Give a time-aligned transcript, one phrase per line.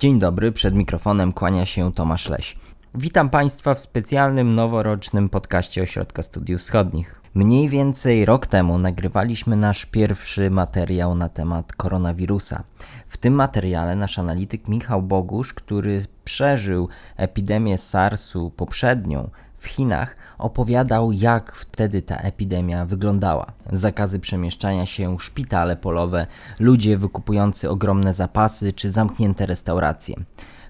[0.00, 2.56] Dzień dobry, przed mikrofonem kłania się Tomasz Leś.
[2.94, 7.20] Witam Państwa w specjalnym noworocznym podcaście Ośrodka Studiów Wschodnich.
[7.34, 12.62] Mniej więcej rok temu nagrywaliśmy nasz pierwszy materiał na temat koronawirusa.
[13.08, 19.30] W tym materiale nasz analityk Michał Bogusz, który przeżył epidemię SARS-u poprzednią,
[19.60, 23.52] w Chinach opowiadał, jak wtedy ta epidemia wyglądała.
[23.72, 26.26] Zakazy przemieszczania się, szpitale polowe,
[26.60, 30.14] ludzie wykupujący ogromne zapasy czy zamknięte restauracje.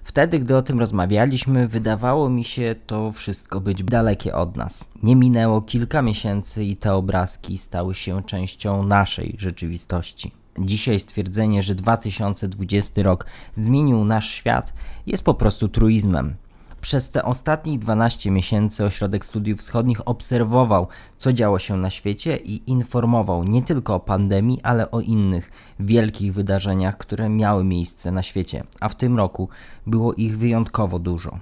[0.03, 4.85] Wtedy, gdy o tym rozmawialiśmy, wydawało mi się to wszystko być dalekie od nas.
[5.03, 10.31] Nie minęło kilka miesięcy i te obrazki stały się częścią naszej rzeczywistości.
[10.59, 14.73] Dzisiaj stwierdzenie, że 2020 rok zmienił nasz świat,
[15.07, 16.35] jest po prostu truizmem.
[16.81, 22.71] Przez te ostatnich 12 miesięcy Ośrodek Studiów Wschodnich obserwował, co działo się na świecie i
[22.71, 28.63] informował nie tylko o pandemii, ale o innych wielkich wydarzeniach, które miały miejsce na świecie,
[28.79, 29.49] a w tym roku
[29.87, 31.39] było ich wyjątkowo dużo.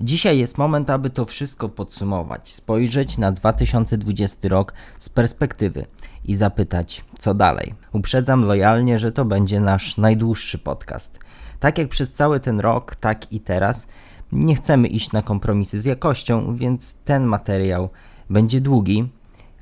[0.00, 5.86] Dzisiaj jest moment, aby to wszystko podsumować, spojrzeć na 2020 rok z perspektywy
[6.24, 7.74] i zapytać, co dalej.
[7.92, 11.18] Uprzedzam lojalnie, że to będzie nasz najdłuższy podcast.
[11.60, 13.86] Tak jak przez cały ten rok, tak i teraz
[14.32, 17.88] nie chcemy iść na kompromisy z jakością, więc ten materiał
[18.30, 19.08] będzie długi,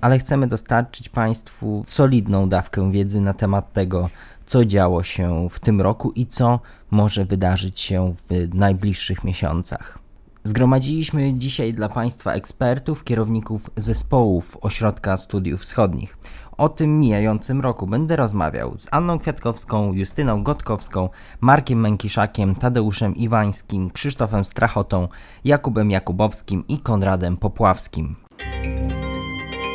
[0.00, 4.10] ale chcemy dostarczyć Państwu solidną dawkę wiedzy na temat tego,
[4.46, 9.98] co działo się w tym roku i co może wydarzyć się w najbliższych miesiącach.
[10.44, 16.16] Zgromadziliśmy dzisiaj dla Państwa ekspertów, kierowników zespołów Ośrodka Studiów Wschodnich.
[16.56, 21.08] O tym mijającym roku będę rozmawiał z Anną Kwiatkowską, Justyną Gotkowską,
[21.40, 25.08] Markiem Mękiszakiem, Tadeuszem Iwańskim, Krzysztofem Strachotą,
[25.44, 28.16] Jakubem Jakubowskim i Konradem Popławskim.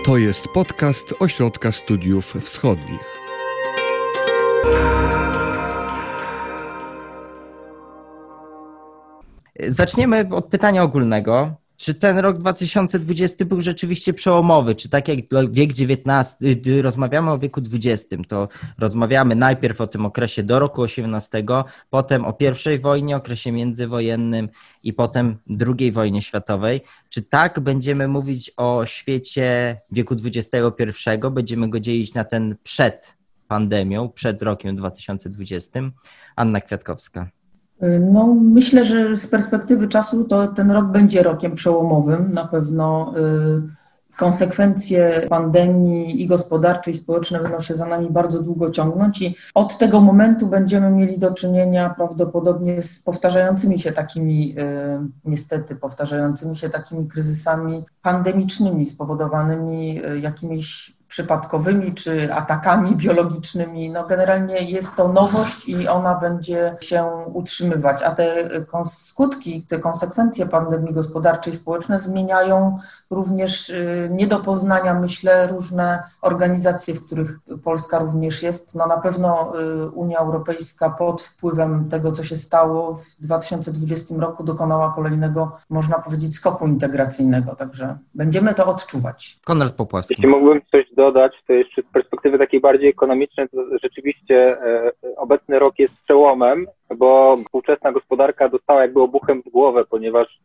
[0.05, 3.19] To jest podcast Ośrodka Studiów Wschodnich.
[9.67, 15.19] Zaczniemy od pytania ogólnego czy ten rok 2020 był rzeczywiście przełomowy, czy tak jak
[15.51, 20.83] wiek XIX, gdy rozmawiamy o wieku XX, to rozmawiamy najpierw o tym okresie do roku
[20.83, 21.45] XVIII,
[21.89, 22.37] potem o
[22.75, 24.49] I wojnie, okresie międzywojennym
[24.83, 25.37] i potem
[25.77, 26.81] II wojnie światowej.
[27.09, 30.59] Czy tak będziemy mówić o świecie wieku XXI,
[31.31, 33.17] będziemy go dzielić na ten przed
[33.47, 35.79] pandemią, przed rokiem 2020?
[36.35, 37.29] Anna Kwiatkowska.
[37.99, 42.31] No, myślę, że z perspektywy czasu to ten rok będzie rokiem przełomowym.
[42.31, 43.79] Na pewno y,
[44.17, 49.77] konsekwencje pandemii i gospodarczej, i społecznej będą się za nami bardzo długo ciągnąć i od
[49.77, 54.63] tego momentu będziemy mieli do czynienia prawdopodobnie z powtarzającymi się takimi, y,
[55.25, 63.89] niestety, powtarzającymi się takimi kryzysami pandemicznymi spowodowanymi y, jakimiś przypadkowymi czy atakami biologicznymi.
[63.89, 68.49] No generalnie jest to nowość i ona będzie się utrzymywać, a te
[68.83, 72.79] skutki, te konsekwencje pandemii gospodarczej, społecznej zmieniają
[73.11, 78.75] również y, nie do poznania, myślę, różne organizacje, w których Polska również jest.
[78.75, 79.53] No na pewno
[79.85, 85.99] y, Unia Europejska pod wpływem tego, co się stało w 2020 roku dokonała kolejnego, można
[85.99, 89.39] powiedzieć, skoku integracyjnego, także będziemy to odczuwać.
[89.45, 90.13] Konrad Popławski.
[90.13, 95.59] Jeśli mógłbym coś dodać, to jeszcze z perspektywy takiej bardziej ekonomicznej, to rzeczywiście e, obecny
[95.59, 100.39] rok jest przełomem, bo współczesna gospodarka dostała jakby obuchem w głowę, ponieważ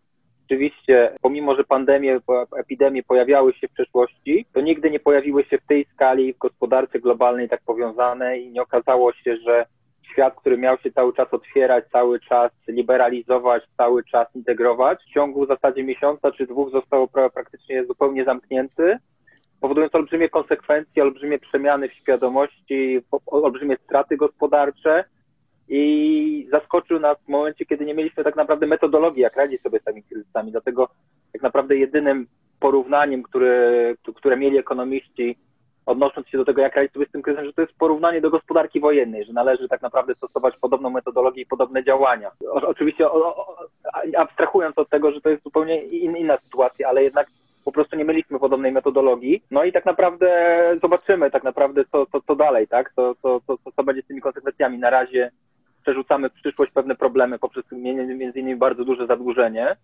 [0.44, 2.20] rzeczywiście, pomimo że pandemie,
[2.56, 7.00] epidemie pojawiały się w przeszłości, to nigdy nie pojawiły się w tej skali w gospodarce
[7.00, 9.66] globalnej tak powiązane i nie okazało się, że
[10.12, 15.44] świat, który miał się cały czas otwierać, cały czas liberalizować, cały czas integrować, w ciągu
[15.44, 18.98] w zasadzie miesiąca czy dwóch został praktycznie zupełnie zamknięty
[19.64, 25.04] powodując olbrzymie konsekwencje, olbrzymie przemiany w świadomości, olbrzymie straty gospodarcze
[25.68, 29.84] i zaskoczył nas w momencie, kiedy nie mieliśmy tak naprawdę metodologii, jak radzić sobie z
[29.84, 30.52] tymi kryzysami.
[30.52, 30.88] Dlatego
[31.32, 32.26] tak naprawdę jedynym
[32.60, 35.36] porównaniem, które, które mieli ekonomiści,
[35.86, 38.30] odnosząc się do tego, jak radzić sobie z tym kryzysem, że to jest porównanie do
[38.30, 42.30] gospodarki wojennej, że należy tak naprawdę stosować podobną metodologię i podobne działania.
[42.50, 43.56] O, oczywiście o, o,
[44.16, 47.26] abstrahując od tego, że to jest zupełnie in, inna sytuacja, ale jednak
[47.64, 49.42] po prostu nie mieliśmy podobnej metodologii.
[49.50, 50.28] No i tak naprawdę
[50.82, 52.92] zobaczymy tak naprawdę, co, co, co dalej, tak?
[52.96, 54.78] Co, co, co, co będzie z tymi konsekwencjami.
[54.78, 55.30] Na razie
[55.84, 59.76] przerzucamy w przyszłość pewne problemy poprzez między innymi bardzo duże zadłużenie,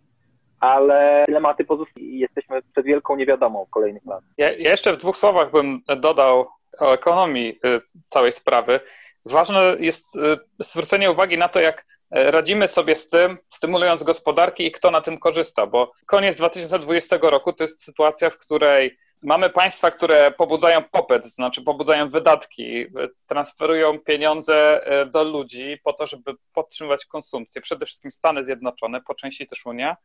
[0.60, 4.30] ale dylematy pozostają i jesteśmy przed wielką niewiadomą w kolejnych latach.
[4.38, 6.46] Ja, ja jeszcze w dwóch słowach bym dodał
[6.80, 8.80] o ekonomii y, całej sprawy.
[9.24, 10.20] Ważne jest y,
[10.58, 15.18] zwrócenie uwagi na to, jak radzimy sobie z tym, stymulując gospodarki i kto na tym
[15.18, 21.26] korzysta, bo koniec 2020 roku to jest sytuacja, w której mamy państwa, które pobudzają popyt,
[21.26, 22.86] znaczy pobudzają wydatki,
[23.26, 27.60] transferują pieniądze e, do ludzi po to, żeby podtrzymywać konsumpcję.
[27.60, 29.96] Przede wszystkim Stany Zjednoczone, po części też Unia.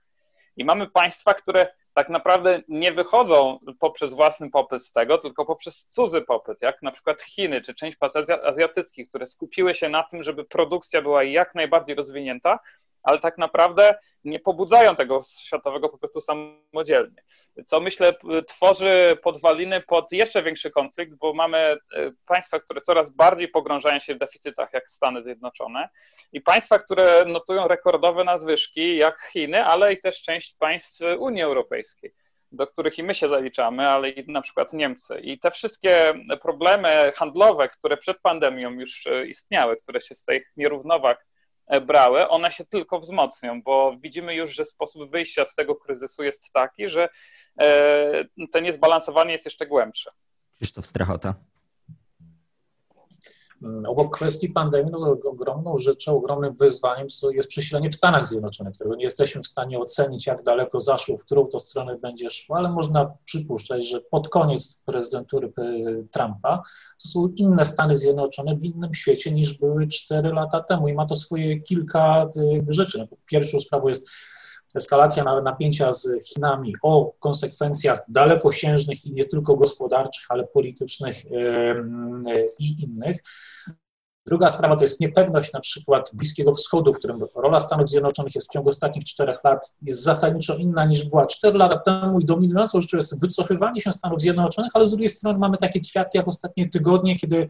[0.57, 5.85] I mamy państwa, które tak naprawdę nie wychodzą poprzez własny popyt z tego, tylko poprzez
[5.89, 10.23] cudzy popyt, jak na przykład Chiny czy część państw azjatyckich, które skupiły się na tym,
[10.23, 12.59] żeby produkcja była jak najbardziej rozwinięta,
[13.05, 17.23] ale tak naprawdę nie pobudzają tego światowego popytu samodzielnie.
[17.65, 18.13] Co myślę,
[18.47, 21.77] tworzy podwaliny pod jeszcze większy konflikt, bo mamy e,
[22.25, 25.89] państwa, które coraz bardziej pogrążają się w deficytach, jak Stany Zjednoczone,
[26.31, 32.13] i państwa, które notują rekordowe nadwyżki, jak Chiny, ale i też część państw Unii Europejskiej
[32.51, 35.19] do których i my się zaliczamy, ale i na przykład Niemcy.
[35.19, 40.51] I te wszystkie problemy handlowe, które przed pandemią już e, istniały, które się z tych
[40.57, 41.25] nierównowag
[41.81, 46.51] brały, one się tylko wzmocnią, bo widzimy już, że sposób wyjścia z tego kryzysu jest
[46.53, 47.09] taki, że
[47.61, 50.11] e, to niezbalansowanie jest jeszcze głębsze.
[50.55, 51.35] Krzysztof Strachota.
[53.65, 58.95] Mm, obok kwestii pandemii, no ogromną rzeczą, ogromnym wyzwaniem jest przesilenie w Stanach Zjednoczonych, którego
[58.95, 62.71] nie jesteśmy w stanie ocenić, jak daleko zaszło, w którą to stronę będzie szło, ale
[62.71, 65.53] można przypuszczać, że pod koniec prezydentury
[66.11, 66.63] Trumpa
[67.03, 71.05] to są inne Stany Zjednoczone w innym świecie niż były 4 lata temu i ma
[71.05, 72.97] to swoje kilka y, rzeczy.
[72.97, 74.09] No, pierwszą sprawą jest
[74.75, 81.15] eskalacja napięcia z Chinami o konsekwencjach dalekosiężnych i nie tylko gospodarczych, ale politycznych
[82.59, 83.17] i innych.
[84.27, 88.47] Druga sprawa to jest niepewność na przykład Bliskiego Wschodu, w którym rola Stanów Zjednoczonych jest
[88.47, 92.81] w ciągu ostatnich czterech lat jest zasadniczo inna niż była cztery lata temu i dominującą
[92.81, 96.69] rzeczą jest wycofywanie się Stanów Zjednoczonych, ale z drugiej strony mamy takie kwiatki jak ostatnie
[96.69, 97.49] tygodnie, kiedy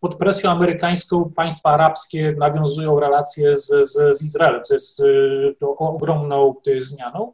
[0.00, 5.76] pod presją amerykańską państwa arabskie nawiązują relacje z, z, z Izraelem, co jest y, to
[5.76, 7.32] ogromną y, zmianą.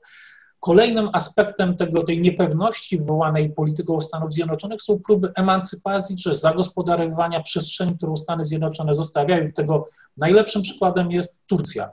[0.60, 7.96] Kolejnym aspektem tego, tej niepewności wywołanej polityką Stanów Zjednoczonych są próby emancypacji czy zagospodarowania przestrzeni,
[7.96, 9.52] którą Stany Zjednoczone zostawiają.
[9.52, 11.90] Tego najlepszym przykładem jest Turcja.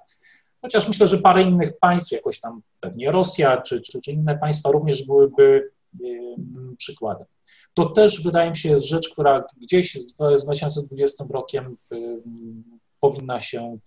[0.61, 4.71] Chociaż myślę, że parę innych państw, jakoś tam pewnie Rosja czy, czy, czy inne państwa
[4.71, 5.71] również byłyby
[6.77, 7.27] przykładem.
[7.73, 11.77] To też wydaje mi się jest rzecz, która gdzieś z 2020 rokiem
[12.99, 13.77] powinna się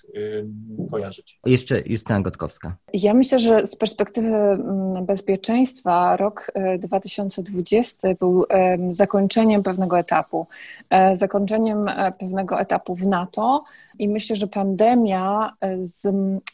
[0.90, 1.40] kojarzyć.
[1.46, 2.76] Jeszcze Justyna Gotkowska.
[2.93, 4.58] Ja myślę, że z perspektywy
[5.02, 8.44] bezpieczeństwa rok 2020 e, był
[8.90, 10.46] zakończeniem pewnego etapu.
[10.90, 13.64] E, zakończeniem e, pewnego etapu w NATO
[13.98, 15.52] i myślę, że pandemia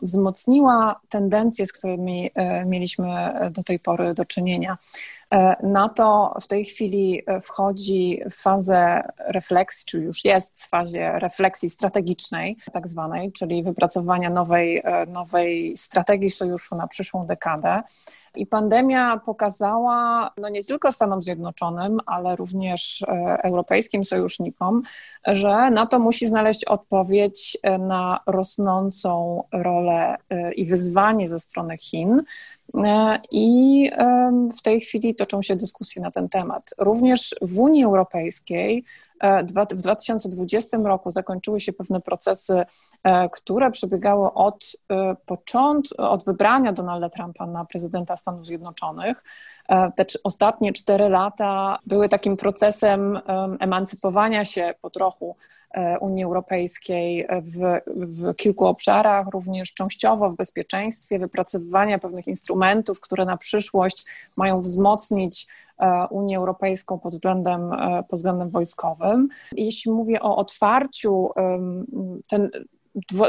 [0.02, 2.30] wzmocniła tendencje, z którymi
[2.66, 3.08] mieliśmy
[3.50, 4.78] do tej pory do czynienia.
[5.62, 12.56] NATO w tej chwili wchodzi w fazę refleksji, czy już jest w fazie refleksji strategicznej,
[12.72, 17.82] tak zwanej, czyli wypracowania nowej, nowej strategii sojuszu na przyszłą dekadę.
[18.38, 24.82] I pandemia pokazała no nie tylko Stanom Zjednoczonym, ale również e, europejskim sojusznikom,
[25.26, 32.22] że NATO musi znaleźć odpowiedź e, na rosnącą rolę e, i wyzwanie ze strony Chin.
[33.30, 33.90] I
[34.58, 36.74] w tej chwili toczą się dyskusje na ten temat.
[36.78, 38.84] Również w Unii Europejskiej
[39.22, 42.64] w 2020 roku zakończyły się pewne procesy,
[43.04, 49.24] e, które przebiegały od e, początku, od wybrania Donalda Trumpa na prezydenta Stanów Zjednoczonych.
[49.68, 53.20] E, te ostatnie cztery lata były takim procesem
[53.60, 55.36] emancypowania się po trochu
[56.00, 63.36] Unii Europejskiej w, w kilku obszarach, również częściowo w bezpieczeństwie, wypracowywania pewnych instrumentów, które na
[63.36, 64.04] przyszłość
[64.36, 65.46] mają wzmocnić
[65.78, 69.28] E, Unię Europejską pod względem, e, pod względem wojskowym.
[69.52, 71.30] Jeśli mówię o otwarciu,
[72.28, 72.50] ten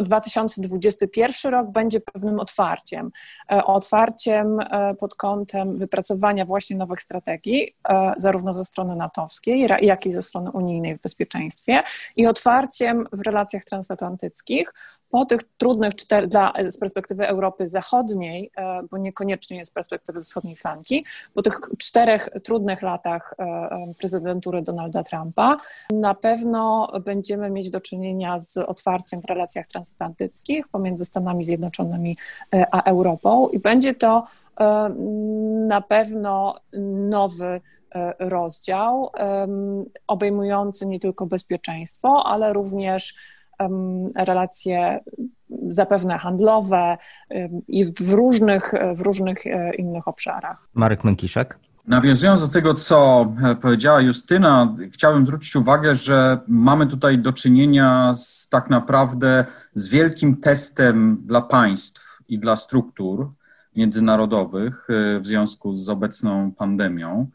[0.01, 3.11] 2021 rok będzie pewnym otwarciem.
[3.51, 4.59] E, otwarciem
[4.99, 7.75] pod kątem wypracowania właśnie nowych strategii,
[8.17, 11.83] zarówno ze strony natowskiej, jak i ze strony unijnej w bezpieczeństwie,
[12.15, 14.73] i otwarciem w relacjach transatlantyckich
[15.09, 20.55] po tych trudnych czter, dla, z perspektywy Europy Zachodniej, e, bo niekoniecznie z perspektywy wschodniej
[20.55, 25.57] flanki, po tych czterech trudnych latach e, e, prezydentury Donalda Trumpa,
[25.93, 32.17] na pewno będziemy mieć do czynienia z otwarciem w relacjach transatlantyckich pomiędzy Stanami Zjednoczonymi
[32.71, 34.27] a Europą i będzie to
[35.67, 36.55] na pewno
[37.09, 37.61] nowy
[38.19, 39.11] rozdział
[40.07, 43.15] obejmujący nie tylko bezpieczeństwo, ale również
[44.15, 44.99] relacje
[45.69, 46.97] zapewne handlowe
[47.67, 50.69] i w różnych, w różnych e, innych obszarach.
[50.73, 51.59] Marek Mękiszek.
[51.89, 58.13] Nawiązując do tego, co e, powiedziała Justyna, chciałbym zwrócić uwagę, że mamy tutaj do czynienia
[58.15, 63.29] z tak naprawdę z wielkim testem dla państw i dla struktur
[63.75, 67.27] międzynarodowych e, w związku z obecną pandemią.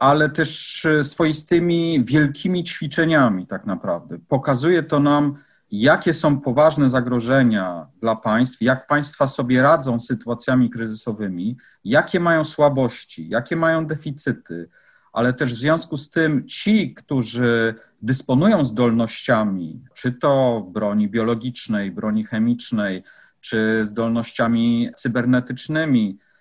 [0.00, 4.18] Ale też swoistymi wielkimi ćwiczeniami, tak naprawdę.
[4.28, 5.34] Pokazuje to nam,
[5.70, 12.44] jakie są poważne zagrożenia dla państw, jak państwa sobie radzą z sytuacjami kryzysowymi, jakie mają
[12.44, 14.68] słabości, jakie mają deficyty,
[15.12, 22.24] ale też w związku z tym ci, którzy dysponują zdolnościami, czy to broni biologicznej, broni
[22.24, 23.02] chemicznej,
[23.40, 26.33] czy zdolnościami cybernetycznymi, e,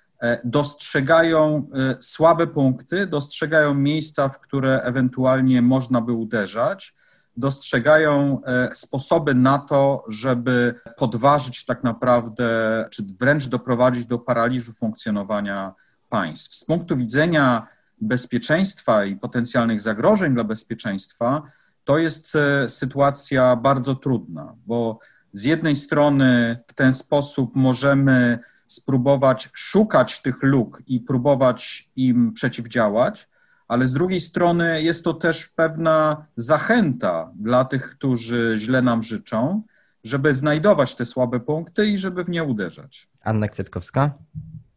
[0.44, 6.94] dostrzegają e, słabe punkty, dostrzegają miejsca, w które ewentualnie można by uderzać
[7.38, 12.46] dostrzegają e, sposoby na to, żeby podważyć tak naprawdę,
[12.92, 15.74] czy wręcz doprowadzić do paraliżu funkcjonowania
[16.10, 16.56] państw.
[16.56, 17.68] Z punktu widzenia
[18.02, 21.44] bezpieczeństwa i potencjalnych zagrożeń dla bezpieczeństwa,
[21.84, 25.00] to jest e, sytuacja bardzo trudna, bo
[25.32, 28.40] z jednej strony w ten sposób możemy
[28.74, 33.30] spróbować szukać tych luk i próbować im przeciwdziałać,
[33.68, 39.64] ale z drugiej strony jest to też pewna zachęta dla tych, którzy źle nam życzą,
[40.04, 43.08] żeby znajdować te słabe punkty i żeby w nie uderzać.
[43.24, 44.14] Anna Kwiatkowska.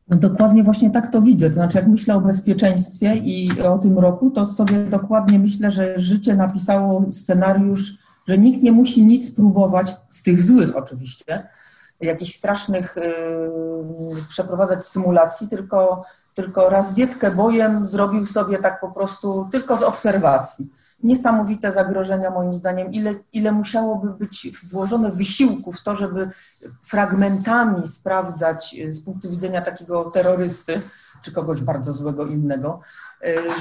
[0.08, 1.48] No dokładnie właśnie tak to widzę.
[1.48, 5.98] To znaczy, jak myślę o bezpieczeństwie i o tym roku, to sobie dokładnie myślę, że
[5.98, 7.94] życie napisało scenariusz,
[8.28, 11.48] że nikt nie musi nic próbować, z tych złych oczywiście,
[12.00, 16.04] jakichś strasznych yy, przeprowadzać symulacji, tylko
[16.36, 20.70] tylko Razwietkę bojem zrobił sobie tak po prostu tylko z obserwacji.
[21.02, 26.30] Niesamowite zagrożenia moim zdaniem, ile, ile musiałoby być włożone wysiłku w to, żeby
[26.82, 30.80] fragmentami sprawdzać z punktu widzenia takiego terrorysty,
[31.23, 32.80] czy kogoś bardzo złego innego,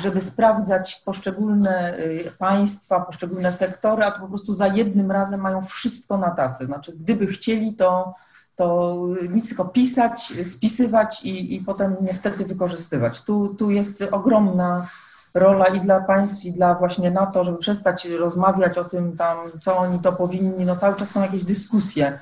[0.02, 1.98] żeby sprawdzać poszczególne
[2.40, 6.66] państwa, poszczególne sektory, a to po prostu za jednym razem mają wszystko na tacy.
[6.66, 8.14] Znaczy, gdyby chcieli, to,
[8.56, 8.98] to
[9.30, 13.22] nic tylko pisać, spisywać i, i potem niestety wykorzystywać.
[13.22, 14.88] Tu, tu jest ogromna
[15.36, 19.78] rola i dla państw, i dla właśnie NATO, żeby przestać rozmawiać o tym tam, co
[19.78, 20.66] oni to powinni.
[20.66, 22.20] No cały czas są jakieś dyskusje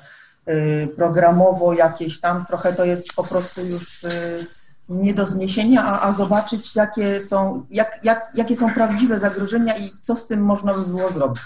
[0.47, 4.45] y, programowo jakieś tam, trochę to jest po prostu już y,
[4.89, 9.91] nie do zniesienia, a, a zobaczyć, jakie są, jak, jak, jakie są prawdziwe zagrożenia i
[10.01, 11.41] co z tym można by było zrobić.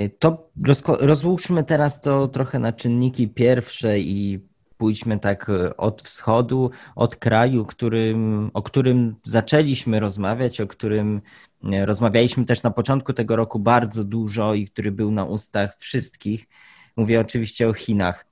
[0.00, 0.50] Y, to
[0.86, 4.40] rozłóżmy teraz to trochę na czynniki pierwsze i
[4.76, 11.20] pójdźmy tak y, od wschodu, od kraju, którym, o którym zaczęliśmy rozmawiać, o którym
[11.64, 16.46] y, rozmawialiśmy też na początku tego roku bardzo dużo i który był na ustach wszystkich.
[16.96, 18.26] Mówię oczywiście o Chinach.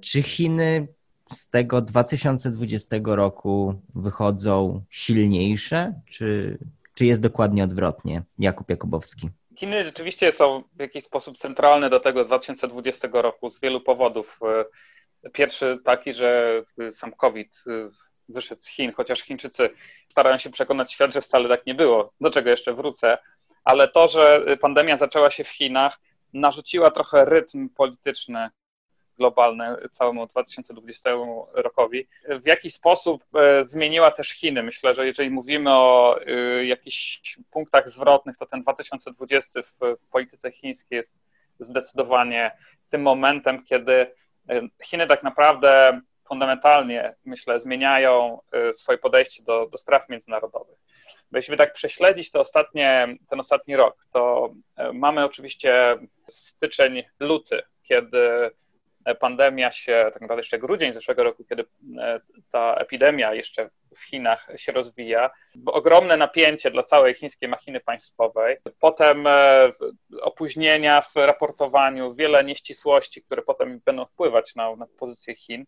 [0.00, 0.88] Czy Chiny
[1.32, 6.58] z tego 2020 roku wychodzą silniejsze, czy,
[6.94, 8.22] czy jest dokładnie odwrotnie?
[8.38, 9.28] Jakub Jakubowski.
[9.58, 14.40] Chiny rzeczywiście są w jakiś sposób centralne do tego 2020 roku z wielu powodów.
[15.32, 17.64] Pierwszy taki, że sam COVID
[18.28, 19.70] wyszedł z Chin, chociaż Chińczycy
[20.08, 23.18] starają się przekonać świat, że wcale tak nie było, do czego jeszcze wrócę,
[23.64, 26.00] ale to, że pandemia zaczęła się w Chinach,
[26.32, 28.50] narzuciła trochę rytm polityczny
[29.18, 31.10] globalne całemu 2020
[31.52, 32.06] rokowi.
[32.28, 34.62] W jaki sposób e, zmieniła też Chiny?
[34.62, 40.96] Myślę, że jeżeli mówimy o e, jakichś punktach zwrotnych, to ten 2020 w polityce chińskiej
[40.96, 41.14] jest
[41.58, 42.56] zdecydowanie
[42.88, 48.40] tym momentem, kiedy e, Chiny tak naprawdę fundamentalnie, myślę, zmieniają
[48.72, 50.78] swoje podejście do, do spraw międzynarodowych.
[51.30, 54.50] Bo jeśli tak prześledzić to ostatnie, ten ostatni rok, to
[54.92, 55.96] mamy oczywiście
[56.28, 58.50] styczeń, luty, kiedy
[59.20, 61.64] pandemia się, tak naprawdę jeszcze grudzień zeszłego roku, kiedy
[61.98, 62.20] e,
[62.50, 65.30] ta epidemia jeszcze w Chinach się rozwija,
[65.66, 69.70] ogromne napięcie dla całej chińskiej machiny państwowej, potem e,
[70.22, 75.64] opóźnienia w raportowaniu, wiele nieścisłości, które potem będą wpływać na, na pozycję Chin,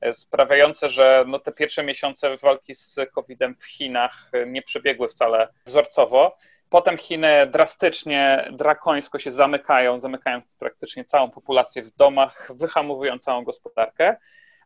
[0.00, 5.48] e, sprawiające, że no, te pierwsze miesiące walki z COVID-em w Chinach nie przebiegły wcale
[5.66, 6.36] wzorcowo.
[6.70, 14.16] Potem Chiny drastycznie, drakońsko się zamykają, zamykając praktycznie całą populację w domach, wyhamowują całą gospodarkę,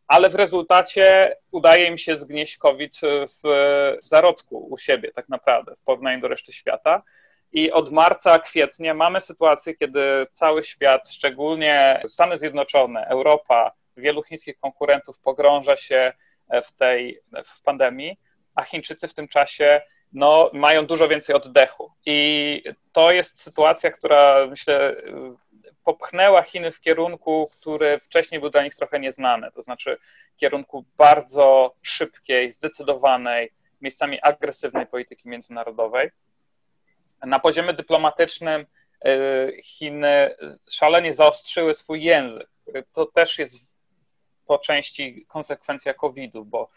[0.07, 5.81] ale w rezultacie udaje im się zgnieść COVID w zarodku u siebie, tak naprawdę, w
[5.81, 7.03] porównaniu do reszty świata.
[7.51, 14.59] I od marca, kwietnia mamy sytuację, kiedy cały świat, szczególnie Stany Zjednoczone, Europa, wielu chińskich
[14.59, 16.13] konkurentów pogrąża się
[16.63, 18.19] w tej w pandemii,
[18.55, 19.81] a Chińczycy w tym czasie
[20.13, 21.91] no, mają dużo więcej oddechu.
[22.05, 24.95] I to jest sytuacja, która myślę
[25.83, 29.97] popchnęła Chiny w kierunku, który wcześniej był dla nich trochę nieznany, to znaczy
[30.37, 33.51] kierunku bardzo szybkiej, zdecydowanej,
[33.81, 36.09] miejscami agresywnej polityki międzynarodowej.
[37.25, 38.65] Na poziomie dyplomatycznym
[39.05, 40.35] y, Chiny
[40.69, 42.47] szalenie zaostrzyły swój język.
[42.93, 43.71] To też jest
[44.45, 46.69] po części konsekwencja COVID-u, bo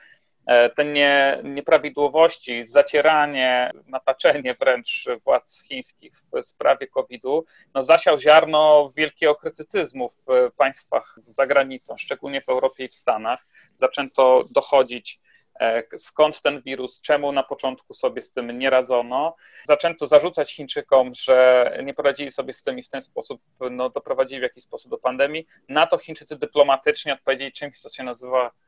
[0.77, 9.35] te nie, nieprawidłowości, zacieranie, nataczenie wręcz władz chińskich w sprawie COVID-u, no zasiał ziarno wielkiego
[9.35, 13.47] krytycyzmu w państwach za granicą, szczególnie w Europie i w Stanach.
[13.81, 15.21] Zaczęto dochodzić
[15.61, 19.37] e, skąd ten wirus, czemu na początku sobie z tym nie radzono.
[19.65, 24.41] Zaczęto zarzucać Chińczykom, że nie poradzili sobie z tym i w ten sposób no, doprowadzili
[24.41, 25.47] w jakiś sposób do pandemii.
[25.69, 28.64] Na to Chińczycy dyplomatycznie odpowiedzieli czymś, co się nazywa E,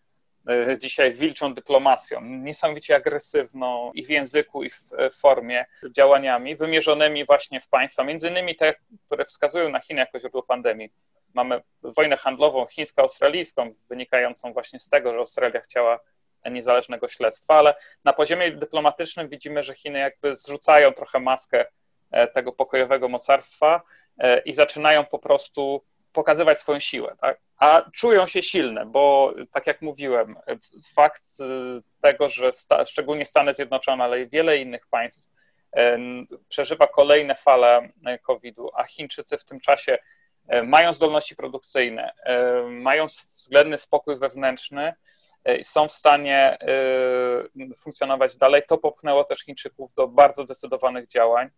[0.79, 7.69] dzisiaj wilczą dyplomacją, niesamowicie agresywną i w języku, i w formie działaniami wymierzonymi właśnie w
[7.69, 8.75] państwa, między innymi te,
[9.07, 10.91] które wskazują na Chiny jako źródło pandemii.
[11.35, 16.01] Mamy wojnę handlową chińsko-australijską, wynikającą właśnie z tego, że Australia chciała
[16.51, 17.75] niezależnego śledztwa, ale
[18.05, 21.67] na poziomie dyplomatycznym widzimy, że Chiny jakby zrzucają trochę maskę
[22.11, 23.83] e, tego pokojowego mocarstwa
[24.19, 25.85] e, i zaczynają po prostu
[26.17, 27.39] pokazywać swoją siłę, tak?
[27.59, 30.37] a czują się silne, bo tak jak mówiłem,
[30.95, 35.37] fakt y, tego, że sta, szczególnie Stany Zjednoczone, ale i wiele innych państw
[36.49, 39.99] przeżywa kolejne fale e, COVID-u, a Chińczycy w tym czasie
[40.65, 42.13] mają zdolności produkcyjne,
[42.69, 44.95] mają względny spokój wewnętrzny,
[45.63, 46.59] są w stanie
[47.79, 48.63] funkcjonować dalej.
[48.69, 51.51] To popchnęło też Chińczyków do bardzo zdecydowanych działań.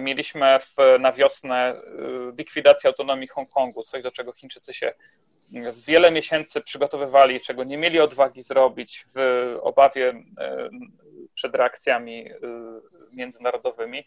[0.00, 1.82] Mieliśmy w, na wiosnę
[2.38, 4.92] likwidację autonomii Hongkongu, coś do czego Chińczycy się
[5.86, 9.18] wiele miesięcy przygotowywali, czego nie mieli odwagi zrobić w
[9.62, 10.08] obawie
[10.40, 10.68] e,
[11.34, 12.36] przed reakcjami e,
[13.12, 14.06] międzynarodowymi.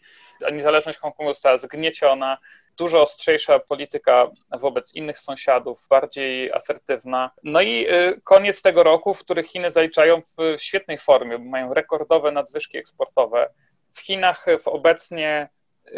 [0.52, 2.38] Niezależność Hongkongu została zgnieciona,
[2.76, 7.30] dużo ostrzejsza polityka wobec innych sąsiadów, bardziej asertywna.
[7.42, 12.32] No i e, koniec tego roku, w których Chiny zaliczają w świetnej formie, mają rekordowe
[12.32, 13.50] nadwyżki eksportowe.
[13.92, 15.48] W Chinach w obecnie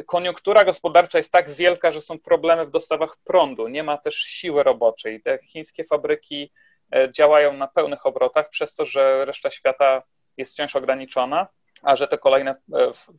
[0.06, 4.62] koniunktura gospodarcza jest tak wielka, że są problemy w dostawach prądu, nie ma też siły
[4.62, 5.22] roboczej.
[5.22, 6.52] Te chińskie fabryki
[6.94, 10.02] e, działają na pełnych obrotach, przez to, że reszta świata
[10.36, 11.48] jest wciąż ograniczona,
[11.82, 12.56] a że te kolejne e,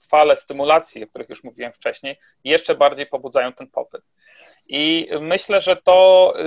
[0.10, 4.04] fale stymulacji, o których już mówiłem wcześniej, jeszcze bardziej pobudzają ten popyt.
[4.68, 6.44] I myślę, że to y,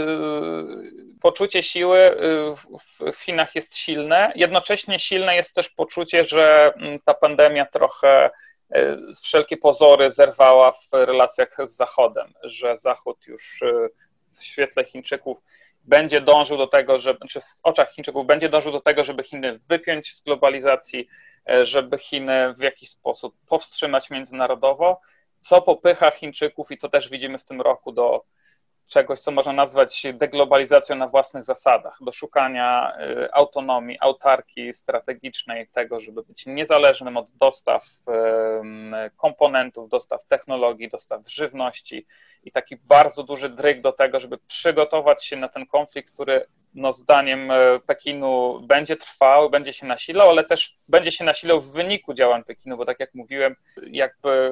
[1.21, 4.33] poczucie siły y, w Chinach jest silne.
[4.35, 8.31] Jednocześnie silne jest też poczucie, że mm, ta pandemia trochę
[9.23, 13.89] wszelkie pozory zerwała w relacjach z Zachodem, że Zachód już e,
[14.33, 15.39] w świetle Chińczyków
[15.85, 19.59] będzie dążył do tego, że, czy w oczach Chińczyków będzie dążył do tego, żeby Chiny
[19.69, 21.09] wypiąć z globalizacji,
[21.49, 25.01] e, żeby Chiny w jakiś sposób powstrzymać międzynarodowo,
[25.43, 28.25] co popycha Chińczyków i to też widzimy w tym roku do
[28.87, 36.01] czegoś, co można nazwać deglobalizacją na własnych zasadach, do szukania y, autonomii, autarki strategicznej, tego,
[36.01, 37.85] żeby być niezależnym od dostaw
[39.17, 42.07] komponentów, dostaw technologii, dostaw żywności
[42.45, 46.93] i taki bardzo duży dryg do tego, żeby przygotować się na ten konflikt, który no,
[46.93, 52.15] zdaniem e, Pekinu będzie trwał, będzie się nasilał, ale też będzie się nasilał w wyniku
[52.15, 53.57] działań Pekinu, bo tak jak mówiłem,
[53.87, 54.51] jakby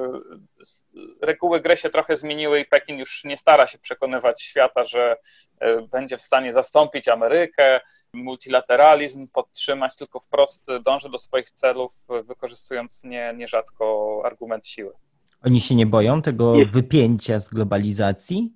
[1.21, 5.17] reguły gry się trochę zmieniły i Pekin już nie stara się przekonywać świata, że
[5.59, 7.81] e, będzie w stanie zastąpić Amerykę,
[8.13, 14.93] multilateralizm podtrzymać, tylko wprost dąży do swoich celów, wykorzystując nie, nierzadko argument siły.
[15.45, 18.53] Oni się nie boją tego wypięcia z globalizacji?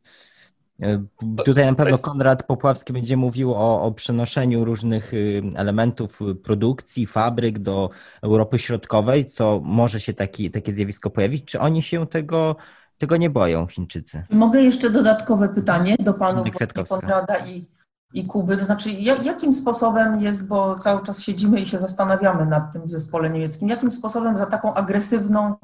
[0.81, 1.03] E,
[1.45, 7.59] tutaj na pewno Konrad Popławski będzie mówił o, o przenoszeniu różnych y, elementów produkcji, fabryk
[7.59, 7.89] do
[8.21, 11.45] Europy Środkowej, co może się taki, takie zjawisko pojawić.
[11.45, 12.55] Czy oni się tego,
[12.97, 14.23] tego nie boją, Chińczycy?
[14.29, 16.47] Mogę jeszcze dodatkowe pytanie do panów
[16.89, 17.67] Konrada i,
[18.13, 18.57] i Kuby.
[18.57, 18.89] To znaczy,
[19.23, 23.69] jakim sposobem jest, bo cały czas siedzimy i się zastanawiamy nad tym w zespole niemieckim,
[23.69, 25.55] jakim sposobem za taką agresywną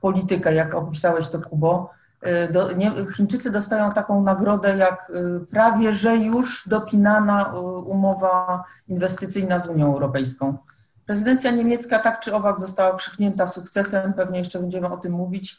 [0.00, 1.90] politykę, jak opisałeś to, Kubo,
[2.50, 9.58] do, nie, Chińczycy dostają taką nagrodę jak y, prawie że już dopinana y, umowa inwestycyjna
[9.58, 10.58] z Unią Europejską.
[11.06, 15.58] Prezydencja niemiecka tak czy owak została krzyknięta sukcesem, pewnie jeszcze będziemy o tym mówić.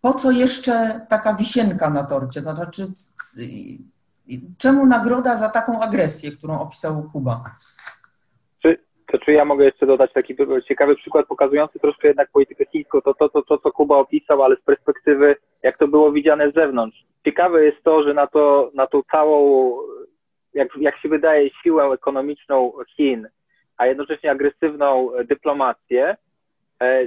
[0.00, 2.40] Po co jeszcze taka wisienka na torcie?
[2.40, 2.86] Znaczy,
[4.58, 7.56] czemu nagroda za taką agresję, którą opisał Kuba?
[9.12, 10.36] To czy ja mogę jeszcze dodać taki
[10.68, 14.56] ciekawy przykład pokazujący troszkę jednak politykę chińską, to to, to, to co Kuba opisał, ale
[14.56, 17.04] z perspektywy, jak to było widziane z zewnątrz.
[17.24, 19.72] Ciekawe jest to, że na, to, na tą całą,
[20.54, 23.28] jak, jak się wydaje, siłę ekonomiczną Chin,
[23.76, 26.16] a jednocześnie agresywną dyplomację,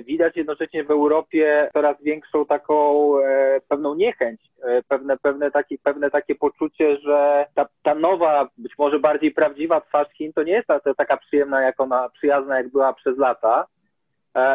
[0.06, 6.12] widać jednocześnie w Europie coraz większą taką e, pewną niechęć, e, pewne, pewne, takie, pewne
[6.12, 10.68] takie poczucie, że ta, ta nowa, być może bardziej prawdziwa twarz Chin to nie jest
[10.68, 13.66] ta, ta, taka przyjemna, jak ona, przyjazna, jak była przez lata.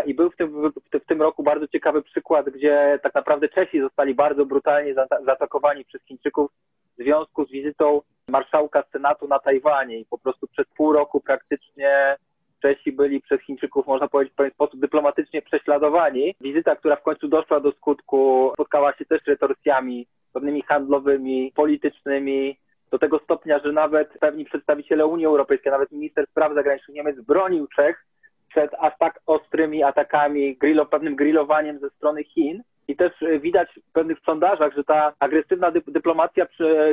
[0.06, 4.14] I był w tym, w tym roku bardzo ciekawy przykład, gdzie tak naprawdę Czesi zostali
[4.14, 4.94] bardzo brutalnie
[5.26, 6.50] zaatakowani przez Chińczyków
[6.98, 12.16] w związku z wizytą marszałka Senatu na Tajwanie i po prostu przez pół roku praktycznie
[12.62, 16.34] Czesi byli przez Chińczyków, można powiedzieć, w pewien sposób dyplomatycznie prześladowani.
[16.40, 22.56] Wizyta, która w końcu doszła do skutku, spotkała się też z retorsjami pewnymi handlowymi, politycznymi,
[22.90, 27.66] do tego stopnia, że nawet pewni przedstawiciele Unii Europejskiej, nawet minister spraw zagranicznych Niemiec bronił
[27.76, 28.04] Czech
[28.48, 32.62] przed aż tak ostrymi atakami, grillo, pewnym grillowaniem ze strony Chin.
[32.88, 36.46] I też e, widać w pewnych sondażach, że ta agresywna dyplomacja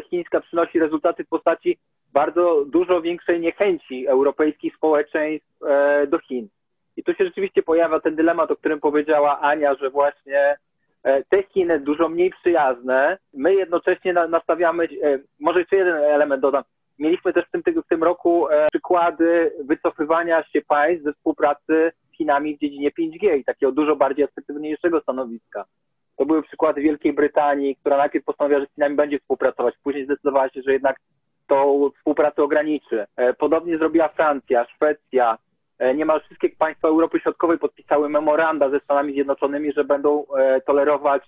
[0.10, 1.78] chińska przynosi rezultaty w postaci
[2.14, 6.48] bardzo dużo większej niechęci europejskich społeczeństw e, do Chin.
[6.98, 10.58] I tu się rzeczywiście pojawia ten dylemat, o którym powiedziała Ania, że właśnie
[11.04, 14.88] e, te Chiny dużo mniej przyjazne, my jednocześnie nastawiamy,
[15.40, 16.64] może jeszcze jeden element dodam,
[17.00, 22.56] mieliśmy też w tym, w tym roku przykłady wycofywania się państw ze współpracy z Chinami
[22.56, 25.66] w dziedzinie 5G i takiego dużo bardziej efektywniejszego stanowiska.
[26.18, 30.50] To były przykłady Wielkiej Brytanii, która najpierw postanowiła, że z Chinami będzie współpracować, później zdecydowała
[30.50, 30.98] się, że jednak
[31.48, 33.06] tą współpracę ograniczy.
[33.16, 35.38] E, podobnie zrobiła Francja, Szwecja,
[35.80, 41.24] e, niemal wszystkie państwa Europy Środkowej podpisały memoranda ze Stanami Zjednoczonymi, że będą e, tolerować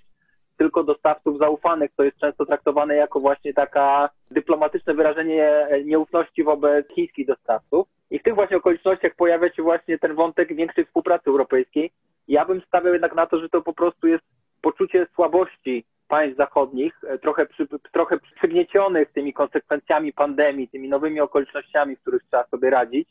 [0.58, 7.28] tylko dostawców zaufanych, to jest często traktowane jako właśnie taka dyplomatyczne wyrażenie nieufności wobec chińskich
[7.28, 7.88] dostawców.
[8.12, 11.92] I w tych właśnie okolicznościach pojawia się właśnie ten wątek większej współpracy europejskiej.
[12.28, 14.24] Ja bym stawiał jednak na to, że to po prostu jest
[14.62, 21.96] poczucie słabości państw zachodnich, e, trochę, przy, trochę przygniecionych tymi konsekwencjami pandemii, tymi nowymi okolicznościami,
[21.96, 23.10] w których trzeba sobie radzić,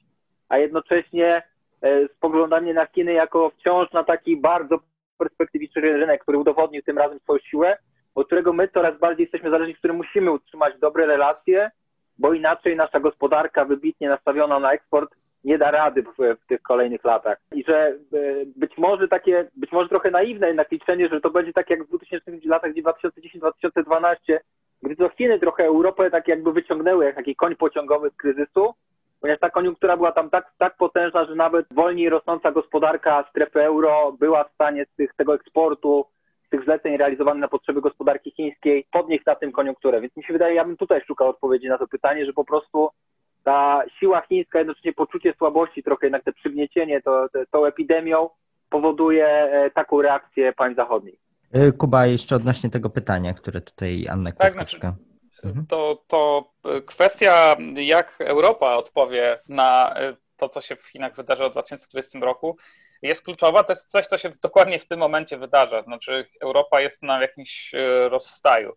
[0.48, 1.42] a jednocześnie
[1.82, 4.78] e, spoglądanie na Chiny jako wciąż na taki bardzo
[5.18, 7.76] perspektywiczny rynek, który udowodnił tym razem swoją siłę,
[8.14, 11.70] od którego my coraz bardziej jesteśmy zależni, z którym musimy utrzymać dobre relacje,
[12.18, 17.04] bo inaczej nasza gospodarka wybitnie nastawiona na eksport nie da rady w, w, tych kolejnych
[17.04, 17.38] latach.
[17.52, 17.96] I że e,
[18.56, 21.88] być może takie, być może trochę naiwne jednak liczenie, że to będzie tak jak w
[21.88, 24.16] 2000 latach 2010-2012,
[24.82, 28.74] gdy to Chiny trochę Europę tak jakby wyciągnęły jak taki koń pociągowy z kryzysu,
[29.20, 34.12] ponieważ ta koniunktura była tam tak, tak potężna, że nawet wolniej rosnąca gospodarka strefy euro
[34.12, 36.04] była w stanie z tych, tego eksportu,
[36.46, 40.00] z tych zleceń realizowanych na potrzeby gospodarki chińskiej podnieść na tym koniunkturę.
[40.00, 42.90] Więc mi się wydaje, ja bym tutaj szukał odpowiedzi na to pytanie, że po prostu
[43.48, 48.30] ta siła chińska, jednocześnie poczucie słabości, trochę jednak te przygniecienie to, to, tą epidemią
[48.70, 51.20] powoduje e, taką reakcję państw zachodnich.
[51.52, 54.88] E, Kuba, jeszcze odnośnie tego pytania, które tutaj Anna Kwiatkowska.
[54.88, 54.94] Tak,
[55.30, 55.66] znaczy, mhm.
[55.66, 56.50] to, to
[56.86, 62.56] kwestia, jak Europa odpowie na e, to, co się w Chinach wydarzy w 2020 roku,
[63.02, 63.62] jest kluczowa.
[63.62, 65.82] To jest coś, co się dokładnie w tym momencie wydarza.
[65.82, 67.72] Znaczy, Europa jest na jakimś
[68.08, 68.72] rozstaju.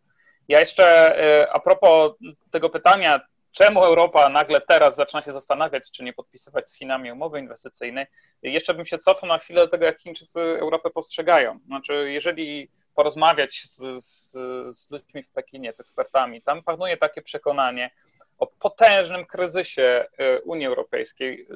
[0.48, 1.16] Ja jeszcze
[1.54, 2.12] a propos
[2.52, 7.40] tego pytania, czemu Europa nagle teraz zaczyna się zastanawiać, czy nie podpisywać z Chinami umowy
[7.40, 8.06] inwestycyjnej,
[8.44, 11.60] jeszcze bym się cofnął na chwilę do tego, jak Chińczycy Europę postrzegają.
[11.66, 14.32] Znaczy, jeżeli porozmawiać z, z,
[14.78, 17.92] z ludźmi w Pekinie, z ekspertami, tam panuje takie przekonanie
[18.38, 21.48] o potężnym kryzysie y, Unii Europejskiej,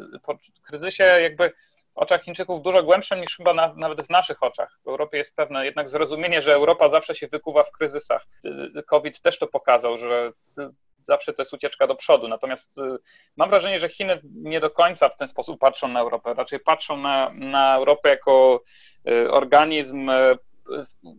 [0.55, 1.49] y, kryzysie jakby
[1.93, 4.79] w oczach Chińczyków dużo głębszym niż chyba na, nawet w naszych oczach.
[4.83, 8.25] W Europie jest pewne jednak zrozumienie, że Europa zawsze się wykuwa w kryzysach.
[8.45, 10.31] Y, COVID też to pokazał, że
[11.05, 12.27] zawsze to jest ucieczka do przodu.
[12.27, 12.81] Natomiast y,
[13.37, 16.33] mam wrażenie, że Chiny nie do końca w ten sposób patrzą na Europę.
[16.33, 18.63] Raczej patrzą na, na Europę jako
[19.09, 20.37] y, organizm, y,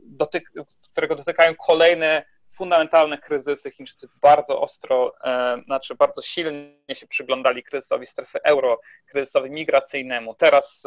[0.06, 0.52] dotyk,
[0.92, 2.24] którego dotykają kolejne
[2.56, 3.70] fundamentalne kryzysy.
[3.70, 10.34] Chińczycy bardzo ostro, e, znaczy bardzo silnie się przyglądali kryzysowi strefy euro, kryzysowi migracyjnemu.
[10.34, 10.82] Teraz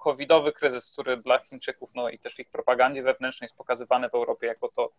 [0.00, 4.46] covidowy kryzys, który dla Chińczyków, no i też ich propagandzie wewnętrznej jest pokazywany w Europie
[4.46, 4.92] jako to,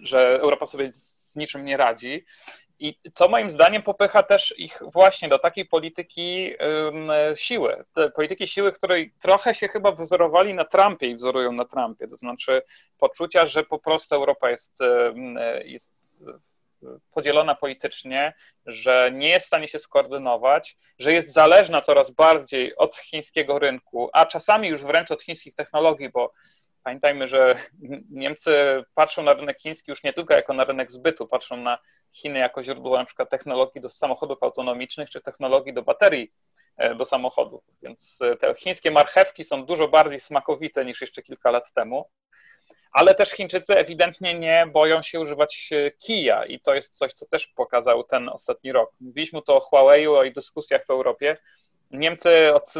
[0.00, 2.24] że Europa sobie z niczym nie radzi.
[2.82, 6.54] I co moim zdaniem popycha też ich właśnie do takiej polityki
[7.34, 7.84] siły.
[7.92, 12.08] Te polityki siły, której trochę się chyba wzorowali na Trumpie i wzorują na Trumpie.
[12.08, 12.62] To znaczy
[12.98, 14.78] poczucia, że po prostu Europa jest,
[15.64, 16.24] jest
[17.10, 18.32] podzielona politycznie,
[18.66, 24.10] że nie jest w stanie się skoordynować, że jest zależna coraz bardziej od chińskiego rynku,
[24.12, 26.32] a czasami już wręcz od chińskich technologii, bo
[26.82, 27.54] Pamiętajmy, że
[28.10, 28.52] Niemcy
[28.94, 31.78] patrzą na rynek chiński już nie tylko jako na rynek zbytu, patrzą na
[32.12, 36.32] Chiny jako źródło na przykład technologii do samochodów autonomicznych czy technologii do baterii
[36.76, 37.64] e, do samochodów.
[37.82, 42.04] Więc e, te chińskie marchewki są dużo bardziej smakowite niż jeszcze kilka lat temu.
[42.92, 47.26] Ale też Chińczycy ewidentnie nie boją się używać e, kija i to jest coś, co
[47.26, 48.90] też pokazał ten ostatni rok.
[49.00, 51.36] Mówiliśmy tu o Huawei, o jej dyskusjach w Europie.
[51.90, 52.74] Niemcy od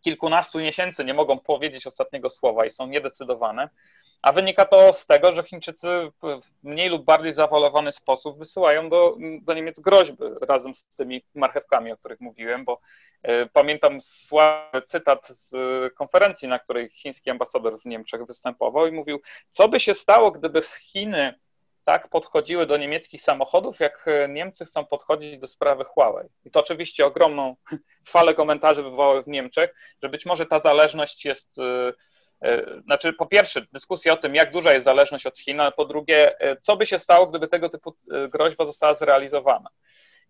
[0.00, 3.68] kilkunastu miesięcy nie mogą powiedzieć ostatniego słowa i są niedecydowane,
[4.24, 5.88] a wynika to z tego, że Chińczycy
[6.22, 11.92] w mniej lub bardziej zawalowany sposób wysyłają do, do Niemiec groźby razem z tymi marchewkami,
[11.92, 12.80] o których mówiłem, bo
[13.28, 15.54] y, pamiętam sławny cytat z
[15.94, 20.62] konferencji, na której chiński ambasador w Niemczech występował i mówił, co by się stało, gdyby
[20.62, 21.34] w Chiny
[21.84, 26.28] tak podchodziły do niemieckich samochodów, jak Niemcy chcą podchodzić do sprawy Huawei.
[26.44, 27.56] I to oczywiście ogromną
[28.08, 31.60] falę komentarzy wywołało w Niemczech, że być może ta zależność jest
[32.84, 36.36] znaczy, po pierwsze, dyskusja o tym, jak duża jest zależność od Chin, ale po drugie,
[36.62, 37.94] co by się stało, gdyby tego typu
[38.28, 39.70] groźba została zrealizowana.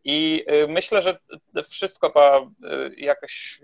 [0.05, 1.19] I myślę, że
[1.71, 2.41] wszystko ta
[2.97, 3.61] jakaś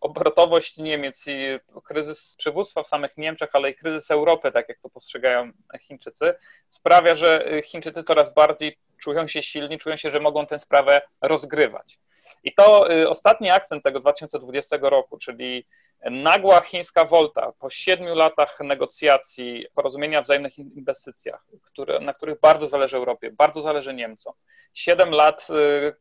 [0.00, 4.88] obrotowość Niemiec i kryzys przywództwa w samych Niemczech, ale i kryzys Europy, tak jak to
[4.88, 5.50] postrzegają
[5.80, 6.34] Chińczycy,
[6.68, 11.98] sprawia, że Chińczycy coraz bardziej czują się silni, czują się, że mogą tę sprawę rozgrywać.
[12.44, 15.66] I to ostatni akcent tego 2020 roku, czyli
[16.04, 22.68] nagła chińska wolta po siedmiu latach negocjacji, porozumienia o wzajemnych inwestycjach, które, na których bardzo
[22.68, 24.34] zależy Europie, bardzo zależy Niemcom.
[24.74, 25.96] Siedem lat y,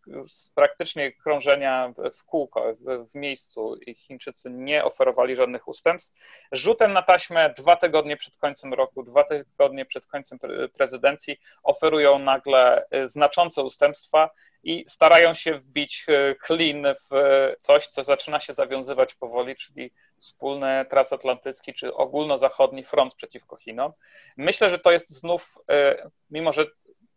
[0.56, 6.18] praktycznie krążenia w kółko, w, w miejscu i Chińczycy nie oferowali żadnych ustępstw.
[6.52, 10.40] Rzutem na taśmę dwa tygodnie przed końcem roku, dwa tygodnie przed końcem
[10.74, 14.30] prezydencji oferują nagle y, znaczące ustępstwa
[14.66, 16.06] i starają się wbić
[16.42, 17.16] klin w
[17.60, 23.94] coś, co zaczyna się zawiązywać powoli, czyli wspólny transatlantycki czy ogólnozachodni front przeciwko Chinom.
[24.38, 26.66] Myślę, że to jest znów, e, mimo że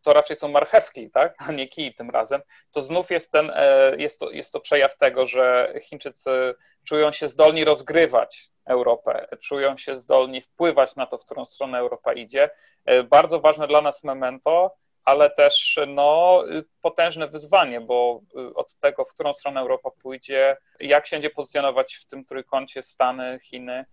[0.02, 3.96] to raczej są marchewki, tak, a nie kij tym razem, to znów jest, ten, e,
[3.96, 10.00] jest, to, jest to przejaw tego, że Chińczycy czują się zdolni rozgrywać Europę, czują się
[10.00, 12.50] zdolni wpływać na to, w którą stronę Europa idzie.
[12.84, 14.74] E, bardzo ważne dla nas memento,
[15.08, 16.42] ale też no,
[16.82, 21.94] potężne wyzwanie, bo y, od tego, w którą stronę Europa pójdzie, jak się będzie pozycjonować
[21.94, 23.84] w tym trójkącie Stany, Chiny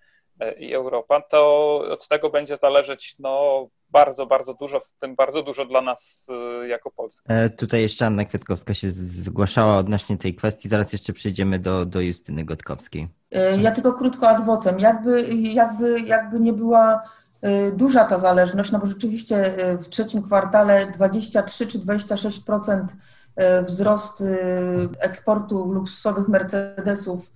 [0.43, 5.43] y, i Europa, to od tego będzie zależeć no, bardzo, bardzo dużo, w tym bardzo
[5.43, 6.27] dużo dla nas
[6.63, 7.33] y, jako Polska.
[7.33, 12.01] E, tutaj jeszcze Anna Kwiatkowska się zgłaszała odnośnie tej kwestii, zaraz jeszcze przejdziemy do, do
[12.01, 13.07] Justyny Gotkowskiej.
[13.31, 14.79] E, ja tylko krótko adwocem.
[14.79, 17.01] Jakby, jakby, jakby nie była
[17.73, 22.85] duża ta zależność, no bo rzeczywiście y, w trzecim kwartale 23 czy 26%
[23.59, 24.23] y, wzrost
[24.99, 27.31] eksportu luksusowych Mercedesów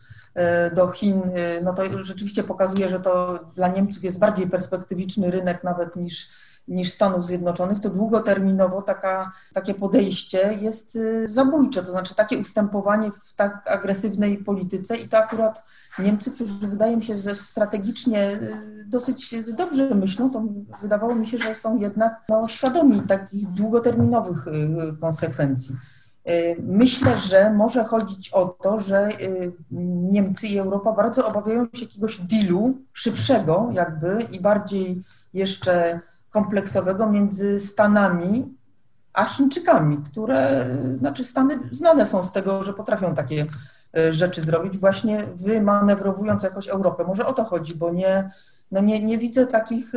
[0.75, 1.21] do Chin,
[1.63, 6.29] no to rzeczywiście pokazuje, że to dla Niemców jest bardziej perspektywiczny rynek nawet niż
[6.69, 13.11] niż Stanów Zjednoczonych, to długoterminowo taka, takie podejście jest y, zabójcze, to znaczy takie ustępowanie
[13.11, 15.63] w tak agresywnej polityce i to akurat
[15.99, 20.43] Niemcy, którzy wydaje mi się, że strategicznie y, dosyć dobrze myślą, to
[20.81, 24.51] wydawało mi się, że są jednak no, świadomi takich długoterminowych y,
[25.01, 25.75] konsekwencji.
[26.59, 29.09] Myślę, że może chodzić o to, że
[30.11, 35.01] Niemcy i Europa bardzo obawiają się jakiegoś dealu szybszego jakby i bardziej
[35.33, 38.59] jeszcze kompleksowego między Stanami
[39.13, 40.65] a Chińczykami, które,
[40.99, 43.45] znaczy Stany znane są z tego, że potrafią takie
[43.97, 47.03] e, rzeczy zrobić, właśnie wymanewrowując jakoś Europę.
[47.03, 48.29] Może o to chodzi, bo nie,
[48.71, 49.91] no nie, nie, widzę takich,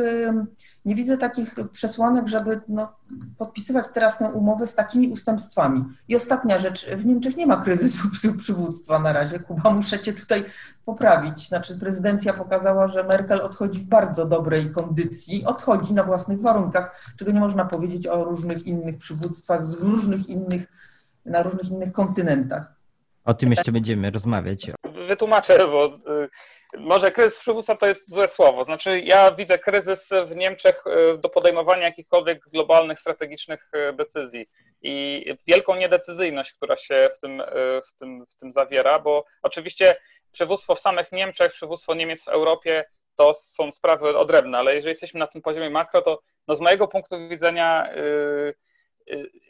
[0.85, 2.95] nie widzę takich przesłanek, żeby no,
[3.37, 5.85] podpisywać teraz tę umowę z takimi ustępstwami.
[6.07, 8.07] I ostatnia rzecz, w Niemczech nie ma kryzysu
[8.37, 9.39] przywództwa na razie.
[9.39, 10.45] Kuba, muszę cię tutaj
[10.85, 11.47] poprawić.
[11.47, 17.31] Znaczy prezydencja pokazała, że Merkel odchodzi w bardzo dobrej kondycji, odchodzi na własnych warunkach, czego
[17.31, 20.71] nie można powiedzieć o różnych innych przywództwach z różnych innych,
[21.25, 22.73] na różnych innych kontynentach.
[23.25, 24.71] O tym jeszcze będziemy rozmawiać.
[25.07, 26.29] Wytłumaczę, bo y,
[26.77, 28.63] może kryzys przywództwa to jest złe słowo.
[28.63, 34.49] Znaczy, ja widzę kryzys w Niemczech e, do podejmowania jakichkolwiek globalnych, strategicznych e, decyzji
[34.81, 37.45] i wielką niedecyzyjność, która się w tym, e,
[37.81, 39.95] w tym, w tym zawiera, bo oczywiście
[40.31, 45.19] przywództwo w samych Niemczech, przywództwo Niemiec w Europie to są sprawy odrębne, ale jeżeli jesteśmy
[45.19, 47.89] na tym poziomie makro, to no z mojego punktu widzenia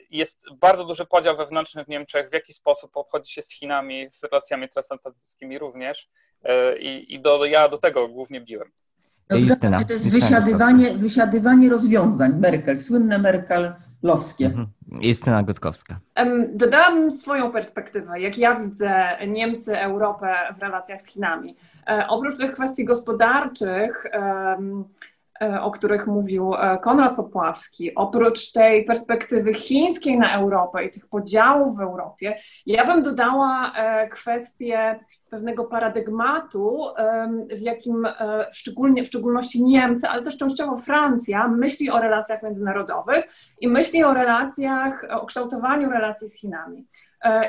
[0.10, 4.24] jest bardzo duży podział wewnętrzny w Niemczech, w jaki sposób obchodzi się z Chinami, z
[4.24, 6.10] relacjami transatlantyckimi również.
[6.44, 8.68] E, I, i do, ja do tego głównie biłem.
[9.30, 14.46] No, Justyna, to jest wysiadywanie, wysiadywanie rozwiązań Merkel, słynne Merkelowskie.
[14.46, 14.68] Mhm.
[15.02, 16.00] Justyna Gotkowska.
[16.54, 21.56] Dodałam swoją perspektywę, jak ja widzę Niemcy, Europę w relacjach z Chinami.
[21.88, 24.06] E, oprócz tych kwestii gospodarczych,
[25.62, 31.78] o których mówił e, Konrad Popławski, oprócz tej perspektywy chińskiej na Europę i tych podziałów
[31.78, 36.86] w Europie, ja bym dodała e, kwestię pewnego paradygmatu,
[37.58, 38.08] w jakim
[38.52, 43.26] szczególnie, w szczególności Niemcy, ale też częściowo Francja myśli o relacjach międzynarodowych
[43.60, 46.88] i myśli o relacjach, o kształtowaniu relacji z Chinami.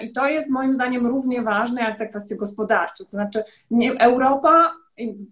[0.00, 3.04] I to jest moim zdaniem równie ważne jak te kwestie gospodarcze.
[3.04, 3.44] To znaczy,
[3.98, 4.72] Europa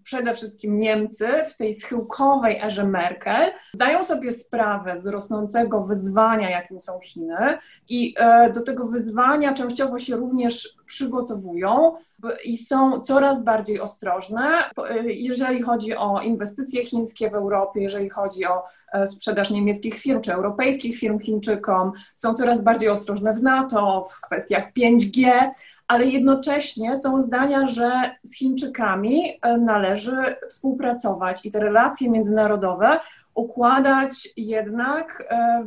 [0.05, 6.81] przede wszystkim Niemcy w tej schyłkowej erze Merkel zdają sobie sprawę z rosnącego wyzwania, jakim
[6.81, 11.95] są Chiny i e, do tego wyzwania częściowo się również przygotowują
[12.45, 18.47] i są coraz bardziej ostrożne, e, jeżeli chodzi o inwestycje chińskie w Europie, jeżeli chodzi
[18.47, 24.07] o e, sprzedaż niemieckich firm czy europejskich firm Chińczykom, są coraz bardziej ostrożne w NATO,
[24.11, 25.33] w kwestiach 5G
[25.93, 27.91] ale jednocześnie są zdania, że
[28.23, 33.01] z Chińczykami e, należy współpracować i te relacje międzynarodowe
[33.35, 35.65] układać jednak e,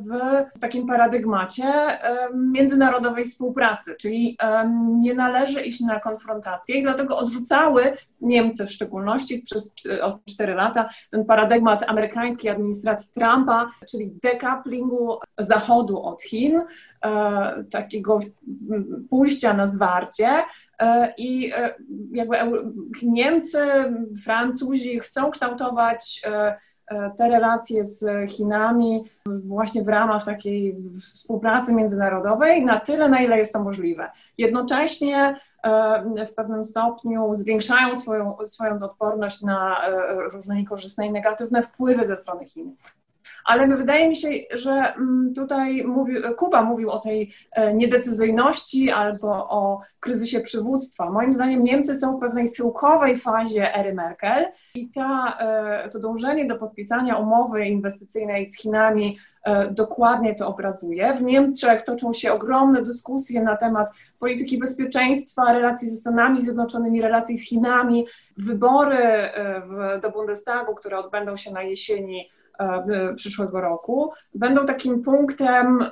[0.56, 4.38] w takim paradygmacie e, międzynarodowej współpracy, czyli
[5.00, 9.74] nie należy iść na konfrontację i dlatego odrzucały Niemcy w szczególności przez
[10.30, 16.62] 4 lata ten paradygmat amerykańskiej administracji Trumpa, czyli decouplingu Zachodu od Chin,
[17.72, 18.20] takiego
[19.10, 20.30] pójścia na zwarcie.
[21.18, 21.52] I
[22.12, 22.38] jakby
[23.04, 23.60] Niemcy,
[24.24, 26.22] Francuzi chcą kształtować
[26.88, 33.38] E, te relacje z Chinami właśnie w ramach takiej współpracy międzynarodowej na tyle, na ile
[33.38, 34.10] jest to możliwe.
[34.38, 41.64] Jednocześnie e, w pewnym stopniu zwiększają swoją, swoją odporność na e, różne niekorzystne i negatywne
[41.64, 42.76] wpływy ze strony Chin
[43.46, 49.50] ale wydaje mi się, że mm, tutaj mówił, Kuba mówił o tej e, niedecyzyjności albo
[49.50, 51.10] o kryzysie przywództwa.
[51.12, 56.48] Moim zdaniem Niemcy są w pewnej schyłkowej fazie ery Merkel i ta, e, to dążenie
[56.48, 61.14] do podpisania umowy inwestycyjnej z Chinami e, dokładnie to obrazuje.
[61.14, 67.38] W Niemczech toczą się ogromne dyskusje na temat polityki bezpieczeństwa, relacji ze Stanami Zjednoczonymi, relacji
[67.38, 68.08] z Chinami.
[68.38, 68.98] Wybory
[70.02, 72.30] do Bundestagu, które odbędą się na jesieni,
[73.16, 75.86] przyszłego roku, będą takim punktem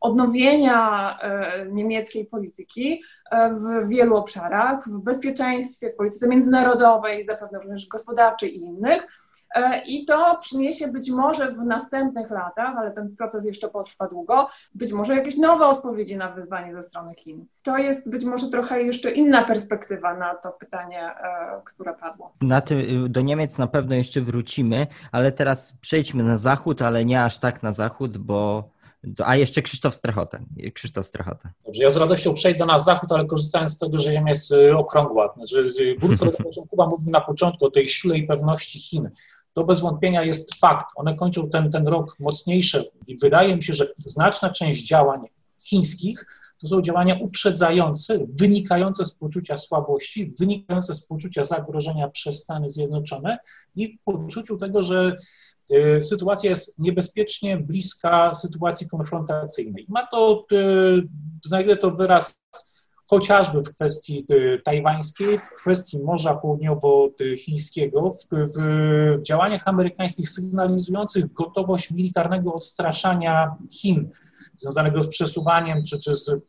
[0.00, 7.88] odnowienia e, niemieckiej polityki e, w wielu obszarach, w bezpieczeństwie, w polityce międzynarodowej, zapewne również
[7.88, 9.21] gospodarczej i innych.
[9.54, 14.48] E, I to przyniesie być może w następnych latach, ale ten proces jeszcze potrwa długo,
[14.74, 17.46] być może jakieś nowe odpowiedzi na wyzwanie ze strony Chin.
[17.62, 22.32] To jest być może trochę jeszcze inna perspektywa na to pytanie, e, które padło.
[22.40, 27.24] Na tym, do Niemiec na pewno jeszcze wrócimy, ale teraz przejdźmy na zachód, ale nie
[27.24, 28.72] aż tak na zachód, bo
[29.24, 30.38] a jeszcze Krzysztof Strachota.
[30.74, 31.50] Krzysztof Strachota.
[31.64, 34.76] Dobrze, ja z radością przejdę na zachód, ale korzystając z tego, że Ziemia jest y,
[34.76, 35.34] okrągła.
[35.36, 35.66] Znaczy,
[35.98, 39.10] wrócę do tego, o czym Kuba mówił na początku, o tej sile i pewności Chin
[39.52, 40.86] to bez wątpienia jest fakt.
[40.96, 45.20] One kończą ten, ten rok mocniejsze i wydaje mi się, że znaczna część działań
[45.58, 46.26] chińskich
[46.62, 53.38] to są działania uprzedzające, wynikające z poczucia słabości, wynikające z poczucia zagrożenia przez Stany Zjednoczone
[53.76, 55.16] i w poczuciu tego, że
[55.70, 59.86] y, sytuacja jest niebezpiecznie bliska sytuacji konfrontacyjnej.
[59.88, 60.46] Ma to,
[61.72, 62.40] y, to wyraz
[63.12, 71.90] chociażby w kwestii y, tajwańskiej, w kwestii Morza Południowochińskiego, w, w działaniach amerykańskich sygnalizujących gotowość
[71.90, 74.10] militarnego odstraszania Chin,
[74.56, 76.42] związanego z przesuwaniem czy, czy z mm,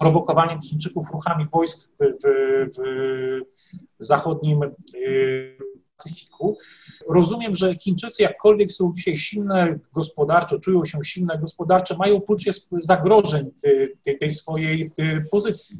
[0.00, 2.80] prowokowaniem Chińczyków ruchami wojsk w, w,
[4.00, 5.58] w zachodnim y,
[5.98, 6.58] Pacyfiku.
[7.08, 13.50] Rozumiem, że Chińczycy, jakkolwiek są dzisiaj silne gospodarczo, czują się silne gospodarcze, mają poczucie zagrożeń
[14.04, 14.90] tej, tej swojej
[15.30, 15.78] pozycji.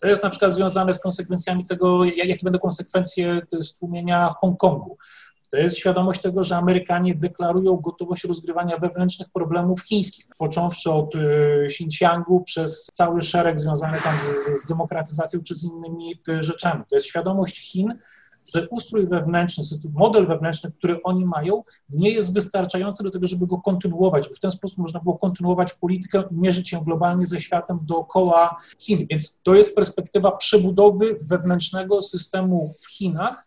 [0.00, 4.96] To jest na przykład związane z konsekwencjami tego, jakie będą konsekwencje stłumienia Hongkongu.
[5.50, 11.18] To jest świadomość tego, że Amerykanie deklarują gotowość rozgrywania wewnętrznych problemów chińskich, począwszy od y,
[11.64, 16.84] Xinjiangu przez cały szereg związany tam z, z demokratyzacją czy z innymi y, rzeczami.
[16.88, 17.98] To jest świadomość Chin,
[18.54, 23.58] że ustrój wewnętrzny, model wewnętrzny, który oni mają, nie jest wystarczający do tego, żeby go
[23.58, 28.56] kontynuować, w ten sposób można było kontynuować politykę i mierzyć się globalnie ze światem dookoła
[28.78, 29.06] Chin.
[29.10, 33.44] Więc to jest perspektywa przebudowy wewnętrznego systemu w Chinach,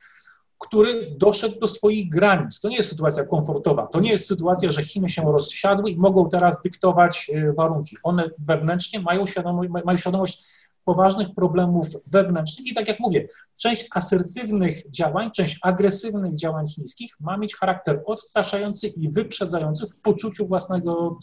[0.61, 2.59] który doszedł do swoich granic.
[2.59, 6.29] To nie jest sytuacja komfortowa, to nie jest sytuacja, że Chiny się rozsiadły i mogą
[6.29, 7.97] teraz dyktować e, warunki.
[8.03, 10.45] One wewnętrznie mają świadomość, mają świadomość
[10.85, 12.67] poważnych problemów wewnętrznych.
[12.67, 13.27] I tak jak mówię,
[13.59, 20.47] część asertywnych działań, część agresywnych działań chińskich ma mieć charakter odstraszający i wyprzedzający w poczuciu
[20.47, 21.19] własnego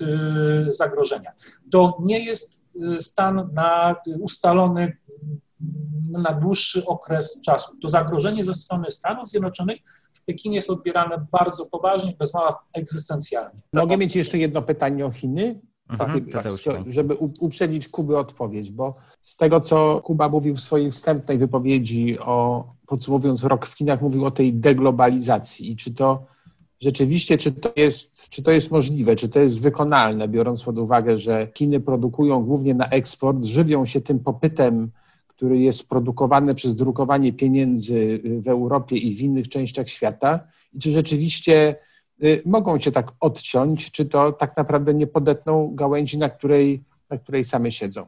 [0.68, 1.32] y, zagrożenia.
[1.70, 2.64] To nie jest
[2.98, 4.96] y, stan na ustalony
[6.10, 7.76] na dłuższy okres czasu.
[7.82, 9.78] To zagrożenie ze strony Stanów Zjednoczonych
[10.12, 13.60] w Pekinie jest odbierane bardzo poważnie, bez mała egzystencjalnie.
[13.72, 15.60] Mogę mieć jeszcze jedno pytanie o Chiny?
[15.90, 16.44] Mhm, tak,
[16.86, 22.64] żeby uprzedzić Kuby odpowiedź, bo z tego, co Kuba mówił w swojej wstępnej wypowiedzi o,
[22.86, 25.70] podsumowując rok w Chinach, mówił o tej deglobalizacji.
[25.70, 26.26] I czy to
[26.80, 31.18] rzeczywiście, czy to jest, czy to jest możliwe, czy to jest wykonalne, biorąc pod uwagę,
[31.18, 34.90] że Chiny produkują głównie na eksport, żywią się tym popytem
[35.38, 40.40] który jest produkowany przez drukowanie pieniędzy w Europie i w innych częściach świata?
[40.74, 41.76] I czy rzeczywiście
[42.46, 47.44] mogą się tak odciąć, czy to tak naprawdę nie podetną gałęzi, na której, na której
[47.44, 48.06] same siedzą.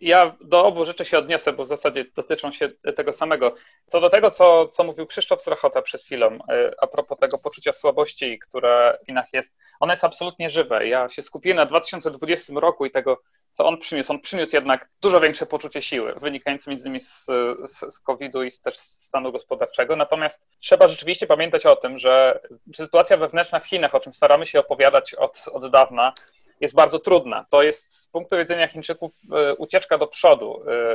[0.00, 3.54] Ja do obu rzeczy się odniosę, bo w zasadzie dotyczą się tego samego.
[3.86, 7.72] Co do tego, co, co mówił Krzysztof Strachota przed chwilą, e, a propos tego poczucia
[7.72, 10.86] słabości, które w Chinach jest, ono jest absolutnie żywe.
[10.86, 13.22] Ja się skupiłem na 2020 roku i tego,
[13.54, 14.12] co on przyniósł.
[14.12, 17.24] On przyniósł jednak dużo większe poczucie siły, wynikające między innymi z,
[17.64, 19.96] z, z COVID-u i też z stanu gospodarczego.
[19.96, 22.40] Natomiast trzeba rzeczywiście pamiętać o tym, że
[22.74, 26.12] sytuacja wewnętrzna w Chinach, o czym staramy się opowiadać od, od dawna,
[26.60, 27.46] jest bardzo trudna.
[27.50, 30.62] To jest z punktu widzenia Chińczyków e, ucieczka do przodu.
[30.68, 30.92] E,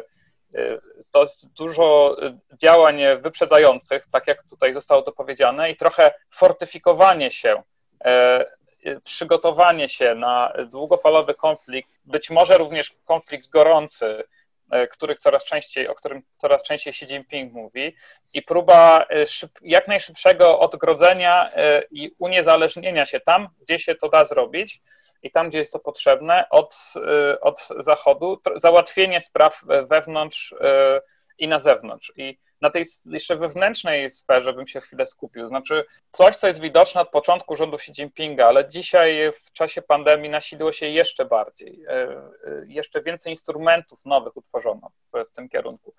[0.60, 0.80] e,
[1.12, 2.18] to jest dużo
[2.62, 7.64] działań wyprzedzających, tak jak tutaj zostało to powiedziane, i trochę fortyfikowanie się,
[9.04, 14.24] przygotowanie się na długofalowy konflikt, być może również konflikt gorący,
[14.92, 17.96] których coraz częściej, o którym coraz częściej Xi Jinping mówi,
[18.34, 21.52] i próba szyb, jak najszybszego odgrodzenia
[21.92, 24.82] i uniezależnienia się tam, gdzie się to da zrobić,
[25.24, 26.76] i tam, gdzie jest to potrzebne, od,
[27.34, 30.56] y, od Zachodu, załatwienie spraw wewnątrz y,
[31.40, 32.14] i na zewnątrz.
[32.16, 35.48] I na tej jeszcze wewnętrznej sferze bym się chwilę skupił.
[35.48, 40.30] Znaczy, coś, co jest widoczne od początku rządów Xi Jinpinga, ale dzisiaj w czasie pandemii
[40.30, 41.84] nasiliło się jeszcze bardziej.
[41.84, 45.94] Y, jeszcze więcej instrumentów nowych utworzono w, w tym kierunku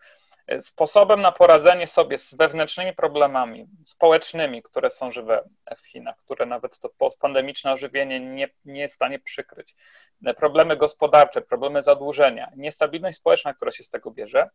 [0.60, 6.78] sposobem na poradzenie sobie z wewnętrznymi problemami społecznymi, które są żywe w Chinach, które nawet
[6.78, 9.74] to postpandemiczne ożywienie nie, nie jest w stanie przykryć,
[10.36, 14.50] problemy gospodarcze, problemy zadłużenia, niestabilność społeczna, która się z tego bierze,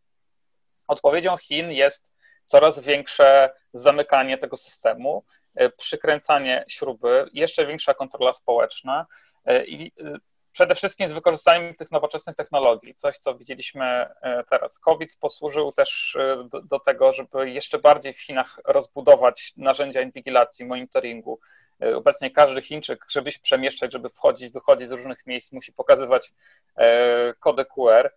[0.88, 2.12] odpowiedzią Chin jest
[2.46, 5.24] coraz większe zamykanie tego systemu,
[5.76, 9.06] przykręcanie śruby, jeszcze większa kontrola społeczna
[9.66, 9.92] i
[10.56, 12.94] przede wszystkim z wykorzystaniem tych nowoczesnych technologii.
[12.94, 14.78] Coś, co widzieliśmy e, teraz.
[14.78, 20.64] COVID posłużył też e, do, do, tego, żeby jeszcze bardziej w Chinach rozbudować narzędzia inwigilacji,
[20.64, 21.40] monitoringu.
[21.82, 26.32] E, obecnie każdy Chińczyk, żeby się przemieszczać, żeby wchodzić, wychodzić z różnych miejsc, musi pokazywać
[27.40, 28.12] kody QR.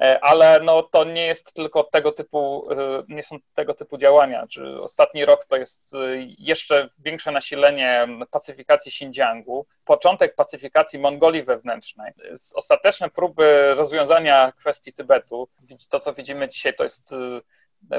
[0.00, 4.46] E, ale no, to nie jest tylko tego typu, e, nie są tego typu działania.
[4.46, 5.98] Czy ostatni rok to jest e,
[6.38, 12.12] jeszcze większe nasilenie pacyfikacji Xinjiangu, początek pacyfikacji Mongolii wewnętrznej,
[12.54, 15.48] ostateczne próby rozwiązania kwestii Tybetu.
[15.88, 17.14] To, co widzimy dzisiaj, to jest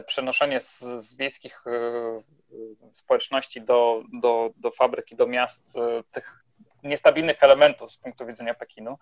[0.06, 1.64] przenoszenie z, z wiejskich
[2.94, 4.72] społeczności do, do, do
[5.12, 5.78] do miast
[6.12, 6.46] tych
[6.84, 8.98] niestabilnych elementów z punktu widzenia Pekinu.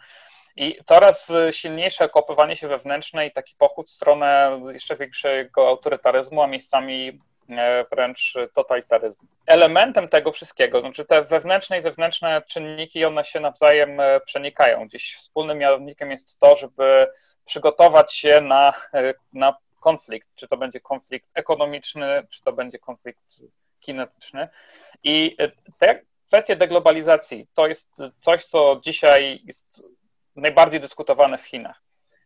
[0.56, 6.48] I coraz silniejsze kopywanie się wewnętrzne i taki pochód w stronę jeszcze większego autorytaryzmu, a
[6.48, 9.28] miejscami e, wręcz totalitaryzmu.
[9.46, 14.88] Elementem tego wszystkiego, znaczy te wewnętrzne i zewnętrzne czynniki, one się nawzajem e, przenikają.
[14.88, 17.08] Gdzieś wspólnym mianownikiem jest to, żeby
[17.46, 23.40] przygotować się na, e, na konflikt, czy to będzie konflikt ekonomiczny, czy to będzie konflikt
[23.80, 24.48] kinetyczny.
[25.04, 25.38] I
[25.78, 29.84] te kwestie deglobalizacji to jest coś, co dzisiaj jest
[30.36, 31.82] najbardziej dyskutowane w Chinach.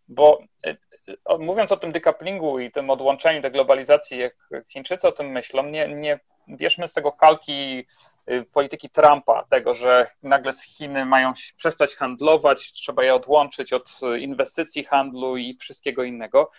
[0.08, 0.78] Bo e,
[1.26, 4.36] e, mówiąc o tym decouplingu i tym odłączeniu deglobalizacji, jak
[4.70, 7.86] Chińczycy o tym myślą, nie, nie bierzmy z tego kalki
[8.26, 14.00] e, polityki Trumpa, tego, że nagle z Chiny mają przestać handlować, trzeba je odłączyć od
[14.20, 16.52] inwestycji, handlu i wszystkiego innego.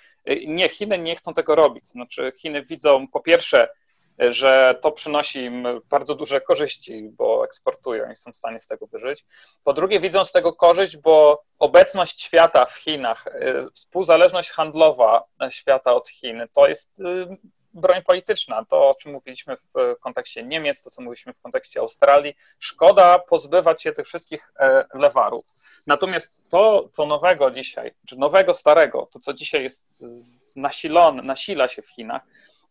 [0.46, 1.88] Nie, Chiny nie chcą tego robić.
[1.88, 3.68] Znaczy, Chiny widzą po pierwsze
[4.18, 8.86] że to przynosi im bardzo duże korzyści, bo eksportują i są w stanie z tego
[8.86, 9.24] wyżyć.
[9.64, 15.94] Po drugie, widzą z tego korzyść, bo obecność świata w Chinach, y, współzależność handlowa świata
[15.94, 17.04] od Chin, to jest y,
[17.74, 18.64] broń polityczna.
[18.64, 22.34] To, o czym mówiliśmy w kontekście Niemiec, to, co mówiliśmy w kontekście Australii.
[22.58, 24.52] Szkoda pozbywać się tych wszystkich
[24.94, 25.44] lewarów.
[25.86, 30.04] Natomiast to, co nowego dzisiaj, czy nowego, starego, to, co dzisiaj jest
[30.56, 32.22] nasilone, nasila się w Chinach,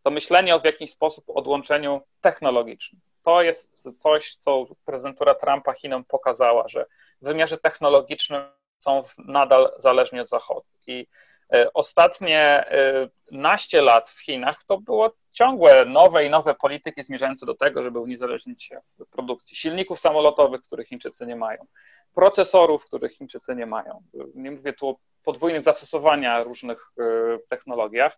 [0.07, 3.01] to myślenie o w jakiś sposób odłączeniu technologicznym.
[3.23, 6.85] To jest coś, co prezydentura Trumpa Chinom pokazała, że
[7.21, 8.41] w wymiarze technologicznym
[8.79, 10.65] są nadal zależni od Zachodu.
[10.87, 11.07] I
[11.53, 17.45] e, ostatnie e, naście lat w Chinach to było ciągłe nowe i nowe polityki zmierzające
[17.45, 21.65] do tego, żeby uniezależnić się w produkcji silników samolotowych, których Chińczycy nie mają,
[22.13, 24.03] procesorów, których Chińczycy nie mają.
[24.35, 24.95] Nie mówię tu o
[25.27, 27.03] podwójnych zastosowania różnych y,
[27.49, 28.17] technologiach.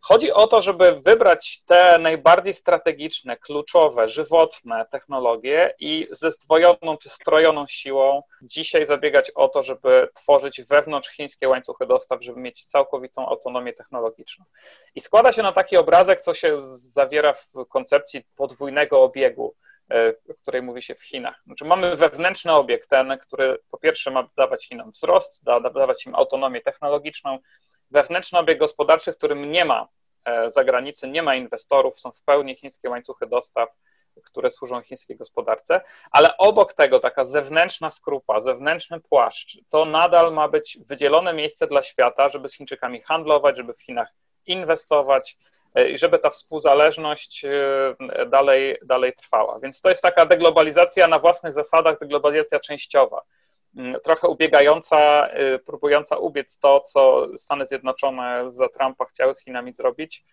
[0.00, 7.08] Chodzi o to, żeby wybrać te najbardziej strategiczne, kluczowe, żywotne technologie i ze zdwojoną czy
[7.08, 13.28] strojoną siłą dzisiaj zabiegać o to, żeby tworzyć wewnątrz chińskie łańcuchy dostaw, żeby mieć całkowitą
[13.28, 14.44] autonomię technologiczną.
[14.94, 19.54] I składa się na taki obrazek, co się zawiera w koncepcji podwójnego obiegu
[20.30, 21.42] o której mówi się w Chinach.
[21.46, 26.14] Znaczy mamy wewnętrzny obiekt, ten, który po pierwsze ma dawać Chinom wzrost, da, dawać im
[26.14, 27.38] autonomię technologiczną,
[27.90, 29.88] wewnętrzny obieg gospodarczy, w którym nie ma
[30.50, 33.68] zagranicy, nie ma inwestorów, są w pełni chińskie łańcuchy dostaw,
[34.24, 35.80] które służą chińskiej gospodarce,
[36.10, 41.82] ale obok tego taka zewnętrzna skrupa, zewnętrzny płaszcz, to nadal ma być wydzielone miejsce dla
[41.82, 44.08] świata, żeby z Chińczykami handlować, żeby w Chinach
[44.46, 45.57] inwestować e,
[45.92, 47.50] i żeby ta współzależność e,
[48.26, 49.58] dalej, dalej trwała.
[49.58, 53.22] Więc to jest taka deglobalizacja na własnych zasadach, deglobalizacja częściowa
[53.76, 59.72] mm, trochę ubiegająca, e, próbująca ubiec to, co Stany Zjednoczone za Trumpa chciały z Chinami
[59.72, 60.24] zrobić,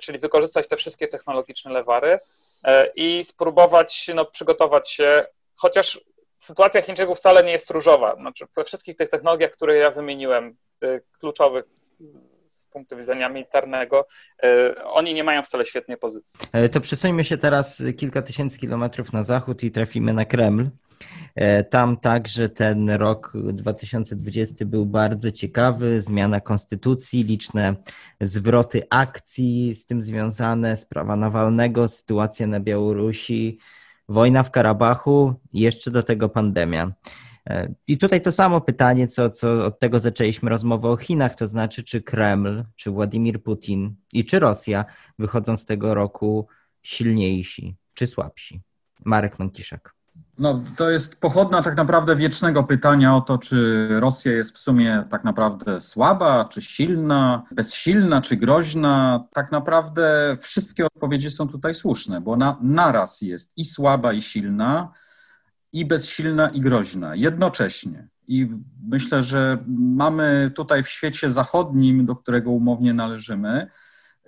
[0.00, 2.18] czyli wykorzystać te wszystkie technologiczne lewary,
[2.64, 5.26] E, i spróbować no, przygotować się,
[5.56, 6.00] chociaż
[6.36, 8.14] sytuacja Chińczyków wcale nie jest różowa.
[8.14, 11.64] Znaczy, we wszystkich tych technologiach, które ja wymieniłem, e, kluczowych
[12.68, 14.06] punktu widzenia militarnego,
[14.42, 16.40] e, oni nie mają wcale świetnej pozycji.
[16.72, 20.70] To przesuńmy się teraz kilka tysięcy kilometrów na zachód i trafimy na Kreml.
[21.34, 26.00] E, tam także ten rok 2020 był bardzo ciekawy.
[26.00, 27.74] Zmiana konstytucji, liczne
[28.20, 33.58] zwroty akcji z tym związane, sprawa Nawalnego, sytuacja na Białorusi,
[34.08, 36.92] wojna w Karabachu jeszcze do tego pandemia.
[37.48, 41.46] E, I tutaj to samo pytanie, co, co od tego zaczęliśmy rozmowę o Chinach, to
[41.46, 44.84] znaczy, czy Kreml, czy Władimir Putin i czy Rosja
[45.18, 46.46] wychodzą z tego roku
[46.82, 48.62] silniejsi, czy słabsi?
[49.04, 49.94] Marek Mankiszak.
[50.38, 55.04] No, to jest pochodna tak naprawdę wiecznego pytania o to, czy Rosja jest w sumie
[55.10, 59.24] tak naprawdę słaba, czy silna, bezsilna, czy groźna.
[59.32, 64.92] Tak naprawdę wszystkie odpowiedzi są tutaj słuszne, bo ona naraz jest i słaba, i silna,
[65.72, 68.08] i bezsilna, i groźna jednocześnie.
[68.28, 68.48] I
[68.82, 73.68] myślę, że mamy tutaj w świecie zachodnim, do którego umownie należymy,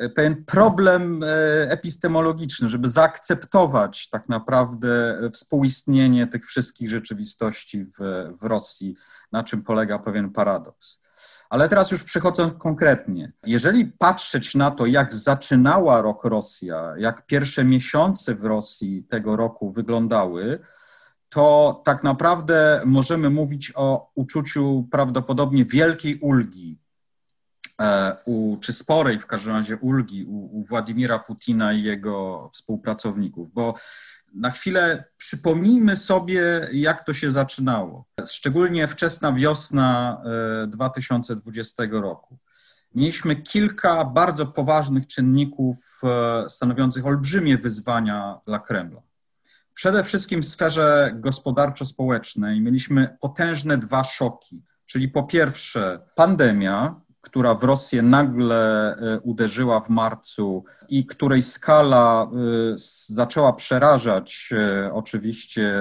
[0.09, 1.27] pewien problem e,
[1.71, 8.97] epistemologiczny, żeby zaakceptować tak naprawdę współistnienie tych wszystkich rzeczywistości w, w Rosji,
[9.33, 11.01] na czym polega pewien paradoks.
[11.51, 17.65] Ale teraz już przechodząc konkretnie, jeżeli patrzeć na to, jak zaczynała rok Rosja, jak pierwsze
[17.65, 20.59] miesiące w Rosji tego roku wyglądały,
[21.31, 26.81] to tak naprawdę możemy mówić o uczuciu prawdopodobnie wielkiej ulgi
[27.81, 33.53] E, u, czy sporej w każdym razie ulgi u, u Władimira Putina i jego współpracowników,
[33.53, 33.75] bo
[34.35, 38.05] na chwilę przypomnijmy sobie, jak to się zaczynało.
[38.27, 40.23] Szczególnie wczesna wiosna
[40.69, 42.39] 2020 e, roku.
[42.95, 49.03] Mieliśmy kilka bardzo poważnych czynników e, stanowiących olbrzymie wyzwania dla Kremla.
[49.81, 57.65] Przede wszystkim w sferze gospodarczo-społecznej mieliśmy potężne dwa szoki, czyli po pierwsze pandemia, która w
[57.65, 62.29] Rosję nagle e, uderzyła w marcu i której skala e,
[63.07, 65.73] zaczęła przerażać e, oczywiście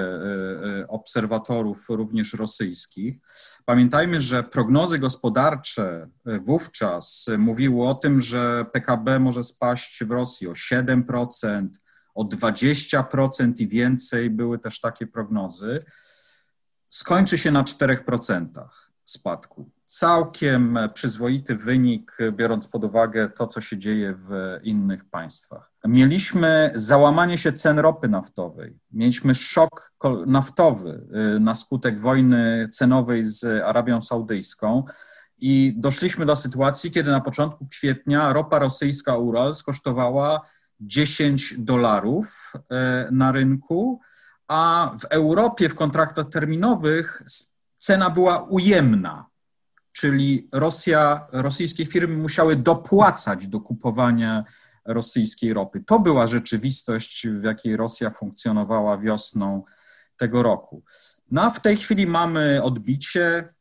[0.88, 3.16] obserwatorów również rosyjskich.
[3.64, 6.08] Pamiętajmy, że prognozy gospodarcze
[6.42, 11.68] wówczas mówiły o tym, że PKB może spaść w Rosji o 7%,
[12.20, 14.30] o 20% i więcej.
[14.30, 15.84] Były też takie prognozy.
[16.90, 18.68] Skończy się na 4%
[19.04, 25.72] spadku całkiem przyzwoity wynik, biorąc pod uwagę to, co się dzieje w innych państwach.
[25.84, 29.92] Mieliśmy załamanie się cen ropy naftowej, mieliśmy szok
[30.26, 31.06] naftowy
[31.36, 34.84] y, na skutek wojny cenowej z Arabią Saudyjską.
[35.38, 40.40] I doszliśmy do sytuacji, kiedy na początku kwietnia ropa rosyjska Ural kosztowała
[40.80, 44.00] 10 dolarów y, na rynku,
[44.48, 47.22] a w Europie w kontraktach terminowych
[47.76, 49.30] cena była ujemna
[49.92, 54.44] czyli Rosja, rosyjskie firmy musiały dopłacać do kupowania
[54.84, 55.84] rosyjskiej ropy.
[55.86, 59.62] To była rzeczywistość, w jakiej Rosja funkcjonowała wiosną
[60.16, 60.84] tego roku.
[61.30, 63.54] No a w tej chwili mamy odbicie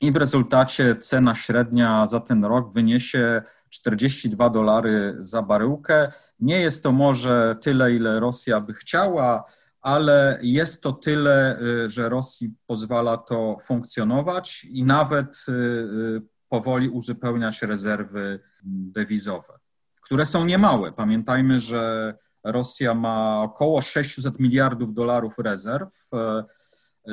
[0.00, 6.12] i w rezultacie cena średnia za ten rok wyniesie 42 dolary za baryłkę.
[6.40, 9.44] Nie jest to może tyle, ile Rosja by chciała,
[9.80, 16.88] ale jest to tyle, y, że Rosji pozwala to funkcjonować i nawet y, y, powoli
[16.88, 19.58] uzupełniać rezerwy dewizowe,
[20.02, 20.92] które są niemałe.
[20.92, 22.14] Pamiętajmy, że
[22.44, 26.08] Rosja ma około 600 miliardów dolarów rezerw.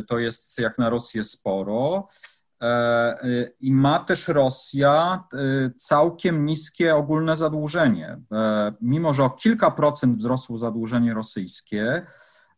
[0.07, 2.07] To jest jak na Rosję sporo.
[3.59, 5.24] I ma też Rosja
[5.78, 8.22] całkiem niskie ogólne zadłużenie.
[8.82, 12.05] Mimo, że o kilka procent wzrosło zadłużenie rosyjskie,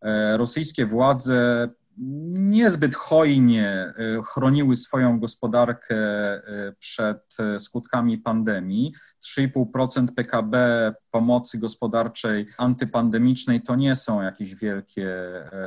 [0.02, 3.94] E, rosyjskie władze niezbyt hojnie e,
[4.24, 6.42] chroniły swoją gospodarkę e,
[6.80, 8.94] przed skutkami pandemii.
[9.38, 15.08] 3,5% PKB pomocy gospodarczej antypandemicznej to nie są jakieś wielkie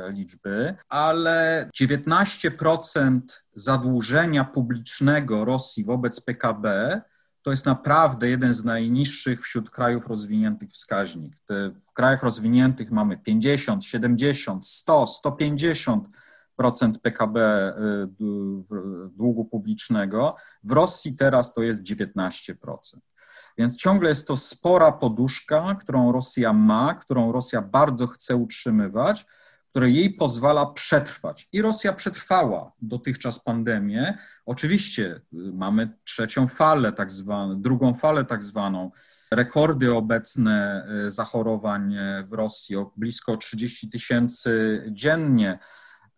[0.09, 3.19] liczby, ale 19%
[3.53, 7.01] zadłużenia publicznego Rosji wobec PKB
[7.41, 11.39] to jest naprawdę jeden z najniższych wśród krajów rozwiniętych wskaźnik.
[11.45, 16.07] Te, w krajach rozwiniętych mamy 50, 70, 100, 150
[16.55, 17.73] procent PKB
[19.11, 20.35] długu publicznego.
[20.63, 22.55] W Rosji teraz to jest 19%.
[23.57, 29.25] Więc ciągle jest to spora poduszka, którą Rosja ma, którą Rosja bardzo chce utrzymywać,
[29.71, 31.47] które jej pozwala przetrwać.
[31.53, 34.17] I Rosja przetrwała dotychczas pandemię.
[34.45, 38.91] Oczywiście y, mamy trzecią falę, tak zwaną, drugą falę, tak zwaną.
[39.31, 45.59] Rekordy obecne y, zachorowań y, w Rosji, o blisko 30 tysięcy dziennie,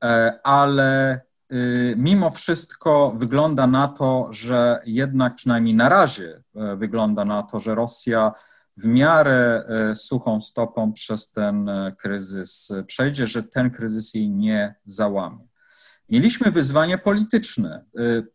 [0.04, 1.22] e, ale
[1.96, 6.44] mimo wszystko wygląda na to, że jednak przynajmniej na razie
[6.78, 8.32] wygląda na to, że Rosja
[8.78, 14.76] w miarę e, suchą stopą przez ten e, kryzys przejdzie, że ten kryzys jej nie
[14.86, 15.48] załamie.
[16.10, 17.86] Mieliśmy wyzwanie polityczne,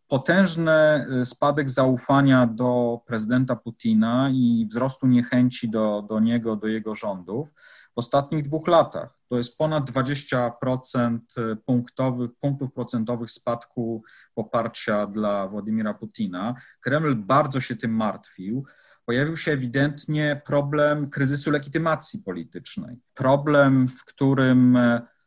[0.08, 7.52] potężny spadek zaufania do prezydenta Putina i wzrostu niechęci do, do niego, do jego rządów
[7.94, 9.17] w ostatnich dwóch latach.
[9.28, 11.18] To jest ponad 20%
[11.66, 14.02] punktowych, punktów procentowych spadku
[14.34, 16.54] poparcia dla Władimira Putina.
[16.80, 18.64] Kreml bardzo się tym martwił.
[19.04, 22.96] Pojawił się ewidentnie problem kryzysu legitymacji politycznej.
[23.14, 24.78] Problem, w którym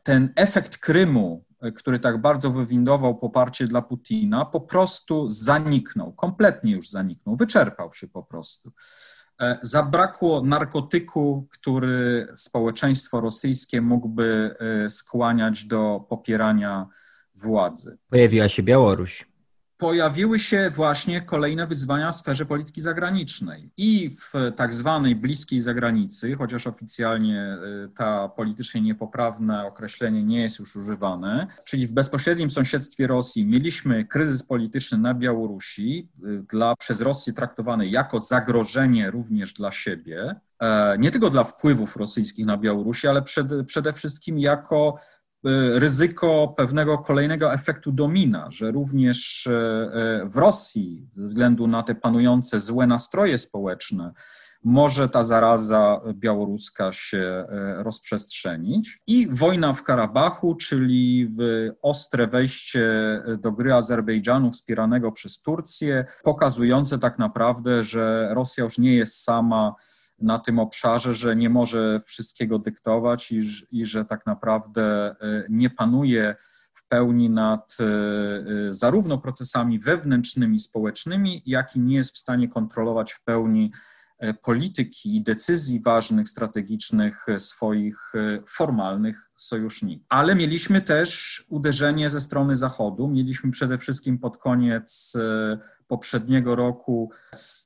[0.04, 1.46] ten efekt Krymu,
[1.76, 8.08] który tak bardzo wywindował poparcie dla Putina, po prostu zaniknął, kompletnie już zaniknął, wyczerpał się
[8.08, 8.72] po prostu.
[9.42, 16.88] E, zabrakło narkotyku, który społeczeństwo rosyjskie mógłby e, skłaniać do popierania
[17.36, 17.98] władzy.
[18.10, 19.31] Pojawiła się Białoruś
[19.82, 26.36] pojawiły się właśnie kolejne wyzwania w sferze polityki zagranicznej i w tak zwanej bliskiej zagranicy,
[26.36, 33.08] chociaż oficjalnie y, ta politycznie niepoprawne określenie nie jest już używane, czyli w bezpośrednim sąsiedztwie
[33.08, 39.72] Rosji mieliśmy kryzys polityczny na Białorusi, y, dla, przez Rosję traktowany jako zagrożenie również dla
[39.72, 44.96] siebie, e, nie tylko dla wpływów rosyjskich na Białorusi, ale przed, przede wszystkim jako
[45.74, 51.96] ryzyko pewnego kolejnego efektu domina, że również e, e, w Rosji, ze względu na te
[51.96, 54.14] panujące złe nastroje społeczne,
[54.64, 57.46] może ta zaraza białoruska się
[57.78, 59.00] rozprzestrzenić.
[59.08, 62.84] I wojna w Karabachu, czyli w ostre wejście
[63.40, 69.76] do gry Azerbejdżanu wspieranego przez Turcję, pokazujące tak naprawdę, że Rosja już nie jest sama
[70.22, 73.42] na tym obszarze, że nie może wszystkiego dyktować i,
[73.72, 76.36] i że tak naprawdę e, nie panuje
[76.74, 82.48] w pełni nad e, e, zarówno procesami wewnętrznymi, społecznymi, jak i nie jest w stanie
[82.48, 83.72] kontrolować w pełni
[84.42, 88.12] polityki i decyzji ważnych, strategicznych swoich
[88.48, 90.06] formalnych sojuszników.
[90.10, 93.08] Ale mieliśmy też uderzenie ze strony Zachodu.
[93.08, 95.14] Mieliśmy przede wszystkim pod koniec
[95.92, 97.12] poprzedniego roku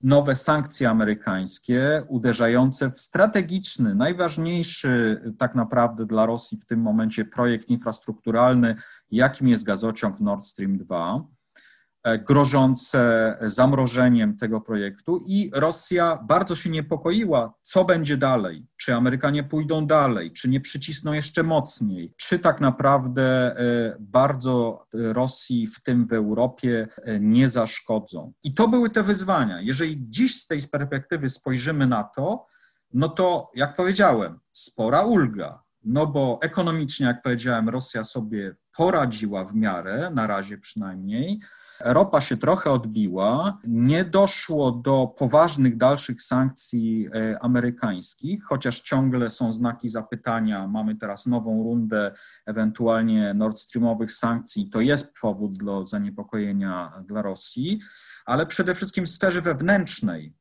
[0.03, 7.69] nowe sankcje amerykańskie uderzające w strategiczny, najważniejszy tak naprawdę dla Rosji w tym momencie projekt
[7.69, 8.75] infrastrukturalny,
[9.11, 11.23] jakim jest gazociąg Nord Stream 2.
[12.05, 19.43] E, grożące zamrożeniem tego projektu i Rosja bardzo się niepokoiła, co będzie dalej, czy Amerykanie
[19.43, 23.23] pójdą dalej, czy nie przycisną jeszcze mocniej, czy tak naprawdę
[23.59, 28.33] e, bardzo Rosji, w tym w Europie, e, nie zaszkodzą.
[28.43, 29.61] I to były te wyzwania.
[29.61, 32.45] Jeżeli dziś z tej perspektywy spojrzymy na to,
[32.93, 39.55] no to jak powiedziałem, spora ulga, no bo ekonomicznie, jak powiedziałem, Rosja sobie poradziła w
[39.55, 41.39] miarę, na razie przynajmniej.
[41.79, 49.53] Ropa się trochę odbiła, nie doszło do poważnych dalszych sankcji e, amerykańskich, chociaż ciągle są
[49.53, 50.67] znaki zapytania.
[50.67, 52.11] Mamy teraz nową rundę
[52.45, 54.69] ewentualnie Nord Streamowych sankcji.
[54.69, 57.79] To jest powód do zaniepokojenia dla Rosji,
[58.25, 60.33] ale przede wszystkim w sferze wewnętrznej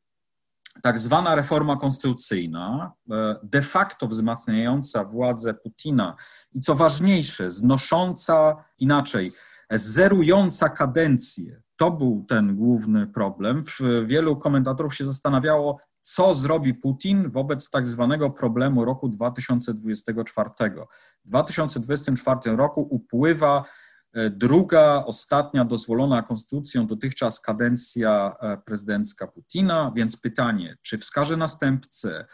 [0.83, 6.17] tak zwana reforma konstytucyjna, e, de facto wzmacniająca władzę Putina
[6.55, 9.33] i co ważniejsze, znosząca inaczej,
[9.71, 11.63] zerująca kadencję.
[11.77, 13.63] To był ten główny problem.
[14.07, 20.51] Wielu komentatorów się zastanawiało, co zrobi Putin wobec tak zwanego problemu roku 2024.
[21.25, 23.65] W 2024 roku upływa
[24.31, 32.25] druga, ostatnia dozwolona konstytucją dotychczas kadencja e, prezydencka Putina, więc pytanie, czy wskaże następcę,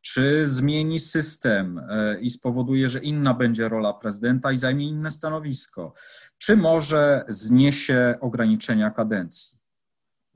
[0.00, 5.92] czy zmieni system e, i spowoduje, że inna będzie rola prezydenta i zajmie inne stanowisko,
[6.38, 9.58] czy może zniesie ograniczenia kadencji.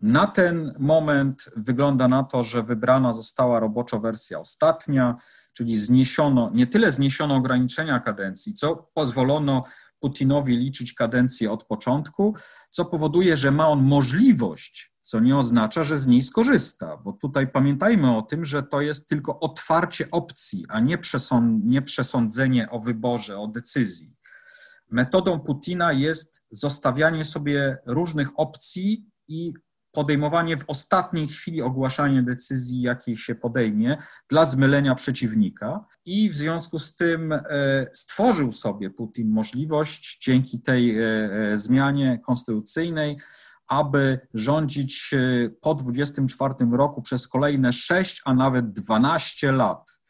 [0.02, 5.14] Na ten moment wygląda na to, że wybrana została robocza wersja ostatnia,
[5.52, 9.64] czyli zniesiono, nie tyle zniesiono ograniczenia kadencji, co pozwolono
[10.00, 12.34] Putinowi liczyć kadencję od początku,
[12.70, 17.48] co powoduje, że ma on możliwość, co nie oznacza, że z niej skorzysta, bo tutaj
[17.52, 22.80] pamiętajmy o tym, że to jest tylko otwarcie opcji, a nie, przesąd, nie przesądzenie o
[22.80, 24.16] wyborze, o decyzji.
[24.90, 29.54] Metodą Putina jest zostawianie sobie różnych opcji i
[29.92, 33.96] podejmowanie w ostatniej chwili ogłaszanie decyzji, jakiej się podejmie
[34.28, 35.84] dla zmylenia przeciwnika.
[36.04, 37.40] I w związku z tym e,
[37.92, 43.18] stworzył sobie Putin możliwość dzięki tej e, e, zmianie konstytucyjnej,
[43.68, 45.14] aby rządzić
[45.60, 50.00] po 24 roku przez kolejne 6, a nawet 12 lat.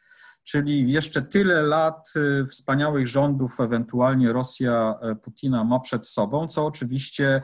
[0.43, 2.13] Czyli jeszcze tyle lat
[2.49, 7.41] wspaniałych rządów ewentualnie Rosja Putina ma przed sobą, co oczywiście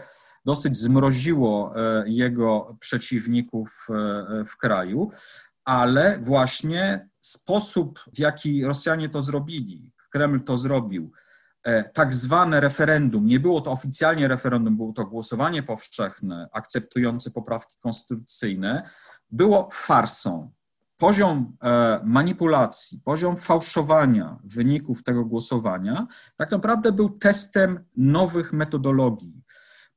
[0.48, 5.10] dosyć zmroziło e, jego przeciwników e, w kraju,
[5.66, 11.12] ale właśnie sposób, w jaki Rosjanie to zrobili, Kreml to zrobił,
[11.64, 17.76] e, tak zwane referendum, nie było to oficjalnie referendum, było to głosowanie powszechne akceptujące poprawki
[17.80, 18.89] konstytucyjne,
[19.30, 20.52] było farsą.
[21.00, 21.58] Poziom
[22.04, 29.43] manipulacji, poziom fałszowania wyników tego głosowania tak naprawdę był testem nowych metodologii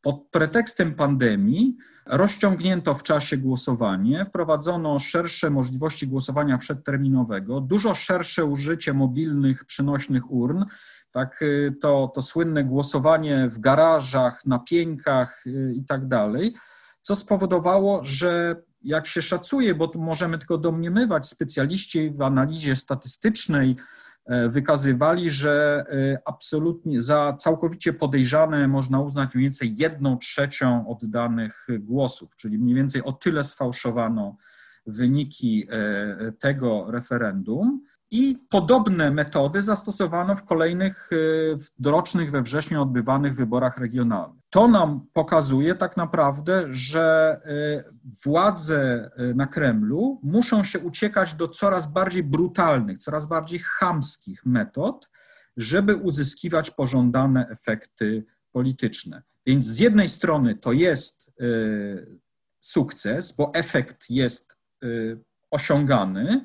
[0.03, 1.77] pod pretekstem pandemii
[2.07, 10.65] rozciągnięto w czasie głosowanie, wprowadzono szersze możliwości głosowania przedterminowego, dużo szersze użycie mobilnych, przynośnych urn.
[11.11, 16.55] Tak, y, to, to słynne głosowanie w garażach, na pieńkach y, i tak dalej,
[17.03, 23.77] co spowodowało, że jak się szacuje, bo tu możemy tylko domniemywać, specjaliści w analizie statystycznej
[24.49, 32.37] wykazywali, że e, absolutnie za całkowicie podejrzane można uznać mniej więcej jedną trzecią oddanych głosów,
[32.37, 34.37] czyli mniej więcej o tyle sfałszowano
[34.87, 37.85] wyniki e, tego referendum.
[38.11, 41.11] I podobne metody zastosowano w kolejnych
[41.79, 44.41] dorocznych we wrześniu odbywanych wyborach regionalnych.
[44.51, 47.85] To nam pokazuje tak naprawdę, że y,
[48.25, 55.11] władze y, na Kremlu muszą się uciekać do coraz bardziej brutalnych, coraz bardziej chamskich metod,
[55.57, 59.23] żeby uzyskiwać pożądane efekty polityczne.
[59.47, 62.21] Więc z jednej strony to jest y,
[62.61, 64.57] sukces, bo efekt jest
[65.51, 66.45] osiągany.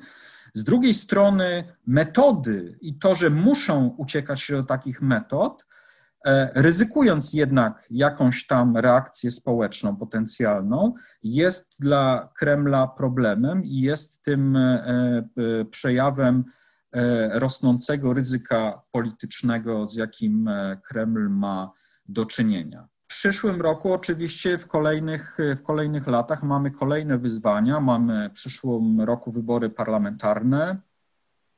[0.56, 5.66] Z drugiej strony metody i to, że muszą uciekać się do takich metod,
[6.26, 14.56] E, ryzykując jednak jakąś tam reakcję społeczną potencjalną, jest dla Kremla problemem i jest tym
[14.56, 16.44] e, e, przejawem
[17.30, 20.50] rosnącego ryzyka politycznego, z jakim
[20.82, 21.72] Kreml ma
[22.08, 22.88] do czynienia.
[23.06, 27.80] Przyszłym roku, oczywiście, w kolejnych, w kolejnych latach mamy kolejne wyzwania.
[27.80, 30.80] Mamy w przyszłym roku wybory parlamentarne,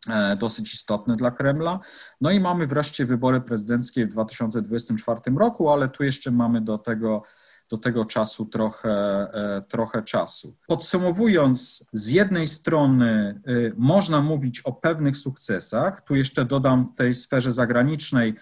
[0.07, 1.81] E, dosyć istotne dla Kremla.
[2.21, 7.23] No i mamy wreszcie wybory prezydenckie w 2024 roku, ale tu jeszcze mamy do tego
[7.71, 8.91] do tego czasu trochę,
[9.33, 10.57] e, trochę czasu.
[10.67, 17.15] Podsumowując, z jednej strony e, można mówić o pewnych sukcesach, tu jeszcze dodam w tej
[17.15, 18.35] sferze zagranicznej,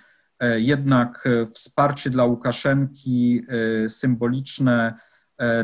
[0.57, 3.43] jednak wsparcie dla Łukaszenki
[3.89, 4.95] symboliczne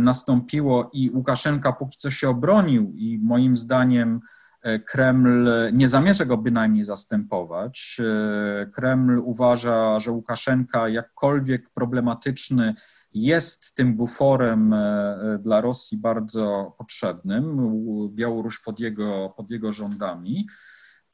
[0.00, 4.20] nastąpiło i Łukaszenka póki co się obronił i moim zdaniem
[4.62, 8.00] E, Kreml nie zamierza go bynajmniej zastępować.
[8.00, 12.74] E, Kreml uważa, że Łukaszenka jakkolwiek problematyczny
[13.14, 17.58] jest tym buforem e, dla Rosji bardzo potrzebnym.
[18.14, 20.46] Białoruś pod jego, pod jego rządami.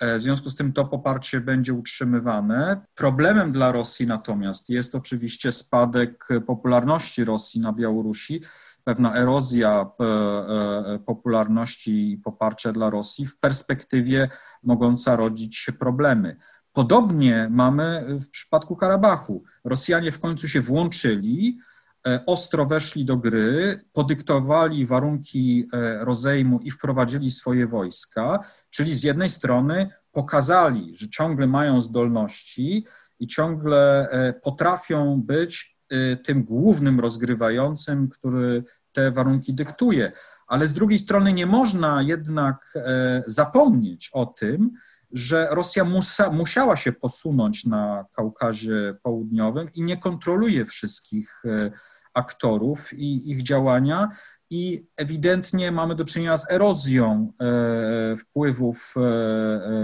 [0.00, 2.80] W związku z tym to poparcie będzie utrzymywane.
[2.94, 8.40] Problemem dla Rosji natomiast jest oczywiście spadek popularności Rosji na Białorusi
[8.88, 14.28] pewna erozja e, e, popularności i poparcia dla Rosji w perspektywie
[14.62, 16.36] mogąca rodzić się problemy.
[16.72, 19.44] Podobnie mamy w przypadku Karabachu.
[19.64, 21.77] Rosjanie w końcu się włączyli, e,
[22.26, 25.66] ostro weszli do gry, podyktowali warunki
[26.00, 28.38] rozejmu i wprowadzili swoje wojska,
[28.70, 32.86] czyli z jednej strony pokazali, że ciągle mają zdolności
[33.18, 34.08] i ciągle
[34.42, 35.78] potrafią być
[36.24, 40.12] tym głównym rozgrywającym, który te warunki dyktuje.
[40.46, 44.70] Ale z drugiej strony nie można jednak e, zapomnieć o tym,
[45.12, 51.70] że Rosja musa, musiała się posunąć na Kaukazie Południowym i nie kontroluje wszystkich e,
[52.14, 54.08] aktorów i ich działania.
[54.50, 58.94] I ewidentnie mamy do czynienia z erozją e, wpływów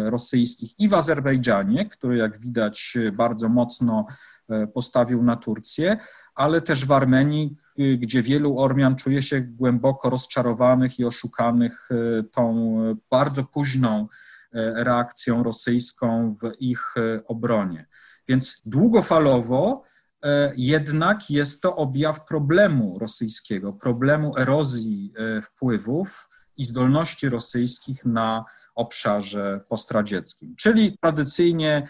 [0.04, 4.06] rosyjskich i w Azerbejdżanie, który jak widać bardzo mocno
[4.50, 5.96] E, postawił na Turcję,
[6.34, 7.56] ale też w Armenii,
[7.98, 12.76] gdzie wielu Ormian czuje się głęboko rozczarowanych i oszukanych e, tą
[13.10, 14.06] bardzo późną e,
[14.54, 16.94] reakcją rosyjską w ich
[17.26, 17.86] obronie.
[18.28, 19.82] Więc długofalowo
[20.24, 28.44] e, jednak jest to objaw problemu rosyjskiego, problemu erozji e, wpływów i zdolności rosyjskich na
[28.74, 30.54] obszarze postradzieckim.
[30.56, 31.88] Czyli tradycyjnie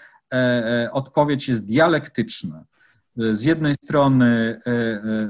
[0.93, 2.65] odpowiedź jest dialektyczna.
[3.17, 4.61] Z jednej strony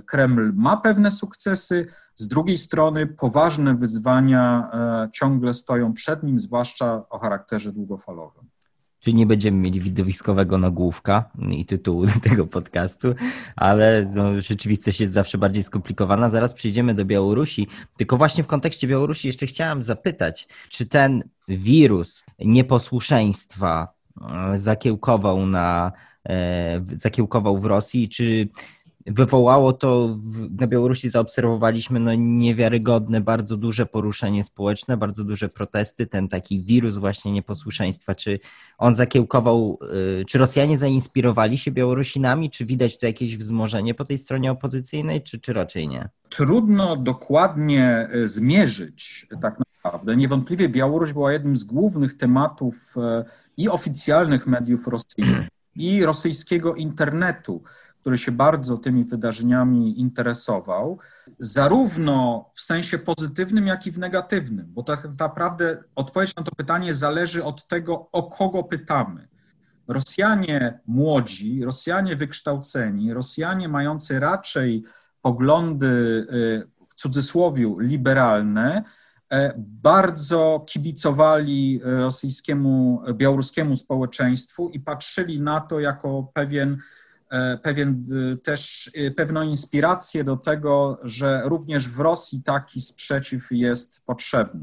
[0.07, 4.71] Kreml ma pewne sukcesy, z drugiej strony poważne wyzwania
[5.13, 8.45] ciągle stoją przed nim, zwłaszcza o charakterze długofalowym.
[9.01, 13.15] Czyli nie będziemy mieli widowiskowego nagłówka i tytułu tego podcastu,
[13.57, 16.29] ale no, rzeczywistość jest zawsze bardziej skomplikowana.
[16.29, 17.69] Zaraz przejdziemy do Białorusi.
[17.97, 23.95] Tylko właśnie w kontekście Białorusi jeszcze chciałem zapytać, czy ten wirus nieposłuszeństwa
[24.57, 25.93] zakiełkował na
[26.97, 28.49] zakiełkował w Rosji, czy
[29.07, 30.17] wywołało to
[30.61, 36.97] na Białorusi zaobserwowaliśmy no niewiarygodne, bardzo duże poruszenie społeczne, bardzo duże protesty, ten taki wirus
[36.97, 38.15] właśnie nieposłuszeństwa.
[38.15, 38.39] Czy
[38.79, 39.79] on zakiełkował,
[40.21, 45.23] y, czy Rosjanie zainspirowali się Białorusinami, czy widać tu jakieś wzmożenie po tej stronie opozycyjnej,
[45.23, 46.09] czy, czy raczej nie?
[46.29, 50.17] Trudno dokładnie y, zmierzyć tak naprawdę.
[50.17, 52.95] Niewątpliwie Białoruś była jednym z głównych tematów
[53.57, 57.63] i oficjalnych mediów rosyjskich, i rosyjskiego internetu
[58.05, 60.99] który się bardzo tymi wydarzeniami interesował,
[61.39, 66.95] zarówno w sensie pozytywnym, jak i w negatywnym, bo tak naprawdę odpowiedź na to pytanie
[66.95, 69.29] zależy od tego, o kogo pytamy.
[69.89, 74.85] Rosjanie młodzi, Rosjanie wykształceni, Rosjanie mający raczej
[75.23, 78.85] poglądy y, w cudzysłowie liberalne,
[79.57, 86.79] bardzo kibicowali rosyjskiemu, białoruskiemu społeczeństwu i patrzyli na to jako pewien
[87.35, 93.49] E, pewien e, też e, pewną inspirację do tego, że również w Rosji taki sprzeciw
[93.51, 94.63] jest potrzebny.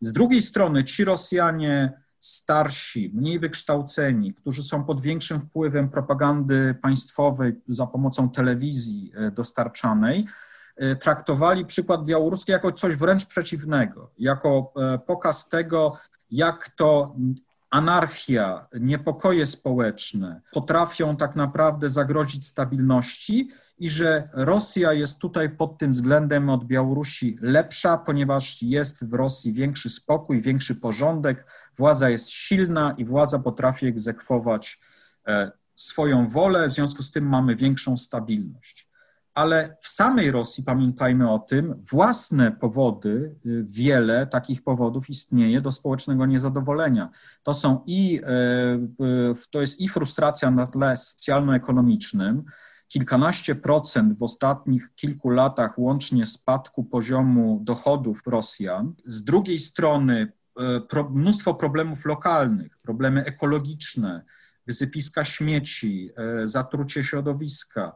[0.00, 7.52] Z drugiej strony ci Rosjanie starsi, mniej wykształceni, którzy są pod większym wpływem propagandy państwowej
[7.68, 10.26] za pomocą telewizji dostarczanej,
[11.00, 14.72] traktowali przykład białoruski jako coś wręcz przeciwnego, jako
[15.06, 15.96] pokaz tego,
[16.30, 17.16] jak to
[17.72, 25.92] anarchia, niepokoje społeczne potrafią tak naprawdę zagrozić stabilności i że Rosja jest tutaj pod tym
[25.92, 31.46] względem od Białorusi lepsza, ponieważ jest w Rosji większy spokój, większy porządek,
[31.76, 34.80] władza jest silna i władza potrafi egzekwować
[35.26, 38.91] e, swoją wolę, w związku z tym mamy większą stabilność
[39.34, 45.72] ale w samej Rosji, pamiętajmy o tym, własne powody, y, wiele takich powodów istnieje do
[45.72, 47.10] społecznego niezadowolenia.
[47.42, 52.44] To są i, e, to jest i frustracja na tle socjalno-ekonomicznym,
[52.88, 58.94] kilkanaście procent w ostatnich kilku latach łącznie spadku poziomu dochodów Rosjan.
[59.04, 64.24] Z drugiej strony e, mnóstwo problemów lokalnych, problemy ekologiczne,
[64.66, 66.10] wysypiska śmieci,
[66.44, 67.92] zatrucie środowiska,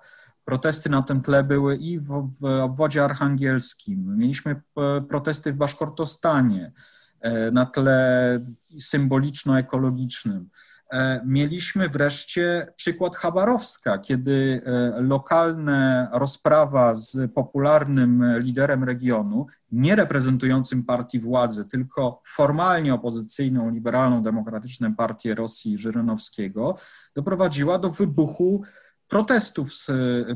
[0.47, 4.17] Protesty na tym tle były i w, w obwodzie archangelskim.
[4.19, 6.73] Mieliśmy e, protesty w Baszkortostanie
[7.21, 8.41] e, na tle
[8.81, 10.45] symboliczno-ekologicznym.
[10.93, 14.63] E, mieliśmy wreszcie przykład Chabarowska, kiedy
[14.97, 24.95] lokalna rozprawa z popularnym liderem regionu, nie reprezentującym partii władzy, tylko formalnie opozycyjną, liberalną, demokratyczną
[24.95, 26.77] partię Rosji Żyrynowskiego,
[27.15, 28.63] doprowadziła do wybuchu
[29.09, 29.71] protestów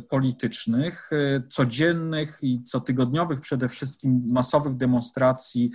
[0.09, 5.71] politycznych, e, codziennych i cotygodniowych, przede wszystkim masowych demonstracji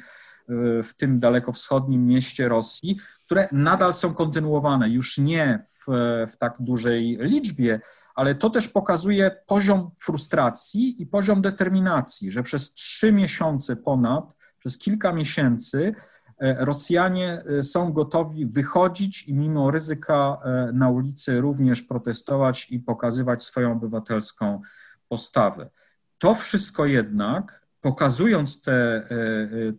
[0.49, 5.91] e, w tym dalekowschodnim mieście Rosji, które nadal są kontynuowane, już nie w,
[6.31, 7.79] w tak dużej liczbie,
[8.15, 14.25] ale to też pokazuje poziom frustracji i poziom determinacji, że przez trzy miesiące ponad,
[14.59, 15.95] przez kilka miesięcy,
[16.39, 23.43] Rosjanie e, są gotowi wychodzić i mimo ryzyka e, na ulicy również protestować i pokazywać
[23.43, 24.61] swoją obywatelską
[25.07, 25.69] postawę.
[26.17, 29.07] To wszystko jednak, pokazując te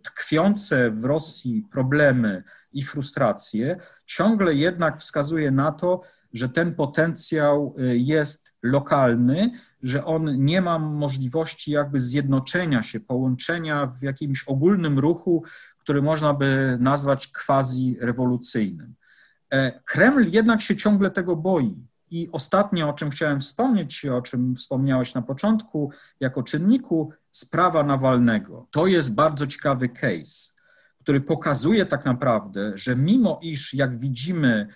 [0.03, 2.43] tkwiące w Rosji problemy
[2.73, 3.77] i frustracje,
[4.07, 6.01] ciągle jednak wskazuje na to,
[6.33, 9.51] że ten potencjał jest lokalny,
[9.83, 15.45] że on nie ma możliwości jakby zjednoczenia się, połączenia w jakimś ogólnym ruchu,
[15.87, 18.95] który można by nazwać quasi-rewolucyjnym.
[19.51, 21.77] E, Kreml jednak się ciągle tego boi.
[22.11, 28.67] I ostatnie, o czym chciałem wspomnieć, o czym wspomniałeś na początku, jako czynniku, sprawa Nawalnego.
[28.71, 30.53] To jest bardzo ciekawy case,
[31.01, 34.69] który pokazuje tak naprawdę, że mimo iż, jak widzimy,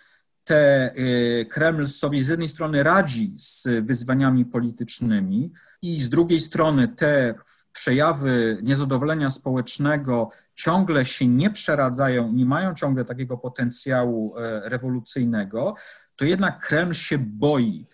[0.45, 5.53] te e, Kreml sobie z jednej strony radzi z wyzwaniami politycznymi
[5.83, 7.35] i z drugiej strony te
[7.73, 10.31] przejawy niezadowolenia społecznego
[10.63, 15.75] ciągle się nie przeradzają, nie mają ciągle takiego potencjału e, rewolucyjnego,
[16.17, 17.87] to jednak Kreml się boi.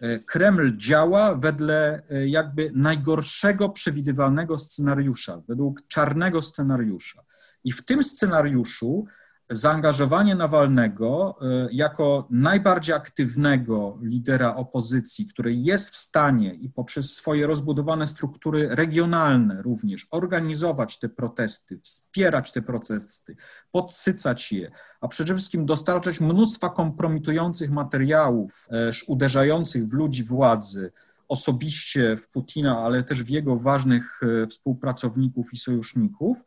[0.00, 7.22] E, Kreml działa wedle e, jakby najgorszego przewidywalnego scenariusza, według czarnego scenariusza.
[7.64, 9.06] I w tym scenariuszu
[9.50, 17.46] zaangażowanie Nawalnego e, jako najbardziej aktywnego lidera opozycji, który jest w stanie i poprzez swoje
[17.46, 23.36] rozbudowane struktury regionalne również organizować te protesty, wspierać te protesty,
[23.72, 24.70] podsycać je,
[25.00, 30.92] a przede wszystkim dostarczać mnóstwa kompromitujących materiałów, e, uderzających w ludzi władzy,
[31.28, 36.44] osobiście w Putina, ale też w jego ważnych e, współpracowników i sojuszników,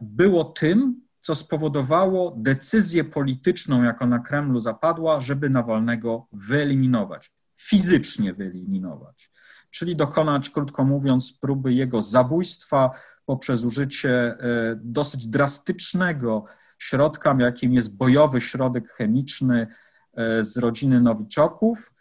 [0.00, 9.30] było tym, co spowodowało decyzję polityczną, jaka na Kremlu zapadła, żeby Nawalnego wyeliminować, fizycznie wyeliminować,
[9.70, 12.90] czyli dokonać, krótko mówiąc, próby jego zabójstwa
[13.24, 14.36] poprzez użycie e,
[14.76, 16.44] dosyć drastycznego
[16.78, 19.66] środka, jakim jest bojowy środek chemiczny
[20.14, 21.94] e, z rodziny Nowiczoków,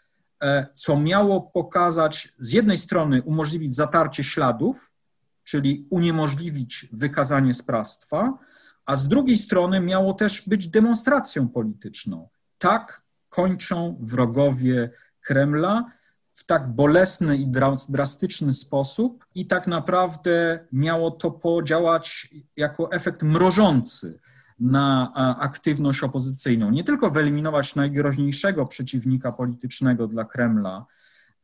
[0.43, 4.93] e, co miało pokazać, z jednej strony umożliwić zatarcie śladów,
[5.43, 8.38] czyli uniemożliwić wykazanie sprawstwa,
[8.86, 12.29] a z drugiej strony miało też być demonstracją polityczną.
[12.57, 14.89] Tak kończą wrogowie
[15.21, 15.86] Kremla
[16.32, 17.47] w tak bolesny i
[17.89, 24.19] drastyczny sposób, i tak naprawdę miało to podziałać jako efekt mrożący
[24.59, 26.71] na aktywność opozycyjną.
[26.71, 30.86] Nie tylko wyeliminować najgroźniejszego przeciwnika politycznego dla Kremla,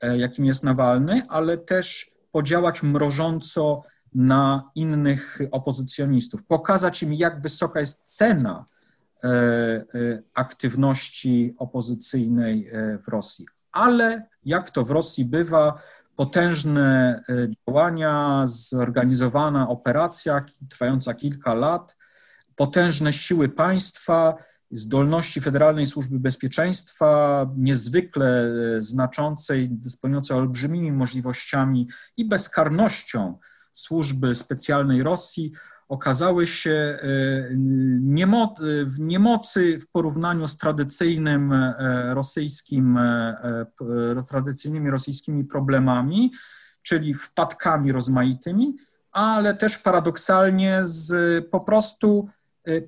[0.02, 3.84] e, jakim jest Nawalny, ale też podziałać mrożąco
[4.18, 8.66] na innych opozycjonistów, pokazać im, jak wysoka jest cena
[9.24, 9.84] e, e,
[10.34, 13.46] aktywności opozycyjnej e, w Rosji.
[13.72, 15.82] Ale jak to w Rosji bywa,
[16.16, 17.22] potężne
[17.68, 21.98] działania, zorganizowana operacja trwająca kilka lat,
[22.56, 24.36] potężne siły państwa,
[24.72, 31.88] zdolności Federalnej Służby Bezpieczeństwa, niezwykle znaczącej, dysponującej olbrzymimi możliwościami
[32.18, 33.38] i bezkarnością
[33.80, 35.52] służby specjalnej Rosji
[35.88, 37.00] okazały się e,
[38.86, 41.76] w niemocy w porównaniu z tradycyjnym e,
[42.14, 43.66] rosyjskim, e,
[44.28, 46.32] tradycyjnymi rosyjskimi problemami,
[46.82, 48.76] czyli wpadkami rozmaitymi,
[49.12, 52.30] ale też paradoksalnie z po prostu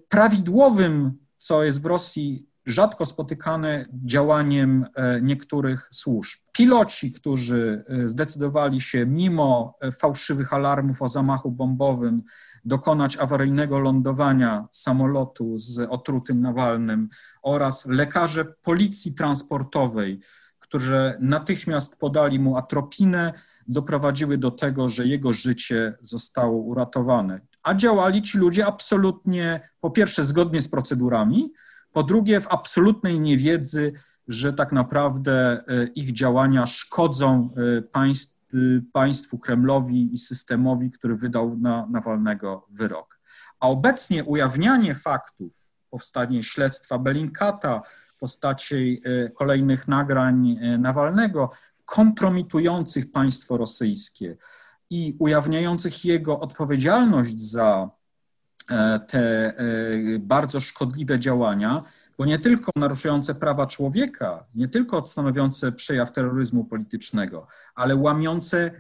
[0.10, 6.39] prawidłowym, co jest w Rosji rzadko spotykane działaniem e, niektórych służb.
[6.51, 12.22] Piloci, którzy e, zdecydowali się mimo e, fałszywych alarmów o zamachu bombowym
[12.66, 17.10] dokonać awaryjnego lądowania samolotu z otrutym Nawalnym
[17.41, 20.20] oraz lekarze policji transportowej,
[20.60, 23.34] którzy natychmiast podali mu atropinę,
[23.68, 27.41] doprowadziły do tego, że jego życie zostało uratowane.
[27.64, 31.53] A działali ci ludzie absolutnie, po pierwsze, zgodnie z procedurami,
[31.94, 33.94] po drugie, w absolutnej niewiedzy,
[34.28, 38.58] że tak naprawdę e, ich działania szkodzą e, państw, e,
[38.94, 43.20] państwu Kremlowi i systemowi, który wydał na Nawalnego wyrok.
[43.60, 47.82] A obecnie ujawnianie faktów, powstanie śledztwa Belinkata,
[48.20, 49.02] postaci
[49.36, 51.52] kolejnych nagrań Nawalnego,
[51.86, 54.38] kompromitujących państwo rosyjskie
[54.90, 57.90] i ujawniających jego odpowiedzialność za
[59.08, 59.54] te e,
[60.20, 61.84] bardzo szkodliwe działania,
[62.18, 68.74] bo nie tylko naruszające prawa człowieka, nie tylko stanowiące przejaw terroryzmu politycznego, ale łamiące e,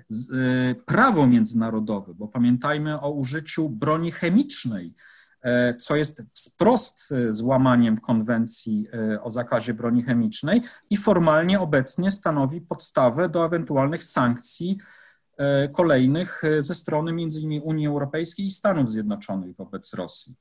[0.85, 4.93] prawo międzynarodowe, bo pamiętajmy o użyciu broni chemicznej,
[5.77, 8.87] co jest wprost złamaniem konwencji
[9.21, 14.98] o zakazie broni chemicznej i formalnie obecnie stanowi podstawę do ewentualnych sankcji E,
[15.73, 17.61] kolejnych e, ze strony m.in.
[17.63, 20.35] Unii Europejskiej i Stanów Zjednoczonych wobec Rosji.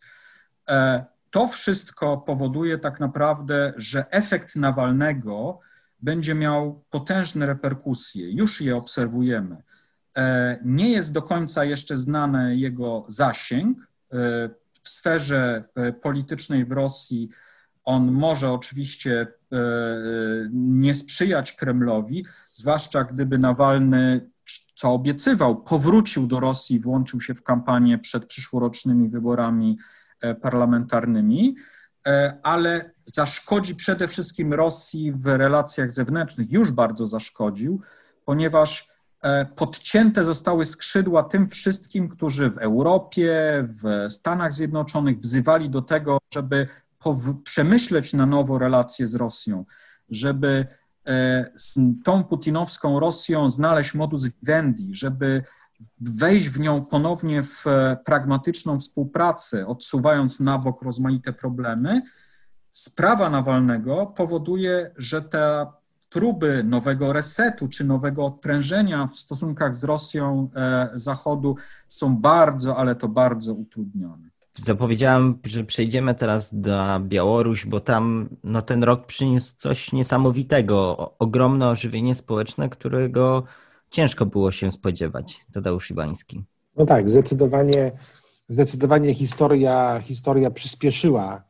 [0.68, 5.60] E, to wszystko powoduje tak naprawdę, że efekt Nawalnego
[6.00, 8.30] będzie miał potężne reperkusje.
[8.30, 9.62] Już je obserwujemy.
[10.64, 13.88] Nie jest do końca jeszcze znany jego zasięg.
[14.82, 15.64] W sferze
[16.02, 17.28] politycznej w Rosji
[17.84, 19.26] on może oczywiście
[20.52, 24.30] nie sprzyjać Kremlowi, zwłaszcza gdyby Nawalny
[24.78, 29.78] co obiecywał, powrócił do Rosji, włączył się w kampanię przed przyszłorocznymi wyborami
[30.22, 31.56] e, parlamentarnymi,
[32.06, 37.80] e, ale zaszkodzi przede wszystkim Rosji w relacjach zewnętrznych, już bardzo zaszkodził,
[38.24, 38.88] ponieważ
[39.22, 43.32] e, podcięte zostały skrzydła tym wszystkim, którzy w Europie,
[43.82, 46.66] w Stanach Zjednoczonych wzywali do tego, żeby
[47.44, 49.64] przemyśleć na nowo relacje z Rosją,
[50.10, 50.66] żeby
[51.54, 55.42] z tą putinowską Rosją znaleźć modus vivendi, żeby
[56.00, 57.64] wejść w nią ponownie w
[58.04, 62.02] pragmatyczną współpracę, odsuwając na bok rozmaite problemy,
[62.70, 65.66] sprawa Nawalnego powoduje, że te
[66.10, 71.56] próby nowego resetu czy nowego odprężenia w stosunkach z Rosją e, Zachodu
[71.88, 74.28] są bardzo, ale to bardzo utrudnione.
[74.58, 80.96] Zapowiedziałem, że przejdziemy teraz do Białoruś, bo tam no, ten rok przyniósł coś niesamowitego.
[81.18, 83.44] Ogromne ożywienie społeczne, którego
[83.90, 85.40] ciężko było się spodziewać.
[85.52, 86.44] Tadeusz Ibański.
[86.76, 87.92] No tak, zdecydowanie,
[88.48, 91.44] zdecydowanie historia, historia przyspieszyła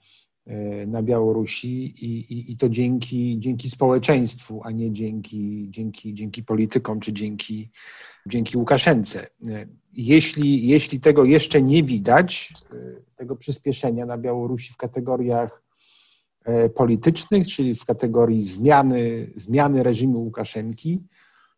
[0.46, 6.44] e, na Białorusi i, i, i, to dzięki, dzięki społeczeństwu, a nie dzięki, dzięki, dzięki
[6.44, 7.70] politykom czy dzięki,
[8.26, 9.26] dzięki Łukaszence.
[9.88, 12.76] E, jeśli, jeśli tego jeszcze nie widać, e,
[13.16, 15.62] tego przyspieszenia na Białorusi w kategoriach
[16.74, 21.00] politycznych, czyli w kategorii zmiany, zmiany reżimu Łukaszenki,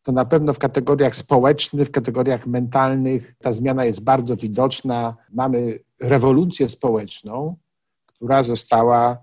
[0.03, 5.17] to na pewno w kategoriach społecznych, w kategoriach mentalnych ta zmiana jest bardzo widoczna.
[5.33, 7.57] Mamy rewolucję społeczną,
[8.07, 9.19] która została,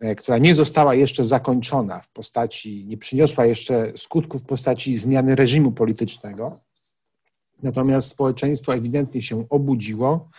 [0.00, 5.34] e, która nie została jeszcze zakończona w postaci, nie przyniosła jeszcze skutków w postaci zmiany
[5.34, 6.60] reżimu politycznego.
[7.62, 10.30] Natomiast społeczeństwo ewidentnie się obudziło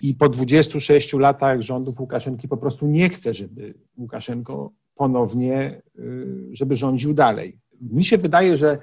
[0.00, 6.76] i po 26 latach rządów Łukaszenki po prostu nie chce, żeby Łukaszenko ponownie, y, żeby
[6.76, 7.58] rządził dalej.
[7.80, 8.78] Mi się wydaje, że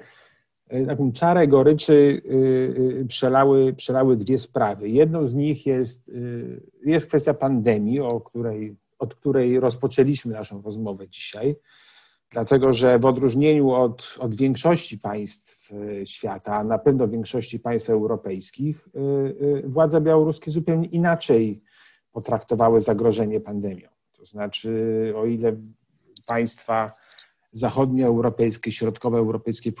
[0.68, 2.30] E, taką czarę goryczy y,
[3.00, 4.88] y, przelały, przelały dwie sprawy.
[4.88, 11.08] Jedną z nich jest, y, jest kwestia pandemii, o której, od której rozpoczęliśmy naszą rozmowę
[11.08, 11.56] dzisiaj,
[12.30, 15.70] dlatego że w odróżnieniu od, od większości państw
[16.04, 18.88] świata, a na pewno większości państw europejskich,
[19.64, 21.62] władze białoruskie zupełnie inaczej
[22.12, 23.88] potraktowały zagrożenie pandemią.
[24.12, 25.56] To znaczy, o ile
[26.26, 26.92] państwa
[27.52, 29.72] zachodnioeuropejskie, środkowoeuropejskie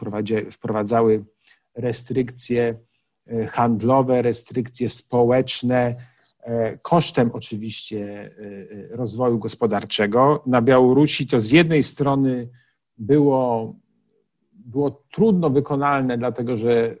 [0.50, 1.24] wprowadzały
[1.74, 2.78] restrykcje
[3.26, 5.96] e, handlowe, restrykcje społeczne, e,
[6.82, 8.30] kosztem oczywiście
[8.92, 10.42] e, rozwoju gospodarczego.
[10.46, 12.48] Na Białorusi to z jednej strony
[12.98, 13.74] było,
[14.52, 16.96] było trudno wykonalne, dlatego że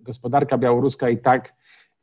[0.00, 1.54] gospodarka białoruska i tak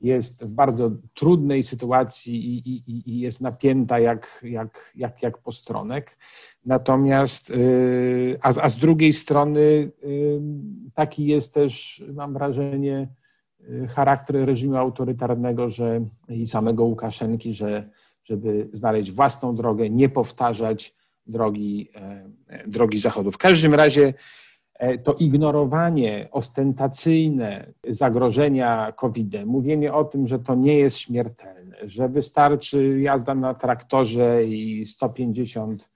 [0.02, 6.18] jest w bardzo trudnej sytuacji i, i, i jest napięta jak, jak, jak, jak postronek.
[6.66, 7.54] Natomiast,
[8.42, 9.92] a, a z drugiej strony,
[10.94, 13.08] taki jest też, mam wrażenie,
[13.96, 17.90] charakter reżimu autorytarnego że, i samego Łukaszenki, że
[18.24, 20.96] żeby znaleźć własną drogę, nie powtarzać
[21.26, 23.32] drogi, e, drogi Zachodu.
[23.32, 24.14] W każdym razie
[24.82, 32.10] E, to ignorowanie ostentacyjne zagrożenia COVID-em, mówienie o tym, że to nie jest śmiertelne, że
[32.10, 35.90] wystarczy jazda na traktorze i 150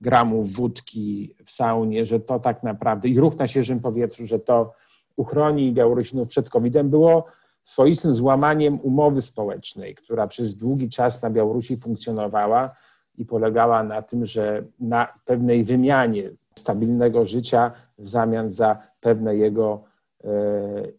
[0.00, 4.72] gramów wódki w saunie, że to tak naprawdę i ruch na świeżym powietrzu, że to
[5.16, 7.24] uchroni Białorusinów przed COVID-em, było
[7.64, 12.76] swoistym złamaniem umowy społecznej, która przez długi czas na Białorusi funkcjonowała
[13.18, 19.84] i polegała na tym, że na pewnej wymianie stabilnego życia w zamian za pewne jego,
[20.24, 20.30] e,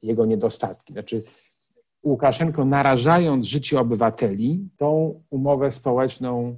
[0.01, 0.93] jego niedostatki.
[0.93, 1.23] Znaczy,
[2.05, 6.55] Łukaszenko, narażając życie obywateli, tą umowę społeczną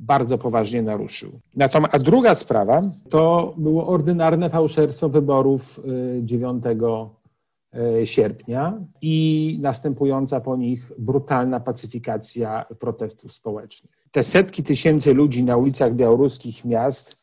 [0.00, 1.40] bardzo poważnie naruszył.
[1.56, 5.80] Natomiast, a druga sprawa to było ordynarne fałszerstwo wyborów
[6.22, 13.92] 9 e, sierpnia i następująca po nich brutalna pacyfikacja protestów społecznych.
[14.10, 17.20] Te setki tysięcy ludzi na ulicach białoruskich miast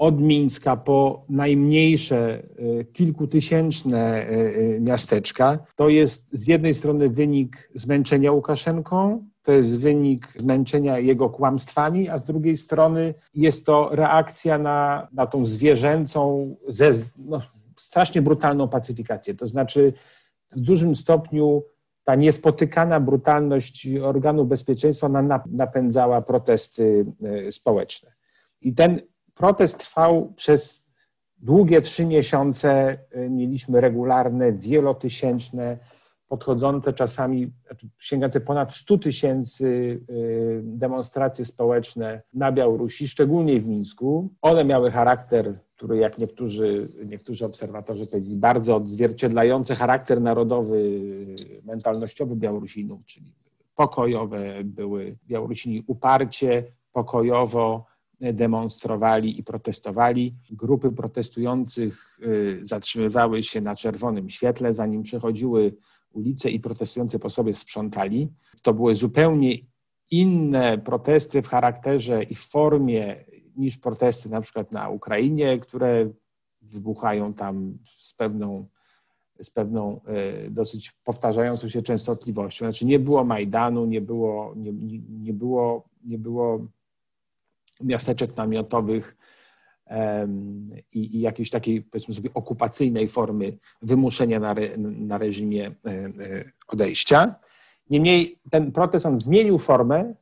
[0.00, 2.42] od Mińska po najmniejsze
[2.80, 9.78] y, kilkutysięczne y, y, miasteczka, to jest z jednej strony wynik zmęczenia Łukaszenką, to jest
[9.78, 16.56] wynik zmęczenia jego kłamstwami, a z drugiej strony jest to reakcja na, na tą zwierzęcą,
[16.68, 17.42] ze, no,
[17.76, 19.34] strasznie brutalną pacyfikację.
[19.34, 19.92] To znaczy
[20.56, 21.62] w dużym stopniu
[22.04, 25.08] ta niespotykana brutalność organów bezpieczeństwa
[25.46, 27.06] napędzała protesty
[27.50, 28.12] społeczne.
[28.60, 29.00] I ten
[29.40, 30.90] Protest trwał przez
[31.38, 32.98] długie trzy miesiące.
[33.16, 35.78] Y, mieliśmy regularne, wielotysięczne,
[36.30, 39.66] podchodzące czasami, znaczy sięgające ponad 100 tysięcy
[40.10, 44.30] y, demonstracje społeczne na Białorusi, szczególnie w Mińsku.
[44.42, 51.00] One miały charakter, który jak niektórzy, niektórzy obserwatorzy powiedzieli, bardzo odzwierciedlający charakter narodowy,
[51.64, 53.34] mentalnościowy Białorusinów, czyli
[53.74, 57.84] pokojowe były Białorusini uparcie, pokojowo
[58.20, 60.34] demonstrowali i protestowali.
[60.50, 65.72] Grupy protestujących y, zatrzymywały się na czerwonym świetle, zanim przechodziły
[66.12, 68.28] ulice i protestujący po sobie sprzątali.
[68.62, 69.56] To były zupełnie
[70.10, 73.24] inne protesty w charakterze i formie
[73.56, 76.10] niż protesty na przykład na Ukrainie, które
[76.62, 78.66] wybuchają tam z pewną,
[79.42, 80.00] z pewną
[80.46, 82.64] y, dosyć powtarzającą się częstotliwością.
[82.66, 84.72] Znaczy nie było Majdanu, nie było, nie,
[85.08, 86.66] nie było, nie było
[87.80, 89.16] miasteczek namiotowych
[90.92, 96.12] i, i jakiejś takiej, powiedzmy sobie, okupacyjnej formy wymuszenia na, re, na reżimie e, e,
[96.68, 97.34] odejścia.
[97.90, 100.14] Niemniej ten protest, on zmienił formę,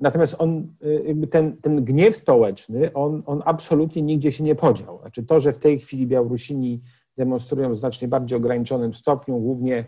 [0.00, 0.74] natomiast on,
[1.22, 5.00] e, ten, ten gniew społeczny, on, on absolutnie nigdzie się nie podział.
[5.00, 6.82] Znaczy to, że w tej chwili Białorusini
[7.16, 9.84] demonstrują w znacznie bardziej ograniczonym stopniu, głównie,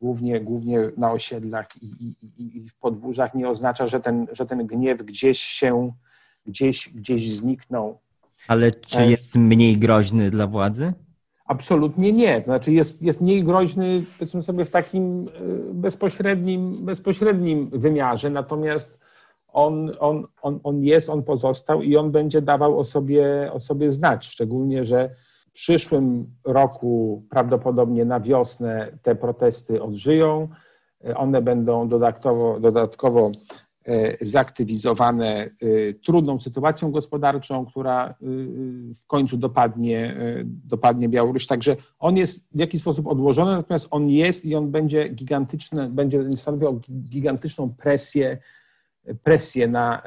[0.00, 4.66] głównie, głównie na osiedlach i, i, i w podwórzach, nie oznacza, że ten, że ten
[4.66, 5.92] gniew gdzieś się,
[6.46, 7.98] gdzieś, gdzieś zniknął
[8.48, 10.92] ale czy e, jest mniej groźny dla władzy?
[11.46, 12.40] Absolutnie nie.
[12.40, 15.30] To znaczy jest, jest mniej groźny, powiedzmy sobie, w takim e,
[15.74, 19.00] bezpośrednim, bezpośrednim wymiarze, natomiast
[19.52, 23.90] on, on, on, on jest, on pozostał i on będzie dawał o sobie, o sobie
[23.90, 25.10] znać, szczególnie, że
[25.48, 30.48] w przyszłym roku prawdopodobnie na wiosnę te protesty odżyją.
[31.04, 33.30] E, one będą dodatkowo, dodatkowo
[34.20, 35.48] zaktywizowane e,
[35.94, 38.14] trudną sytuacją gospodarczą, która e,
[38.94, 41.46] w końcu dopadnie, dopadnie Białoruś.
[41.46, 46.36] Także on jest w jakiś sposób odłożony, natomiast on jest i on będzie gigantyczny, będzie
[46.36, 48.38] stanowił gigantyczną presję,
[49.22, 50.02] presję na,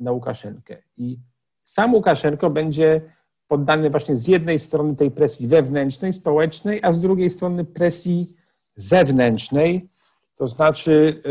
[0.00, 0.76] na Łukaszenkę.
[0.96, 1.18] I
[1.64, 3.00] sam Łukaszenko będzie
[3.48, 8.36] poddany właśnie z jednej strony tej presji wewnętrznej, społecznej, a z drugiej strony presji
[8.76, 9.88] zewnętrznej,
[10.36, 11.22] to znaczy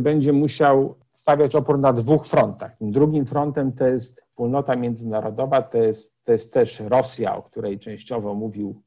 [0.00, 2.76] będzie musiał stawiać opór na dwóch frontach.
[2.80, 8.34] Drugim frontem to jest wspólnota międzynarodowa, to jest, to jest też Rosja, o której częściowo
[8.34, 8.82] mówił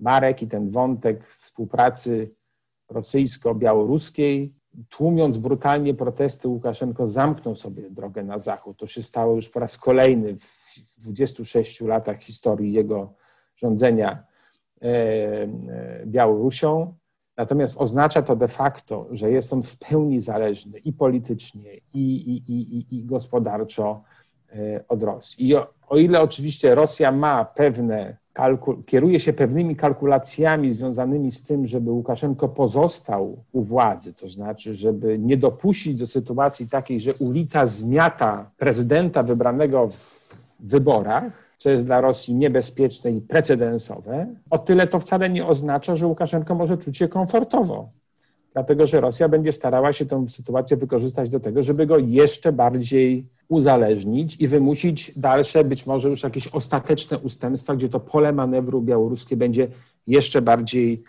[0.00, 2.34] Marek i ten wątek współpracy
[2.88, 4.54] rosyjsko-białoruskiej.
[4.88, 8.78] Tłumiąc brutalnie protesty, Łukaszenko zamknął sobie drogę na zachód.
[8.78, 13.14] To się stało już po raz kolejny w 26 latach historii jego
[13.56, 14.24] rządzenia
[14.82, 15.48] e, e,
[16.06, 16.94] Białorusią.
[17.40, 22.52] Natomiast oznacza to de facto, że jest on w pełni zależny i politycznie, i, i,
[22.52, 24.02] i, i gospodarczo
[24.52, 25.48] e, od Rosji.
[25.48, 28.16] I o, o ile oczywiście Rosja ma pewne,
[28.86, 35.18] kieruje się pewnymi kalkulacjami związanymi z tym, żeby Łukaszenko pozostał u władzy, to znaczy, żeby
[35.18, 42.00] nie dopuścić do sytuacji takiej, że ulica zmiata prezydenta wybranego w wyborach, co jest dla
[42.00, 47.08] Rosji niebezpieczne i precedensowe, o tyle to wcale nie oznacza, że Łukaszenko może czuć się
[47.08, 47.90] komfortowo.
[48.52, 53.28] Dlatego, że Rosja będzie starała się tę sytuację wykorzystać do tego, żeby go jeszcze bardziej
[53.48, 59.36] uzależnić i wymusić dalsze, być może już jakieś ostateczne ustępstwa, gdzie to pole manewru białoruskie
[59.36, 59.68] będzie
[60.06, 61.02] jeszcze bardziej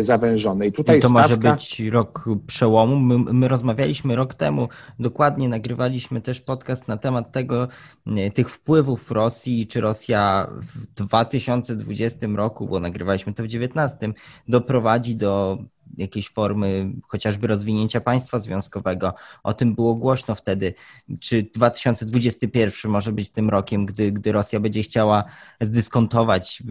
[0.00, 0.66] zawężone.
[0.66, 1.22] I tutaj I to stawka...
[1.22, 2.96] może być rok przełomu.
[2.96, 4.68] My, my, rozmawialiśmy rok temu,
[4.98, 7.68] dokładnie nagrywaliśmy też podcast na temat tego,
[8.06, 14.12] e, tych wpływów Rosji, czy Rosja w 2020 roku, bo nagrywaliśmy to w 2019,
[14.48, 15.58] doprowadzi do
[15.96, 19.14] jakiejś formy chociażby rozwinięcia państwa związkowego.
[19.42, 20.74] O tym było głośno wtedy.
[21.20, 25.24] Czy 2021 może być tym rokiem, gdy, gdy Rosja będzie chciała
[25.60, 26.62] zdyskontować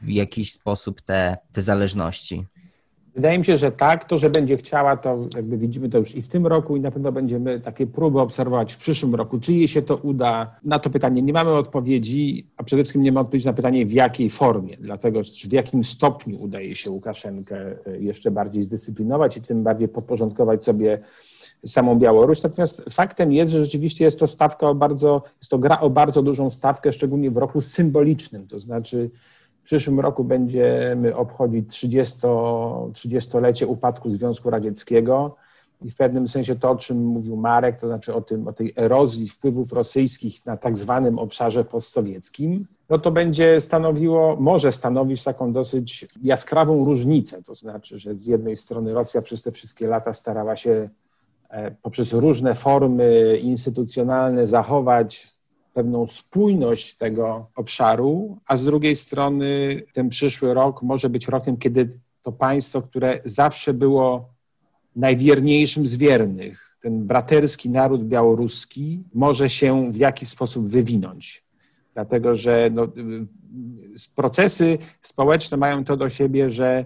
[0.00, 2.46] w jakiś sposób te, te zależności?
[3.14, 4.04] Wydaje mi się, że tak.
[4.04, 6.90] To, że będzie chciała, to jakby widzimy to już i w tym roku i na
[6.90, 9.40] pewno będziemy takie próby obserwować w przyszłym roku.
[9.40, 10.56] Czy jej się to uda?
[10.64, 13.92] Na to pytanie nie mamy odpowiedzi, a przede wszystkim nie ma odpowiedzi na pytanie w
[13.92, 19.62] jakiej formie, dlatego w jakim stopniu udaje się Łukaszenkę e, jeszcze bardziej zdyscyplinować i tym
[19.62, 20.98] bardziej podporządkować sobie
[21.66, 22.42] samą Białoruś.
[22.42, 26.22] Natomiast faktem jest, że rzeczywiście jest to stawka o bardzo, jest to gra o bardzo
[26.22, 29.10] dużą stawkę, szczególnie w roku symbolicznym, to znaczy
[29.64, 32.18] w przyszłym roku będziemy obchodzić 30,
[32.92, 35.36] 30-lecie upadku Związku Radzieckiego
[35.82, 38.72] i w pewnym sensie to, o czym mówił Marek, to znaczy o, tym, o tej
[38.76, 45.52] erozji wpływów rosyjskich na tak zwanym obszarze postsowieckim, no to będzie stanowiło, może stanowić taką
[45.52, 47.42] dosyć jaskrawą różnicę.
[47.42, 50.88] To znaczy, że z jednej strony Rosja przez te wszystkie lata starała się
[51.48, 55.26] e, poprzez różne formy instytucjonalne zachować
[55.74, 61.90] pewną spójność tego obszaru, a z drugiej strony ten przyszły rok może być rokiem, kiedy
[62.22, 64.28] to państwo, które zawsze było
[64.96, 71.44] najwierniejszym z wiernych, ten braterski naród białoruski, może się w jakiś sposób wywinąć.
[71.94, 72.88] Dlatego, że no,
[74.14, 76.84] procesy społeczne mają to do siebie, że,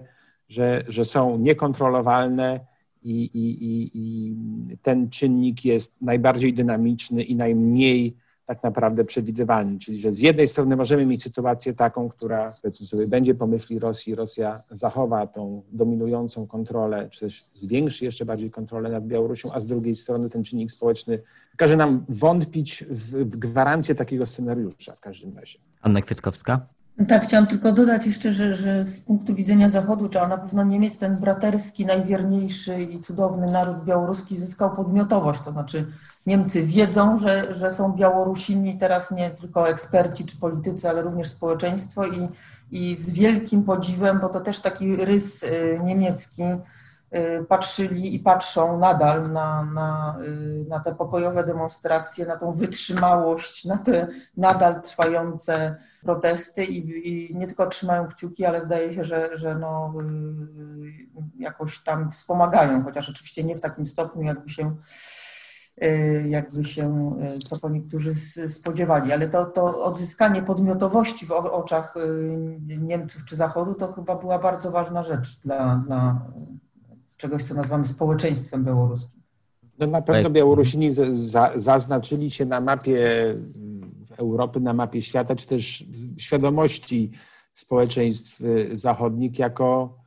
[0.49, 2.59] że, że są niekontrolowalne
[3.03, 4.35] i, i, i, i
[4.81, 8.15] ten czynnik jest najbardziej dynamiczny i najmniej
[8.49, 9.79] tak naprawdę przewidywalny.
[9.79, 13.79] Czyli, że z jednej strony możemy mieć sytuację taką, która powiedzmy sobie będzie po myśli
[13.79, 19.59] Rosji, Rosja zachowa tą dominującą kontrolę, czy też zwiększy jeszcze bardziej kontrolę nad Białorusią, a
[19.59, 21.21] z drugiej strony ten czynnik społeczny
[21.57, 25.59] każe nam wątpić w, w gwarancję takiego scenariusza w każdym razie.
[25.81, 26.67] Anna Kwiatkowska?
[27.07, 30.97] Tak, chciałam tylko dodać jeszcze, że, że z punktu widzenia Zachodu trzeba na pewno Niemiec,
[30.97, 35.85] ten braterski, najwierniejszy i cudowny naród białoruski zyskał podmiotowość, to znaczy
[36.29, 42.05] Niemcy wiedzą, że, że są Białorusini, teraz nie tylko eksperci czy politycy, ale również społeczeństwo
[42.05, 42.29] i,
[42.71, 48.79] i z wielkim podziwem, bo to też taki rys y, niemiecki, y, patrzyli i patrzą
[48.79, 54.07] nadal na, na, y, na te pokojowe demonstracje, na tą wytrzymałość, na te
[54.37, 59.93] nadal trwające protesty i, i nie tylko trzymają kciuki, ale zdaje się, że, że no,
[61.39, 64.75] jakoś tam wspomagają, chociaż oczywiście nie w takim stopniu, jakby się
[66.27, 68.15] jakby się, y, co po niektórzy
[68.49, 69.11] spodziewali.
[69.11, 74.71] Ale to, to odzyskanie podmiotowości w oczach y, Niemców czy Zachodu to chyba była bardzo
[74.71, 76.21] ważna rzecz dla, dla
[77.17, 79.19] czegoś, co nazywamy społeczeństwem białoruskim.
[79.79, 83.35] No na pewno Białorusini za, zaznaczyli się na mapie
[84.17, 85.85] Europy, na mapie świata, czy też
[86.17, 87.11] świadomości
[87.55, 88.41] społeczeństw
[88.73, 89.97] zachodnich jako,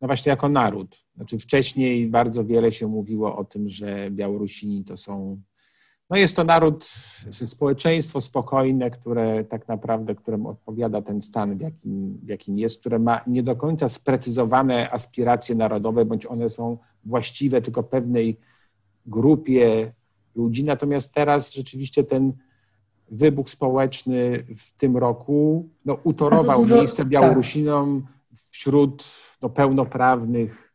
[0.00, 1.03] no właśnie jako naród.
[1.16, 5.40] Znaczy wcześniej bardzo wiele się mówiło o tym, że Białorusini to są,
[6.10, 6.88] no jest to naród,
[7.30, 12.98] społeczeństwo spokojne, które tak naprawdę, któremu odpowiada ten stan, w jakim, w jakim jest, które
[12.98, 18.36] ma nie do końca sprecyzowane aspiracje narodowe, bądź one są właściwe tylko pewnej
[19.06, 19.92] grupie
[20.34, 20.64] ludzi.
[20.64, 22.32] Natomiast teraz rzeczywiście ten
[23.10, 27.08] wybuch społeczny w tym roku no, utorował dużo, miejsce tak.
[27.08, 28.38] Białorusinom tak.
[28.50, 29.04] wśród
[29.42, 30.73] no, pełnoprawnych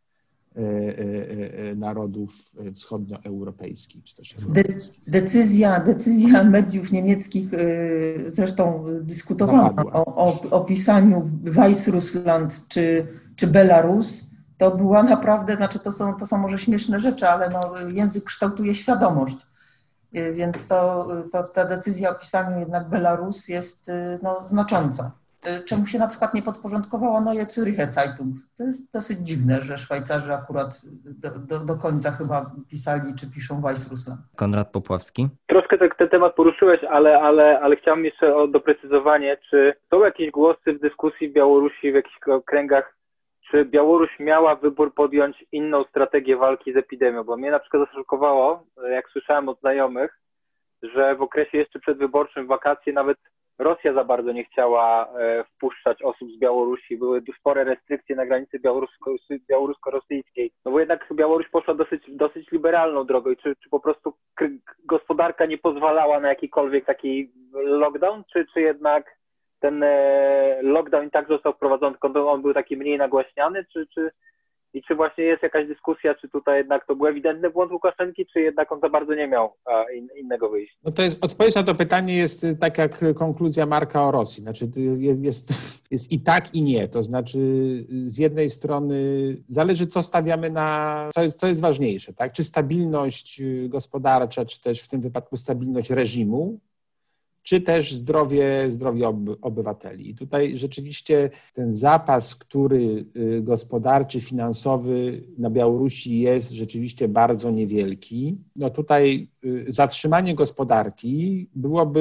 [1.75, 2.31] narodów
[2.73, 4.03] wschodnioeuropejskich.
[4.03, 4.63] Czy też De,
[5.07, 7.49] decyzja, decyzja mediów niemieckich,
[8.27, 15.91] zresztą dyskutowano o, o, o pisaniu Weißrussland czy, czy Belarus, to była naprawdę, znaczy to
[15.91, 19.37] są, to są może śmieszne rzeczy, ale no, język kształtuje świadomość.
[20.33, 23.91] Więc to, to ta decyzja o pisaniu jednak Belarus jest
[24.23, 25.11] no, znacząca.
[25.47, 28.35] Y, czemu się na przykład nie podporządkowała Neue Züricher Zeitung.
[28.57, 30.69] To jest dosyć dziwne, że Szwajcarzy akurat
[31.23, 34.21] do, do, do końca chyba pisali czy piszą Weißrussland.
[34.35, 35.27] Konrad Popławski.
[35.47, 40.31] Troszkę ten, ten temat poruszyłeś, ale, ale, ale chciałem jeszcze o doprecyzowanie, czy są jakieś
[40.31, 42.95] głosy w dyskusji w Białorusi, w jakichś kręgach,
[43.51, 48.63] czy Białoruś miała wybór podjąć inną strategię walki z epidemią, bo mnie na przykład zaszokowało,
[48.91, 50.19] jak słyszałem od znajomych,
[50.83, 53.17] że w okresie jeszcze przedwyborczym, wakacje nawet
[53.59, 58.59] Rosja za bardzo nie chciała e, wpuszczać osób z Białorusi, były spore restrykcje na granicy
[58.59, 63.31] białorusko-rosyjskiej, no bo jednak Białoruś poszła dosyć, dosyć liberalną drogą.
[63.31, 64.13] I czy, czy po prostu
[64.85, 69.19] gospodarka nie pozwalała na jakikolwiek taki lockdown, czy, czy jednak
[69.59, 74.11] ten e, lockdown i tak został wprowadzony, tylko on był taki mniej nagłaśniany, czy, czy,
[74.73, 78.41] i czy właśnie jest jakaś dyskusja, czy tutaj jednak to był ewidentny błąd Łukaszenki, czy
[78.41, 79.53] jednak on za bardzo nie miał
[80.15, 80.77] innego wyjścia?
[80.83, 84.43] No to jest, odpowiedź na to pytanie jest y, tak jak konkluzja Marka o Rosji.
[84.43, 84.65] Znaczy
[84.99, 85.53] jest, jest,
[85.91, 86.87] jest i tak, i nie.
[86.87, 87.39] To znaczy
[88.05, 88.97] z jednej strony
[89.49, 92.31] zależy, co stawiamy na, co jest, co jest ważniejsze, tak?
[92.31, 96.59] Czy stabilność y, gospodarcza, czy też w tym wypadku stabilność reżimu,
[97.49, 99.07] czy też zdrowie, zdrowie
[99.41, 100.09] obywateli.
[100.09, 108.37] I tutaj rzeczywiście ten zapas, który y, gospodarczy, finansowy na Białorusi jest rzeczywiście bardzo niewielki.
[108.55, 111.99] No tutaj y, zatrzymanie gospodarki byłoby,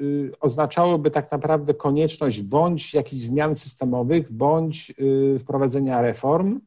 [0.00, 4.94] y, oznaczałoby tak naprawdę konieczność bądź jakichś zmian systemowych, bądź
[5.38, 6.60] wprowadzenia reform,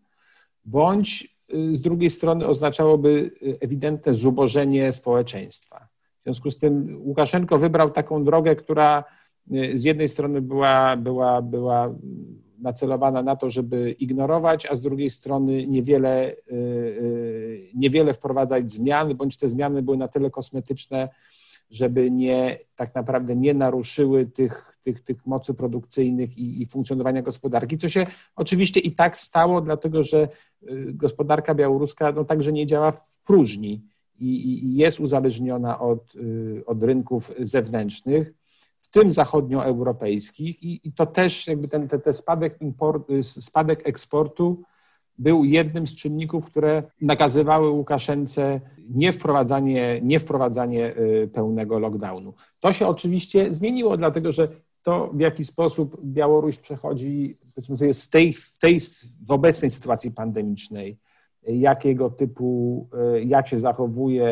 [0.66, 1.36] bądź
[1.74, 3.32] z drugiej strony oznaczałoby
[3.62, 5.85] ewidentne zubożenie społeczeństwa.
[6.26, 9.04] W związku z tym Łukaszenko wybrał taką drogę, która
[9.52, 11.96] y, z jednej strony była, była, była
[12.60, 19.16] nacelowana na to, żeby ignorować, a z drugiej strony niewiele, y, y, niewiele wprowadzać zmian,
[19.16, 21.10] bądź te zmiany były na tyle kosmetyczne,
[21.70, 27.78] żeby nie, tak naprawdę nie naruszyły tych, tych, tych mocy produkcyjnych i, i funkcjonowania gospodarki,
[27.78, 30.28] co się oczywiście i tak stało, dlatego że
[30.86, 37.32] gospodarka białoruska no, także nie działa w próżni i, jest uzależniona od, y, od rynków
[37.40, 38.34] zewnętrznych,
[38.82, 44.64] w tym zachodnioeuropejskich i, i to też jakby ten, spadek, import, y, spadek eksportu
[45.18, 52.34] był jednym z czynników, które nakazywały Łukaszence niewprowadzanie, niewprowadzanie y, pełnego lockdownu.
[52.60, 54.48] To się oczywiście zmieniło, dlatego że
[54.84, 58.80] to, w jaki sposób Białoruś przechodzi, powiedzmy sobie, tej, w, tej,
[59.28, 60.98] w obecnej sytuacji pandemicznej,
[61.48, 64.28] jakiego typu, e, jak się zachowuje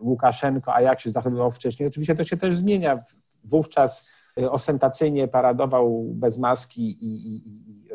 [0.00, 1.88] Łukaszenko, a jak się zachowywał wcześniej.
[1.88, 3.02] Oczywiście to się też zmienia.
[3.44, 4.08] Wówczas
[4.40, 7.88] e, ostentacyjnie paradował bez maski i, i, i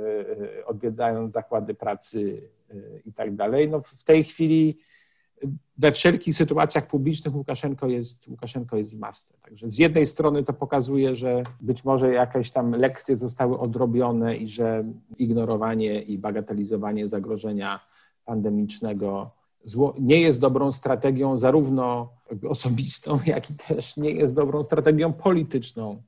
[0.65, 2.75] odwiedzając zakłady pracy e,
[3.05, 3.69] i tak dalej.
[3.69, 4.77] No w tej chwili
[5.77, 9.33] we wszelkich sytuacjach publicznych Łukaszenko jest, Łukaszenko jest w masce.
[9.41, 14.47] Także z jednej strony to pokazuje, że być może jakieś tam lekcje zostały odrobione i
[14.47, 14.83] że
[15.17, 17.79] ignorowanie i bagatelizowanie zagrożenia
[18.31, 19.31] pandemicznego
[19.99, 22.13] nie jest dobrą strategią zarówno
[22.49, 26.03] osobistą, jak i też nie jest dobrą strategią polityczną,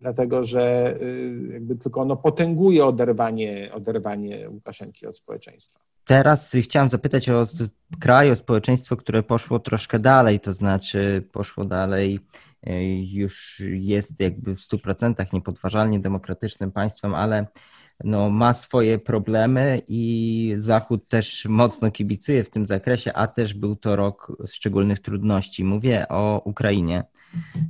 [0.00, 5.80] dlatego że y, jakby tylko ono potęguje oderwanie, oderwanie Łukaszenki od społeczeństwa.
[6.04, 7.46] Teraz chciałem zapytać o
[8.00, 12.20] kraj, o społeczeństwo, które poszło troszkę dalej, to znaczy poszło dalej,
[12.66, 12.72] y,
[13.12, 17.46] już jest jakby w 100% niepodważalnie demokratycznym państwem, ale
[18.04, 23.76] no, ma swoje problemy i Zachód też mocno kibicuje w tym zakresie, a też był
[23.76, 25.64] to rok szczególnych trudności.
[25.64, 27.04] Mówię o Ukrainie.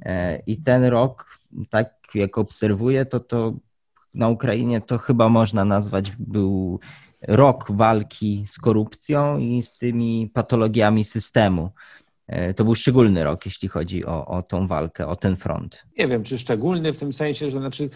[0.03, 1.39] E, I ten rok,
[1.71, 3.55] tak jak obserwuję, to, to
[4.15, 6.81] na Ukrainie to chyba można nazwać był
[7.29, 11.71] rok walki z korupcją i z tymi patologiami systemu.
[12.31, 15.87] E, to był szczególny rok, jeśli chodzi o, o tą walkę, o ten front.
[15.99, 17.91] Nie wiem, czy szczególny w tym sensie, że znaczy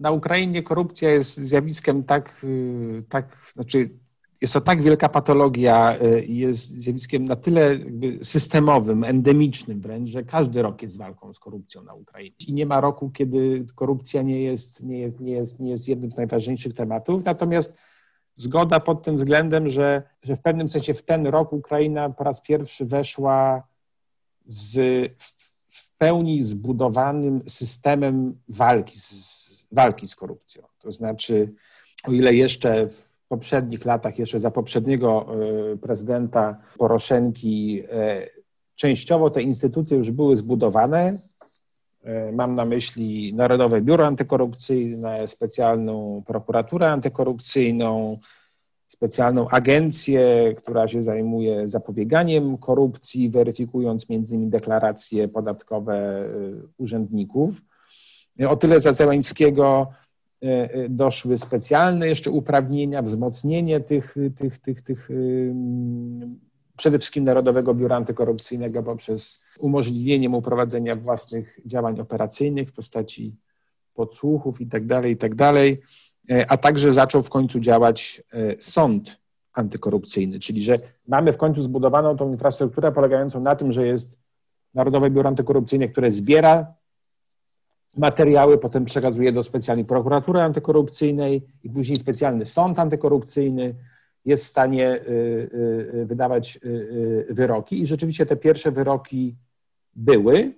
[0.00, 3.90] na Ukrainie korupcja jest zjawiskiem tak, y, tak znaczy
[4.40, 7.78] jest to tak wielka patologia y, i jest zjawiskiem na tyle
[8.22, 12.36] systemowym, endemicznym wręcz, że każdy rok jest walką z korupcją na Ukrainie.
[12.48, 16.10] I nie ma roku, kiedy korupcja nie jest, nie jest, nie jest, nie jest jednym
[16.10, 17.24] z najważniejszych tematów.
[17.24, 17.78] Natomiast
[18.36, 22.40] zgoda pod tym względem, że, że w pewnym sensie w ten rok Ukraina po raz
[22.40, 23.62] pierwszy weszła
[24.46, 24.78] z
[25.68, 30.62] w pełni zbudowanym systemem walki z, walki z korupcją.
[30.78, 31.52] To znaczy,
[32.04, 35.26] o ile jeszcze w poprzednich latach, jeszcze za poprzedniego
[35.72, 38.26] e, prezydenta Poroszenki, e,
[38.74, 41.18] częściowo te instytucje już były zbudowane,
[42.32, 48.18] Mam na myśli Narodowe Biuro Antykorupcyjne, specjalną prokuraturę antykorupcyjną,
[48.88, 56.24] specjalną agencję, która się zajmuje zapobieganiem korupcji, weryfikując między innymi deklaracje podatkowe
[56.78, 57.62] urzędników.
[58.48, 59.86] O tyle za Zeleńskiego
[60.42, 65.08] e, e, doszły specjalne jeszcze uprawnienia, wzmocnienie tych, tych, tych, tych
[66.76, 73.36] przede wszystkim Narodowego Biura Antykorupcyjnego poprzez umożliwienie mu prowadzenia własnych działań operacyjnych w postaci
[73.94, 75.56] podsłuchów itd., tak itd., tak
[76.30, 78.22] e, a także zaczął w końcu działać
[78.58, 79.18] sąd
[79.52, 80.78] antykorupcyjny, czyli że
[81.08, 84.18] mamy w końcu zbudowaną tą infrastrukturę polegającą na tym, że jest
[84.74, 86.74] Narodowe Biuro Antykorupcyjne, które zbiera
[87.96, 93.74] materiały, potem przekazuje do specjalnej prokuratury antykorupcyjnej i później specjalny sąd antykorupcyjny
[94.26, 96.58] jest w stanie y, y, y, wydawać
[97.30, 97.80] wyroki.
[97.80, 99.36] I rzeczywiście te pierwsze wyroki
[99.94, 100.52] były.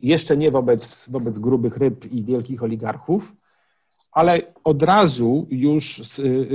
[0.00, 3.36] Jeszcze nie wobec, wobec grubych ryb i wielkich oligarchów,
[4.12, 6.02] ale od razu już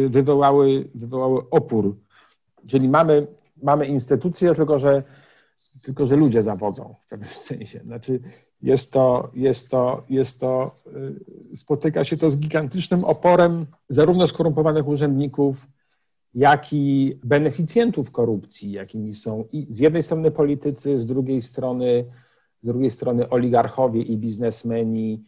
[0.09, 1.97] wywołały, wywołały opór.
[2.67, 3.27] Czyli mamy,
[3.63, 5.03] mamy instytucje, tylko że,
[5.81, 7.79] tylko że ludzie zawodzą w pewnym sensie.
[7.79, 8.19] Znaczy,
[8.61, 10.75] jest to, jest to, jest to,
[11.53, 15.67] y, spotyka się to z gigantycznym oporem zarówno skorumpowanych urzędników,
[16.33, 22.05] jak i beneficjentów korupcji, jakimi są i z jednej strony politycy, z drugiej strony,
[22.63, 25.23] z drugiej strony oligarchowie i biznesmeni,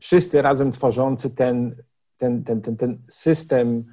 [0.00, 1.76] wszyscy razem tworzący ten,
[2.16, 3.84] ten, ten, ten, ten system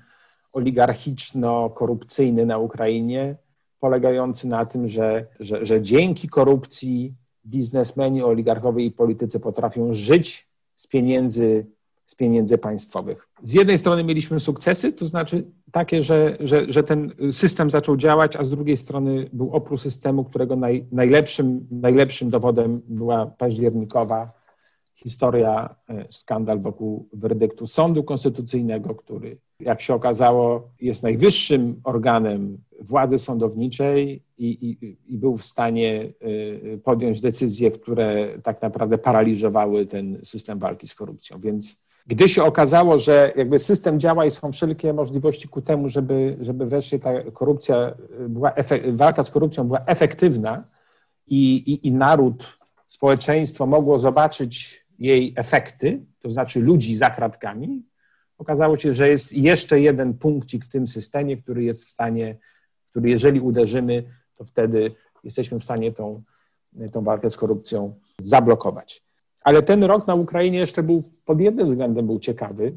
[0.53, 3.35] oligarchiczno-korupcyjny na Ukrainie,
[3.79, 7.15] polegający na tym, że, że, że dzięki korupcji
[7.49, 11.65] biznesmeni, oligarchowie i politycy potrafią żyć z pieniędzy,
[12.05, 13.27] z pieniędzy państwowych.
[13.43, 18.35] Z jednej strony mieliśmy sukcesy, to znaczy takie, że, że, że ten system zaczął działać,
[18.35, 24.31] a z drugiej strony był oprócz systemu, którego naj, najlepszym, najlepszym dowodem była październikowa
[25.03, 33.17] historia, e, skandal wokół werdyktu Sądu Konstytucyjnego, który, jak się okazało, jest najwyższym organem władzy
[33.17, 40.19] sądowniczej i, i, i, był w stanie y, podjąć decyzje, które tak naprawdę paraliżowały ten
[40.23, 41.39] system walki z korupcją.
[41.39, 41.77] Więc
[42.07, 46.65] gdy się okazało, że jakby system działa i są wszelkie możliwości ku temu, żeby, żeby
[46.65, 47.93] wreszcie ta korupcja
[48.29, 48.53] była,
[48.91, 50.63] walka z korupcją była efektywna
[51.27, 52.57] i, i naród,
[52.87, 57.83] społeczeństwo mogło zobaczyć jej efekty, to znaczy ludzi za kratkami,
[58.39, 62.37] okazało się, że jest jeszcze jeden punkcik w tym systemie, który jest w stanie
[62.89, 64.03] który jeżeli uderzymy,
[64.35, 64.91] to wtedy
[65.23, 66.23] jesteśmy w stanie tą,
[66.91, 69.03] tą walkę z korupcją zablokować.
[69.41, 72.75] Ale ten rok na Ukrainie jeszcze był pod jednym względem był ciekawy.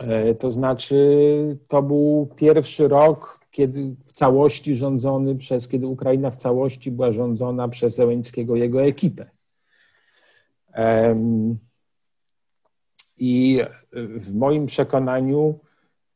[0.00, 6.36] E, to znaczy, to był pierwszy rok, kiedy w całości rządzony przez, kiedy Ukraina w
[6.36, 9.30] całości była rządzona przez Zełęckiego jego ekipę.
[13.24, 13.60] I
[13.94, 15.60] w moim przekonaniu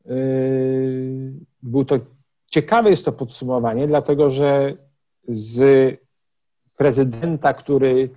[0.05, 0.09] e,
[1.63, 1.99] był to
[2.45, 4.73] ciekawe jest to podsumowanie, dlatego że
[5.27, 5.59] z
[6.75, 8.09] prezydenta, który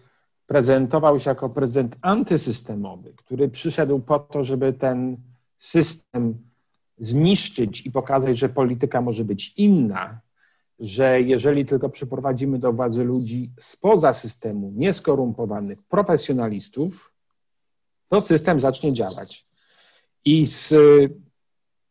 [0.47, 5.17] prezentował się jako prezydent antysystemowy, który przyszedł po to, żeby ten
[5.59, 6.39] system
[6.99, 10.21] zniszczyć i pokazać, że polityka może być inna,
[10.81, 17.10] że jeżeli tylko przyprowadzimy do władzy ludzi spoza systemu, nieskorumpowanych, profesjonalistów,
[18.11, 19.47] to system zacznie działać.
[20.24, 20.69] I z,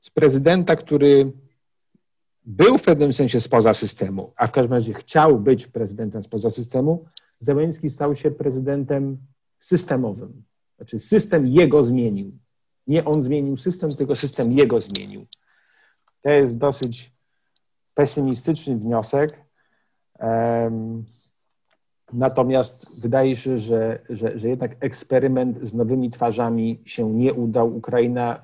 [0.02, 1.32] z prezydenta, który
[2.46, 7.06] był w pewnym sensie spoza systemu, a w każdym razie chciał być prezydentem spoza systemu,
[7.40, 9.18] Zełenski stał się prezydentem
[9.60, 10.44] systemowym.
[10.78, 12.38] Znaczy system jego zmienił.
[12.88, 15.26] Nie on zmienił system, tylko system jego zmienił.
[16.22, 17.12] To jest dosyć
[17.94, 19.46] pesymistyczny wniosek.
[22.14, 27.76] Natomiast wydaje się, że, że, że jednak eksperyment z nowymi twarzami się nie udał.
[27.77, 28.41] Ukraina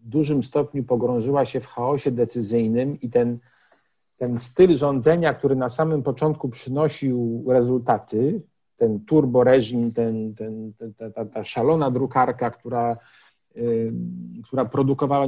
[0.00, 3.38] w dużym stopniu pogrążyła się w chaosie decyzyjnym i ten,
[4.16, 8.42] ten styl rządzenia, który na samym początku przynosił rezultaty,
[8.76, 12.96] ten turboreżim, ten, ten, ta, ta, ta szalona drukarka, która,
[13.56, 13.92] y,
[14.44, 15.26] która produkowała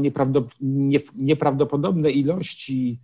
[1.14, 3.00] nieprawdopodobne ilości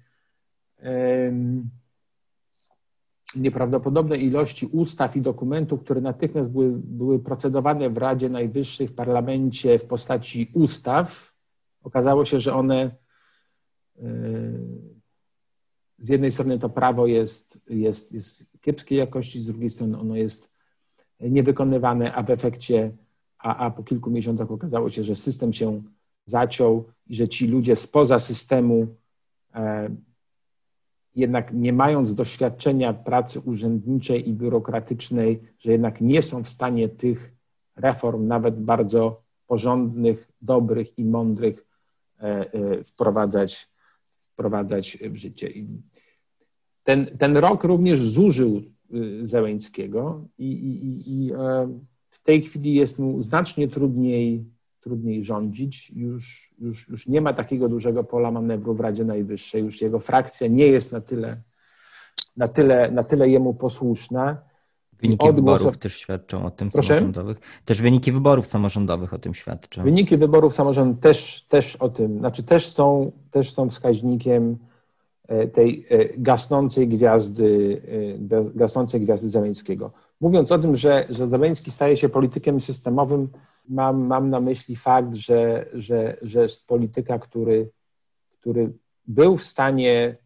[3.39, 9.78] nieprawdopodobne ilości ustaw i dokumentów, które natychmiast były, były procedowane w Radzie Najwyższej, w parlamencie
[9.78, 11.35] w postaci ustaw,
[11.82, 12.97] okazało się, że one
[13.97, 14.10] e,
[15.98, 20.51] z jednej strony to prawo jest, jest, jest kiepskiej jakości, z drugiej strony ono jest
[21.20, 22.93] niewykonywane, a w efekcie,
[23.39, 25.82] a, a po kilku miesiącach okazało się, że system się
[26.27, 28.86] zaciął i że ci ludzie spoza systemu
[29.55, 29.90] e,
[31.19, 37.32] jednak nie mając doświadczenia pracy urzędniczej i biurokratycznej, że jednak nie są w stanie tych
[37.77, 41.66] reform, nawet bardzo porządnych, dobrych i mądrych,
[42.20, 43.69] e, e, wprowadzać,
[44.32, 45.49] wprowadzać w życie.
[46.85, 48.62] Ten, ten rok również zużył
[48.95, 51.78] y, Zełęńskiego i, i, i e,
[52.11, 54.45] w tej chwili jest mu znacznie trudniej
[54.81, 55.91] trudniej rządzić.
[55.91, 60.47] Już, już, już nie ma takiego dużego pola manewru w Radzie Najwyższej, już jego frakcja
[60.47, 61.43] nie jest na tyle,
[62.37, 64.37] na tyle, na tyle jemu posłuszna.
[65.01, 66.89] Wyniki wyborów też świadczą o tym Proszę?
[66.89, 67.41] samorządowych.
[67.65, 69.83] Też wyniki wyborów samorządowych o tym świadczą.
[69.83, 74.59] Wyniki wyborów samorządowych też, też o tym, znaczy też są, też są wskaźnikiem
[75.29, 77.83] e, tej e, gasnącej gwiazdy,
[78.31, 79.91] e, gasnącej gwiazdy Zeleńskiego.
[80.21, 83.29] Mówiąc o tym, że, że Zeleński staje się politykiem systemowym,
[83.69, 87.70] mam, mam na myśli fakt, że, że, że jest polityka, który,
[88.40, 88.73] który
[89.07, 90.16] był w stanie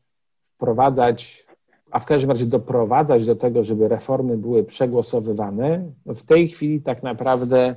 [0.42, 1.46] wprowadzać,
[1.90, 6.82] a w każdym razie doprowadzać do tego, żeby reformy były przegłosowywane, no w tej chwili
[6.82, 7.74] tak naprawdę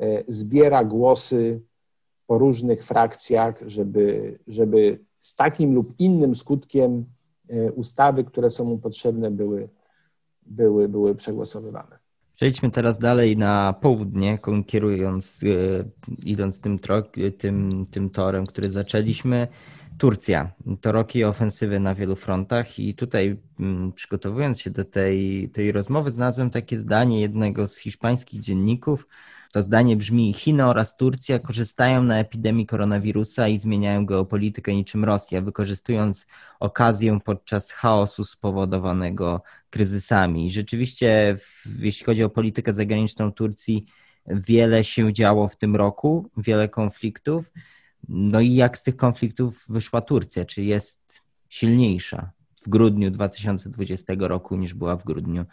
[0.00, 1.60] e, zbiera głosy
[2.26, 7.04] po różnych frakcjach, żeby, żeby z takim lub innym skutkiem
[7.48, 9.68] e, ustawy, które są mu potrzebne, były,
[10.46, 12.05] były, były przegłosowywane.
[12.36, 15.84] Przejdźmy teraz dalej na południe, kierując, e,
[16.24, 16.78] idąc tym,
[17.38, 19.48] tym, tym torem, który zaczęliśmy.
[19.98, 20.52] Turcja.
[20.80, 26.10] To roki ofensywy na wielu frontach i tutaj mm, przygotowując się do tej, tej rozmowy
[26.10, 29.06] znalazłem takie zdanie jednego z hiszpańskich dzienników,
[29.56, 35.40] to zdanie brzmi: Chiny oraz Turcja korzystają na epidemii koronawirusa i zmieniają geopolitykę niczym Rosja,
[35.40, 36.26] wykorzystując
[36.60, 40.50] okazję podczas chaosu spowodowanego kryzysami.
[40.50, 41.36] Rzeczywiście,
[41.78, 43.86] jeśli chodzi o politykę zagraniczną Turcji,
[44.26, 47.52] wiele się działo w tym roku, wiele konfliktów.
[48.08, 50.44] No i jak z tych konfliktów wyszła Turcja?
[50.44, 52.30] Czy jest silniejsza
[52.66, 55.44] w grudniu 2020 roku niż była w grudniu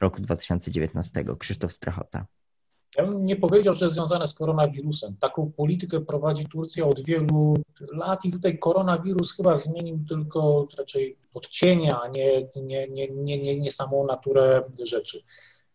[0.00, 1.24] roku 2019?
[1.38, 2.26] Krzysztof Strachota.
[2.96, 5.16] Ja bym nie powiedział, że związane z koronawirusem.
[5.20, 7.54] Taką politykę prowadzi Turcja od wielu
[7.92, 13.60] lat i tutaj koronawirus chyba zmienił tylko raczej odcienia, a nie, nie, nie, nie, nie,
[13.60, 15.22] nie samą naturę rzeczy.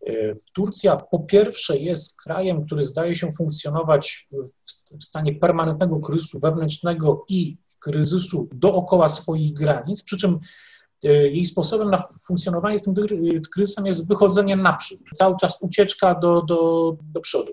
[0.07, 4.27] E, Turcja po pierwsze jest krajem, który zdaje się funkcjonować
[4.99, 10.39] w stanie permanentnego kryzysu wewnętrznego i kryzysu dookoła swoich granic, przy czym
[11.03, 12.94] jej sposobem na funkcjonowanie z tym
[13.53, 17.52] kryzysem jest wychodzenie naprzód, cały czas ucieczka do, do, do przodu.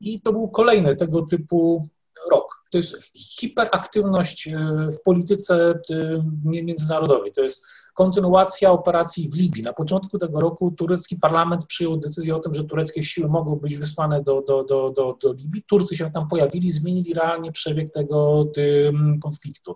[0.00, 1.88] I to był kolejny tego typu
[2.30, 2.64] rok.
[2.70, 7.32] To jest hiperaktywność e, w polityce e, międzynarodowej.
[7.32, 9.62] To jest kontynuacja operacji w Libii.
[9.62, 13.76] Na początku tego roku turecki parlament przyjął decyzję o tym, że tureckie siły mogą być
[13.76, 15.62] wysłane do, do, do, do, do Libii.
[15.62, 18.46] Turcy się tam pojawili, zmienili realnie przebieg tego
[19.22, 19.74] konfliktu.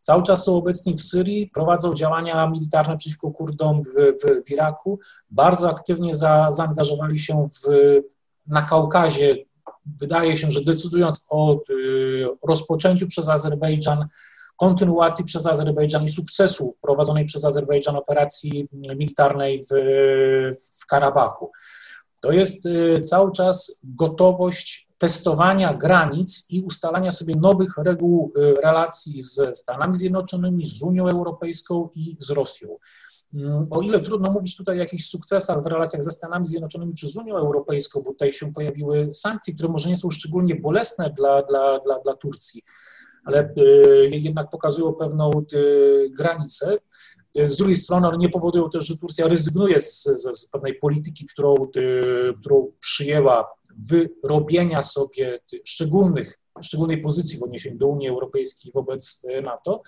[0.00, 3.88] Cały czas są obecni w Syrii, prowadzą działania militarne przeciwko Kurdom w,
[4.46, 4.98] w, Iraku,
[5.30, 7.70] bardzo aktywnie za, zaangażowali się w,
[8.46, 9.36] na Kaukazie.
[10.00, 14.08] Wydaje się, że decydując o y, rozpoczęciu przez Azerbejdżan
[14.56, 19.74] kontynuacji przez Azerbejdżan i sukcesu prowadzonej przez Azerbejdżan operacji militarnej w,
[20.74, 21.50] w Karabachu.
[22.22, 29.22] To jest y, cały czas gotowość testowania granic i ustalania sobie nowych reguł y, relacji
[29.22, 32.68] ze Stanami Zjednoczonymi, z Unią Europejską i z Rosją.
[33.34, 37.08] Mm, o ile trudno mówić tutaj o jakichś sukcesach w relacjach ze Stanami Zjednoczonymi czy
[37.08, 41.42] z Unią Europejską, bo tutaj się pojawiły sankcje, które może nie są szczególnie bolesne dla,
[41.42, 42.62] dla, dla, dla Turcji,
[43.24, 45.30] ale y, jednak pokazują pewną
[46.10, 46.78] granicę,
[47.48, 51.26] z drugiej strony one nie powodują też, że Turcja rezygnuje z, z, z pewnej polityki,
[51.26, 51.54] którą,
[52.40, 59.82] którą przyjęła wyrobienia sobie szczególnych, szczególnej pozycji w odniesieniu do Unii Europejskiej wobec NATO.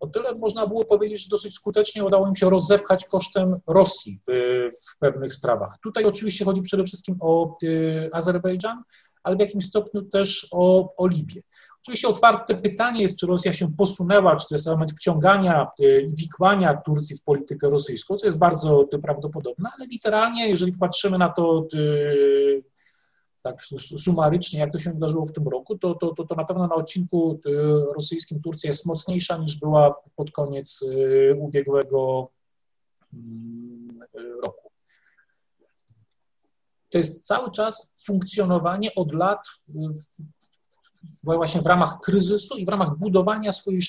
[0.00, 4.20] O tyle można było powiedzieć, że dosyć skutecznie udało im się rozepchać kosztem Rosji
[4.86, 5.78] w pewnych sprawach.
[5.82, 7.54] Tutaj oczywiście chodzi przede wszystkim o
[8.12, 8.82] Azerbejdżan,
[9.22, 11.42] ale w jakimś stopniu też o, o Libię.
[11.82, 16.14] Oczywiście otwarte pytanie jest, czy Rosja się posunęła, czy to jest element wciągania e, i
[16.14, 21.66] wikłania Turcji w politykę rosyjską, co jest bardzo prawdopodobne, ale literalnie, jeżeli patrzymy na to
[21.74, 21.78] e,
[23.42, 26.66] tak sumarycznie, jak to się wydarzyło w tym roku, to, to, to, to na pewno
[26.66, 27.50] na odcinku e,
[27.94, 30.84] rosyjskim Turcja jest mocniejsza niż była pod koniec
[31.38, 32.30] ubiegłego
[33.14, 33.90] mm,
[34.42, 34.70] roku.
[36.90, 39.40] To jest cały czas funkcjonowanie od lat
[41.22, 43.80] właśnie w ramach kryzysu i w ramach budowania swojej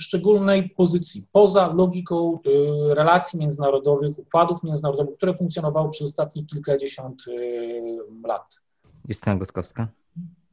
[0.00, 2.38] szczególnej pozycji, poza logiką
[2.90, 8.60] y, relacji międzynarodowych, układów międzynarodowych, które funkcjonowały przez ostatnie kilkadziesiąt y, lat.
[9.08, 9.86] Justyna Gotkowska.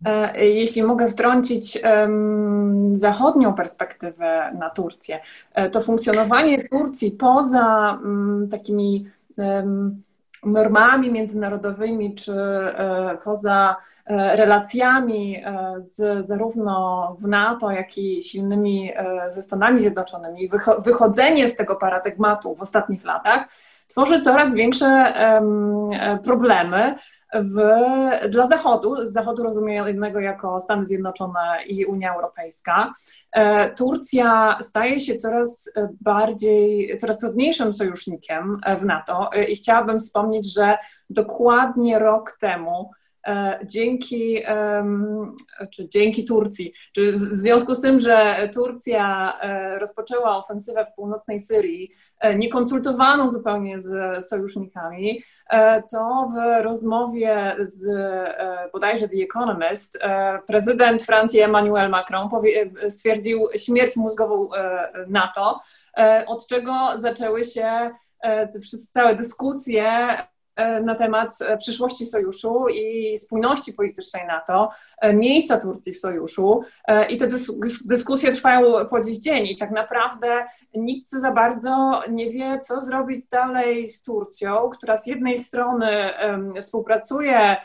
[0.06, 1.82] E, jeśli mogę wtrącić
[2.94, 5.20] zachodnią perspektywę na Turcję,
[5.54, 9.08] e, to funkcjonowanie Turcji poza um, takimi
[10.46, 13.76] normami międzynarodowymi czy e, poza
[14.08, 15.44] relacjami
[15.78, 18.92] z, zarówno w NATO, jak i silnymi
[19.28, 20.50] ze Stanami Zjednoczonymi,
[20.80, 23.48] wychodzenie z tego paradygmatu w ostatnich latach
[23.88, 25.14] tworzy coraz większe
[26.24, 26.96] problemy
[27.44, 27.60] w,
[28.30, 32.94] dla Zachodu, z Zachodu rozumianego jako Stany Zjednoczone i Unia Europejska.
[33.78, 40.78] Turcja staje się coraz bardziej, coraz trudniejszym sojusznikiem w NATO i chciałabym wspomnieć, że
[41.10, 43.05] dokładnie rok temu E,
[43.66, 44.42] dzięki,
[45.72, 51.40] czy dzięki Turcji, czy w związku z tym, że Turcja e, rozpoczęła ofensywę w północnej
[51.40, 55.24] Syrii, e, niekonsultowaną zupełnie z sojusznikami,
[55.92, 57.88] to w rozmowie z
[58.74, 60.00] bodajże The Economist
[60.48, 62.30] prezydent Francji Emmanuel Macron
[62.90, 64.50] stwierdził śmierć mózgową
[65.08, 65.60] NATO,
[66.28, 67.92] od czego zaczęły się
[68.92, 70.35] całe dyskusje E,
[70.84, 74.70] na temat e, przyszłości sojuszu i spójności politycznej NATO,
[75.02, 76.62] e, miejsca Turcji w sojuszu.
[77.10, 77.28] I te
[77.86, 80.46] dyskusje trwają po dziś dzień i tak naprawdę
[80.76, 86.10] nikt za bardzo nie wie, co zrobić dalej z Turcją, która z jednej strony
[86.62, 87.56] współpracuje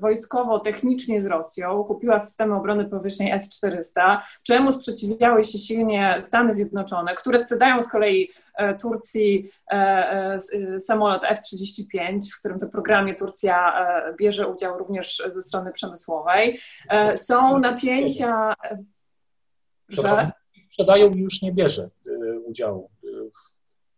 [0.00, 7.14] wojskowo, technicznie z Rosją, kupiła systemy obrony powietrznej S-400, czemu sprzeciwiały się silnie Stany Zjednoczone,
[7.14, 13.86] które sprzedają z kolei E, Turcji e, e, samolot F-35, w którym to programie Turcja
[14.18, 16.60] bierze udział również ze strony przemysłowej.
[17.16, 18.54] Są napięcia,
[19.88, 20.30] że...
[20.70, 21.90] Sprzedają już nie bierze
[22.44, 22.90] udziału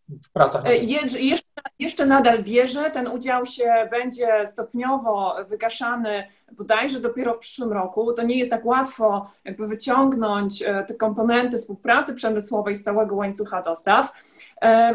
[0.08, 0.64] w pracach.
[0.82, 2.90] jeszcze, jeszcze nadal bierze.
[2.90, 8.12] Ten udział się będzie stopniowo wygaszany bodajże dopiero w przyszłym roku.
[8.12, 14.12] To nie jest tak łatwo jakby wyciągnąć te komponenty współpracy przemysłowej z całego łańcucha dostaw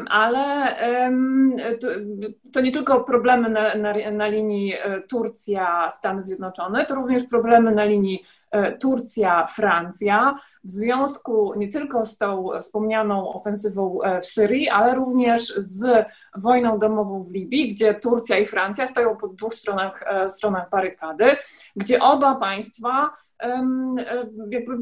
[0.10, 0.76] ale
[2.54, 7.84] to nie tylko problemy na, na, na linii e, Turcja-Stany Zjednoczone, to również problemy na
[7.84, 14.96] linii e, Turcja-Francja w związku nie tylko z tą wspomnianą ofensywą e, w Syrii, ale
[14.96, 16.06] również z
[16.38, 21.36] wojną domową w Libii, gdzie Turcja i Francja stoją po dwóch stronach, stronach barykady,
[21.76, 23.10] gdzie oba państwa
[24.50, 24.78] jakby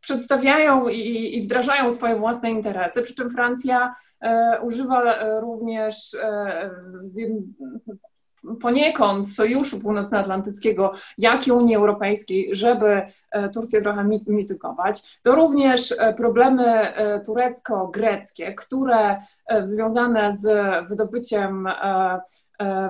[0.00, 6.70] przedstawiają i, wdrażają swoje własne interesy, przy czym Francja e, używa e, również e,
[8.60, 13.02] poniekąd Sojuszu Północnoatlantyckiego, jak i Unii Europejskiej, żeby
[13.54, 15.18] Turcję trochę mitygować.
[15.22, 16.92] To również problemy
[17.26, 19.22] turecko-greckie, które
[19.62, 20.48] związane z
[20.88, 21.68] wydobyciem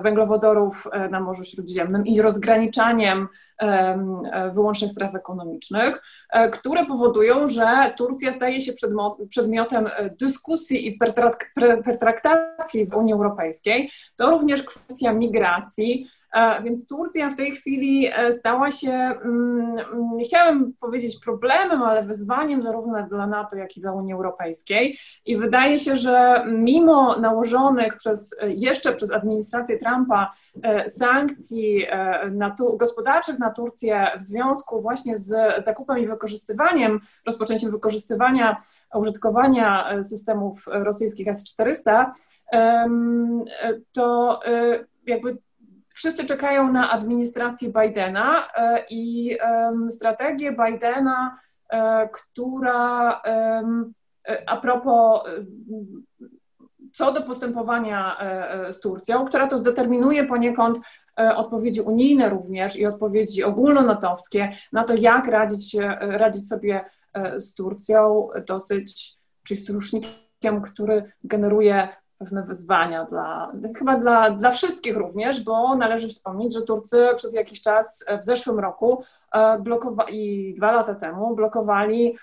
[0.03, 3.27] węglowodorów na Morzu Śródziemnym i rozgraniczaniem
[4.53, 8.73] wyłącznych stref ekonomicznych, e, które powodują, że Turcja staje się
[9.29, 10.97] przedmiotem e, dyskusji i
[11.83, 13.91] pertraktacji w Unii Europejskiej.
[14.15, 16.07] To również kwestia migracji,
[16.63, 19.75] Więc Turcja w tej chwili stała się, mm,
[20.15, 24.97] nie chciałem powiedzieć problemem, ale wyzwaniem zarówno dla NATO, jak i dla Unii Europejskiej.
[25.25, 30.33] I wydaje się, że mimo nałożonych przez, jeszcze przez administrację Trumpa
[30.87, 31.85] sankcji
[32.31, 38.61] na gospodarczych na Turcję w związku właśnie z zakupem i wykorzystywaniem, rozpoczęciem wykorzystywania
[38.93, 42.05] użytkowania e, systemów rosyjskich S-400,
[43.91, 45.37] to e, jakby
[45.97, 49.37] wszyscy czekają na administrację Bidena e, i
[49.89, 51.39] strategię Bidena,
[52.11, 53.21] która
[54.47, 55.21] a propos
[56.93, 58.17] co do postępowania
[58.71, 60.79] z Turcją, która to zdeterminuje poniekąd
[61.35, 66.85] odpowiedzi unijne również i odpowiedzi ogólnonatowskie na to, jak radzić, radzić sobie
[67.17, 74.97] E, z Turcją, dosyć, czyli sojusznikiem, który generuje pewne wyzwania dla, chyba dla, dla wszystkich
[74.97, 79.03] również, bo należy wspomnieć, że Turcy przez jakiś czas w zeszłym roku
[79.33, 82.17] e, blokowali, dwa lata temu blokowali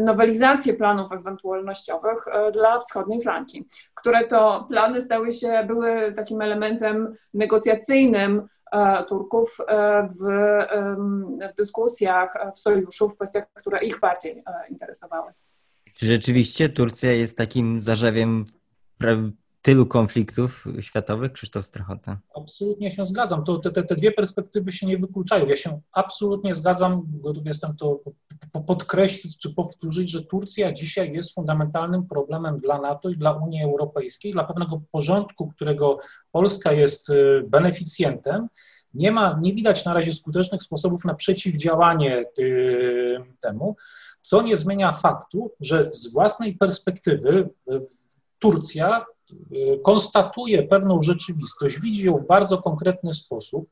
[0.00, 7.14] nowelizację planów ewentualnościowych e, dla wschodniej flanki, które to plany stały się, były takim elementem
[7.34, 10.22] negocjacyjnym E, Turków e, w,
[11.52, 15.32] w dyskusjach e, w sojuszu, w kwestiach, które ich bardziej interesowały.
[15.98, 18.46] Czy rzeczywiście Turcja jest takim zarzewiem
[19.62, 22.18] tylu konfliktów światowych, Krzysztof Strachota?
[22.36, 23.44] Absolutnie się zgadzam.
[23.44, 25.46] To, te, te dwie perspektywy się nie wykluczają.
[25.46, 28.00] Ja się absolutnie zgadzam, gotów jestem to
[28.66, 34.32] podkreślić czy powtórzyć, że Turcja dzisiaj jest fundamentalnym problemem dla NATO i dla Unii Europejskiej,
[34.32, 35.98] dla pewnego porządku, którego
[36.32, 38.48] Polska jest y, beneficjentem.
[38.94, 43.76] Nie ma, nie widać na razie skutecznych sposobów na przeciwdziałanie y, temu,
[44.28, 47.80] co nie zmienia faktu, że z własnej perspektywy y,
[48.38, 49.04] Turcja
[49.82, 53.70] konstatuje pewną rzeczywistość, widzi ją w bardzo konkretny sposób,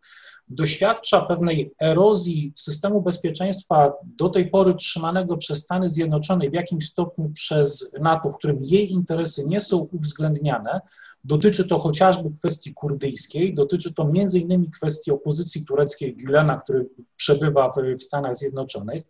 [0.48, 7.30] doświadcza pewnej erozji systemu bezpieczeństwa do tej pory trzymanego przez Stany Zjednoczone w jakimś stopniu
[7.34, 10.80] przez NATO, w którym jej interesy nie są uwzględniane.
[11.24, 17.70] Dotyczy to chociażby kwestii kurdyjskiej, dotyczy to między innymi kwestii opozycji tureckiej Gülena, który przebywa
[17.98, 19.02] w Stanach Zjednoczonych.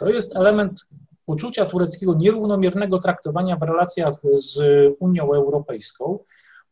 [0.00, 0.80] To jest element
[1.26, 4.58] poczucia tureckiego nierównomiernego traktowania w relacjach z
[5.00, 6.18] Unią Europejską.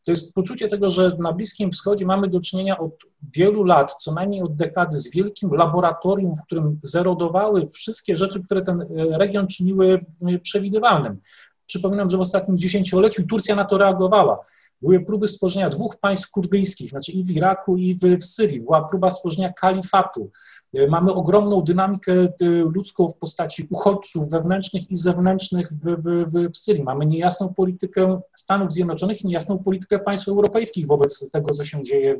[0.05, 2.91] To jest poczucie tego, że na Bliskim Wschodzie mamy do czynienia od
[3.35, 8.61] wielu lat, co najmniej od dekady, z wielkim laboratorium, w którym zerodowały wszystkie rzeczy, które
[8.61, 10.05] ten region czyniły
[10.41, 11.19] przewidywalnym.
[11.65, 14.39] Przypominam, że w ostatnim dziesięcioleciu Turcja na to reagowała.
[14.81, 18.61] Były próby stworzenia dwóch państw kurdyjskich, znaczy i w Iraku, i w, w Syrii.
[18.61, 20.31] Była próba stworzenia kalifatu.
[20.73, 26.57] E, mamy ogromną dynamikę e, ludzką w postaci uchodźców wewnętrznych i zewnętrznych w, w, w
[26.57, 26.83] Syrii.
[26.83, 32.19] Mamy niejasną politykę Stanów Zjednoczonych i niejasną politykę państw europejskich wobec tego, co się dzieje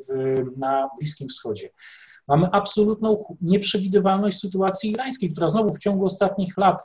[0.57, 1.69] na Bliskim Wschodzie.
[2.27, 6.81] Mamy absolutną nieprzewidywalność sytuacji irańskiej, która znowu w ciągu ostatnich lat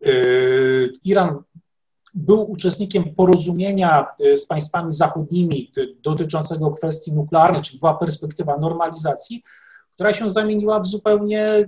[0.00, 1.42] yy, Iran
[2.16, 4.06] był uczestnikiem porozumienia
[4.36, 5.72] z państwami zachodnimi
[6.02, 9.42] dotyczącego kwestii nuklearnej, czyli była perspektywa normalizacji,
[9.94, 11.66] która się zamieniła w zupełnie y,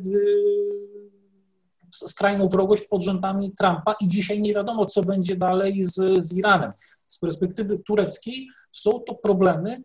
[1.93, 6.73] skrajną wrogość pod rządami Trumpa i dzisiaj nie wiadomo, co będzie dalej z, z Iranem.
[7.05, 9.83] Z perspektywy tureckiej są to problemy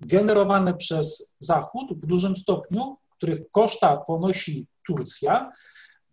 [0.00, 5.52] generowane przez Zachód w dużym stopniu, których koszta ponosi Turcja,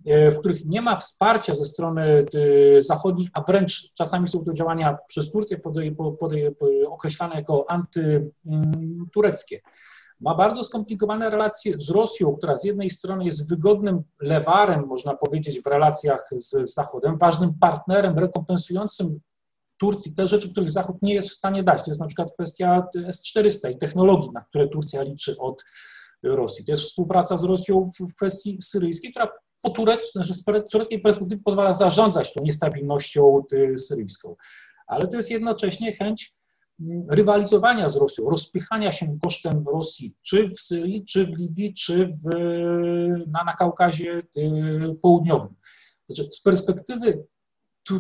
[0.06, 4.98] w których nie ma wsparcia ze strony y, zachodniej, a wręcz czasami są to działania
[5.08, 6.52] przez Turcję podaje, podaje,
[6.90, 9.62] określane jako antytureckie
[10.20, 15.62] ma bardzo skomplikowane relacje z Rosją, która z jednej strony jest wygodnym lewarem, można powiedzieć,
[15.62, 19.20] w relacjach z Zachodem, ważnym partnerem rekompensującym
[19.80, 21.84] Turcji te rzeczy, których Zachód nie jest w stanie dać.
[21.84, 25.64] To jest na przykład kwestia S-400 i technologii, na które Turcja liczy od
[26.24, 26.66] Rosji.
[26.66, 29.30] To jest współpraca z Rosją w kwestii syryjskiej, która
[29.62, 34.36] po turecku, znaczy z tureckiej perspektywy pozwala zarządzać tą niestabilnością y, syryjską.
[34.88, 36.38] Ale to jest jednocześnie chęć
[37.10, 42.30] rywalizowania z Rosją, rozpychania się kosztem Rosji, czy w Syrii, czy w Libii, czy w,
[43.28, 45.56] na, na Kaukazie y, Południowym.
[46.06, 47.24] Znaczy, z perspektywy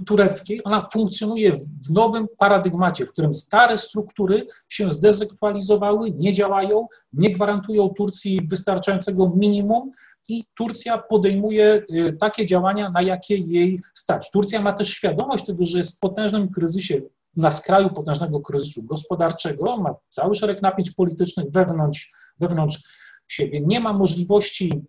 [0.05, 1.51] tureckiej, ona funkcjonuje
[1.87, 9.33] w nowym paradygmacie, w którym stare struktury się zdezaktualizowały, nie działają, nie gwarantują Turcji wystarczającego
[9.35, 9.91] minimum
[10.29, 14.31] i Turcja podejmuje y, takie działania, na jakie jej stać.
[14.31, 17.01] Turcja ma też świadomość tego, że jest w potężnym kryzysie
[17.35, 22.79] na skraju potężnego kryzysu gospodarczego, ma cały szereg napięć politycznych wewnątrz, wewnątrz
[23.27, 24.81] siebie, nie ma możliwości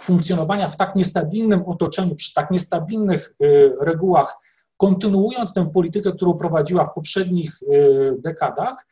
[0.00, 4.36] funkcjonowania w tak niestabilnym otoczeniu, przy tak niestabilnych y, regułach,
[4.76, 8.86] kontynuując tę politykę, którą prowadziła w poprzednich y, dekadach,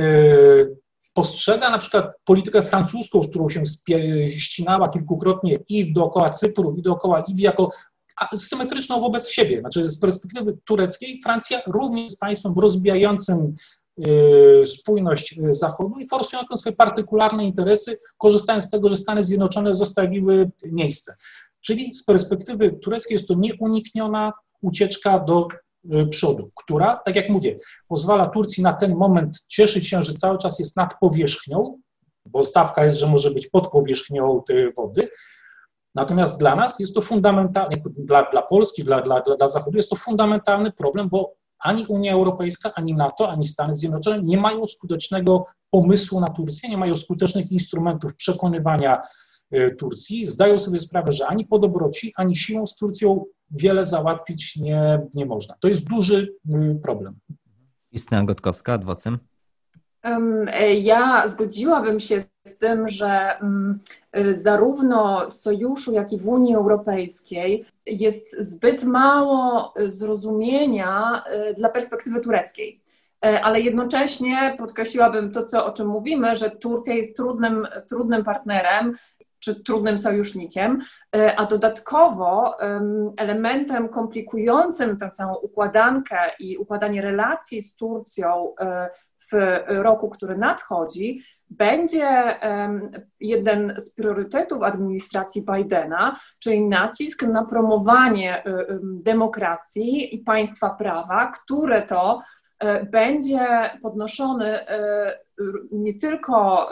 [0.00, 0.76] y,
[1.14, 3.62] postrzega na przykład politykę francuską, z którą się
[4.28, 7.70] ścinała kilkukrotnie i dookoła Cypru, i dookoła Libii, jako
[8.36, 9.60] symetryczną wobec siebie.
[9.60, 13.54] Znaczy z perspektywy tureckiej Francja również jest państwem rozbijającym
[14.66, 21.14] spójność Zachodu i forsującą swoje partykularne interesy, korzystając z tego, że Stany Zjednoczone zostawiły miejsce.
[21.60, 25.48] Czyli z perspektywy tureckiej jest to nieunikniona ucieczka do
[25.94, 27.56] y, przodu, która, tak jak mówię,
[27.88, 31.78] pozwala Turcji na ten moment cieszyć się, że cały czas jest nad powierzchnią,
[32.26, 35.08] bo stawka jest, że może być pod powierzchnią tej wody,
[35.94, 39.96] Natomiast dla nas jest to fundamentalny, dla, dla Polski, dla, dla, dla Zachodu jest to
[39.96, 46.20] fundamentalny problem, bo ani Unia Europejska, ani NATO, ani Stany Zjednoczone nie mają skutecznego pomysłu
[46.20, 49.00] na Turcję, nie mają skutecznych instrumentów przekonywania
[49.50, 50.26] e, Turcji.
[50.26, 55.26] Zdają sobie sprawę, że ani po dobroci, ani siłą z Turcją wiele załatwić nie, nie
[55.26, 55.54] można.
[55.60, 56.34] To jest duży
[56.82, 57.18] problem.
[57.92, 59.18] Justyna Gotkowska, adwocem.
[60.46, 63.78] E, ja zgodziłabym się z tym, że mm,
[64.12, 71.68] e, zarówno w Sojuszu, jak i w Unii Europejskiej jest zbyt mało zrozumienia e, dla
[71.68, 72.88] perspektywy tureckiej.
[73.42, 78.96] Ale jednocześnie podkreśliłabym to, co, o czym mówimy, że Turcja jest trudnym, trudnym partnerem
[79.40, 80.82] czy trudnym sojusznikiem,
[81.36, 82.56] a dodatkowo
[83.16, 88.54] elementem komplikującym tę całą układankę i układanie relacji z Turcją
[89.32, 92.38] w roku, który nadchodzi, będzie
[93.20, 101.82] jeden z priorytetów administracji Bidena, czyli nacisk na promowanie y, demokracji i państwa prawa, które
[101.82, 102.22] to
[102.64, 104.66] y, będzie podnoszony y,
[105.72, 106.68] nie tylko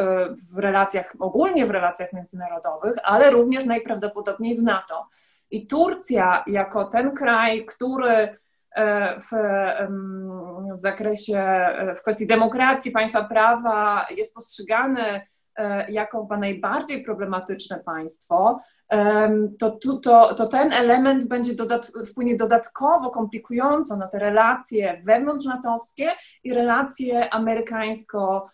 [0.54, 5.08] w relacjach, ogólnie w relacjach międzynarodowych, ale również najprawdopodobniej w NATO.
[5.50, 8.36] I Turcja, jako ten kraj, który
[8.76, 9.30] E, w,
[10.76, 15.26] w zakresie, e, w kwestii demokracji, państwa prawa jest postrzegany
[15.56, 18.60] e, jako chyba najbardziej problematyczne państwo,
[19.58, 19.70] to,
[20.02, 26.12] to, to ten element będzie dodat, wpłynie dodatkowo komplikująco na te relacje wewnątrznatowskie
[26.44, 28.50] i relacje amerykańsko,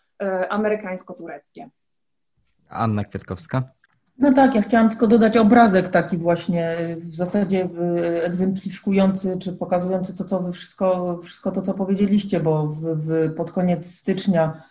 [0.49, 1.69] amerykańsko-tureckie.
[2.69, 3.63] Anna Kwiatkowska.
[4.19, 7.69] No tak, ja chciałam tylko dodać obrazek taki właśnie w zasadzie
[8.17, 13.33] y, egzemplifikujący czy pokazujący to, co wy wszystko, wszystko to, co powiedzieliście, bo w, w,
[13.35, 14.63] pod koniec stycznia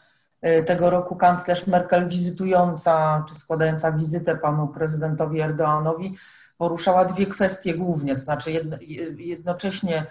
[0.46, 6.14] y, tego roku kanclerz Merkel wizytująca czy składająca wizytę panu prezydentowi Erdoğanowi
[6.58, 8.76] poruszała dwie kwestie głównie, to znaczy jedno,
[9.16, 10.06] jednocześnie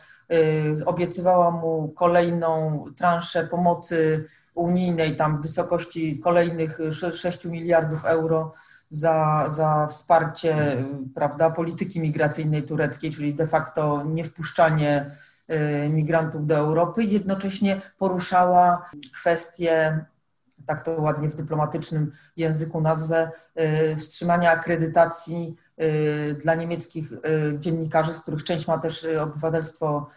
[0.86, 6.80] obiecywała mu kolejną transzę pomocy unijnej tam w wysokości kolejnych
[7.12, 8.54] 6 miliardów euro
[8.92, 15.06] za, za wsparcie prawda, polityki migracyjnej tureckiej, czyli de facto niewpuszczanie
[15.86, 20.06] y, migrantów do Europy, jednocześnie poruszała kwestię,
[20.66, 23.32] tak to ładnie w dyplomatycznym języku nazwę,
[23.92, 27.14] y, wstrzymania akredytacji y, dla niemieckich
[27.58, 30.08] dziennikarzy, z których część ma też obywatelstwo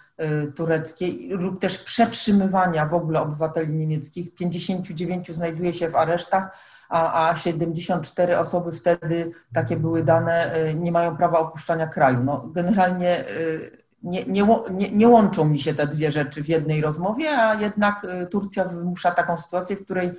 [0.57, 4.35] tureckie, lub też przetrzymywania w ogóle obywateli niemieckich.
[4.35, 6.59] 59 znajduje się w aresztach
[6.89, 12.25] a, a 74 osoby wtedy, takie były dane, y, nie mają prawa opuszczania kraju.
[12.25, 16.81] No, generalnie y, nie, nie, nie, nie łączą mi się te dwie rzeczy w jednej
[16.81, 20.13] rozmowie, a jednak y, Turcja wymusza taką sytuację, w której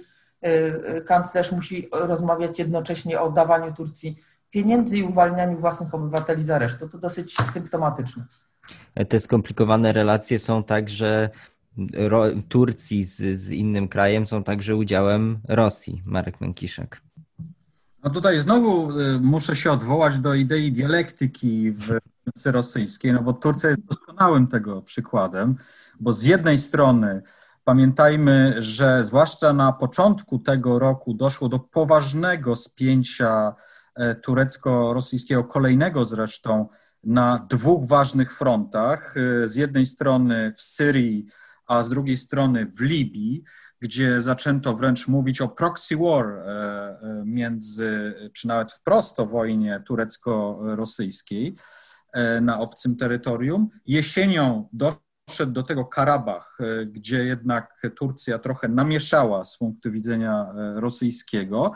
[1.06, 6.90] kanclerz musi rozmawiać jednocześnie o dawaniu Turcji pieniędzy i uwalnianiu własnych obywateli z aresztu.
[6.90, 8.24] To dosyć symptomatyczne.
[9.10, 11.30] Te skomplikowane relacje są tak, że
[12.50, 17.02] Turcji z, z innym krajem są także udziałem Rosji, Marek Mękiszek.
[18.04, 23.34] No tutaj znowu y, muszę się odwołać do idei dialektyki w polityce rosyjskiej, no bo
[23.34, 25.56] Turcja jest doskonałym tego przykładem,
[26.00, 27.22] bo z jednej strony
[27.64, 33.56] pamiętajmy, że zwłaszcza na początku tego roku doszło do poważnego spięcia
[33.96, 36.68] e, turecko-rosyjskiego, kolejnego zresztą,
[37.06, 39.16] na dwóch ważnych frontach.
[39.18, 41.26] E, z jednej strony w Syrii
[41.68, 43.44] a z drugiej strony w Libii,
[43.80, 49.84] gdzie zaczęto wręcz mówić o proxy war e, e, między, czy nawet wprost o wojnie
[49.88, 51.56] turecko-rosyjskiej
[52.14, 53.70] e, na obcym terytorium.
[53.86, 61.72] Jesienią doszedł do tego Karabach, gdzie jednak Turcja trochę namieszała z punktu widzenia rosyjskiego,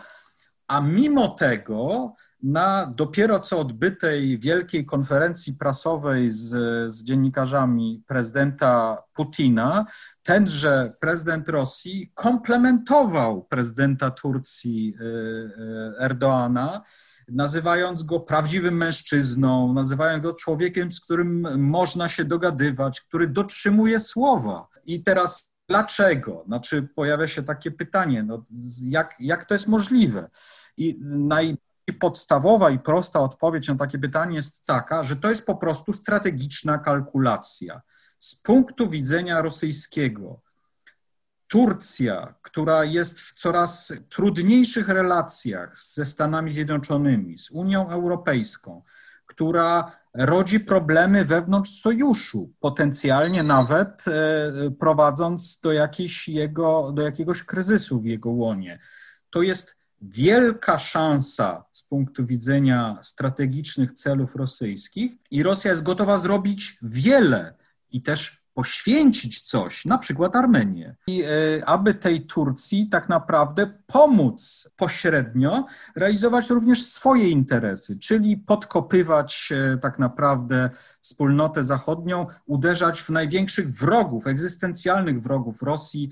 [0.70, 2.14] a mimo tego
[2.44, 6.48] na dopiero co odbytej wielkiej konferencji prasowej z,
[6.94, 9.86] z dziennikarzami prezydenta Putina,
[10.24, 16.82] tenże prezydent Rosji komplementował prezydenta Turcji y, y, Erdoana,
[17.30, 24.68] nazywając go prawdziwym mężczyzną, nazywając go człowiekiem, z którym można się dogadywać, który dotrzymuje słowa.
[24.86, 26.44] I teraz Dlaczego?
[26.48, 28.44] Znaczy pojawia się takie pytanie, no,
[28.84, 30.30] jak, jak to jest możliwe?
[30.78, 35.94] I najpodstawowa i prosta odpowiedź na takie pytanie jest taka, że to jest po prostu
[35.94, 37.82] strategiczna kalkulacja.
[38.20, 40.42] Z punktu widzenia rosyjskiego,
[41.48, 48.82] Turcja, która jest w coraz trudniejszych relacjach ze Stanami Zjednoczonymi, z Unią Europejską,
[49.30, 55.72] która rodzi problemy wewnątrz sojuszu, potencjalnie nawet e, prowadząc do,
[56.28, 58.80] jego, do jakiegoś kryzysu w jego łonie.
[59.30, 66.78] To jest wielka szansa z punktu widzenia strategicznych celów rosyjskich i Rosja jest gotowa zrobić
[66.82, 67.54] wiele
[67.92, 71.28] i też poświęcić coś, na przykład Armenię, i e,
[71.66, 75.66] aby tej Turcji tak naprawdę pomóc pośrednio
[75.96, 80.70] realizować również swoje interesy, czyli podkopywać e, tak naprawdę
[81.02, 86.10] wspólnotę zachodnią, uderzać w największych wrogów, egzystencjalnych wrogów Rosji,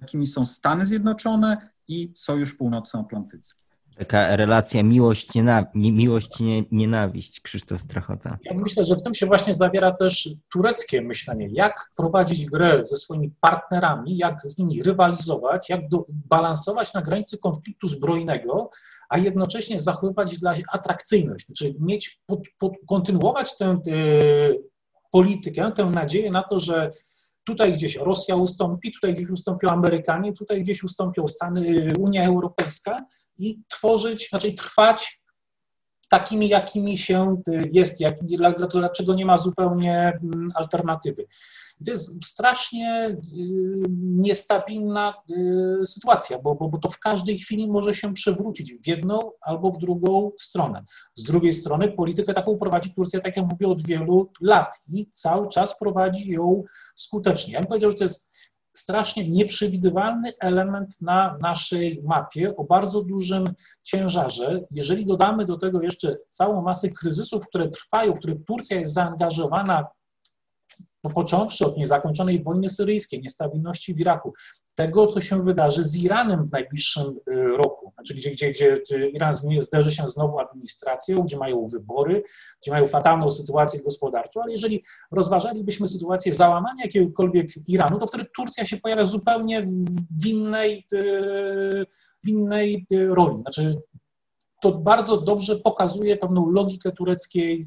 [0.00, 1.56] jakimi są Stany Zjednoczone
[1.88, 3.65] i Sojusz Północnoatlantycki.
[3.98, 6.30] Taka relacja miłość, nienawiść, miłość
[6.70, 8.38] nienawiść, Krzysztof Strachota.
[8.44, 11.48] Ja myślę, że w tym się właśnie zawiera też tureckie myślenie.
[11.52, 17.38] Jak prowadzić grę ze swoimi partnerami, jak z nimi rywalizować, jak do, balansować na granicy
[17.38, 18.70] konfliktu zbrojnego,
[19.08, 24.62] a jednocześnie zachowywać dla atrakcyjność, czyli mieć, pod, pod, kontynuować tę y,
[25.10, 26.90] politykę, tę nadzieję na to, że
[27.46, 33.04] Tutaj gdzieś Rosja ustąpi, tutaj gdzieś ustąpią Amerykanie, tutaj gdzieś ustąpią Stany, Unia Europejska
[33.38, 35.20] i tworzyć, znaczy trwać
[36.08, 37.42] takimi, jakimi się
[37.72, 38.14] jest, jak,
[38.70, 41.26] dlaczego nie ma zupełnie mm, alternatywy.
[41.84, 43.18] To jest strasznie y,
[44.00, 45.14] niestabilna
[45.82, 49.70] y, sytuacja, bo, bo, bo to w każdej chwili może się przewrócić w jedną albo
[49.70, 50.84] w drugą stronę.
[51.14, 55.48] Z drugiej strony politykę taką prowadzi Turcja, tak jak mówię, od wielu lat i cały
[55.48, 56.64] czas prowadzi ją
[56.96, 57.52] skutecznie.
[57.52, 58.32] Ja bym powiedział, że to jest
[58.74, 64.60] strasznie nieprzewidywalny element na naszej mapie o bardzo dużym ciężarze.
[64.70, 69.86] Jeżeli dodamy do tego jeszcze całą masę kryzysów, które trwają, w których Turcja jest zaangażowana
[71.04, 74.32] no, począwszy od niezakończonej wojny syryjskiej, niestabilności w Iraku,
[74.76, 79.32] tego, co się wydarzy z Iranem w najbliższym y, roku, znaczy gdzie, gdzie, gdzie Iran
[79.60, 82.22] zderzy się z nową administracją, gdzie mają wybory,
[82.62, 88.64] gdzie mają fatalną sytuację gospodarczą, ale jeżeli rozważalibyśmy sytuację załamania jakiegokolwiek Iranu, to wtedy Turcja
[88.64, 89.66] się pojawia zupełnie
[90.20, 91.86] w innej, y,
[92.24, 93.40] w innej y, roli.
[93.40, 93.74] Znaczy,
[94.62, 97.64] to bardzo dobrze pokazuje pewną logikę tureckiej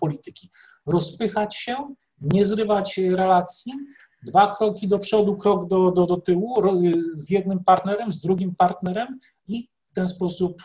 [0.00, 0.50] polityki.
[0.86, 3.72] Rozpychać się, nie zrywać relacji,
[4.22, 6.62] dwa kroki do przodu, krok do, do, do tyłu
[7.14, 9.18] z jednym partnerem, z drugim partnerem
[9.48, 10.62] i w ten sposób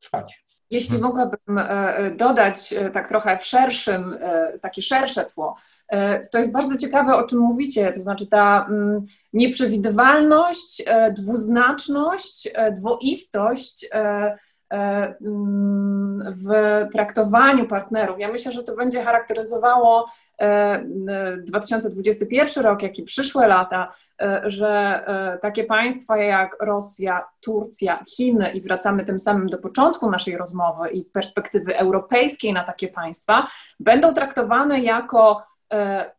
[0.00, 0.44] trwać.
[0.70, 1.08] Jeśli hmm.
[1.08, 4.18] mogłabym e, e, dodać e, tak trochę w szerszym,
[4.62, 5.56] takie szersze tło,
[6.32, 10.84] to jest bardzo ciekawe, o czym mówicie, to znaczy ta mm, nieprzewidywalność,
[11.16, 14.36] dwuznaczność, dwoistość mm,
[16.44, 16.48] w
[16.92, 18.18] traktowaniu partnerów.
[18.18, 20.08] Ja myślę, że to będzie charakteryzowało
[21.46, 23.92] 2021 rok, jak i przyszłe lata,
[24.22, 24.68] e, że
[25.06, 30.90] e, takie państwa jak Rosja, Turcja, Chiny i wracamy tym samym do początku naszej rozmowy
[30.90, 33.46] i perspektywy europejskiej na takie państwa,
[33.80, 35.42] będą traktowane jako
[35.72, 36.10] e,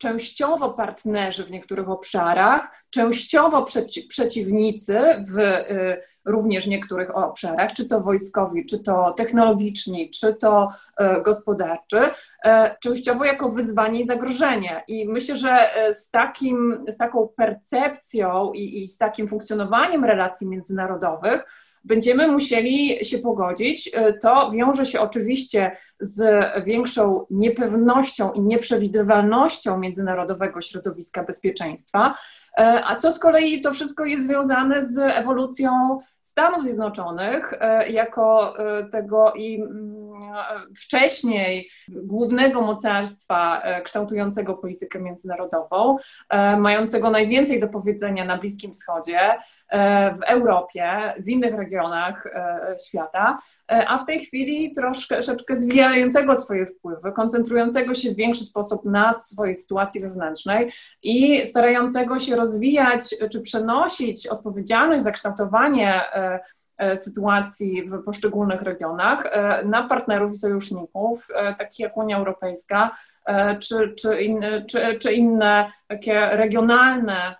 [0.00, 8.00] częściowo partnerzy w niektórych obszarach, częściowo przeci przeciwnicy w y, również niektórych obszarach, czy to
[8.00, 10.70] wojskowi, czy to technologiczni, czy to
[11.00, 12.50] y, gospodarczy, y,
[12.82, 14.84] częściowo jako wyzwanie i zagrożenie.
[14.88, 21.44] I myślę, że z, takim, z taką percepcją i, i z takim funkcjonowaniem relacji międzynarodowych,
[21.84, 23.90] będziemy musieli się pogodzić.
[23.94, 32.14] E, to wiąże się oczywiście z większą niepewnością i nieprzewidywalnością międzynarodowego środowiska bezpieczeństwa,
[32.58, 38.54] e, a co z kolei to wszystko jest związane z ewolucją Stanów Zjednoczonych e, jako
[38.92, 40.00] tego i mm,
[40.76, 45.96] wcześniej głównego mocarstwa kształtującego politykę międzynarodową,
[46.58, 49.18] mającego najwięcej do powiedzenia na Bliskim Wschodzie,
[50.18, 52.24] w Europie, w innych regionach
[52.86, 53.38] świata,
[53.68, 59.54] a w tej chwili troszeczkę zwijającego swoje wpływy, koncentrującego się w większy sposób na swojej
[59.54, 60.72] sytuacji wewnętrznej
[61.02, 66.02] i starającego się rozwijać czy przenosić odpowiedzialność za kształtowanie
[66.80, 72.96] E, sytuacji w poszczególnych regionach e, na partnerów i sojuszników, e, takich jak Unia Europejska,
[73.60, 77.34] czy, czy, in, czy, czy inne takie regionalne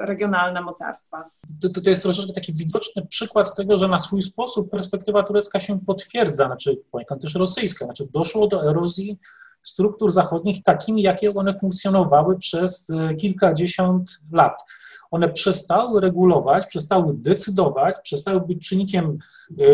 [0.00, 1.30] regionalne mocarstwa.
[1.62, 5.80] To, to jest troszeczkę taki widoczny przykład tego, że na swój sposób perspektywa turecka się
[5.80, 9.18] potwierdza, znaczy poniekąd też rosyjska, znaczy doszło do erozji
[9.62, 14.62] struktur zachodnich takimi, jakie one funkcjonowały przez kilkadziesiąt lat
[15.10, 19.18] one przestały regulować, przestały decydować, przestały być czynnikiem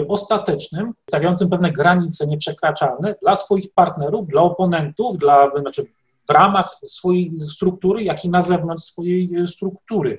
[0.08, 5.84] ostatecznym, stawiającym pewne granice nieprzekraczalne dla swoich partnerów, dla oponentów, dla, znaczy
[6.28, 10.18] w ramach swojej struktury, jak i na zewnątrz swojej y, struktury.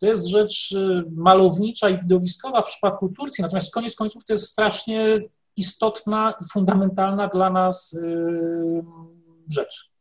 [0.00, 4.46] To jest rzecz y, malownicza i widowiskowa w przypadku Turcji, natomiast koniec końców to jest
[4.46, 5.18] strasznie
[5.56, 7.98] istotna i fundamentalna dla nas
[9.50, 9.96] rzecz.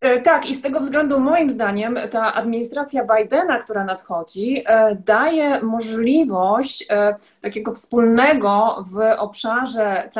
[0.00, 5.62] E, tak, i z tego względu moim zdaniem ta administracja Bidena, która nadchodzi, e, daje
[5.62, 10.10] możliwość e, takiego wspólnego w obszarze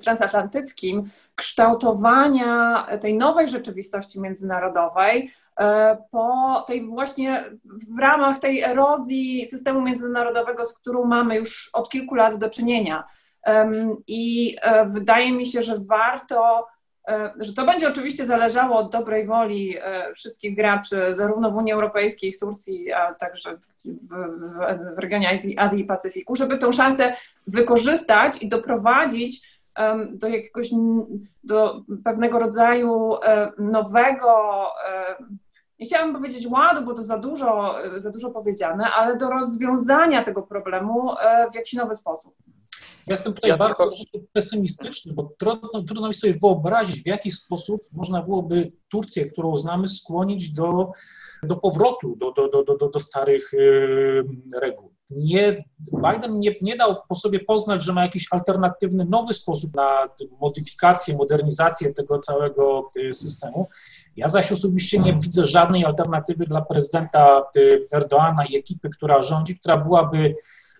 [0.00, 5.32] transatlantyckim kształtowania tej nowej rzeczywistości międzynarodowej
[6.10, 7.44] po tej właśnie
[7.96, 13.04] w ramach tej erozji systemu międzynarodowego, z którą mamy już od kilku lat do czynienia.
[14.06, 14.56] I
[14.92, 16.66] wydaje mi się, że warto
[17.08, 21.72] E, że to będzie oczywiście zależało od dobrej woli e, wszystkich graczy, zarówno w Unii
[21.72, 24.08] Europejskiej, w Turcji, a także w,
[24.94, 27.14] w, regionie Azji, Azji i Pacyfiku, żeby tę szansę
[27.46, 29.57] wykorzystać i doprowadzić
[30.10, 30.70] do jakiegoś,
[31.44, 34.64] do pewnego rodzaju e, nowego,
[35.78, 40.42] nie chciałabym powiedzieć ładu, bo to za dużo, za dużo powiedziane, ale do rozwiązania tego
[40.42, 41.10] problemu
[41.52, 42.34] w jakiś nowy sposób.
[43.06, 44.26] Ja jestem tutaj ja bardzo tylko...
[44.32, 49.88] pesymistyczny, bo trudno, trudno mi sobie wyobrazić, w jaki sposób można byłoby Turcję, którą znamy,
[49.88, 50.92] skłonić do,
[51.42, 53.50] do powrotu do, do, do, do, do starych
[54.60, 54.97] reguł.
[55.10, 60.08] Nie, Biden nie, nie dał po sobie poznać, że ma jakiś alternatywny, nowy sposób na
[60.40, 63.68] modyfikację, modernizację tego całego y, systemu.
[64.16, 69.58] Ja zaś osobiście nie widzę żadnej alternatywy dla prezydenta y, Erdoana i ekipy, która rządzi,
[69.58, 70.34] która byłaby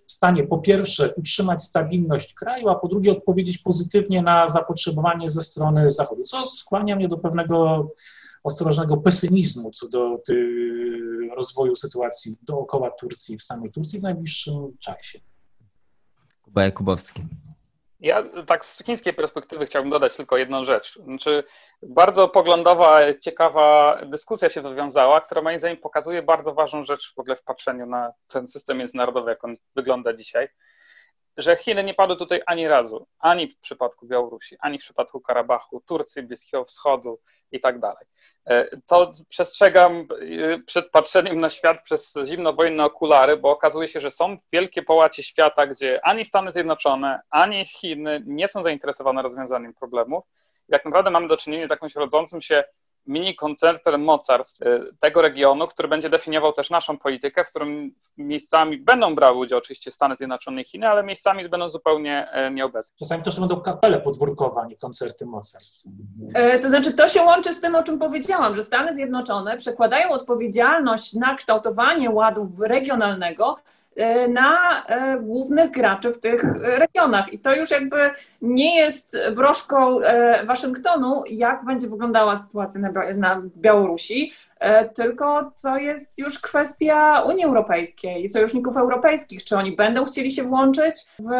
[0.07, 5.41] w stanie po pierwsze utrzymać stabilność kraju, a po drugie odpowiedzieć pozytywnie na zapotrzebowanie ze
[5.41, 7.91] strony Zachodu, co skłania mnie do pewnego
[8.49, 10.17] ostrożnego pesymizmu co do
[11.37, 15.19] rozwoju sytuacji dookoła Turcji, w samej Turcji w najbliższym czasie.
[16.43, 17.23] Kuba Jakubowski.
[18.01, 20.99] Ja tak z chińskiej perspektywy chciałbym dodać tylko jedną rzecz.
[21.05, 21.45] Znaczy,
[21.83, 27.37] bardzo poglądowa, ciekawa dyskusja się wywiązała, która moim zdaniem pokazuje bardzo ważną rzecz w ogóle
[27.37, 30.49] w patrzeniu na ten system międzynarodowy, jak on wygląda dzisiaj
[31.39, 35.83] że Chiny nie padły tutaj ani razu, ani w przypadku Białorusi, ani w przypadku Karabachu,
[35.87, 37.19] Turcji, Bliskiego Wschodu
[37.53, 38.07] i tak dalej.
[38.47, 44.11] E, to przestrzegam e, przed patrzeniem na świat przez zimnowojenne okulary, bo okazuje się, że
[44.11, 50.25] są wielkie połacie świata, gdzie ani Stany Zjednoczone, ani Chiny nie są zainteresowane rozwiązaniem problemów.
[50.69, 52.65] I tak naprawdę mamy do czynienia z jakimś rodzącym się
[53.09, 58.79] mini koncertem mocarstw y, tego regionu, który będzie definiował też naszą politykę, w którym miejscami
[58.79, 62.97] będą brały udział oczywiście Stany Zjednoczone i Chiny, ale miejscami będą zupełnie e, nieobecne.
[62.99, 65.89] Czasami też to będą kapele podwórkowe, nie koncerty mocarstw.
[66.35, 70.11] E, to znaczy, to się łączy z tym, o czym powiedziałam, że Stany Zjednoczone przekładają
[70.11, 73.57] odpowiedzialność na kształtowanie ładu regionalnego
[74.29, 77.33] na e, głównych graczy w tych regionach.
[77.33, 78.11] I to już jakby
[78.43, 82.81] nie jest broszką e, Waszyngtonu, jak będzie wyglądała sytuacja
[83.15, 84.33] na Białorusi,
[84.95, 89.45] tylko to jest już kwestia Unii Europejskiej i sojuszników europejskich.
[89.45, 91.31] Czy oni będą chcieli się włączyć w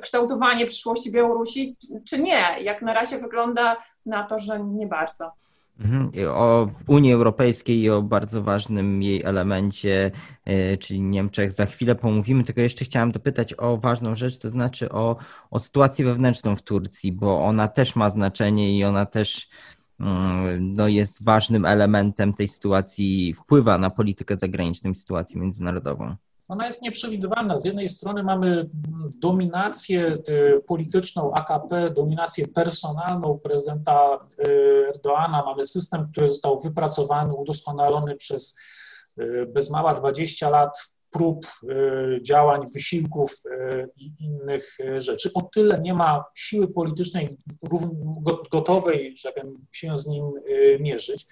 [0.00, 1.76] kształtowanie przyszłości Białorusi,
[2.08, 2.44] czy nie?
[2.60, 5.32] Jak na razie wygląda na to, że nie bardzo.
[5.80, 6.10] Mhm.
[6.28, 10.10] O Unii Europejskiej i o bardzo ważnym jej elemencie,
[10.44, 12.44] e, czyli Niemczech, za chwilę pomówimy.
[12.44, 15.16] Tylko jeszcze chciałem dopytać o ważną rzecz, to znaczy o,
[15.50, 19.48] o sytuację wewnętrzną w Turcji, bo ona też ma znaczenie i ona też
[20.00, 26.16] mm, no, jest ważnym elementem tej sytuacji, wpływa na politykę zagraniczną i sytuację międzynarodową
[26.48, 27.58] ona jest nieprzewidywalna.
[27.58, 28.70] Z jednej strony mamy
[29.16, 38.16] dominację y, polityczną AKP, dominację personalną prezydenta y, Erdoana, mamy system, który został wypracowany, udoskonalony
[38.16, 38.58] przez
[39.20, 41.46] y, bez mała 20 lat prób,
[42.22, 43.42] działań, wysiłków
[43.96, 45.30] i innych rzeczy.
[45.34, 47.36] O tyle nie ma siły politycznej
[48.50, 50.32] gotowej, że tak się z nim
[50.80, 51.26] mierzyć.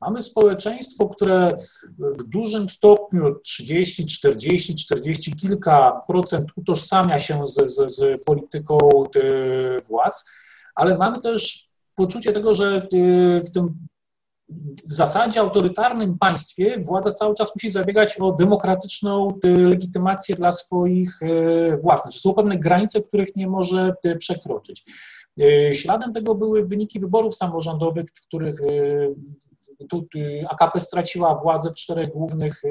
[0.00, 1.56] Mamy społeczeństwo, które
[1.98, 9.82] w dużym stopniu 30, 40, 40 kilka procent utożsamia się z, z, z polityką e,
[9.82, 10.24] władz,
[10.74, 13.86] ale mamy też poczucie tego, że e, w tym
[14.84, 21.20] w zasadzie autorytarnym państwie władza cały czas musi zabiegać o demokratyczną e, legitymację dla swoich
[21.82, 22.02] władz.
[22.02, 24.84] Znaczy są pewne granice, których nie może przekroczyć.
[25.72, 28.60] Śladem tego były wyniki wyborów samorządowych, w których
[29.88, 30.06] tu
[30.48, 32.62] AKP straciła władzę w czterech głównych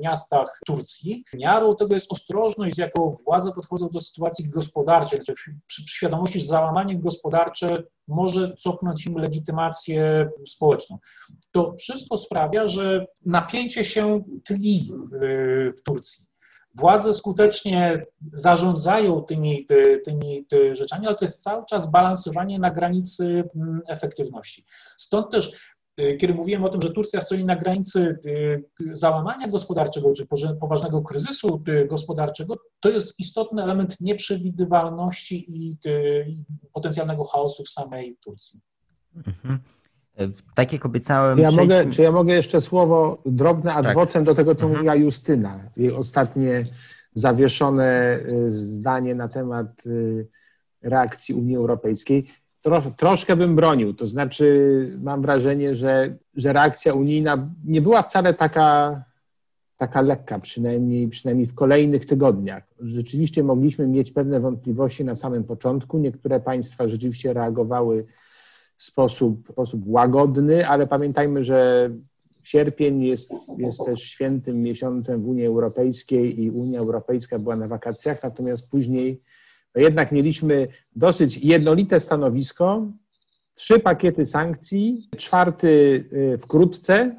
[0.00, 1.24] miastach Turcji.
[1.34, 6.38] Miarą tego jest ostrożność, z jaką władze podchodzą do sytuacji gospodarczej, znaczy przy, przy świadomości,
[6.40, 10.98] że załamanie gospodarcze może cofnąć im legitymację społeczną.
[11.52, 14.92] To wszystko sprawia, że napięcie się tli
[15.78, 16.32] w Turcji.
[16.74, 19.66] Władze skutecznie zarządzają tymi,
[20.04, 24.64] tymi, tymi rzeczami, ale to jest cały czas balansowanie na granicy mm, efektywności.
[24.96, 25.52] Stąd też y,
[25.96, 28.62] kiedy mówiłem o tym, że Turcja stoi na granicy y,
[28.92, 30.26] załamania gospodarczego czy
[30.60, 35.76] poważnego kryzysu y, gospodarczego, to jest istotny element nieprzewidywalności i,
[36.72, 38.60] potencjalnego chaosu w samej Turcji.
[39.16, 39.58] Mhm.
[40.18, 41.38] E, tak jak obiecałem.
[41.38, 44.24] Ja mogę, czy ja mogę jeszcze słowo drobne adwocem tak.
[44.24, 44.78] do tego, co mhm.
[44.78, 46.64] mówiła Justyna, jej ostatnie
[47.14, 50.28] zawieszone y, zdanie na temat y,
[50.82, 52.26] reakcji Unii Europejskiej.
[52.96, 59.04] Troszkę bym bronił, to znaczy mam wrażenie, że, że reakcja unijna nie była wcale taka,
[59.76, 62.62] taka lekka, przynajmniej, przynajmniej w kolejnych tygodniach.
[62.80, 65.98] Rzeczywiście mogliśmy mieć pewne wątpliwości na samym początku.
[65.98, 68.06] Niektóre państwa rzeczywiście reagowały
[68.76, 71.90] w sposób, sposób łagodny, ale pamiętajmy, że
[72.42, 78.22] sierpień jest, jest też świętym miesiącem w Unii Europejskiej i Unia Europejska była na wakacjach,
[78.22, 79.22] natomiast później
[79.74, 82.86] no jednak mieliśmy dosyć jednolite stanowisko,
[83.54, 85.68] trzy pakiety sankcji, czwarty
[86.12, 87.16] y, wkrótce,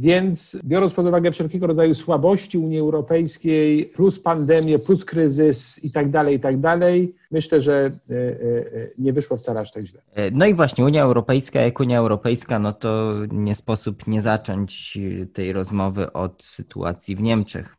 [0.00, 6.10] więc biorąc pod uwagę wszelkiego rodzaju słabości Unii Europejskiej, plus pandemię, plus kryzys i tak
[6.10, 10.02] dalej, i tak dalej, myślę, że e, e, e, nie wyszło wcale aż tak źle.
[10.32, 14.98] No i właśnie Unia Europejska, jak Unia Europejska, no to nie sposób nie zacząć
[15.32, 17.76] tej rozmowy od sytuacji w Niemczech.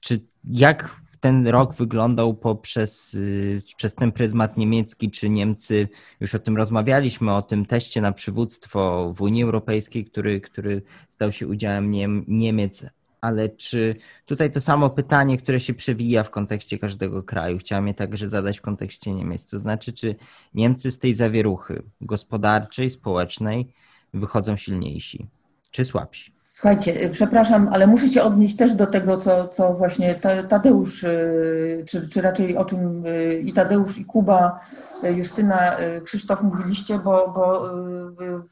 [0.00, 5.88] Czy jak ten rok wyglądał poprzez y, przez ten pryzmat niemiecki, czy Niemcy,
[6.20, 11.32] już o tym rozmawialiśmy, o tym teście na przywództwo w Unii Europejskiej, który, który stał
[11.32, 12.86] się udziałem Niem, Niemiec.
[13.20, 13.96] Ale czy
[14.26, 18.58] tutaj to samo pytanie, które się przewija w kontekście każdego kraju, chciałem je także zadać
[18.58, 20.16] w kontekście Niemiec, to znaczy, czy
[20.54, 23.68] Niemcy z tej zawieruchy gospodarczej, społecznej
[24.14, 25.26] wychodzą silniejsi,
[25.70, 26.33] czy słabsi?
[26.56, 30.14] Słuchajcie, y, przepraszam, ale muszę się odnieść też do tego, co, co właśnie
[30.48, 34.60] Tadeusz, y, czy, czy raczej o czym y, i Tadeusz, i Kuba,
[35.02, 37.70] Justyna, Krzysztof mówiliście, bo, bo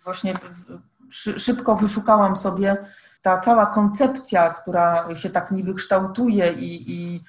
[0.04, 0.34] właśnie
[1.36, 2.76] szybko wyszukałam sobie
[3.22, 7.20] ta cała koncepcja, która się tak niby kształtuje i, i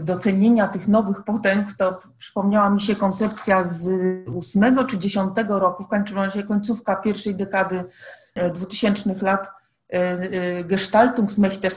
[0.00, 3.88] docenienia tych nowych potęg, to przypomniała mi się koncepcja z
[4.28, 7.84] ósmego czy dziesiątego roku, w razie końcówka pierwszej dekady
[8.54, 9.48] 2000 lat,
[9.94, 11.70] Y, y, Gestaltungsmächte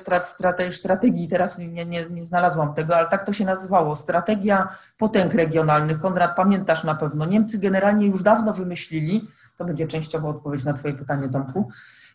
[0.72, 6.00] strategii, teraz nie, nie, nie znalazłam tego, ale tak to się nazywało, strategia potęg regionalnych.
[6.00, 9.28] Konrad, pamiętasz na pewno, Niemcy generalnie już dawno wymyślili,
[9.58, 11.70] to będzie częściowo odpowiedź na Twoje pytanie, Tomku,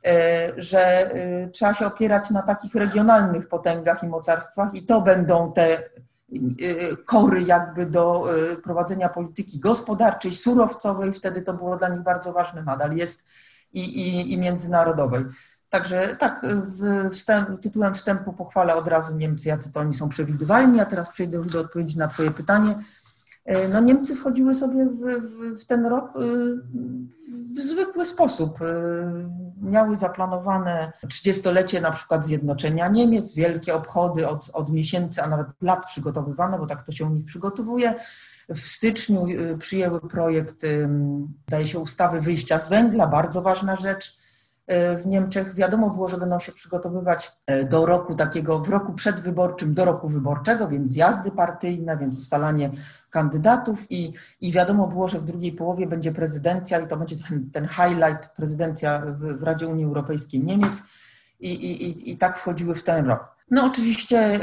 [0.07, 0.11] y,
[0.57, 1.11] że
[1.53, 5.83] trzeba się opierać na takich regionalnych potęgach i mocarstwach i to będą te
[7.05, 8.25] kory jakby do
[8.65, 13.29] prowadzenia polityki gospodarczej, surowcowej, wtedy to było dla nich bardzo ważne, nadal jest
[13.77, 15.25] i, i, i międzynarodowej.
[15.71, 16.47] Także tak,
[17.13, 21.37] wstęp, tytułem wstępu pochwalę od razu Niemcy, jacy to oni są przewidywalni, a teraz przejdę
[21.37, 22.75] już do odpowiedzi na Twoje pytanie.
[23.47, 26.21] E, no Niemcy wchodziły sobie w, w, w ten rok e,
[27.57, 28.63] w zwykły sposób.
[28.63, 28.67] E,
[29.63, 35.87] miały zaplanowane 30-lecie na przykład zjednoczenia Niemiec, wielkie obchody od, od miesięcy, a nawet lat
[35.87, 37.95] przygotowywane, bo tak to się u nich przygotowuje.
[38.49, 39.27] W styczniu
[39.59, 40.63] przyjęły projekt,
[41.49, 44.27] daje się, ustawy wyjścia z węgla, bardzo ważna rzecz
[44.69, 49.75] w Niemczech wiadomo było, że będą się przygotowywać e, do roku takiego, w roku przedwyborczym
[49.75, 52.71] do roku wyborczego, więc zjazdy partyjne, więc ustalanie
[53.11, 57.51] kandydatów i, i wiadomo było, że w drugiej połowie będzie prezydencja i to będzie ten,
[57.51, 60.83] ten highlight, prezydencja w, w Radzie Unii Europejskiej Niemiec
[61.41, 63.36] i, i, i tak wchodziły w ten rok.
[63.51, 64.41] No oczywiście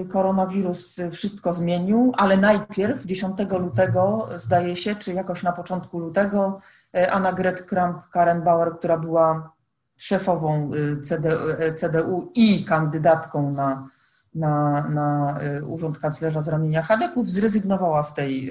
[0.00, 6.60] y, koronawirus wszystko zmienił, ale najpierw 10 lutego zdaje się, czy jakoś na początku lutego
[6.96, 9.52] y, Anna Gret Kramp-Karrenbauer, która była
[9.96, 10.70] szefową
[11.08, 11.28] CDU,
[11.62, 13.88] y, CDU i kandydatką na,
[14.34, 18.50] na, na urząd kanclerza z ramienia Hadeków, zrezygnowała z tej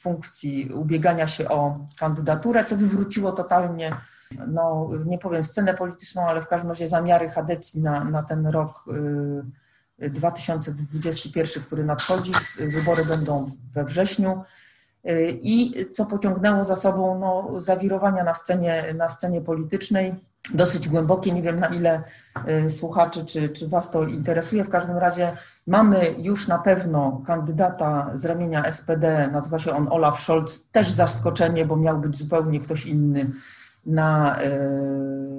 [0.00, 3.92] funkcji ubiegania się o kandydaturę, co wywróciło totalnie,
[4.48, 8.84] no nie powiem scenę polityczną, ale w każdym razie zamiary Hadecji na, na ten rok
[9.98, 12.32] 2021, który nadchodzi.
[12.74, 14.42] Wybory będą we wrześniu.
[15.40, 20.14] I co pociągnęło za sobą no, zawirowania na scenie, na scenie politycznej
[20.54, 21.32] dosyć głębokie.
[21.32, 22.02] Nie wiem na ile
[22.48, 24.64] y, słuchaczy czy, czy Was to interesuje.
[24.64, 25.32] W każdym razie
[25.66, 30.68] mamy już na pewno kandydata z ramienia SPD, nazywa się on Olaf Scholz.
[30.72, 33.26] Też zaskoczenie, bo miał być zupełnie ktoś inny
[33.86, 34.38] na,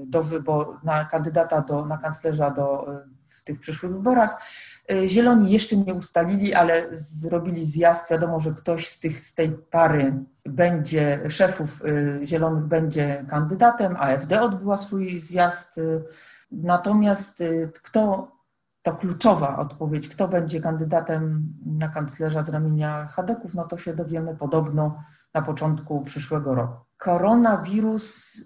[0.05, 2.85] do wybor, na kandydata do, na kanclerza do,
[3.27, 4.41] w tych przyszłych wyborach.
[5.05, 8.09] Zieloni jeszcze nie ustalili, ale zrobili zjazd.
[8.11, 10.13] Wiadomo, że ktoś z, tych, z tej pary
[10.45, 11.81] będzie, szefów
[12.23, 13.95] Zielonych będzie kandydatem.
[13.99, 15.80] AfD odbyła swój zjazd.
[16.51, 17.43] Natomiast
[17.84, 18.31] kto
[18.81, 24.35] to kluczowa odpowiedź, kto będzie kandydatem na kanclerza z ramienia Hadeków, no to się dowiemy
[24.35, 25.03] podobno
[25.34, 26.90] na początku przyszłego roku.
[27.02, 28.41] Koronawirus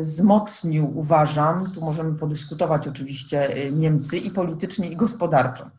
[0.00, 5.70] wzmocnił, uważam, tu możemy podyskutować oczywiście, Niemcy i politycznie, i gospodarczo.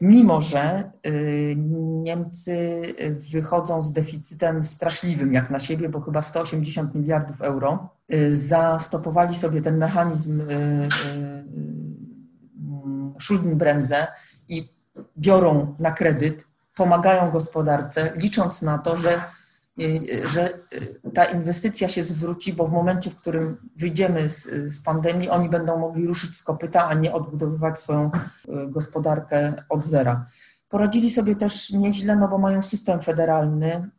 [0.00, 1.54] Mimo, że y,
[2.02, 2.82] Niemcy
[3.32, 9.62] wychodzą z deficytem straszliwym jak na siebie, bo chyba 180 miliardów euro, y, zastopowali sobie
[9.62, 10.88] ten mechanizm y,
[13.20, 14.06] Schuldenbremse
[14.48, 14.68] i
[15.18, 19.45] biorą na kredyt, pomagają gospodarce, licząc na to, że, y,
[20.34, 20.50] że
[21.14, 24.42] ta inwestycja się zwróci, bo w momencie, w którym wyjdziemy z,
[24.72, 28.10] z pandemii, oni będą mogli ruszyć z kopyta, a nie odbudowywać swoją y,
[28.68, 30.26] gospodarkę od zera.
[30.68, 33.90] Poradzili sobie też nieźle, no bo mają system federalny,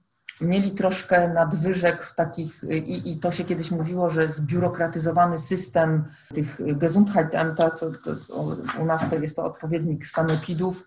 [0.41, 6.77] mieli troszkę nadwyżek w takich, i, i to się kiedyś mówiło, że zbiurokratyzowany system tych
[6.77, 8.11] Gesundheitsämter, co to,
[8.81, 10.83] u nas to jest to odpowiednik sanepidów,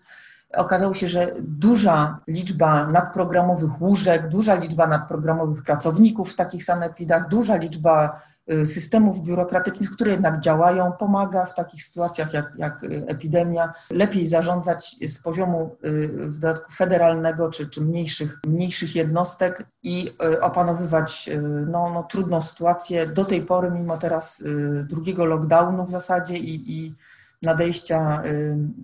[0.53, 7.55] okazało się, że duża liczba nadprogramowych łóżek, duża liczba nadprogramowych pracowników w takich sanepidach, duża
[7.55, 8.21] liczba
[8.53, 14.95] Y, systemów biurokratycznych, które jednak działają, pomaga w takich sytuacjach jak, jak epidemia lepiej zarządzać
[15.07, 21.29] z poziomu y, w dodatku federalnego czy, czy mniejszych, mniejszych jednostek i y, opanowywać
[21.67, 23.07] no, no, trudną sytuację.
[23.07, 24.43] Do tej pory, mimo teraz
[24.83, 26.95] drugiego lockdownu w zasadzie i, i
[27.41, 28.23] nadejścia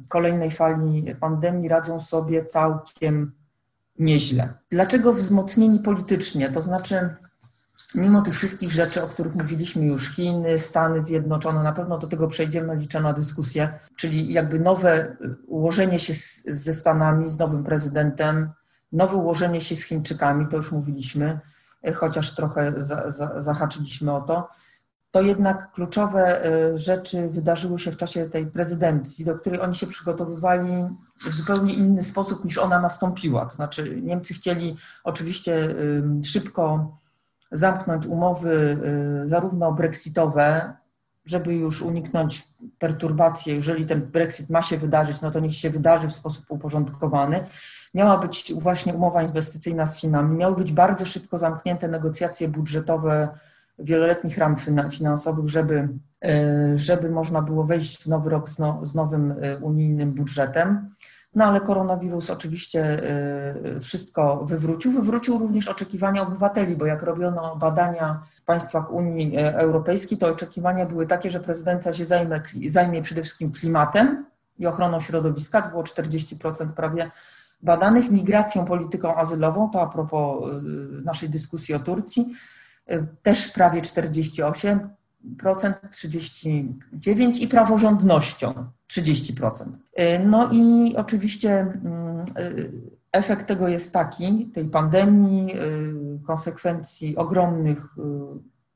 [0.08, 3.32] kolejnej fali pandemii, radzą sobie całkiem
[4.00, 4.54] nieźle.
[4.72, 6.50] Dlaczego wzmocnieni politycznie?
[6.50, 7.16] To znaczy,
[7.96, 12.28] mimo tych wszystkich rzeczy, o których mówiliśmy już, Chiny, Stany Zjednoczone, na pewno do tego
[12.28, 15.18] przejdziemy, liczę na dyskusję, czyli jakby nowe
[15.48, 18.50] ułożenie się z, ze Stanami, z nowym prezydentem,
[18.92, 21.40] nowe ułożenie się z Chińczykami, to już mówiliśmy,
[21.96, 24.50] chociaż trochę za, za, zahaczyliśmy o to,
[25.18, 29.88] to jednak kluczowe e, rzeczy wydarzyły się w czasie tej prezydencji, do której oni się
[29.88, 30.70] przygotowywali
[31.18, 33.46] w zupełnie inny sposób niż ona nastąpiła.
[33.46, 35.76] To znaczy Niemcy chcieli oczywiście
[36.26, 36.92] szybko
[37.52, 38.78] zamknąć umowy
[39.24, 40.74] y, zarówno brexitowe,
[41.26, 42.48] żeby już uniknąć
[42.80, 47.44] perturbacji, jeżeli ten Brexit ma się wydarzyć, no to niech się wydarzy w sposób uporządkowany.
[47.94, 53.30] Miała być właśnie umowa inwestycyjna z Chinami, miały być bardzo szybko zamknięte negocjacje budżetowe
[53.80, 54.56] wieloletnich ram
[54.92, 55.90] finansowych, żeby,
[56.26, 60.90] y, żeby można było wejść w nowy rok z, no, z nowym y, unijnym budżetem.
[61.36, 63.00] No ale koronawirus oczywiście
[63.76, 64.92] y, wszystko wywrócił.
[64.92, 70.86] Wywrócił również oczekiwania obywateli, bo jak robiono badania w państwach Unii e, Europejskiej, to oczekiwania
[70.86, 74.26] były takie, że prezydencja się zajmie, zajmie przede wszystkim klimatem
[74.60, 77.12] i ochroną środowiska, to było 40% prawie
[77.62, 80.46] badanych, migracją, polityką azylową, to a propos
[81.04, 82.26] naszej dyskusji o Turcji,
[83.24, 84.90] też prawie 48,
[85.92, 88.54] 39 i praworządnością
[88.92, 89.66] 30%.
[90.00, 92.72] Y, no i oczywiście mm, y,
[93.12, 97.96] efekt tego jest taki, tej pandemii, y, konsekwencji ogromnych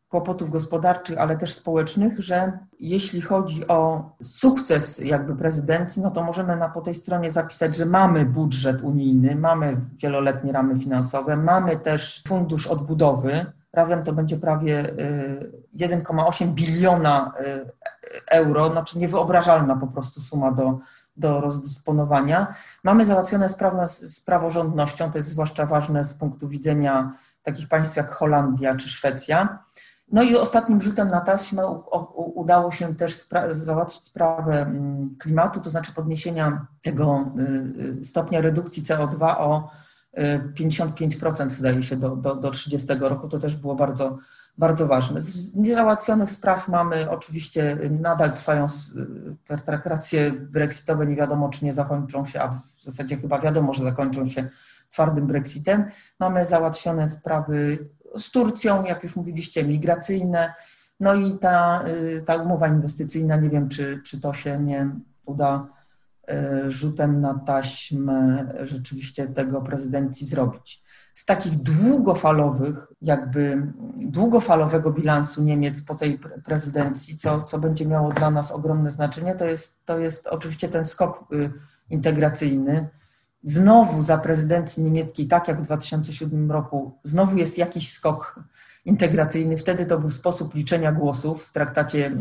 [0.09, 6.55] kłopotów gospodarczych, ale też społecznych, że jeśli chodzi o sukces jakby prezydencji, no to możemy
[6.55, 12.23] na, po tej stronie zapisać, że mamy budżet unijny, mamy wieloletnie ramy finansowe, mamy też
[12.27, 14.83] fundusz odbudowy, Razem to będzie prawie
[15.75, 17.65] 1,8 y, biliona y,
[18.29, 20.79] euro, znaczy niewyobrażalna po prostu suma do,
[21.17, 22.55] do rozdysponowania.
[22.83, 27.11] Mamy załatwione sprawę z praworządnością, to jest zwłaszcza ważne z punktu widzenia
[27.43, 29.59] takich państw jak Holandia czy Szwecja.
[30.11, 31.67] No i ostatnim rzutem na taśmę
[32.15, 37.25] udało się też spra załatwić sprawę mm, klimatu, to znaczy podniesienia tego
[38.01, 39.69] y, stopnia redukcji CO2 o
[40.59, 44.17] 55% zdaje się do, do, do 30 roku, to też było bardzo,
[44.57, 45.21] bardzo ważne.
[45.21, 48.65] Z niezałatwionych spraw mamy oczywiście, nadal trwają
[49.47, 54.27] pertrakracje brexitowe, nie wiadomo czy nie zakończą się, a w zasadzie chyba wiadomo, że zakończą
[54.27, 54.49] się
[54.89, 55.85] twardym brexitem.
[56.19, 57.79] Mamy załatwione sprawy
[58.15, 60.53] z Turcją, jak już mówiliście, migracyjne,
[60.99, 64.89] no i ta, y, ta umowa inwestycyjna, nie wiem czy, czy to się nie
[65.25, 65.67] uda
[66.67, 70.83] rzutem na taśmę rzeczywiście tego prezydencji zrobić.
[71.13, 78.31] Z takich długofalowych, jakby długofalowego bilansu Niemiec po tej prezydencji, co, co będzie miało dla
[78.31, 81.51] nas ogromne znaczenie, to jest, to jest oczywiście ten skok y,
[81.89, 82.89] integracyjny.
[83.43, 88.39] Znowu za prezydencji niemieckiej, tak jak w 2007 roku, znowu jest jakiś skok
[88.85, 89.57] integracyjny.
[89.57, 92.11] Wtedy to był sposób liczenia głosów w traktacie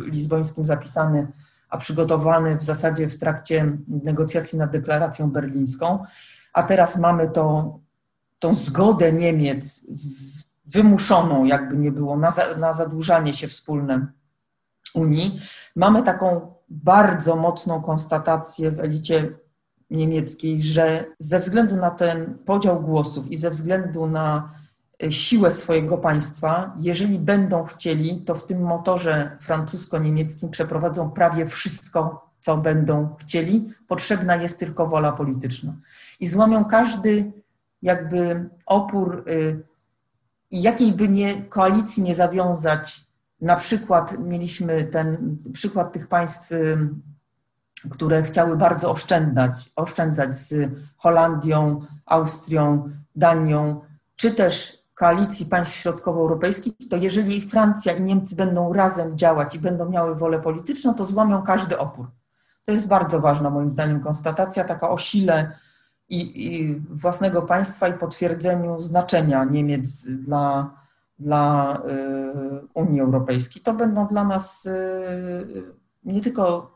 [0.00, 1.26] lizbońskim zapisany,
[1.72, 6.04] a przygotowany w zasadzie w trakcie negocjacji nad deklaracją berlińską.
[6.52, 7.76] A teraz mamy to,
[8.38, 9.86] tą zgodę Niemiec
[10.66, 14.06] wymuszoną, jakby nie było, na, za, na zadłużanie się wspólne
[14.94, 15.40] Unii.
[15.76, 19.32] Mamy taką bardzo mocną konstatację w elicie
[19.90, 24.48] niemieckiej, że ze względu na ten podział głosów i ze względu na
[25.10, 32.56] siłę swojego państwa, jeżeli będą chcieli, to w tym motorze francusko-niemieckim przeprowadzą prawie wszystko, co
[32.56, 33.68] będą chcieli.
[33.88, 35.72] Potrzebna jest tylko wola polityczna.
[36.20, 37.32] I złamią każdy
[37.82, 39.62] jakby opór y,
[40.50, 43.04] i jakiej by nie koalicji nie zawiązać,
[43.40, 46.78] na przykład mieliśmy ten przykład tych państw, y,
[47.90, 53.80] które chciały bardzo oszczędzać, oszczędzać z Holandią, Austrią, Danią,
[54.16, 59.90] czy też koalicji państw środkowoeuropejskich, to jeżeli Francja i Niemcy będą razem działać i będą
[59.90, 62.10] miały wolę polityczną, to złamią każdy opór.
[62.64, 65.52] To jest bardzo ważna moim zdaniem konstatacja, taka o sile
[66.08, 70.74] i, i własnego państwa i potwierdzeniu znaczenia Niemiec dla,
[71.18, 73.62] dla y, Unii Europejskiej.
[73.62, 75.72] To będą dla nas y,
[76.04, 76.70] nie tylko,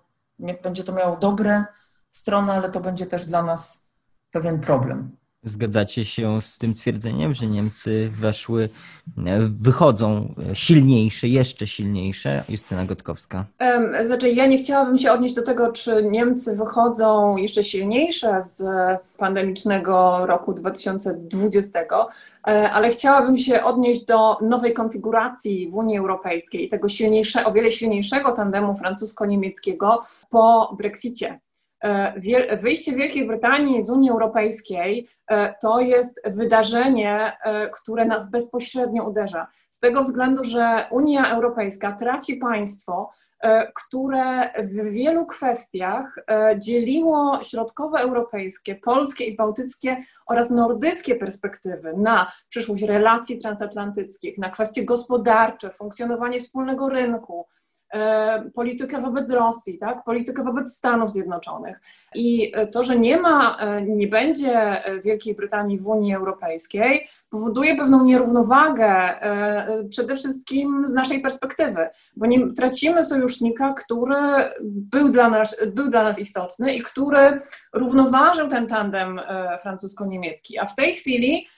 [0.63, 1.65] będzie to miało dobre
[2.11, 3.87] strony, ale to będzie też dla nas
[4.31, 5.17] pewien problem.
[5.49, 8.69] Zgadzacie się z tym twierdzeniem, że Niemcy weszły,
[9.27, 12.45] e, wychodzą silniejsze, jeszcze silniejsze?
[12.49, 13.45] Justyna Gotkowska.
[14.07, 18.65] Znaczy, ja nie chciałabym się odnieść do tego, czy Niemcy wychodzą jeszcze silniejsze z
[19.17, 21.81] pandemicznego roku 2020,
[22.47, 27.71] e, ale chciałabym się odnieść do nowej konfiguracji w Unii Europejskiej tego silniejsze, o wiele
[27.71, 31.41] silniejszego tandemu francusko-niemieckiego po Brexicie.
[31.81, 39.05] E, wyjście Wielkiej Brytanii z Unii Europejskiej e, to jest wydarzenie, e, które nas bezpośrednio
[39.05, 39.47] uderza.
[39.71, 43.11] Z tego względu, że Unia Europejska traci państwo,
[43.75, 46.17] które w wielu kwestiach
[46.59, 49.97] dzieliło środkowoeuropejskie, polskie i bałtyckie
[50.27, 57.47] oraz nordyckie perspektywy na przyszłość relacji transatlantyckich, na kwestie gospodarcze, funkcjonowanie wspólnego rynku,
[58.55, 60.05] politykę wobec Rosji, tak?
[60.05, 61.81] politykę wobec Stanów Zjednoczonych.
[62.15, 68.05] I to, że nie ma, e, nie będzie Wielkiej Brytanii w Unii Europejskiej, powoduje pewną
[68.05, 74.17] nierównowagę e, przede wszystkim z naszej perspektywy, bo nie tracimy sojusznika, który
[74.63, 77.41] był dla nas, był dla nas istotny i który
[77.73, 79.21] równoważył ten tandem
[79.63, 80.59] francusko-niemiecki.
[80.59, 81.56] A w tej chwili E, e,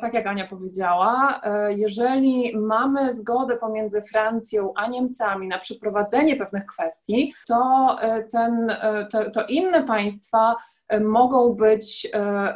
[0.00, 6.66] tak jak Ania powiedziała, e, jeżeli mamy zgodę pomiędzy Francją a Niemcami na przeprowadzenie pewnych
[6.66, 7.96] kwestii, to,
[8.32, 8.76] ten,
[9.10, 10.56] to, to inne państwa
[11.00, 12.12] mogą być,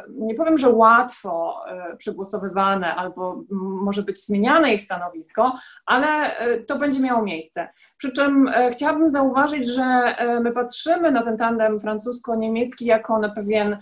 [0.09, 1.63] nie powiem, że łatwo
[1.97, 3.43] przegłosowywane albo
[3.81, 5.53] może być zmieniane ich stanowisko,
[5.85, 6.31] ale
[6.67, 7.67] to będzie miało miejsce.
[7.97, 13.77] Przy czym chciałabym zauważyć, że my patrzymy na ten tandem francusko-niemiecki jako na pewien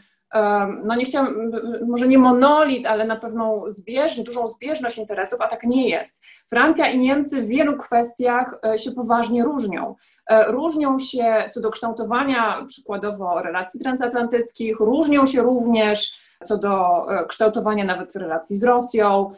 [0.84, 1.52] no nie chciałam,
[1.88, 6.22] może nie monolit, ale na pewną zbieżność, dużą zbieżność interesów, a tak nie jest.
[6.50, 9.96] Francja i Niemcy w wielu kwestiach e, się poważnie różnią.
[10.30, 17.26] E, różnią się co do kształtowania przykładowo relacji transatlantyckich, różnią się również co do e,
[17.26, 19.32] kształtowania nawet relacji z Rosją.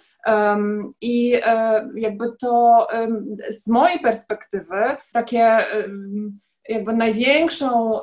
[1.02, 1.42] I
[1.96, 2.88] jakby to
[3.50, 4.76] z mojej perspektywy
[5.14, 5.66] takie
[6.70, 8.00] jakby największą,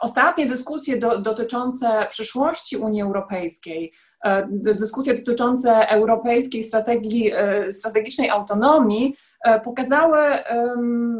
[0.00, 3.92] ostatnie dyskusje do, dotyczące przyszłości Unii Europejskiej,
[4.24, 10.18] e, dyskusje dotyczące europejskiej strategii, e, strategicznej autonomii, e, pokazały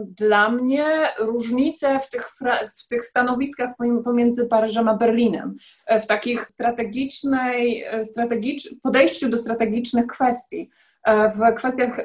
[0.06, 0.84] dla mnie
[1.18, 2.30] różnice w tych,
[2.76, 3.70] w tych stanowiskach
[4.04, 5.56] pomiędzy Paryżem a Berlinem,
[6.00, 10.70] w takich strategicznej, strategicz, podejściu do strategicznych kwestii.
[11.06, 12.01] W kwestiach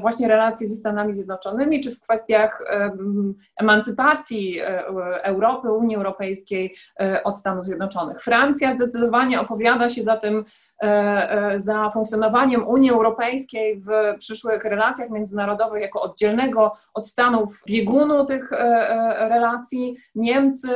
[0.00, 2.62] właśnie relacji ze Stanami Zjednoczonymi, czy w kwestiach
[3.56, 4.84] emancypacji e,
[5.22, 8.20] Europy, Unii Europejskiej e, od Stanów Zjednoczonych.
[8.22, 10.44] Francja zdecydowanie opowiada się za tym,
[11.56, 18.50] za funkcjonowaniem Unii Europejskiej w przyszłych relacjach międzynarodowych jako oddzielnego od Stanów biegunu tych
[19.18, 19.96] relacji.
[20.14, 20.68] Niemcy,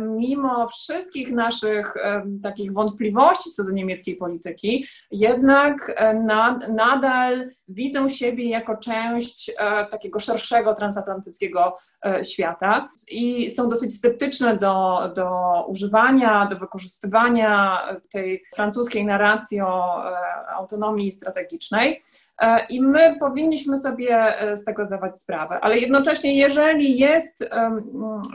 [0.00, 1.94] mimo wszystkich naszych
[2.42, 10.20] takich wątpliwości co do niemieckiej polityki, jednak na, nadal widzą siebie jako część e, takiego
[10.20, 11.76] szerszego transatlantyckiego
[12.06, 15.28] e, świata i są dosyć sceptyczne do, do
[15.68, 17.78] używania, do wykorzystywania
[18.10, 19.21] tej francuskiej narracji
[19.62, 22.02] o e, autonomii strategicznej.
[22.38, 25.60] E, I my powinniśmy sobie e, z tego zdawać sprawę.
[25.60, 27.44] Ale jednocześnie, jeżeli jest,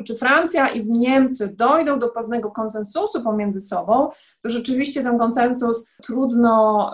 [0.05, 4.09] czy Francja i Niemcy dojdą do pewnego konsensusu pomiędzy sobą,
[4.41, 6.91] to rzeczywiście ten konsensus trudno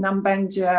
[0.00, 0.70] nam będzie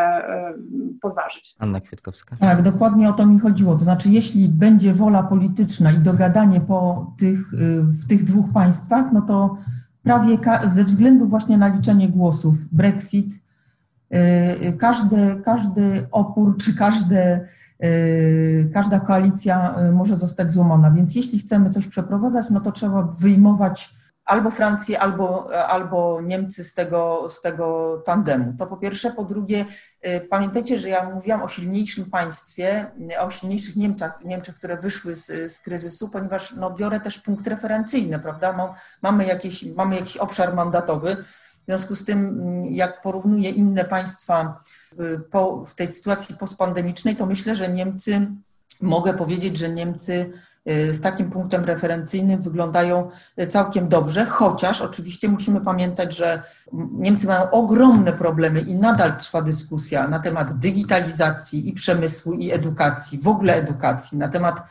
[1.02, 1.56] podważyć.
[1.60, 2.36] Anna Kwiatkowska.
[2.40, 3.74] Tak, dokładnie o to mi chodziło.
[3.74, 9.06] To znaczy, jeśli będzie wola polityczna i dogadanie po tych, y, w tych dwóch państwach,
[9.14, 9.58] no to
[10.04, 13.42] prawie ze względu właśnie na liczenie głosów Brexit,
[14.14, 17.46] y, każdy, każdy opór czy każde,
[17.84, 20.92] y, każda koalicja może zostać złamana.
[20.92, 23.99] Więc jeśli chcemy coś przeprowadzać, no to trzeba wyjmować
[24.30, 28.54] albo Francję, albo, albo Niemcy z tego, z tego tandemu.
[28.58, 29.12] To po pierwsze.
[29.12, 29.66] Po drugie,
[30.08, 35.52] y, pamiętajcie, że ja mówiłam o silniejszym państwie, o silniejszych Niemczech, Niemczech które wyszły z,
[35.52, 38.74] z kryzysu, ponieważ no, biorę też punkt referencyjny, prawda?
[39.02, 41.16] Mamy, jakieś, mamy jakiś obszar mandatowy.
[41.16, 42.40] W związku z tym,
[42.70, 44.60] jak porównuję inne państwa
[45.00, 48.28] y, po, w tej sytuacji postpandemicznej, to myślę, że Niemcy,
[48.82, 50.32] mogę powiedzieć, że Niemcy
[50.66, 53.10] z takim punktem referencyjnym wyglądają
[53.42, 59.42] y, całkiem dobrze, chociaż oczywiście musimy pamiętać, że Niemcy mają ogromne problemy i nadal trwa
[59.42, 64.62] dyskusja na temat digitalizacji i przemysłu i edukacji, w ogóle edukacji, na temat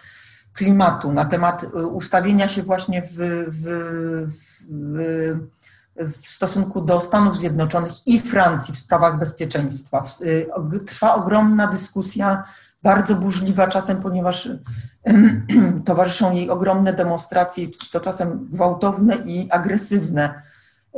[0.52, 3.16] klimatu, na temat y, ustawienia się właśnie w,
[3.48, 3.66] w,
[4.70, 5.48] w
[5.98, 10.05] w stosunku do Stanów Zjednoczonych i Francji w sprawach bezpieczeństwa.
[10.86, 12.43] Trwa ogromna dyskusja
[12.83, 14.49] bardzo burzliwa czasem, ponieważ
[15.85, 20.43] towarzyszą jej ogromne demonstracje, to czasem gwałtowne i agresywne,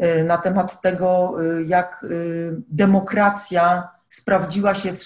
[0.02, 5.04] y, na temat tego, y, jak y, demokracja sprawdziła się w,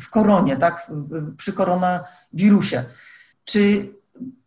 [0.00, 0.90] w koronie, tak,
[1.36, 2.84] przy koronawirusie.
[3.44, 3.88] Czy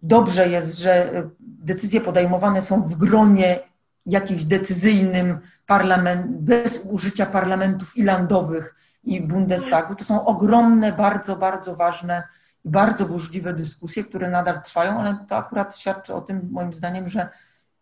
[0.04, 3.60] dobrze jest, że decyzje podejmowane są w gronie
[4.06, 9.96] jakimś decyzyjnym, parlament, bez użycia parlamentów ilandowych, i Bundestagu.
[9.96, 12.24] To są ogromne, bardzo, bardzo ważne
[12.66, 17.10] i bardzo burzliwe dyskusje, które nadal trwają, ale to akurat świadczy o tym, moim zdaniem,
[17.10, 17.30] że,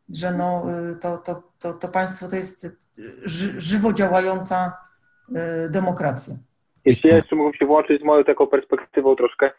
[0.09, 0.63] że no,
[1.01, 2.67] to, to, to, to państwo to jest
[3.57, 4.73] żywo działająca
[5.29, 6.33] y, demokracja.
[6.85, 9.51] Jeśli ja jeszcze mógłbym się włączyć z moją taką perspektywą troszkę,